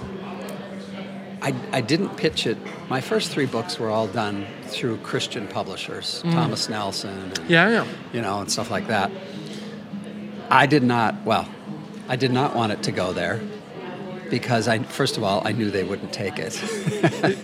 I, 1.46 1.54
I 1.72 1.80
didn't 1.80 2.16
pitch 2.16 2.46
it. 2.46 2.58
My 2.88 3.00
first 3.00 3.30
three 3.30 3.46
books 3.46 3.78
were 3.78 3.88
all 3.88 4.08
done 4.08 4.46
through 4.64 4.96
Christian 4.98 5.46
publishers, 5.46 6.22
Mm. 6.24 6.32
Thomas 6.32 6.68
Nelson, 6.68 7.16
and, 7.18 7.40
Yeah, 7.48 7.68
yeah. 7.70 7.84
you 8.12 8.20
know, 8.20 8.40
and 8.40 8.50
stuff 8.50 8.70
like 8.70 8.88
that. 8.88 9.10
I 10.50 10.66
did 10.66 10.82
not. 10.82 11.14
Well, 11.24 11.46
I 12.08 12.16
did 12.16 12.32
not 12.32 12.54
want 12.56 12.72
it 12.72 12.82
to 12.84 12.92
go 12.92 13.12
there. 13.12 13.40
because 14.28 14.66
I 14.66 14.80
first 14.82 15.16
of 15.16 15.22
all 15.22 15.40
I 15.46 15.52
knew 15.52 15.70
they 15.70 15.84
wouldn't 15.84 16.12
take 16.12 16.36
it. 16.40 16.54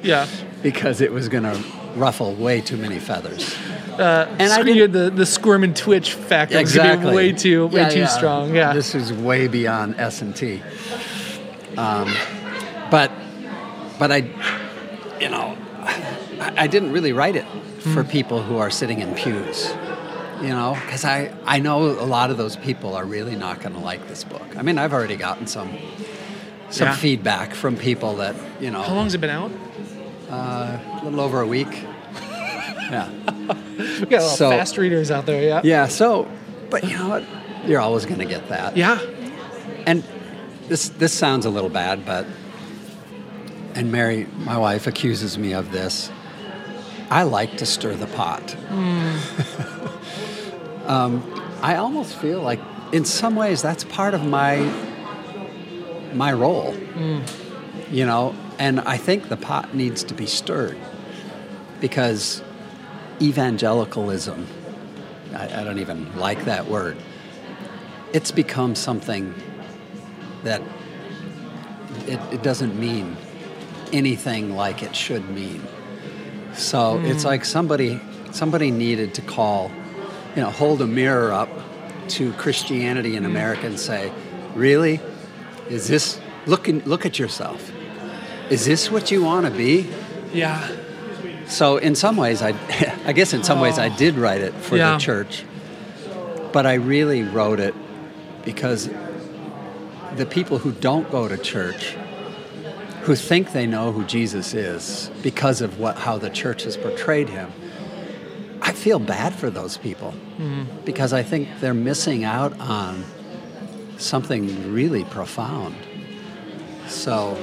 Yeah. 0.02 0.26
because 0.62 1.00
it 1.00 1.12
was 1.12 1.28
going 1.28 1.44
to 1.44 1.56
ruffle 1.96 2.34
way 2.34 2.60
too 2.60 2.76
many 2.76 2.98
feathers. 2.98 3.54
Uh, 3.98 4.26
And 4.40 4.50
I 4.52 4.62
didn't- 4.64 4.90
the 4.92 5.10
the 5.10 5.26
squirm 5.26 5.62
and 5.62 5.76
twitch 5.76 6.14
factor 6.14 6.58
was 6.60 6.72
be 6.74 6.80
way 7.20 7.30
too 7.32 7.68
way 7.68 7.82
Yeah, 7.82 7.88
too 7.88 7.98
yeah. 8.00 8.06
strong. 8.18 8.52
Yeah. 8.54 8.72
This 8.74 8.94
is 8.96 9.12
way 9.12 9.46
beyond 9.46 9.94
S 10.00 10.22
and 10.22 10.34
T. 10.34 10.60
Um, 11.76 12.08
but 12.90 13.10
but 13.98 14.10
I, 14.12 14.16
you 15.20 15.28
know, 15.28 15.56
I, 16.56 16.66
didn't 16.66 16.92
really 16.92 17.12
write 17.12 17.36
it 17.36 17.44
for 17.80 18.02
Hmm. 18.02 18.10
people 18.10 18.42
who 18.42 18.58
are 18.58 18.70
sitting 18.70 19.00
in 19.00 19.14
pews. 19.14 19.72
You 20.40 20.48
know, 20.48 20.76
because 20.86 21.04
I, 21.04 21.32
I 21.44 21.60
know 21.60 21.84
a 21.84 22.02
lot 22.06 22.30
of 22.32 22.36
those 22.36 22.56
people 22.56 22.94
are 22.96 23.04
really 23.04 23.36
not 23.36 23.60
going 23.60 23.74
to 23.74 23.80
like 23.80 24.08
this 24.08 24.24
book. 24.24 24.56
I 24.56 24.62
mean, 24.62 24.76
I've 24.76 24.92
already 24.92 25.14
gotten 25.16 25.46
some 25.46 25.70
some 26.70 26.88
Yeah. 26.88 26.96
feedback 26.96 27.54
from 27.54 27.76
people 27.76 28.16
that 28.16 28.34
you 28.60 28.70
know 28.72 28.82
How 28.82 28.94
long's 28.94 29.14
it 29.14 29.20
been 29.20 29.30
out? 29.30 29.52
uh, 30.30 30.78
a 31.00 31.04
little 31.04 31.20
over 31.20 31.40
a 31.42 31.46
week. 31.46 31.68
yeah. 32.90 33.08
We 33.78 34.06
got 34.06 34.22
a 34.22 34.24
lot 34.26 34.36
So- 34.36 34.50
of 34.50 34.58
fast 34.58 34.78
readers 34.78 35.10
out 35.12 35.26
there. 35.26 35.42
Yeah. 35.44 35.60
Yeah. 35.62 35.86
So, 35.86 36.26
but 36.70 36.82
you 36.84 36.96
know 36.98 37.08
what? 37.08 37.24
You're 37.64 37.80
always 37.80 38.04
going 38.06 38.18
to 38.18 38.24
get 38.26 38.48
that. 38.48 38.76
Yeah. 38.76 38.98
And 39.86 40.02
this 40.68 40.88
this 40.88 41.12
sounds 41.12 41.46
a 41.46 41.50
little 41.50 41.70
bad, 41.70 42.04
but 42.04 42.26
and 43.74 43.90
Mary, 43.90 44.26
my 44.38 44.56
wife, 44.56 44.86
accuses 44.86 45.38
me 45.38 45.52
of 45.52 45.72
this. 45.72 46.10
I 47.10 47.24
like 47.24 47.58
to 47.58 47.66
stir 47.66 47.94
the 47.94 48.06
pot. 48.06 48.56
um, 50.86 51.22
I 51.62 51.76
almost 51.76 52.16
feel 52.16 52.40
like, 52.40 52.60
in 52.92 53.04
some 53.04 53.36
ways, 53.36 53.62
that's 53.62 53.84
part 53.84 54.14
of 54.14 54.24
my 54.24 54.70
my 56.14 56.32
role. 56.32 56.74
You 57.90 58.06
know, 58.06 58.34
and 58.58 58.80
I 58.80 58.96
think 58.96 59.28
the 59.28 59.36
pot 59.36 59.74
needs 59.74 60.04
to 60.04 60.14
be 60.14 60.26
stirred 60.26 60.78
because 61.80 62.42
evangelicalism. 63.20 64.46
I, 65.34 65.60
I 65.60 65.64
don't 65.64 65.78
even 65.78 66.16
like 66.16 66.44
that 66.44 66.66
word. 66.66 66.96
It's 68.12 68.30
become 68.30 68.74
something 68.74 69.34
that 70.44 70.62
it, 72.06 72.20
it 72.32 72.42
doesn't 72.42 72.78
mean 72.78 73.16
anything 73.92 74.54
like 74.56 74.82
it 74.82 74.94
should 74.96 75.28
mean. 75.30 75.62
So 76.54 77.00
it's 77.04 77.22
Mm. 77.22 77.26
like 77.26 77.44
somebody 77.44 78.00
somebody 78.30 78.70
needed 78.70 79.12
to 79.14 79.20
call, 79.22 79.70
you 80.34 80.40
know, 80.42 80.48
hold 80.50 80.80
a 80.80 80.86
mirror 80.86 81.32
up 81.32 81.50
to 82.08 82.32
Christianity 82.32 83.14
in 83.16 83.24
America 83.26 83.66
and 83.66 83.78
say, 83.78 84.10
"Really, 84.54 85.00
is 85.68 85.86
this 85.86 86.18
look 86.46 86.66
in, 86.68 86.82
look 86.86 87.04
at 87.04 87.18
yourself? 87.18 87.70
Is 88.48 88.64
this 88.64 88.90
what 88.90 89.10
you 89.10 89.22
want 89.22 89.44
to 89.46 89.52
be?" 89.52 89.86
Yeah. 90.32 90.66
So 91.46 91.76
in 91.76 91.94
some 91.94 92.16
ways, 92.16 92.40
I, 92.42 92.54
I 93.06 93.12
guess 93.12 93.34
in 93.34 93.42
some 93.44 93.60
ways 93.60 93.78
I 93.78 93.88
Oh. 93.88 93.96
did 93.98 94.16
write 94.16 94.40
it 94.40 94.54
for 94.54 94.76
Yeah. 94.78 94.92
the 94.94 94.98
church, 94.98 95.44
but 96.52 96.64
I 96.64 96.74
really 96.74 97.22
wrote 97.22 97.60
it 97.60 97.74
because 98.44 98.88
the 100.16 100.24
people 100.26 100.58
who 100.58 100.72
don't 100.72 101.10
go 101.10 101.28
to 101.28 101.36
church, 101.36 101.96
who 103.02 103.14
think 103.14 103.52
they 103.52 103.66
know 103.66 103.92
who 103.92 104.04
Jesus 104.04 104.54
is 104.54 105.10
because 105.22 105.60
of 105.60 105.78
what 105.78 105.96
how 105.98 106.18
the 106.18 106.30
church 106.30 106.62
has 106.64 106.76
portrayed 106.76 107.28
him, 107.28 107.50
I 108.60 108.72
feel 108.72 108.98
bad 108.98 109.34
for 109.34 109.50
those 109.50 109.76
people 109.76 110.14
Mhm. 110.38 110.66
because 110.84 111.12
I 111.12 111.22
think 111.22 111.48
they're 111.60 111.74
missing 111.74 112.22
out 112.24 112.58
on 112.60 113.04
something 113.98 114.72
really 114.72 115.04
profound. 115.04 115.74
So 116.88 117.36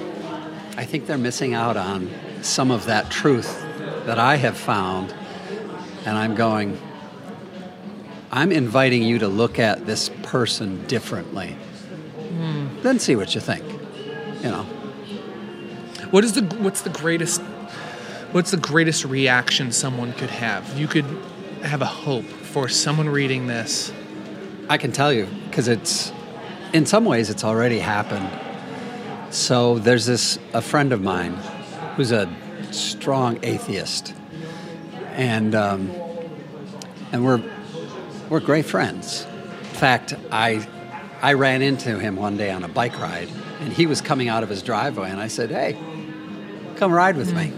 I 0.78 0.86
think 0.86 1.08
they're 1.08 1.18
missing 1.18 1.54
out 1.54 1.76
on 1.76 2.10
some 2.42 2.72
of 2.72 2.86
that 2.86 3.10
truth 3.10 3.62
that 4.06 4.18
I 4.18 4.38
have 4.38 4.58
found. 4.58 5.14
And 6.06 6.18
I'm 6.18 6.36
going, 6.36 6.78
I'm 8.32 8.52
inviting 8.52 9.04
you 9.04 9.20
to 9.20 9.28
look 9.28 9.60
at 9.60 9.86
this 9.86 10.10
person 10.24 10.86
differently. 10.88 11.56
Mm. 12.34 12.82
Then 12.84 13.00
see 13.00 13.16
what 13.16 13.36
you 13.36 13.42
think. 13.42 13.64
You 14.44 14.52
know, 14.52 14.66
What 16.12 16.24
is 16.24 16.34
the 16.34 16.42
what's 16.42 16.82
the 16.82 16.90
greatest 16.90 17.40
what's 18.32 18.50
the 18.50 18.58
greatest 18.58 19.06
reaction 19.06 19.72
someone 19.72 20.14
could 20.14 20.32
have? 20.32 20.78
You 20.78 20.88
could 20.88 21.06
have 21.62 21.84
a 21.84 21.86
hope 21.86 22.26
for 22.26 22.68
someone 22.68 23.08
reading 23.10 23.46
this. 23.46 23.92
I 24.70 24.78
can 24.78 24.92
tell 24.92 25.14
you 25.14 25.28
because 25.46 25.68
it's, 25.68 26.12
in 26.74 26.86
some 26.86 27.06
ways, 27.06 27.30
it's 27.30 27.44
already 27.44 27.80
happened. 27.80 28.28
So 29.32 29.78
there's 29.78 30.08
this 30.08 30.40
a 30.54 30.62
friend 30.62 30.94
of 30.94 31.02
mine 31.02 31.34
who's 31.96 32.12
a 32.12 32.28
strong 32.72 33.40
atheist, 33.44 34.16
and 35.12 35.54
um, 35.54 35.92
and 37.12 37.24
we're 37.24 37.44
we're 38.30 38.40
great 38.40 38.66
friends. 38.66 39.26
In 39.26 39.76
fact, 39.76 40.16
I 40.32 40.68
I 41.22 41.34
ran 41.34 41.62
into 41.62 42.00
him 42.00 42.16
one 42.16 42.36
day 42.36 42.50
on 42.50 42.64
a 42.64 42.68
bike 42.68 43.00
ride, 43.00 43.30
and 43.60 43.72
he 43.72 43.86
was 43.86 44.02
coming 44.02 44.28
out 44.28 44.42
of 44.42 44.50
his 44.50 44.64
driveway, 44.64 45.12
and 45.12 45.20
I 45.20 45.28
said, 45.28 45.52
"Hey, 45.52 45.78
come 46.80 46.92
ride 46.92 47.18
with 47.18 47.34
me." 47.34 47.52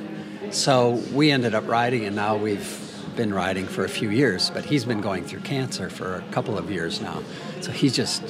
So 0.52 1.02
we 1.14 1.31
ended 1.31 1.56
up 1.56 1.68
riding, 1.68 2.06
and 2.06 2.15
now 2.15 2.35
we've 2.35 2.77
been 3.15 3.34
riding 3.34 3.65
for 3.68 3.85
a 3.85 3.89
few 3.89 4.10
years. 4.10 4.49
But 4.53 4.65
he's 4.65 4.84
been 4.85 5.02
going 5.02 5.23
through 5.23 5.41
cancer 5.41 5.89
for 5.89 6.15
a 6.15 6.22
couple 6.31 6.57
of 6.57 6.69
years 6.72 7.02
now, 7.02 7.22
so 7.61 7.72
he's 7.72 7.95
just 7.95 8.22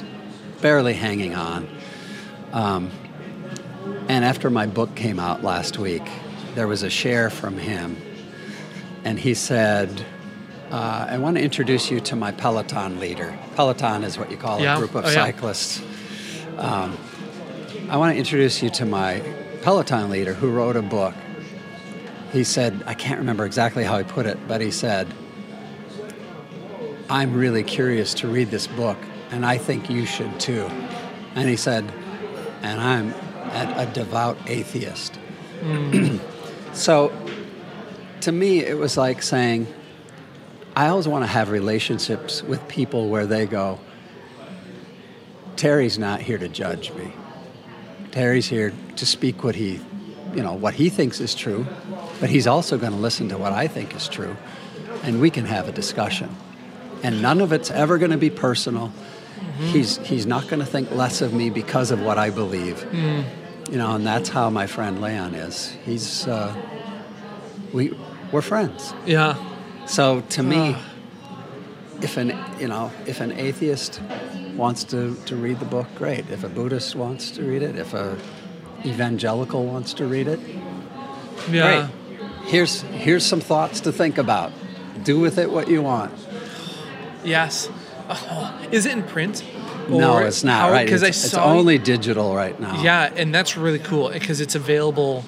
barely 0.60 0.94
hanging 0.94 1.34
on. 1.34 1.68
Um, 2.52 2.90
and 4.08 4.24
after 4.24 4.50
my 4.50 4.66
book 4.66 4.94
came 4.94 5.18
out 5.18 5.42
last 5.42 5.78
week, 5.78 6.02
there 6.54 6.68
was 6.68 6.82
a 6.82 6.90
share 6.90 7.30
from 7.30 7.56
him, 7.58 7.96
and 9.04 9.18
he 9.18 9.34
said, 9.34 10.04
uh, 10.70 11.06
I 11.10 11.18
want 11.18 11.36
to 11.36 11.42
introduce 11.42 11.90
you 11.90 11.98
to 12.00 12.16
my 12.16 12.30
Peloton 12.32 13.00
leader. 13.00 13.36
Peloton 13.56 14.04
is 14.04 14.16
what 14.18 14.30
you 14.30 14.36
call 14.36 14.60
Yeah. 14.60 14.76
a 14.76 14.78
group 14.78 14.94
of 14.94 15.04
Oh, 15.04 15.08
yeah. 15.08 15.14
cyclists. 15.14 15.80
Um, 16.58 16.96
I 17.90 17.96
want 17.96 18.14
to 18.14 18.18
introduce 18.18 18.62
you 18.62 18.70
to 18.70 18.84
my 18.86 19.20
Peloton 19.62 20.10
leader 20.10 20.34
who 20.34 20.50
wrote 20.50 20.76
a 20.76 20.82
book. 20.82 21.14
He 22.32 22.44
said, 22.44 22.82
I 22.86 22.94
can't 22.94 23.18
remember 23.18 23.44
exactly 23.44 23.84
how 23.84 23.96
he 23.98 24.04
put 24.04 24.26
it, 24.26 24.38
but 24.48 24.60
he 24.60 24.70
said, 24.70 25.12
I'm 27.08 27.32
really 27.34 27.62
curious 27.62 28.14
to 28.14 28.28
read 28.28 28.50
this 28.50 28.66
book, 28.66 28.98
and 29.30 29.44
I 29.46 29.58
think 29.58 29.88
you 29.88 30.06
should 30.06 30.40
too. 30.40 30.68
And 31.34 31.48
he 31.48 31.56
said, 31.56 31.84
and 32.62 32.80
I'm 32.80 33.12
a, 33.52 33.82
a 33.82 33.86
devout 33.92 34.38
atheist. 34.46 35.18
Mm. 35.60 36.20
So 36.74 37.12
to 38.22 38.32
me, 38.32 38.60
it 38.60 38.78
was 38.78 38.96
like 38.96 39.22
saying, 39.22 39.66
I 40.74 40.88
always 40.88 41.06
want 41.06 41.24
to 41.24 41.26
have 41.26 41.50
relationships 41.50 42.42
with 42.42 42.66
people 42.66 43.10
where 43.10 43.26
they 43.26 43.44
go, 43.44 43.78
Terry's 45.56 45.98
not 45.98 46.22
here 46.22 46.38
to 46.38 46.48
judge 46.48 46.92
me. 46.94 47.12
Terry's 48.12 48.46
here 48.46 48.72
to 48.96 49.06
speak 49.06 49.42
what 49.42 49.54
he, 49.54 49.80
you 50.34 50.42
know, 50.42 50.52
what 50.52 50.74
he 50.74 50.90
thinks 50.90 51.20
is 51.20 51.34
true, 51.34 51.66
but 52.20 52.30
he's 52.30 52.46
also 52.46 52.78
going 52.78 52.92
to 52.92 52.98
listen 52.98 53.30
to 53.30 53.38
what 53.38 53.52
I 53.52 53.66
think 53.66 53.96
is 53.96 54.06
true, 54.06 54.36
and 55.02 55.20
we 55.20 55.30
can 55.30 55.46
have 55.46 55.68
a 55.68 55.72
discussion. 55.72 56.34
And 57.02 57.20
none 57.20 57.40
of 57.40 57.52
it's 57.52 57.70
ever 57.70 57.98
going 57.98 58.12
to 58.12 58.18
be 58.18 58.30
personal. 58.30 58.92
He's 59.58 59.96
he's 59.98 60.26
not 60.26 60.46
going 60.48 60.60
to 60.60 60.66
think 60.66 60.90
less 60.92 61.20
of 61.20 61.34
me 61.34 61.50
because 61.50 61.90
of 61.90 62.00
what 62.00 62.16
I 62.18 62.30
believe. 62.30 62.76
Mm. 62.90 63.24
You 63.70 63.78
know, 63.78 63.94
and 63.94 64.06
that's 64.06 64.28
how 64.28 64.50
my 64.50 64.66
friend 64.66 65.00
Leon 65.00 65.34
is. 65.34 65.74
He's 65.84 66.26
uh, 66.28 66.54
we 67.72 67.96
we're 68.30 68.42
friends. 68.42 68.94
Yeah. 69.06 69.36
So 69.86 70.20
to 70.20 70.42
me, 70.42 70.76
if 72.02 72.16
an 72.16 72.38
you 72.60 72.68
know 72.68 72.92
if 73.06 73.20
an 73.20 73.32
atheist 73.32 74.00
wants 74.56 74.84
to, 74.84 75.14
to 75.26 75.36
read 75.36 75.58
the 75.60 75.64
book, 75.66 75.86
great. 75.96 76.28
If 76.30 76.44
a 76.44 76.48
Buddhist 76.48 76.94
wants 76.94 77.30
to 77.32 77.42
read 77.42 77.62
it, 77.62 77.76
if 77.76 77.94
a 77.94 78.16
evangelical 78.84 79.64
wants 79.64 79.94
to 79.94 80.06
read 80.06 80.28
it, 80.28 80.40
Yeah. 81.50 81.88
great. 81.88 82.20
Here's 82.44 82.80
here's 82.82 83.24
some 83.24 83.40
thoughts 83.40 83.80
to 83.80 83.92
think 83.92 84.18
about. 84.18 84.52
Do 85.04 85.18
with 85.20 85.38
it 85.38 85.50
what 85.50 85.68
you 85.68 85.82
want. 85.82 86.12
Yes. 87.24 87.68
Oh, 88.08 88.60
is 88.72 88.86
it 88.86 88.92
in 88.92 89.02
print? 89.04 89.44
no, 89.88 90.18
it's 90.18 90.44
not 90.44 90.60
how- 90.62 90.70
right. 90.70 90.84
Because 90.86 91.02
It's, 91.02 91.24
I 91.24 91.26
it's 91.26 91.34
only 91.34 91.78
digital 91.78 92.34
right 92.34 92.58
now. 92.60 92.80
Yeah, 92.82 93.12
and 93.16 93.34
that's 93.34 93.56
really 93.56 93.78
cool 93.80 94.10
because 94.10 94.40
it's 94.40 94.54
available. 94.54 95.24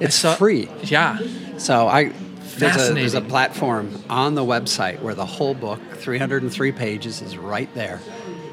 It's 0.00 0.14
saw- 0.14 0.34
free. 0.34 0.68
Yeah. 0.84 1.18
So 1.58 1.88
I 1.88 2.12
there's 2.58 2.88
a, 2.90 2.94
there's 2.94 3.14
a 3.14 3.20
platform 3.20 4.02
on 4.10 4.34
the 4.34 4.42
website 4.44 5.00
where 5.00 5.14
the 5.14 5.24
whole 5.26 5.54
book, 5.54 5.80
303 5.94 6.72
pages, 6.72 7.22
is 7.22 7.36
right 7.38 7.72
there. 7.74 8.00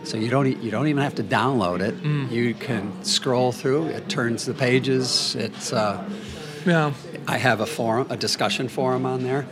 So 0.05 0.17
you 0.17 0.29
don't 0.29 0.61
you 0.63 0.71
don't 0.71 0.87
even 0.87 1.03
have 1.03 1.15
to 1.15 1.23
download 1.23 1.81
it. 1.81 1.95
Mm. 2.03 2.31
You 2.31 2.53
can 2.53 3.03
scroll 3.03 3.51
through. 3.51 3.87
It 3.87 4.07
turns 4.07 4.45
the 4.45 4.53
pages. 4.53 5.35
It's 5.35 5.73
uh, 5.73 6.07
Yeah. 6.65 6.93
I 7.27 7.37
have 7.39 7.59
a 7.59 7.65
forum, 7.65 8.07
a 8.11 8.17
discussion 8.17 8.67
forum 8.67 9.05
on 9.05 9.23
there, 9.23 9.43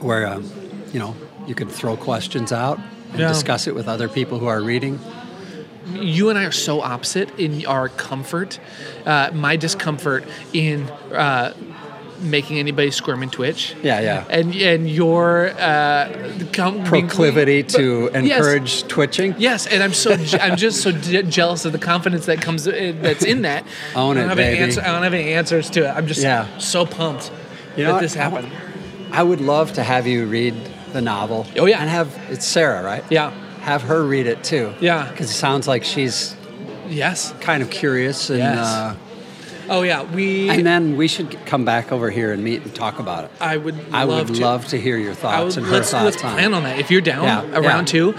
where 0.00 0.26
um, 0.26 0.50
you 0.92 0.98
know 0.98 1.14
you 1.46 1.54
can 1.54 1.68
throw 1.68 1.96
questions 1.96 2.52
out 2.52 2.78
and 3.12 3.20
Yeah. 3.20 3.28
discuss 3.28 3.66
it 3.66 3.74
with 3.74 3.88
other 3.88 4.08
people 4.08 4.38
who 4.38 4.46
are 4.46 4.60
reading. 4.60 4.98
you 5.94 6.28
and 6.28 6.38
I 6.38 6.44
are 6.44 6.52
so 6.52 6.80
opposite 6.82 7.36
in 7.38 7.64
our 7.66 7.88
comfort. 7.88 8.60
Uh, 9.06 9.30
my 9.32 9.56
discomfort 9.56 10.24
in 10.52 10.82
uh, 11.12 11.52
making 12.20 12.58
anybody 12.58 12.90
squirm 12.90 13.22
and 13.22 13.32
twitch. 13.32 13.74
Yeah, 13.82 14.00
yeah. 14.00 14.24
And 14.28 14.54
and 14.54 14.88
your 14.90 15.48
uh, 15.58 16.32
com- 16.52 16.84
Proclivity 16.84 17.62
to 17.64 18.10
But- 18.12 18.24
yes. 18.24 18.36
encourage 18.38 18.82
twitching. 18.88 19.34
Yes, 19.38 19.66
and 19.66 19.82
I'm 19.82 19.92
so 19.94 20.16
je- 20.16 20.38
I'm 20.38 20.56
just 20.56 20.82
so 20.82 20.92
je- 20.92 21.22
jealous 21.24 21.64
of 21.64 21.72
the 21.72 21.78
confidence 21.78 22.26
that 22.26 22.40
comes 22.42 22.66
uh, 22.68 22.92
that's 23.00 23.24
in 23.24 23.42
that. 23.42 23.64
Own 23.96 24.16
I 24.16 24.20
don't 24.20 24.26
it, 24.26 24.28
have 24.28 24.38
any 24.38 24.50
baby. 24.56 24.62
answer- 24.64 24.82
I 24.82 24.86
don't 24.92 25.02
have 25.02 25.14
any 25.14 25.32
answers 25.32 25.70
to 25.70 25.86
it. 25.86 25.88
I'm 25.90 26.06
just 26.06 26.22
Yeah. 26.22 26.46
so 26.58 26.84
pumped 26.86 27.30
You 27.76 27.84
know 27.84 27.88
that 27.90 27.94
what? 27.94 28.00
this 28.02 28.14
happened. 28.14 28.50
I 29.12 29.22
would 29.22 29.40
love 29.40 29.72
to 29.74 29.82
have 29.82 30.06
you 30.06 30.26
read 30.26 30.54
the 30.92 31.00
novel. 31.00 31.46
Oh, 31.56 31.66
yeah. 31.66 31.80
and 31.80 31.88
have 31.90 32.16
it's 32.30 32.46
Sarah, 32.46 32.82
right? 32.82 33.04
Yeah. 33.10 33.30
Have 33.60 33.82
her 33.82 34.02
read 34.04 34.26
it 34.26 34.42
too. 34.44 34.72
Yeah. 34.80 35.08
because 35.10 35.30
it 35.30 35.34
sounds 35.34 35.66
like 35.68 35.84
she's 35.84 36.36
Yes. 36.88 37.32
kind 37.40 37.62
of 37.62 37.70
curious 37.70 38.30
and. 38.30 38.38
Yes. 38.38 38.58
Uh, 38.66 38.94
Oh 39.70 39.82
yeah, 39.82 40.02
we. 40.02 40.50
and 40.50 40.66
then 40.66 40.96
we 40.96 41.06
should 41.06 41.46
come 41.46 41.64
back 41.64 41.92
over 41.92 42.10
here 42.10 42.32
and 42.32 42.42
meet 42.42 42.62
and 42.62 42.74
talk 42.74 42.98
about 42.98 43.24
it. 43.24 43.30
I 43.40 43.56
would. 43.56 43.76
I 43.92 44.02
love 44.02 44.28
would 44.28 44.36
to. 44.38 44.42
love 44.42 44.66
to 44.68 44.80
hear 44.80 44.98
your 44.98 45.14
thoughts 45.14 45.54
would, 45.54 45.58
and 45.58 45.66
her 45.66 45.72
let's, 45.78 45.92
thoughts 45.92 46.04
let's 46.04 46.24
on 46.24 46.32
plan 46.32 46.54
on 46.54 46.64
that. 46.64 46.80
If 46.80 46.90
you're 46.90 47.00
down 47.00 47.24
Yeah, 47.24 47.58
around 47.58 47.82
yeah. 47.94 48.12
two, 48.12 48.14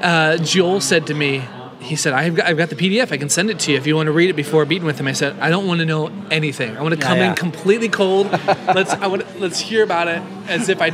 uh, 0.00 0.36
Joel 0.38 0.80
said 0.80 1.06
to 1.08 1.14
me, 1.14 1.44
he 1.80 1.96
said, 1.96 2.14
I've 2.14 2.34
got, 2.34 2.46
I've 2.46 2.56
got 2.56 2.70
the 2.70 2.76
PDF. 2.76 3.12
I 3.12 3.18
can 3.18 3.28
send 3.28 3.50
it 3.50 3.58
to 3.60 3.72
you 3.72 3.76
if 3.76 3.86
you 3.86 3.94
want 3.94 4.06
to 4.06 4.12
read 4.12 4.30
it 4.30 4.36
before 4.36 4.64
beating 4.64 4.86
with 4.86 4.98
him. 4.98 5.06
I 5.06 5.12
said, 5.12 5.38
I 5.38 5.50
don't 5.50 5.66
want 5.66 5.80
to 5.80 5.84
know 5.86 6.10
anything. 6.30 6.76
I 6.78 6.82
want 6.82 6.94
to 6.94 7.00
come 7.00 7.18
yeah. 7.18 7.30
in 7.30 7.36
completely 7.36 7.90
cold. 7.90 8.30
let's 8.74 8.90
I 8.94 9.06
want 9.06 9.38
let's 9.38 9.60
hear 9.60 9.84
about 9.84 10.08
it 10.08 10.22
as 10.48 10.70
if 10.70 10.80
I 10.80 10.90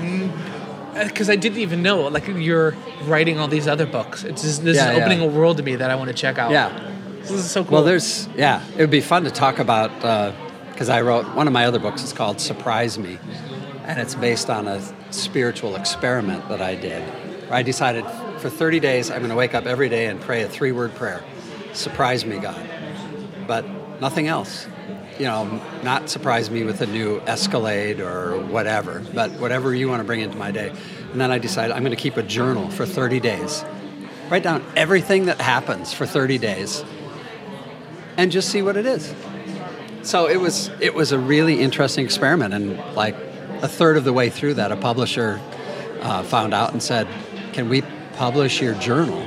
because 1.04 1.30
I 1.30 1.36
didn't 1.36 1.58
even 1.58 1.82
know 1.82 2.08
like 2.08 2.26
you're 2.26 2.72
writing 3.04 3.38
all 3.38 3.48
these 3.48 3.68
other 3.68 3.86
books. 3.86 4.24
It's 4.24 4.42
just, 4.42 4.64
this 4.64 4.76
Yeah, 4.76 4.90
is 4.90 4.98
yeah. 4.98 5.04
opening 5.04 5.20
a 5.20 5.26
world 5.26 5.56
to 5.58 5.62
me 5.62 5.76
that 5.76 5.90
I 5.90 5.94
want 5.94 6.08
to 6.08 6.14
check 6.14 6.38
out. 6.38 6.50
Yeah. 6.50 6.88
This 7.23 7.31
is 7.31 7.51
so 7.51 7.62
cool. 7.62 7.74
Well, 7.74 7.85
there's 7.85 8.28
yeah. 8.36 8.65
It 8.73 8.78
would 8.78 8.90
be 8.90 9.01
fun 9.01 9.24
to 9.24 9.31
talk 9.31 9.61
about 9.61 9.90
uh, 10.05 10.32
because 10.73 10.89
I 10.89 11.03
wrote 11.03 11.24
one 11.36 11.47
of 11.47 11.53
my 11.53 11.66
other 11.66 11.78
books. 11.78 12.03
is 12.03 12.12
called 12.12 12.40
Surprise 12.40 12.99
Me, 12.99 13.19
and 13.85 14.01
it's 14.01 14.16
based 14.16 14.51
on 14.51 14.66
a 14.66 14.82
spiritual 15.12 15.77
experiment 15.77 16.49
that 16.49 16.61
I 16.61 16.74
did. 16.74 17.03
I 17.51 17.62
decided 17.62 18.05
for 18.39 18.51
30 18.51 18.81
days 18.81 19.11
I'm 19.11 19.19
going 19.19 19.31
to 19.31 19.36
wake 19.36 19.55
up 19.55 19.66
every 19.66 19.89
day 19.89 20.07
and 20.07 20.20
pray 20.20 20.43
a 20.43 20.49
three-word 20.49 20.97
prayer: 20.97 21.23
"Surprise 21.74 22.27
me, 22.27 22.39
God," 22.39 22.61
but 23.47 23.65
nothing 24.01 24.27
else. 24.27 24.66
You 25.19 25.27
know, 25.27 25.61
not 25.85 26.11
surprise 26.11 26.51
me 26.51 26.65
with 26.65 26.81
a 26.81 26.86
new 26.86 27.20
Escalade 27.20 28.01
or 28.01 28.40
whatever, 28.47 29.01
but 29.15 29.31
whatever 29.32 29.73
you 29.73 29.89
want 29.89 30.01
to 30.01 30.05
bring 30.05 30.20
into 30.20 30.36
my 30.36 30.51
day. 30.51 30.73
And 31.12 31.20
then 31.20 31.31
I 31.31 31.39
decided 31.39 31.77
I'm 31.77 31.85
going 31.85 31.94
to 31.94 32.03
keep 32.03 32.16
a 32.16 32.23
journal 32.23 32.69
for 32.70 32.85
30 32.85 33.20
days. 33.20 33.65
Write 34.28 34.43
down 34.43 34.65
everything 34.74 35.27
that 35.27 35.40
happens 35.40 35.93
for 35.93 36.07
30 36.07 36.39
days 36.39 36.82
and 38.16 38.30
just 38.32 38.48
see 38.51 38.62
what 38.62 38.76
it 38.76 38.86
is. 38.86 39.14
So 40.02 40.28
it 40.28 40.40
was 40.40 40.70
it 40.80 40.94
was 40.94 41.12
a 41.12 41.18
really 41.18 41.60
interesting 41.60 42.05
experiment, 42.05 42.55
and 42.55 42.76
like 42.94 43.14
a 43.62 43.68
third 43.68 43.97
of 43.97 44.05
the 44.05 44.12
way 44.12 44.30
through 44.30 44.55
that, 44.55 44.72
a 44.72 44.76
publisher 44.76 45.40
uh, 46.01 46.22
found 46.24 46.52
out 46.55 46.72
and 46.72 46.82
said, 46.82 47.06
"Can 47.52 47.68
we 47.68 47.82
publish 48.16 48.60
your 48.60 48.74
journal?" 48.74 49.22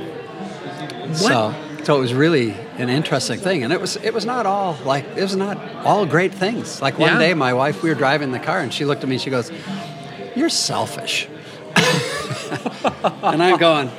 So 1.14 1.54
so 1.84 1.96
it 1.96 2.00
was 2.00 2.12
really 2.12 2.50
an 2.78 2.90
interesting 2.90 3.38
thing, 3.38 3.64
and 3.64 3.72
it 3.72 3.80
was 3.80 3.96
it 3.96 4.12
was 4.12 4.26
not 4.26 4.44
all 4.44 4.76
like 4.84 5.04
it 5.16 5.22
was 5.22 5.36
not 5.36 5.56
all 5.84 6.04
great 6.04 6.34
things. 6.34 6.82
Like 6.82 6.98
one 6.98 7.12
Yeah. 7.12 7.18
day, 7.18 7.34
my 7.34 7.54
wife, 7.54 7.82
we 7.82 7.88
were 7.88 7.94
driving 7.94 8.32
the 8.32 8.38
car, 8.40 8.60
and 8.60 8.72
she 8.74 8.84
looked 8.84 9.02
at 9.02 9.08
me, 9.08 9.14
and 9.14 9.22
she 9.22 9.30
goes, 9.30 9.50
"You're 10.34 10.50
selfish," 10.50 11.26
and 13.22 13.42
I'm 13.42 13.56
going. 13.56 13.90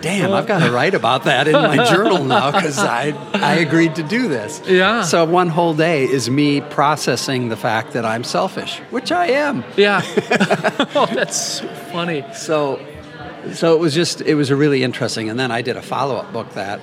Damn, 0.00 0.32
I've 0.32 0.46
got 0.46 0.60
to 0.60 0.70
write 0.70 0.94
about 0.94 1.24
that 1.24 1.46
in 1.46 1.52
my 1.52 1.88
journal 1.90 2.24
now 2.24 2.50
because 2.52 2.78
I, 2.78 3.10
I 3.34 3.56
agreed 3.56 3.96
to 3.96 4.02
do 4.02 4.28
this. 4.28 4.62
Yeah. 4.66 5.02
So 5.02 5.24
one 5.24 5.48
whole 5.48 5.74
day 5.74 6.04
is 6.04 6.30
me 6.30 6.62
processing 6.62 7.50
the 7.50 7.56
fact 7.56 7.92
that 7.92 8.04
I'm 8.04 8.24
selfish, 8.24 8.78
which 8.90 9.12
I 9.12 9.26
am. 9.26 9.62
Yeah. 9.76 10.00
oh, 10.94 11.08
that's 11.12 11.58
so 11.58 11.68
funny. 11.92 12.24
So, 12.34 12.84
so 13.52 13.74
it 13.74 13.80
was 13.80 13.94
just 13.94 14.22
it 14.22 14.34
was 14.34 14.50
a 14.50 14.56
really 14.56 14.82
interesting. 14.82 15.28
And 15.28 15.38
then 15.38 15.50
I 15.50 15.60
did 15.60 15.76
a 15.76 15.82
follow 15.82 16.16
up 16.16 16.32
book 16.32 16.50
that 16.54 16.80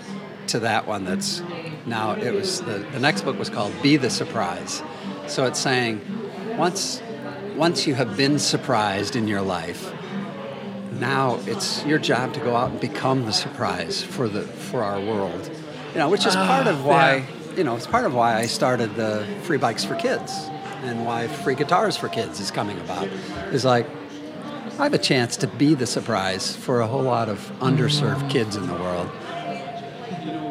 to 0.48 0.60
that 0.60 0.88
one. 0.88 1.06
That's 1.06 1.42
now 1.86 2.14
it 2.14 2.34
was 2.34 2.62
the, 2.62 2.86
the 2.92 3.00
next 3.00 3.22
book 3.24 3.40
was 3.40 3.50
called 3.50 3.74
Be 3.82 3.98
the 3.98 4.10
Surprise. 4.10 4.84
So 5.28 5.46
it's 5.46 5.60
saying 5.60 6.02
once 6.58 7.02
once 7.56 7.88
you 7.88 7.96
have 7.96 8.16
been 8.16 8.38
surprised 8.38 9.16
in 9.16 9.28
your 9.28 9.42
life, 9.42 9.92
now 11.00 11.40
it's 11.46 11.86
your 11.86 12.00
job 12.00 12.34
to 12.34 12.40
go 12.40 12.56
out 12.56 12.72
and 12.72 12.80
become 12.80 13.26
the 13.26 13.34
surprise 13.34 14.02
for 14.04 14.28
the 14.28 14.42
for 14.42 14.84
our 14.84 15.00
world. 15.00 15.50
You 15.94 16.00
know, 16.00 16.10
which 16.10 16.26
is 16.26 16.36
part 16.36 16.68
Ah, 16.68 16.72
of 16.72 16.86
why 16.86 17.16
yeah. 17.18 17.26
you 17.58 17.64
know 17.64 17.76
it's 17.76 17.88
part 17.88 18.06
of 18.06 18.14
why 18.14 18.36
I 18.38 18.46
started 18.46 18.96
the 18.96 19.26
free 19.44 19.58
bikes 19.58 19.84
for 19.86 19.96
kids 19.96 20.32
and 20.84 21.06
why 21.06 21.28
free 21.28 21.56
guitars 21.56 21.98
for 21.98 22.08
kids 22.10 22.40
is 22.40 22.52
coming 22.52 22.80
about. 22.80 23.08
Is 23.52 23.66
like 23.66 23.88
I 24.80 24.84
have 24.84 24.94
a 24.94 25.00
chance 25.00 25.38
to 25.38 25.48
be 25.48 25.74
the 25.74 25.88
surprise 25.88 26.56
for 26.56 26.82
a 26.82 26.88
whole 26.88 27.02
lot 27.02 27.30
of 27.30 27.40
underserved 27.60 28.30
kids 28.30 28.56
in 28.56 28.68
the 28.68 28.76
world. 28.76 29.10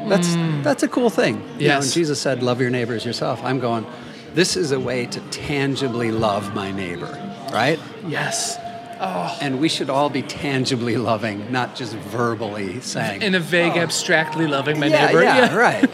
That's 0.08 0.34
that's 0.64 0.82
a 0.82 0.88
cool 0.88 1.10
thing. 1.10 1.42
You 1.58 1.68
know. 1.68 1.76
And 1.78 1.92
Jesus 1.92 2.20
said, 2.20 2.42
"Love 2.42 2.60
your 2.60 2.70
neighbors 2.70 3.04
yourself." 3.04 3.42
I'm 3.44 3.60
going. 3.60 3.86
This 4.34 4.56
is 4.56 4.70
a 4.70 4.78
way 4.78 5.06
to 5.06 5.20
tangibly 5.30 6.10
love 6.10 6.54
my 6.54 6.70
neighbor, 6.70 7.08
right? 7.52 7.78
Yes. 8.06 8.58
Oh. 8.98 9.38
And 9.40 9.60
we 9.60 9.68
should 9.68 9.90
all 9.90 10.08
be 10.08 10.22
tangibly 10.22 10.96
loving, 10.96 11.52
not 11.52 11.76
just 11.76 11.94
verbally 11.94 12.80
saying. 12.80 13.22
In 13.22 13.34
a 13.34 13.40
vague, 13.40 13.72
"Oh, 13.76 13.80
abstractly 13.80 14.46
loving 14.46 14.80
my 14.80 14.86
yeah, 14.86 15.06
neighbor. 15.06 15.22
yeah, 15.22 15.54
right. 15.54 15.90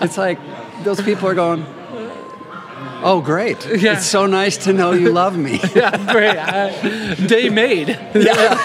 it's 0.00 0.16
like 0.16 0.38
those 0.84 1.00
people 1.00 1.28
are 1.28 1.34
going. 1.34 1.66
Oh, 3.02 3.20
great! 3.20 3.58
Yeah. 3.78 3.96
It's 3.96 4.06
so 4.06 4.26
nice 4.26 4.56
to 4.64 4.72
know 4.72 4.92
you 4.92 5.10
love 5.12 5.38
me. 5.38 5.60
yeah, 5.74 6.12
great. 6.12 6.36
I, 6.36 7.14
day 7.14 7.48
made. 7.48 7.88
Yeah. 8.14 8.58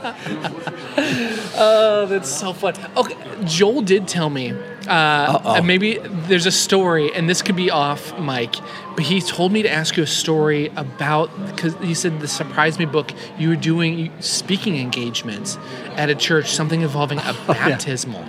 oh, 1.56 2.06
that's 2.08 2.28
so 2.28 2.52
fun. 2.52 2.74
Okay, 2.96 3.14
Joel 3.44 3.82
did 3.82 4.08
tell 4.08 4.30
me. 4.30 4.52
Uh, 4.88 5.40
and 5.56 5.66
maybe 5.66 5.98
there's 6.28 6.44
a 6.46 6.50
story, 6.50 7.14
and 7.14 7.28
this 7.28 7.40
could 7.40 7.56
be 7.56 7.70
off 7.70 8.18
mic, 8.18 8.56
but 8.96 9.04
he 9.04 9.20
told 9.20 9.52
me 9.52 9.62
to 9.62 9.70
ask 9.70 9.96
you 9.96 10.02
a 10.02 10.06
story 10.06 10.70
about 10.76 11.30
because 11.46 11.74
he 11.76 11.94
said 11.94 12.20
the 12.20 12.28
surprise 12.28 12.78
me 12.78 12.84
book 12.84 13.12
you 13.38 13.48
were 13.48 13.56
doing 13.56 14.12
speaking 14.20 14.76
engagements 14.76 15.56
at 15.96 16.10
a 16.10 16.14
church, 16.14 16.50
something 16.50 16.82
involving 16.82 17.18
a 17.18 17.34
baptismal. 17.46 18.24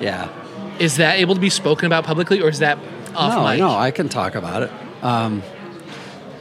yeah. 0.00 0.28
Is 0.78 0.96
that 0.96 1.18
able 1.20 1.34
to 1.34 1.40
be 1.40 1.50
spoken 1.50 1.86
about 1.86 2.04
publicly, 2.04 2.40
or 2.40 2.48
is 2.48 2.58
that 2.60 2.78
off 3.14 3.34
no, 3.36 3.44
mic? 3.44 3.58
no, 3.58 3.70
I 3.70 3.90
can 3.90 4.08
talk 4.08 4.34
about 4.34 4.62
it. 4.64 4.70
Um, 5.02 5.42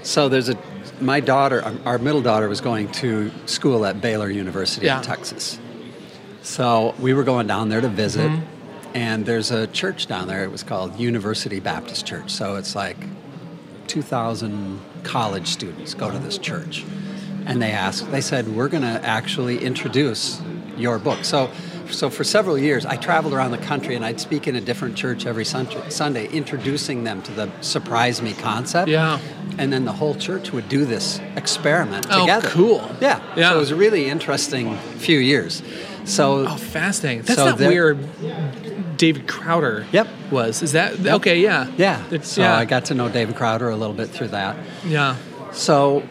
so 0.04 0.30
there's 0.30 0.50
a 0.50 0.58
my 1.00 1.20
daughter, 1.20 1.64
our- 1.64 1.94
our 1.94 1.98
middle 1.98 2.22
daughter, 2.22 2.48
was 2.48 2.62
going 2.62 2.92
to 2.92 3.32
school 3.48 3.86
at 3.88 4.02
Baylor 4.02 4.30
University 4.30 4.86
Yeah. 4.86 4.98
in 5.00 5.04
Texas. 5.04 5.58
So 6.44 6.94
we 7.00 7.14
were 7.14 7.24
going 7.24 7.48
down 7.48 7.70
there 7.70 7.82
to 7.82 7.88
visit, 7.90 8.30
Mhm. 8.30 8.42
and 8.94 9.26
there's 9.26 9.50
a 9.50 9.66
church 9.68 10.06
down 10.08 10.28
there. 10.28 10.44
It 10.44 10.52
was 10.52 10.62
called 10.62 11.00
University 11.00 11.60
Baptist 11.60 12.06
Church. 12.06 12.30
So 12.30 12.56
it's 12.56 12.76
like 12.76 12.98
2,000 13.88 14.80
college 15.04 15.48
students 15.48 15.94
go 15.96 16.12
to 16.12 16.20
this 16.20 16.38
church, 16.38 16.86
and 17.48 17.62
they 17.62 17.72
asked. 17.72 18.12
They 18.12 18.22
said, 18.22 18.56
"We're 18.56 18.68
going 18.70 18.84
to 18.84 19.02
actually 19.04 19.64
introduce 19.64 20.40
your 20.78 21.00
book." 21.00 21.20
So. 21.24 21.50
So 21.92 22.10
for 22.10 22.24
several 22.24 22.58
years, 22.58 22.86
I 22.86 22.96
traveled 22.98 23.34
around 23.34 23.52
the 23.52 23.58
country 23.58 23.96
and 23.96 24.04
I'd 24.06 24.20
speak 24.20 24.48
in 24.48 24.56
a 24.56 24.62
different 24.62 24.96
church 24.96 25.26
every 25.26 25.46
Sun- 25.46 25.68
Sunday, 25.90 26.28
introducing 26.30 27.04
them 27.04 27.22
to 27.24 27.32
the 27.32 27.50
surprise 27.62 28.22
me 28.22 28.34
concept. 28.34 28.90
Yeah. 28.90 29.20
And 29.58 29.72
then 29.72 29.86
the 29.86 29.92
whole 29.92 30.16
church 30.16 30.52
would 30.54 30.70
do 30.70 30.86
this 30.86 31.20
experiment 31.36 32.08
Oh, 32.10 32.22
together. 32.22 32.48
cool. 32.50 32.90
Yeah. 33.02 33.20
Yeah. 33.36 33.50
So 33.50 33.56
it 33.58 33.60
was 33.60 33.72
a 33.72 33.76
really 33.76 34.08
interesting 34.10 34.78
few 34.98 35.20
years. 35.20 35.62
So 36.06 36.48
Oh, 36.48 36.56
fascinating. 36.56 37.24
That's 37.24 37.38
So 37.40 37.46
not 37.52 37.60
where 37.60 37.96
David 38.98 39.28
Crowder 39.28 39.86
Yep. 39.92 40.08
was. 40.32 40.62
Is 40.64 40.72
that 40.74 41.00
Yep. 41.00 41.16
okay? 41.16 41.40
Yeah. 41.40 41.68
Yeah. 41.78 42.02
It's- 42.12 42.30
so 42.34 42.42
yeah. 42.42 42.58
I 42.58 42.66
got 42.66 42.86
to 42.86 42.94
know 42.94 43.10
David 43.10 43.36
Crowder 43.36 43.70
a 43.70 43.76
little 43.76 43.94
bit 43.96 44.10
through 44.10 44.30
that. 44.30 44.56
Yeah. 44.88 45.16
So 45.52 46.04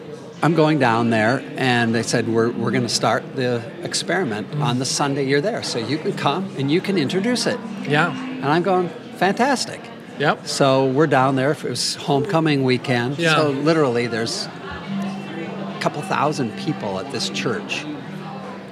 I'm 0.43 0.55
going 0.55 0.79
down 0.79 1.11
there, 1.11 1.43
and 1.55 1.93
they 1.93 2.01
said, 2.03 2.27
We're, 2.27 2.49
we're 2.49 2.71
going 2.71 2.83
to 2.83 2.89
start 2.89 3.35
the 3.35 3.61
experiment 3.83 4.49
Mm-hmm. 4.51 4.61
on 4.63 4.79
the 4.79 4.85
Sunday 4.85 5.25
you're 5.27 5.41
there. 5.41 5.61
So 5.63 5.77
you 5.79 5.97
can 5.97 6.13
come 6.13 6.53
and 6.57 6.71
you 6.71 6.81
can 6.81 6.97
introduce 6.97 7.45
it. 7.45 7.59
Yeah. 7.87 8.11
And 8.11 8.45
I'm 8.45 8.63
going, 8.63 8.89
Fantastic. 9.17 9.79
Yep. 10.17 10.47
So 10.47 10.85
we're 10.91 11.07
down 11.07 11.35
there. 11.35 11.51
It 11.51 11.63
was 11.63 11.95
homecoming 11.95 12.63
weekend. 12.63 13.17
Yeah. 13.19 13.35
So 13.35 13.49
literally, 13.51 14.07
there's 14.07 14.45
a 14.45 15.77
couple 15.79 16.01
thousand 16.03 16.57
people 16.59 16.99
at 16.99 17.11
this 17.11 17.29
church. 17.29 17.85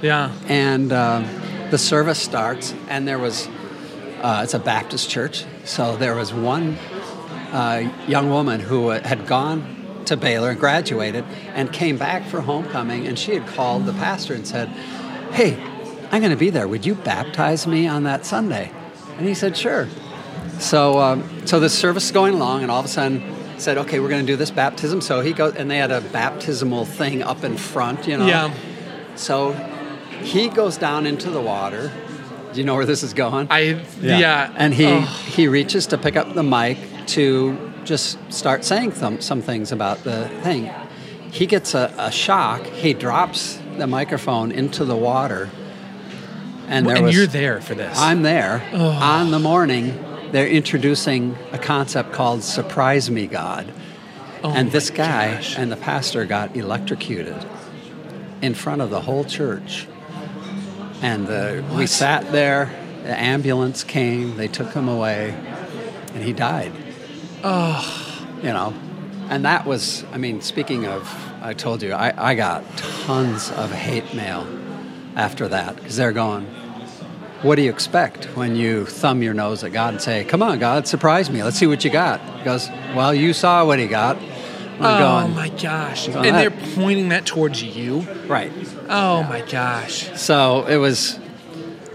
Yeah. 0.02 0.32
And 0.48 0.92
um, 0.92 1.26
the 1.72 1.78
service 1.78 2.20
starts, 2.20 2.74
and 2.88 3.08
there 3.08 3.20
was, 3.20 3.48
uh, 4.22 4.42
it's 4.44 4.54
a 4.54 4.60
Baptist 4.60 5.10
church, 5.10 5.46
so 5.66 5.96
there 5.98 6.16
was 6.16 6.34
one 6.34 6.78
uh, 7.52 7.92
young 8.08 8.30
woman 8.30 8.60
who 8.60 8.90
uh, 8.90 9.08
had 9.08 9.26
gone 9.28 9.79
to 10.10 10.18
Baylor 10.18 10.52
and 10.52 10.60
graduated 10.60 11.24
and 11.56 11.72
came 11.72 11.98
back 11.98 12.26
for 12.28 12.42
homecoming, 12.42 13.08
and 13.08 13.18
she 13.18 13.34
had 13.34 13.48
called 13.48 13.86
the 13.86 13.94
pastor 13.94 14.34
and 14.34 14.46
said, 14.46 14.68
Hey, 15.32 15.58
I'm 16.12 16.22
going 16.22 16.32
to 16.32 16.38
be 16.38 16.50
there. 16.50 16.68
Would 16.68 16.86
you 16.86 16.96
baptize 16.96 17.66
me 17.66 17.88
on 17.88 18.04
that 18.04 18.26
Sunday? 18.26 18.72
And 19.18 19.28
he 19.28 19.34
said, 19.34 19.56
Sure. 19.58 19.88
So, 20.60 21.00
um, 21.00 21.48
so 21.48 21.60
the 21.60 21.70
service 21.70 22.06
is 22.06 22.12
going 22.12 22.34
along, 22.34 22.64
and 22.64 22.72
all 22.72 22.80
of 22.80 22.86
a 22.86 22.90
sudden, 22.90 23.24
said, 23.58 23.78
"Okay, 23.78 24.00
we're 24.00 24.10
going 24.10 24.26
to 24.26 24.32
do 24.32 24.36
this 24.36 24.52
baptism." 24.52 25.00
So 25.02 25.22
he 25.22 25.32
goes, 25.32 25.56
and 25.56 25.70
they 25.72 25.78
had 25.78 25.92
a 25.92 26.02
baptismal 26.02 26.86
thing 26.86 27.24
up 27.24 27.44
in 27.44 27.56
front, 27.58 28.08
you 28.08 28.18
know. 28.18 28.26
Yeah. 28.28 28.54
So 29.16 29.54
he 30.22 30.50
goes 30.50 30.78
down 30.78 31.06
into 31.06 31.30
the 31.30 31.42
water. 31.42 31.92
Do 32.54 32.60
you 32.60 32.66
know 32.66 32.76
where 32.76 32.86
this 32.86 33.04
is 33.04 33.14
going? 33.14 33.48
I 33.50 33.82
yeah. 34.02 34.54
And 34.58 34.74
he 34.74 34.86
Oh. 34.88 35.00
he 35.02 35.48
reaches 35.48 35.88
to 35.88 35.98
pick 35.98 36.18
up 36.18 36.34
the 36.34 36.44
mic 36.44 36.78
to 37.08 37.69
just 37.90 38.18
start 38.32 38.64
saying 38.64 38.94
some 38.94 39.20
some 39.20 39.42
things 39.42 39.72
about 39.72 40.04
the 40.04 40.30
thing. 40.44 40.72
He 41.32 41.48
gets 41.48 41.74
a, 41.74 41.92
a 41.98 42.12
shock. 42.12 42.64
He 42.68 42.94
drops 42.94 43.60
the 43.78 43.88
microphone 43.88 44.52
into 44.52 44.86
the 44.86 44.96
water. 44.96 45.50
And 46.68 46.86
there 46.86 46.96
and 46.98 47.06
was 47.06 47.16
you're 47.16 47.26
there 47.26 47.62
for 47.62 47.74
this. 47.74 47.98
I'm 48.00 48.22
there 48.22 48.62
Oh. 48.74 48.90
on 48.92 49.32
the 49.32 49.40
morning. 49.40 49.98
They're 50.32 50.48
introducing 50.48 51.36
a 51.52 51.58
concept 51.58 52.12
called 52.14 52.44
"Surprise 52.44 53.10
Me, 53.10 53.26
God," 53.26 53.66
Oh 54.44 54.54
and 54.54 54.72
this 54.72 54.92
guy 54.92 55.34
gosh. 55.34 55.58
and 55.58 55.72
the 55.72 55.78
pastor 55.78 56.26
got 56.26 56.56
electrocuted 56.56 57.44
in 58.44 58.54
front 58.54 58.82
of 58.84 58.92
the 58.92 59.02
whole 59.02 59.24
church. 59.24 59.88
And 61.02 61.28
uh, 61.28 61.64
we 61.76 61.88
sat 61.88 62.32
there. 62.32 62.70
The 63.04 63.18
ambulance 63.20 63.84
came. 63.84 64.38
They 64.38 64.48
took 64.48 64.74
him 64.74 64.88
away, 64.88 65.34
and 66.14 66.24
he 66.24 66.34
died. 66.34 66.72
Oh, 67.44 68.28
You 68.44 68.50
know, 68.50 68.74
and 69.30 69.46
that 69.46 69.66
was. 69.66 70.04
I 70.12 70.18
mean, 70.18 70.42
speaking 70.42 70.86
of, 70.86 71.08
I 71.42 71.54
told 71.54 71.82
you, 71.82 71.94
I, 71.94 72.32
I 72.32 72.36
got 72.36 72.64
tons 72.78 73.52
of 73.52 73.72
hate 73.72 74.14
mail 74.14 74.48
after 75.16 75.48
that 75.48 75.76
because 75.76 75.96
they're 75.98 76.12
going. 76.12 76.46
What 77.42 77.56
do 77.56 77.62
you 77.62 77.70
expect 77.70 78.26
when 78.36 78.58
you 78.58 78.86
thumb 78.86 79.24
your 79.24 79.34
nose 79.34 79.64
at 79.64 79.72
God 79.72 79.94
and 79.94 80.02
say, 80.02 80.26
"Come 80.26 80.42
on, 80.44 80.60
God, 80.60 80.88
surprise 80.88 81.30
me. 81.30 81.44
Let's 81.44 81.58
see 81.58 81.68
what 81.68 81.84
you 81.86 81.90
got"? 81.90 82.20
He 82.40 82.44
goes, 82.44 82.70
"Well, 82.96 83.14
you 83.14 83.34
saw 83.34 83.66
what 83.66 83.80
he 83.80 83.88
got." 83.88 84.18
I'm 84.82 84.96
oh 84.96 85.24
going, 85.26 85.36
my 85.36 85.50
gosh. 85.50 86.08
And 86.08 86.24
they're 86.24 86.52
pointing 86.76 87.10
that 87.10 87.26
towards 87.26 87.62
you. 87.62 88.00
right. 88.28 88.52
Oh 88.88 89.24
my 89.24 89.42
gosh. 89.42 90.18
So 90.18 90.66
it 90.68 90.78
was. 90.78 91.20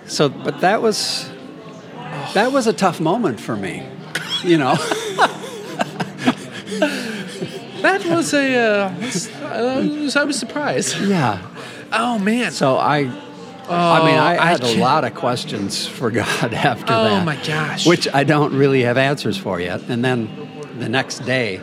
So, 0.06 0.28
but 0.28 0.60
that 0.60 0.82
was 0.82 1.30
that 2.34 2.52
was 2.52 2.66
a 2.66 2.74
tough 2.74 3.00
moment 3.00 3.40
for 3.40 3.56
me. 3.56 3.86
You 4.42 4.58
know. 4.58 4.76
That 7.82 8.02
was 8.06 8.32
a. 8.32 8.56
Uh, 8.56 8.94
was- 8.98 10.16
I 10.16 10.24
was, 10.24 10.38
surprised. 10.38 10.98
yeah. 11.02 11.38
Oh 11.92 12.18
man. 12.18 12.50
So 12.50 12.76
I. 12.78 13.04
Oh, 13.66 13.74
I 13.74 14.04
mean, 14.06 14.18
I 14.18 14.42
had 14.46 14.60
a 14.60 14.64
can't- 14.64 14.78
lot 14.78 15.04
of 15.04 15.14
questions 15.14 15.86
for 15.86 16.10
God 16.10 16.54
after 16.54 16.92
Oh, 16.92 17.04
that. 17.04 17.22
Oh 17.22 17.24
my 17.24 17.36
gosh. 17.44 17.86
Which 17.86 18.08
I 18.12 18.24
don't 18.24 18.54
really 18.56 18.82
have 18.82 18.96
answers 18.96 19.36
for 19.36 19.60
yet. 19.60 19.82
And 19.88 20.02
then 20.04 20.28
the 20.78 20.88
next 20.88 21.20
day, 21.20 21.60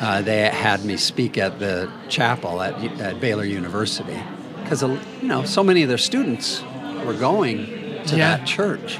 uh, 0.00 0.20
they 0.22 0.42
had 0.48 0.84
me 0.84 0.96
speak 0.98 1.38
at 1.38 1.58
the 1.58 1.90
chapel 2.08 2.60
at, 2.62 2.74
at 3.00 3.20
Baylor 3.20 3.44
University 3.44 4.18
because 4.62 4.82
you 4.82 4.98
know 5.22 5.44
so 5.44 5.62
many 5.64 5.82
of 5.82 5.88
their 5.88 5.98
students 5.98 6.62
were 7.06 7.14
going 7.14 7.66
to 8.06 8.16
Yeah. 8.16 8.36
that 8.36 8.46
church. 8.46 8.98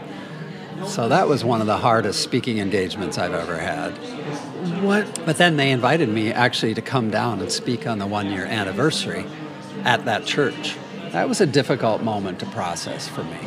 So 0.87 1.09
that 1.09 1.29
was 1.29 1.45
one 1.45 1.61
of 1.61 1.67
the 1.67 1.77
hardest 1.77 2.21
speaking 2.21 2.59
engagements 2.59 3.19
I've 3.19 3.35
ever 3.35 3.59
had. 3.59 3.91
What? 4.83 5.25
But 5.25 5.37
then 5.37 5.57
they 5.57 5.71
invited 5.71 6.09
me 6.09 6.33
actually 6.33 6.75
to 6.75 6.83
come 6.83 7.11
down 7.11 7.41
and 7.41 7.51
speak 7.51 7.87
on 7.87 7.99
the 7.99 8.07
one 8.07 8.31
year 8.31 8.45
anniversary 8.45 9.27
at 9.85 10.05
that 10.07 10.25
church. 10.25 10.77
That 11.13 11.29
was 11.29 11.41
a 11.41 11.47
difficult 11.47 12.03
moment 12.03 12.41
to 12.41 12.47
process 12.47 13.09
for 13.09 13.25
me. 13.25 13.39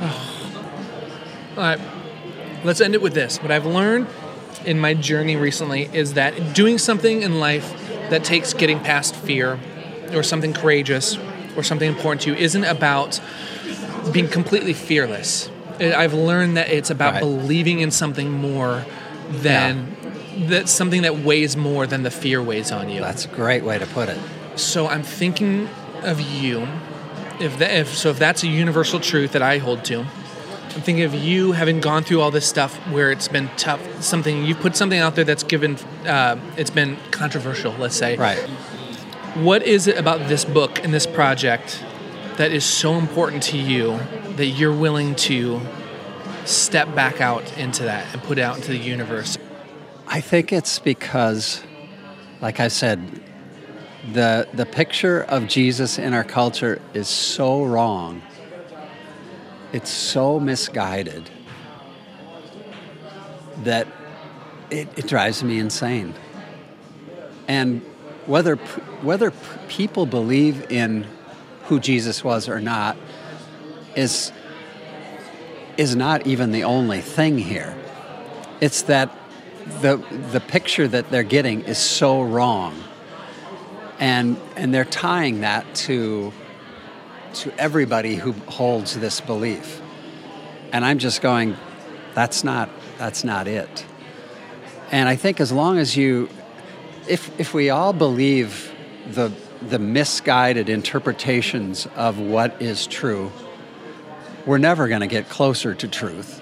All 0.00 1.64
right. 1.64 1.80
Let's 2.64 2.80
end 2.80 2.94
it 2.94 3.02
with 3.02 3.14
this. 3.14 3.40
What 3.42 3.50
I've 3.50 3.66
learned 3.66 4.06
in 4.64 4.78
my 4.78 4.94
journey 4.94 5.36
recently 5.36 5.88
is 5.92 6.14
that 6.14 6.54
doing 6.54 6.78
something 6.78 7.22
in 7.22 7.40
life 7.40 7.72
that 8.10 8.24
takes 8.24 8.52
getting 8.52 8.80
past 8.80 9.16
fear 9.16 9.58
or 10.12 10.22
something 10.22 10.52
courageous 10.52 11.18
or 11.56 11.62
something 11.62 11.88
important 11.88 12.22
to 12.22 12.30
you 12.30 12.36
isn't 12.36 12.64
about 12.64 13.20
being 14.12 14.28
completely 14.28 14.72
fearless. 14.72 15.50
I've 15.80 16.14
learned 16.14 16.56
that 16.56 16.70
it's 16.70 16.90
about 16.90 17.14
Right. 17.14 17.20
believing 17.20 17.80
in 17.80 17.90
something 17.90 18.30
more 18.30 18.84
than 19.30 19.96
that's 20.46 20.70
something 20.70 21.02
that 21.02 21.18
weighs 21.18 21.56
more 21.56 21.86
than 21.86 22.02
the 22.02 22.10
fear 22.10 22.42
weighs 22.42 22.70
on 22.72 22.88
you. 22.88 23.00
That's 23.00 23.24
a 23.24 23.28
great 23.28 23.64
way 23.64 23.78
to 23.78 23.86
put 23.86 24.08
it. 24.08 24.18
So 24.56 24.86
I'm 24.86 25.02
thinking 25.02 25.68
of 26.02 26.20
you. 26.20 26.66
If 27.40 27.58
that, 27.58 27.72
if 27.72 27.96
so, 27.96 28.10
if 28.10 28.18
that's 28.18 28.42
a 28.42 28.46
universal 28.48 29.00
truth 29.00 29.32
that 29.32 29.42
I 29.42 29.58
hold 29.58 29.84
to, 29.86 30.00
I'm 30.00 30.82
thinking 30.82 31.04
of 31.04 31.14
you 31.14 31.52
having 31.52 31.80
gone 31.80 32.04
through 32.04 32.20
all 32.20 32.30
this 32.30 32.46
stuff 32.46 32.76
where 32.90 33.10
it's 33.10 33.28
been 33.28 33.50
tough. 33.56 33.80
Something 34.02 34.44
you've 34.44 34.60
put 34.60 34.76
something 34.76 34.98
out 34.98 35.14
there 35.16 35.24
that's 35.24 35.42
given, 35.42 35.76
uh, 36.06 36.36
it's 36.56 36.70
been 36.70 36.96
controversial. 37.10 37.74
Let's 37.78 37.96
say. 37.96 38.16
Right. 38.16 38.38
What 39.34 39.62
is 39.62 39.86
it 39.86 39.96
about 39.96 40.28
this 40.28 40.44
book 40.44 40.84
and 40.84 40.92
this 40.92 41.06
project 41.06 41.82
that 42.36 42.52
is 42.52 42.64
so 42.64 42.94
important 42.94 43.42
to 43.44 43.56
you 43.58 43.98
that 44.40 44.46
you're 44.46 44.74
willing 44.74 45.14
to 45.14 45.60
step 46.46 46.94
back 46.94 47.20
out 47.20 47.58
into 47.58 47.82
that 47.82 48.10
and 48.14 48.22
put 48.22 48.38
out 48.38 48.56
into 48.56 48.68
the 48.68 48.78
universe? 48.78 49.36
I 50.06 50.22
think 50.22 50.50
it's 50.50 50.78
because, 50.78 51.62
like 52.40 52.58
I 52.58 52.68
said, 52.68 53.20
the 54.14 54.48
the 54.54 54.64
picture 54.64 55.24
of 55.24 55.46
Jesus 55.46 55.98
in 55.98 56.14
our 56.14 56.24
culture 56.24 56.80
is 56.94 57.06
so 57.06 57.64
wrong. 57.64 58.22
It's 59.74 59.90
so 59.90 60.40
misguided 60.40 61.28
that 63.64 63.86
it, 64.70 64.88
it 64.96 65.06
drives 65.06 65.44
me 65.44 65.58
insane. 65.58 66.14
And 67.46 67.82
whether 68.24 68.56
whether 69.02 69.32
people 69.68 70.06
believe 70.06 70.72
in 70.72 71.06
who 71.64 71.78
Jesus 71.78 72.24
was 72.24 72.48
or 72.48 72.58
not 72.58 72.96
is 73.96 74.32
is 75.76 75.96
not 75.96 76.26
even 76.26 76.52
the 76.52 76.64
only 76.64 77.00
thing 77.00 77.38
here. 77.38 77.74
It's 78.60 78.82
that 78.82 79.10
the 79.80 79.96
the 80.32 80.40
picture 80.40 80.86
that 80.88 81.10
they're 81.10 81.22
getting 81.22 81.62
is 81.62 81.78
so 81.78 82.22
wrong. 82.22 82.82
And 83.98 84.38
and 84.56 84.74
they're 84.74 84.84
tying 84.84 85.40
that 85.40 85.74
to 85.86 86.32
to 87.34 87.60
everybody 87.60 88.16
who 88.16 88.32
holds 88.32 88.98
this 88.98 89.20
belief. 89.20 89.80
And 90.72 90.84
I'm 90.84 90.98
just 90.98 91.22
going 91.22 91.56
that's 92.14 92.44
not 92.44 92.68
that's 92.98 93.24
not 93.24 93.46
it. 93.46 93.86
And 94.90 95.08
I 95.08 95.16
think 95.16 95.40
as 95.40 95.52
long 95.52 95.78
as 95.78 95.96
you 95.96 96.28
if 97.08 97.30
if 97.40 97.54
we 97.54 97.70
all 97.70 97.92
believe 97.92 98.72
the 99.12 99.32
the 99.68 99.78
misguided 99.78 100.68
interpretations 100.68 101.86
of 101.94 102.18
what 102.18 102.60
is 102.62 102.86
true, 102.86 103.30
we're 104.46 104.58
never 104.58 104.88
going 104.88 105.00
to 105.00 105.06
get 105.06 105.28
closer 105.28 105.74
to 105.74 105.88
truth. 105.88 106.40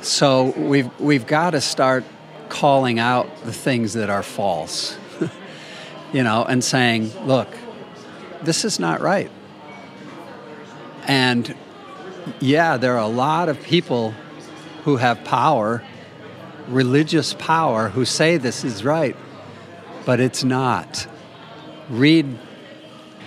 So 0.00 0.50
we've 0.56 0.90
we've 1.00 1.26
got 1.26 1.50
to 1.50 1.60
start 1.60 2.04
calling 2.48 2.98
out 2.98 3.44
the 3.44 3.52
things 3.52 3.94
that 3.94 4.10
are 4.10 4.22
false. 4.22 4.96
you 6.12 6.22
know, 6.22 6.44
and 6.44 6.62
saying, 6.62 7.10
look, 7.26 7.48
this 8.42 8.64
is 8.64 8.78
not 8.78 9.00
right. 9.00 9.30
And 11.06 11.54
yeah, 12.40 12.76
there 12.76 12.94
are 12.94 13.02
a 13.02 13.08
lot 13.08 13.48
of 13.48 13.60
people 13.62 14.14
who 14.84 14.96
have 14.96 15.24
power, 15.24 15.82
religious 16.68 17.34
power, 17.34 17.88
who 17.88 18.04
say 18.04 18.36
this 18.36 18.64
is 18.64 18.84
right, 18.84 19.16
but 20.04 20.20
it's 20.20 20.44
not. 20.44 21.06
Read 21.88 22.38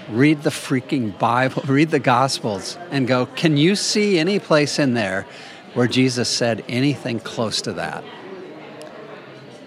read 0.10 0.44
the 0.44 0.49
freaking 0.49 1.18
Bible, 1.18 1.64
read 1.68 1.90
the 1.90 1.99
Gospels, 1.99 2.77
and 2.91 3.07
go, 3.07 3.26
can 3.26 3.57
you 3.57 3.76
see 3.76 4.19
any 4.19 4.40
place 4.40 4.80
in 4.80 4.94
there 4.94 5.26
where 5.73 5.88
Jesus 5.88 6.30
said 6.30 6.64
anything 6.68 7.19
close 7.19 7.61
to 7.64 7.73
that? 7.73 8.03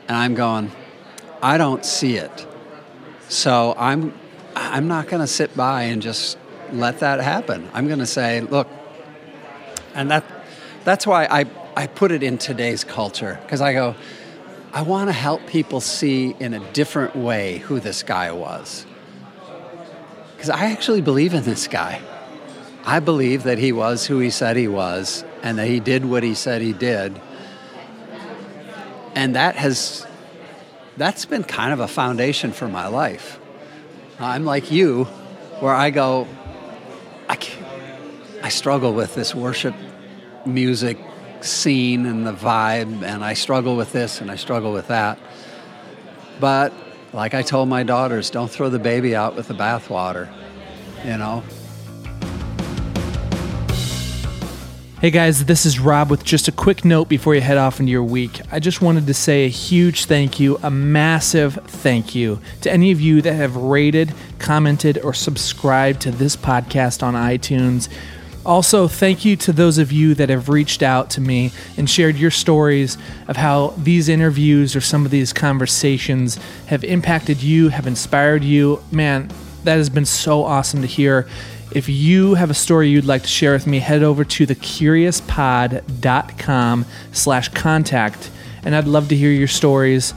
And 0.08 0.16
I'm 0.16 0.34
going, 0.34 0.72
I 1.42 1.58
don't 1.58 1.84
see 1.84 2.16
it. 2.16 2.46
So 3.28 3.74
I'm 3.76 4.14
I'm 4.56 4.88
not 4.88 5.06
going 5.06 5.20
to 5.20 5.26
sit 5.26 5.56
by 5.56 5.82
and 5.82 6.02
just 6.02 6.36
let 6.72 7.00
that 7.00 7.20
happen. 7.20 7.68
I'm 7.72 7.86
going 7.86 8.00
to 8.00 8.06
say, 8.06 8.40
look, 8.40 8.66
and 9.94 10.10
that 10.10 10.24
that's 10.84 11.06
why 11.06 11.26
I 11.26 11.44
I 11.76 11.86
put 11.86 12.10
it 12.10 12.22
in 12.22 12.38
today's 12.38 12.82
culture 12.84 13.38
because 13.42 13.60
I 13.60 13.72
go, 13.72 13.94
I 14.72 14.82
want 14.82 15.08
to 15.08 15.12
help 15.12 15.46
people 15.46 15.80
see 15.80 16.34
in 16.40 16.54
a 16.54 16.72
different 16.72 17.14
way 17.14 17.58
who 17.58 17.78
this 17.80 18.02
guy 18.02 18.32
was. 18.32 18.84
Because 20.38 20.50
I 20.50 20.66
actually 20.66 21.00
believe 21.00 21.34
in 21.34 21.42
this 21.42 21.66
guy. 21.66 22.00
I 22.84 23.00
believe 23.00 23.42
that 23.42 23.58
he 23.58 23.72
was 23.72 24.06
who 24.06 24.20
he 24.20 24.30
said 24.30 24.56
he 24.56 24.68
was 24.68 25.24
and 25.42 25.58
that 25.58 25.66
he 25.66 25.80
did 25.80 26.04
what 26.04 26.22
he 26.22 26.34
said 26.34 26.62
he 26.62 26.72
did. 26.72 27.20
And 29.16 29.34
that 29.34 29.56
has 29.56 30.06
that's 30.96 31.24
been 31.24 31.42
kind 31.42 31.72
of 31.72 31.80
a 31.80 31.88
foundation 31.88 32.52
for 32.52 32.68
my 32.68 32.86
life. 32.86 33.40
I'm 34.20 34.44
like 34.44 34.70
you 34.70 35.06
where 35.58 35.74
I 35.74 35.90
go 35.90 36.28
I 37.28 37.34
can't, 37.34 37.66
I 38.40 38.46
I 38.46 38.50
struggle 38.50 38.94
with 38.94 39.16
this 39.16 39.34
worship 39.34 39.74
music 40.46 40.98
scene 41.40 42.06
and 42.06 42.24
the 42.24 42.32
vibe, 42.32 43.02
and 43.02 43.24
I 43.24 43.34
struggle 43.34 43.74
with 43.74 43.90
this 43.90 44.20
and 44.20 44.30
I 44.30 44.36
struggle 44.36 44.72
with 44.72 44.86
that. 44.86 45.18
But 46.38 46.72
like 47.12 47.34
I 47.34 47.42
told 47.42 47.68
my 47.68 47.82
daughters, 47.82 48.30
don't 48.30 48.50
throw 48.50 48.68
the 48.68 48.78
baby 48.78 49.14
out 49.16 49.34
with 49.34 49.48
the 49.48 49.54
bathwater, 49.54 50.28
you 51.04 51.16
know? 51.16 51.42
Hey 55.00 55.12
guys, 55.12 55.44
this 55.44 55.64
is 55.64 55.78
Rob 55.78 56.10
with 56.10 56.24
just 56.24 56.48
a 56.48 56.52
quick 56.52 56.84
note 56.84 57.08
before 57.08 57.36
you 57.36 57.40
head 57.40 57.56
off 57.56 57.78
into 57.78 57.92
your 57.92 58.02
week. 58.02 58.40
I 58.50 58.58
just 58.58 58.82
wanted 58.82 59.06
to 59.06 59.14
say 59.14 59.44
a 59.44 59.48
huge 59.48 60.06
thank 60.06 60.40
you, 60.40 60.58
a 60.60 60.72
massive 60.72 61.54
thank 61.66 62.16
you 62.16 62.40
to 62.62 62.72
any 62.72 62.90
of 62.90 63.00
you 63.00 63.22
that 63.22 63.34
have 63.34 63.54
rated, 63.54 64.12
commented, 64.40 64.98
or 64.98 65.14
subscribed 65.14 66.00
to 66.00 66.10
this 66.10 66.34
podcast 66.34 67.04
on 67.04 67.14
iTunes. 67.14 67.88
Also, 68.46 68.88
thank 68.88 69.24
you 69.24 69.36
to 69.36 69.52
those 69.52 69.78
of 69.78 69.92
you 69.92 70.14
that 70.14 70.30
have 70.30 70.48
reached 70.48 70.82
out 70.82 71.10
to 71.10 71.20
me 71.20 71.52
and 71.76 71.90
shared 71.90 72.16
your 72.16 72.30
stories 72.30 72.96
of 73.26 73.36
how 73.36 73.74
these 73.76 74.08
interviews 74.08 74.74
or 74.74 74.80
some 74.80 75.04
of 75.04 75.10
these 75.10 75.32
conversations 75.32 76.38
have 76.66 76.84
impacted 76.84 77.42
you, 77.42 77.68
have 77.68 77.86
inspired 77.86 78.42
you. 78.42 78.82
Man, 78.90 79.30
that 79.64 79.76
has 79.76 79.90
been 79.90 80.06
so 80.06 80.44
awesome 80.44 80.80
to 80.80 80.86
hear. 80.86 81.28
If 81.72 81.90
you 81.90 82.34
have 82.34 82.48
a 82.48 82.54
story 82.54 82.88
you'd 82.88 83.04
like 83.04 83.22
to 83.22 83.28
share 83.28 83.52
with 83.52 83.66
me, 83.66 83.80
head 83.80 84.02
over 84.02 84.24
to 84.24 84.46
thecuriouspod.com 84.46 86.86
slash 87.12 87.48
contact, 87.50 88.30
and 88.64 88.74
I'd 88.74 88.86
love 88.86 89.08
to 89.08 89.16
hear 89.16 89.30
your 89.30 89.48
stories 89.48 90.14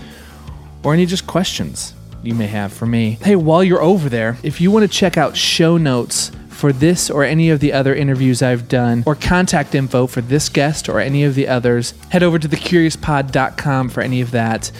or 0.83 0.93
any 0.93 1.05
just 1.05 1.27
questions 1.27 1.93
you 2.23 2.33
may 2.33 2.47
have 2.47 2.71
for 2.71 2.85
me. 2.85 3.17
Hey, 3.21 3.35
while 3.35 3.61
you're 3.63 3.81
over 3.81 4.07
there, 4.07 4.37
if 4.43 4.61
you 4.61 4.71
want 4.71 4.89
to 4.89 4.97
check 4.97 5.17
out 5.17 5.35
show 5.35 5.77
notes 5.77 6.31
for 6.61 6.71
this 6.71 7.09
or 7.09 7.23
any 7.23 7.49
of 7.49 7.59
the 7.59 7.73
other 7.73 7.95
interviews 7.95 8.43
I've 8.43 8.67
done, 8.67 9.01
or 9.07 9.15
contact 9.15 9.73
info 9.73 10.05
for 10.05 10.21
this 10.21 10.47
guest 10.47 10.87
or 10.87 10.99
any 10.99 11.23
of 11.23 11.33
the 11.33 11.47
others, 11.47 11.95
head 12.09 12.21
over 12.21 12.37
to 12.37 12.47
thecuriouspod.com 12.47 13.89
for 13.89 14.01
any 14.01 14.21
of 14.21 14.29
that. 14.29 14.71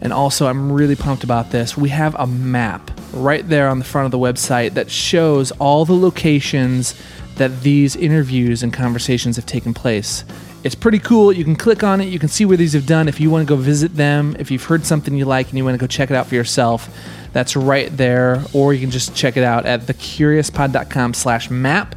And 0.00 0.12
also, 0.12 0.46
I'm 0.46 0.70
really 0.70 0.94
pumped 0.94 1.24
about 1.24 1.50
this. 1.50 1.76
We 1.76 1.88
have 1.88 2.14
a 2.14 2.26
map 2.28 2.92
right 3.12 3.46
there 3.48 3.66
on 3.66 3.80
the 3.80 3.84
front 3.84 4.04
of 4.04 4.12
the 4.12 4.18
website 4.18 4.74
that 4.74 4.92
shows 4.92 5.50
all 5.58 5.84
the 5.84 5.92
locations 5.92 6.94
that 7.34 7.62
these 7.62 7.96
interviews 7.96 8.62
and 8.62 8.72
conversations 8.72 9.34
have 9.34 9.46
taken 9.46 9.74
place. 9.74 10.24
It's 10.64 10.74
pretty 10.74 10.98
cool. 10.98 11.32
You 11.32 11.44
can 11.44 11.56
click 11.56 11.84
on 11.84 12.00
it, 12.00 12.06
you 12.06 12.18
can 12.18 12.28
see 12.28 12.44
where 12.44 12.56
these 12.56 12.72
have 12.72 12.86
done. 12.86 13.08
If 13.08 13.20
you 13.20 13.30
want 13.30 13.46
to 13.46 13.54
go 13.54 13.60
visit 13.60 13.94
them, 13.94 14.36
if 14.38 14.50
you've 14.50 14.64
heard 14.64 14.84
something 14.84 15.14
you 15.14 15.24
like 15.24 15.48
and 15.48 15.56
you 15.56 15.64
want 15.64 15.74
to 15.74 15.78
go 15.78 15.86
check 15.86 16.10
it 16.10 16.16
out 16.16 16.26
for 16.26 16.34
yourself, 16.34 16.88
that's 17.32 17.54
right 17.56 17.96
there. 17.96 18.42
Or 18.52 18.74
you 18.74 18.80
can 18.80 18.90
just 18.90 19.14
check 19.14 19.36
it 19.36 19.44
out 19.44 19.66
at 19.66 19.82
thecuriouspod.com 19.82 21.14
slash 21.14 21.50
map 21.50 21.94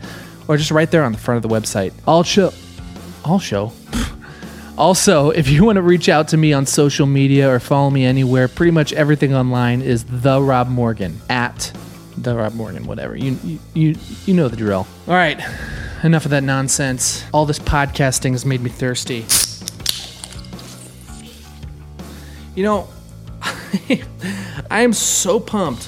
or 0.47 0.57
just 0.57 0.71
right 0.71 0.89
there 0.91 1.03
on 1.03 1.11
the 1.11 1.17
front 1.17 1.43
of 1.43 1.49
the 1.49 1.55
website. 1.55 1.93
I'll 2.07 2.23
show. 2.23 2.53
I'll 3.25 3.39
show. 3.39 3.73
Also, 4.77 5.29
if 5.29 5.47
you 5.47 5.63
want 5.63 5.75
to 5.75 5.81
reach 5.81 6.09
out 6.09 6.29
to 6.29 6.37
me 6.37 6.53
on 6.53 6.65
social 6.65 7.05
media 7.05 7.53
or 7.53 7.59
follow 7.59 7.91
me 7.91 8.03
anywhere, 8.03 8.47
pretty 8.47 8.71
much 8.71 8.93
everything 8.93 9.35
online 9.35 9.81
is 9.81 10.05
the 10.05 10.41
Rob 10.41 10.69
Morgan 10.69 11.21
at 11.29 11.71
the 12.17 12.35
Rob 12.35 12.55
Morgan, 12.55 12.87
whatever. 12.87 13.15
You 13.15 13.37
you 13.43 13.59
you, 13.75 13.95
you 14.25 14.33
know 14.33 14.47
the 14.47 14.55
drill. 14.55 14.87
All 15.07 15.13
right, 15.13 15.39
enough 16.03 16.25
of 16.25 16.31
that 16.31 16.43
nonsense. 16.43 17.23
All 17.33 17.45
this 17.45 17.59
podcasting 17.59 18.31
has 18.31 18.45
made 18.45 18.61
me 18.61 18.69
thirsty. 18.69 19.25
You 22.55 22.63
know, 22.63 22.89
I 24.71 24.81
am 24.81 24.93
so 24.93 25.39
pumped 25.39 25.87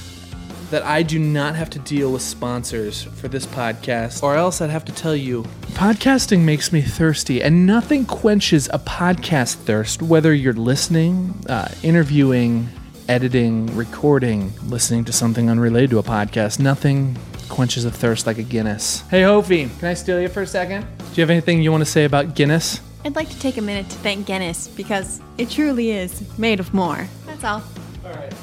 that 0.72 0.84
I 0.84 1.03
do 1.03 1.19
not 1.19 1.56
have 1.56 1.69
to 1.72 1.80
deal 1.80 2.11
with 2.11 2.22
sponsors 2.22 3.03
for 3.03 3.27
this 3.27 3.45
podcast, 3.45 4.23
or 4.23 4.35
else 4.35 4.60
I'd 4.61 4.72
have 4.72 4.85
to 4.85 4.91
tell 4.91 5.15
you 5.15 5.44
podcasting 5.73 6.40
makes 6.41 6.72
me 6.72 6.81
thirsty, 6.81 7.44
and 7.44 7.68
nothing 7.68 8.06
quenches 8.06 8.69
a 8.73 8.80
podcast 8.80 9.56
thirst, 9.56 10.02
whether 10.02 10.34
you're 10.34 10.53
listening, 10.53 11.35
uh, 11.48 11.69
interviewing, 11.84 12.69
editing, 13.07 13.76
recording, 13.76 14.53
listening 14.68 15.03
to 15.06 15.11
something 15.11 15.49
unrelated 15.49 15.90
to 15.91 15.99
a 15.99 16.03
podcast. 16.03 16.60
Nothing 16.60 17.18
quenches 17.53 17.85
a 17.85 17.91
thirst 17.91 18.25
like 18.25 18.39
a 18.39 18.43
Guinness. 18.43 19.01
Hey, 19.11 19.21
Hofi, 19.21 19.69
can 19.77 19.88
I 19.88 19.93
steal 19.93 20.19
you 20.19 20.27
for 20.27 20.41
a 20.41 20.47
second? 20.47 20.88
Do 20.97 21.05
you 21.13 21.21
have 21.21 21.30
anything 21.30 21.61
you 21.61 21.71
want 21.71 21.81
to 21.81 21.89
say 21.89 22.03
about 22.03 22.34
Guinness? 22.34 22.81
I'd 23.05 23.15
like 23.15 23.30
to 23.30 23.39
take 23.39 23.57
a 23.57 23.61
minute 23.61 23.88
to 23.91 23.95
thank 23.97 24.25
Guinness 24.25 24.67
because 24.69 25.21
it 25.38 25.51
truly 25.51 25.91
is 25.91 26.35
made 26.39 26.59
of 26.59 26.73
more. 26.73 27.07
That's 27.27 27.43
all. 27.43 27.61
All 28.03 28.11
right. 28.11 28.34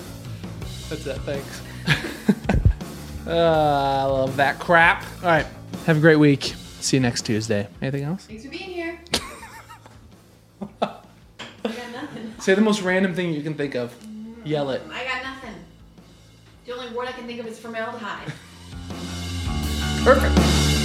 That's 0.89 1.05
it. 1.07 1.19
Thanks. 1.23 1.61
uh, 3.27 3.31
I 3.33 4.05
love 4.05 4.37
that 4.37 4.61
crap. 4.61 5.03
All 5.25 5.29
right. 5.29 5.47
Have 5.87 5.97
a 5.97 6.01
great 6.01 6.21
week. 6.21 6.55
See 6.79 6.97
you 6.97 7.01
next 7.01 7.23
Tuesday. 7.23 7.67
Anything 7.83 8.05
else? 8.05 8.27
Thanks 8.27 8.45
for 8.45 8.51
being 8.51 8.71
here. 8.71 9.01
I 10.63 11.01
got 11.65 11.93
nothing. 11.93 12.33
Say 12.39 12.55
the 12.55 12.61
most 12.61 12.83
random 12.83 13.13
thing 13.17 13.35
you 13.35 13.43
can 13.43 13.55
think 13.55 13.75
of. 13.75 13.93
Yell 14.45 14.71
it. 14.71 14.83
I 14.93 15.03
got 15.03 15.25
nothing. 15.25 15.55
The 16.65 16.77
only 16.77 16.95
word 16.97 17.09
I 17.09 17.13
can 17.13 17.27
think 17.27 17.41
of 17.41 17.49
is 17.49 17.59
formaldehyde. 17.59 18.33
Perfect. 20.05 20.80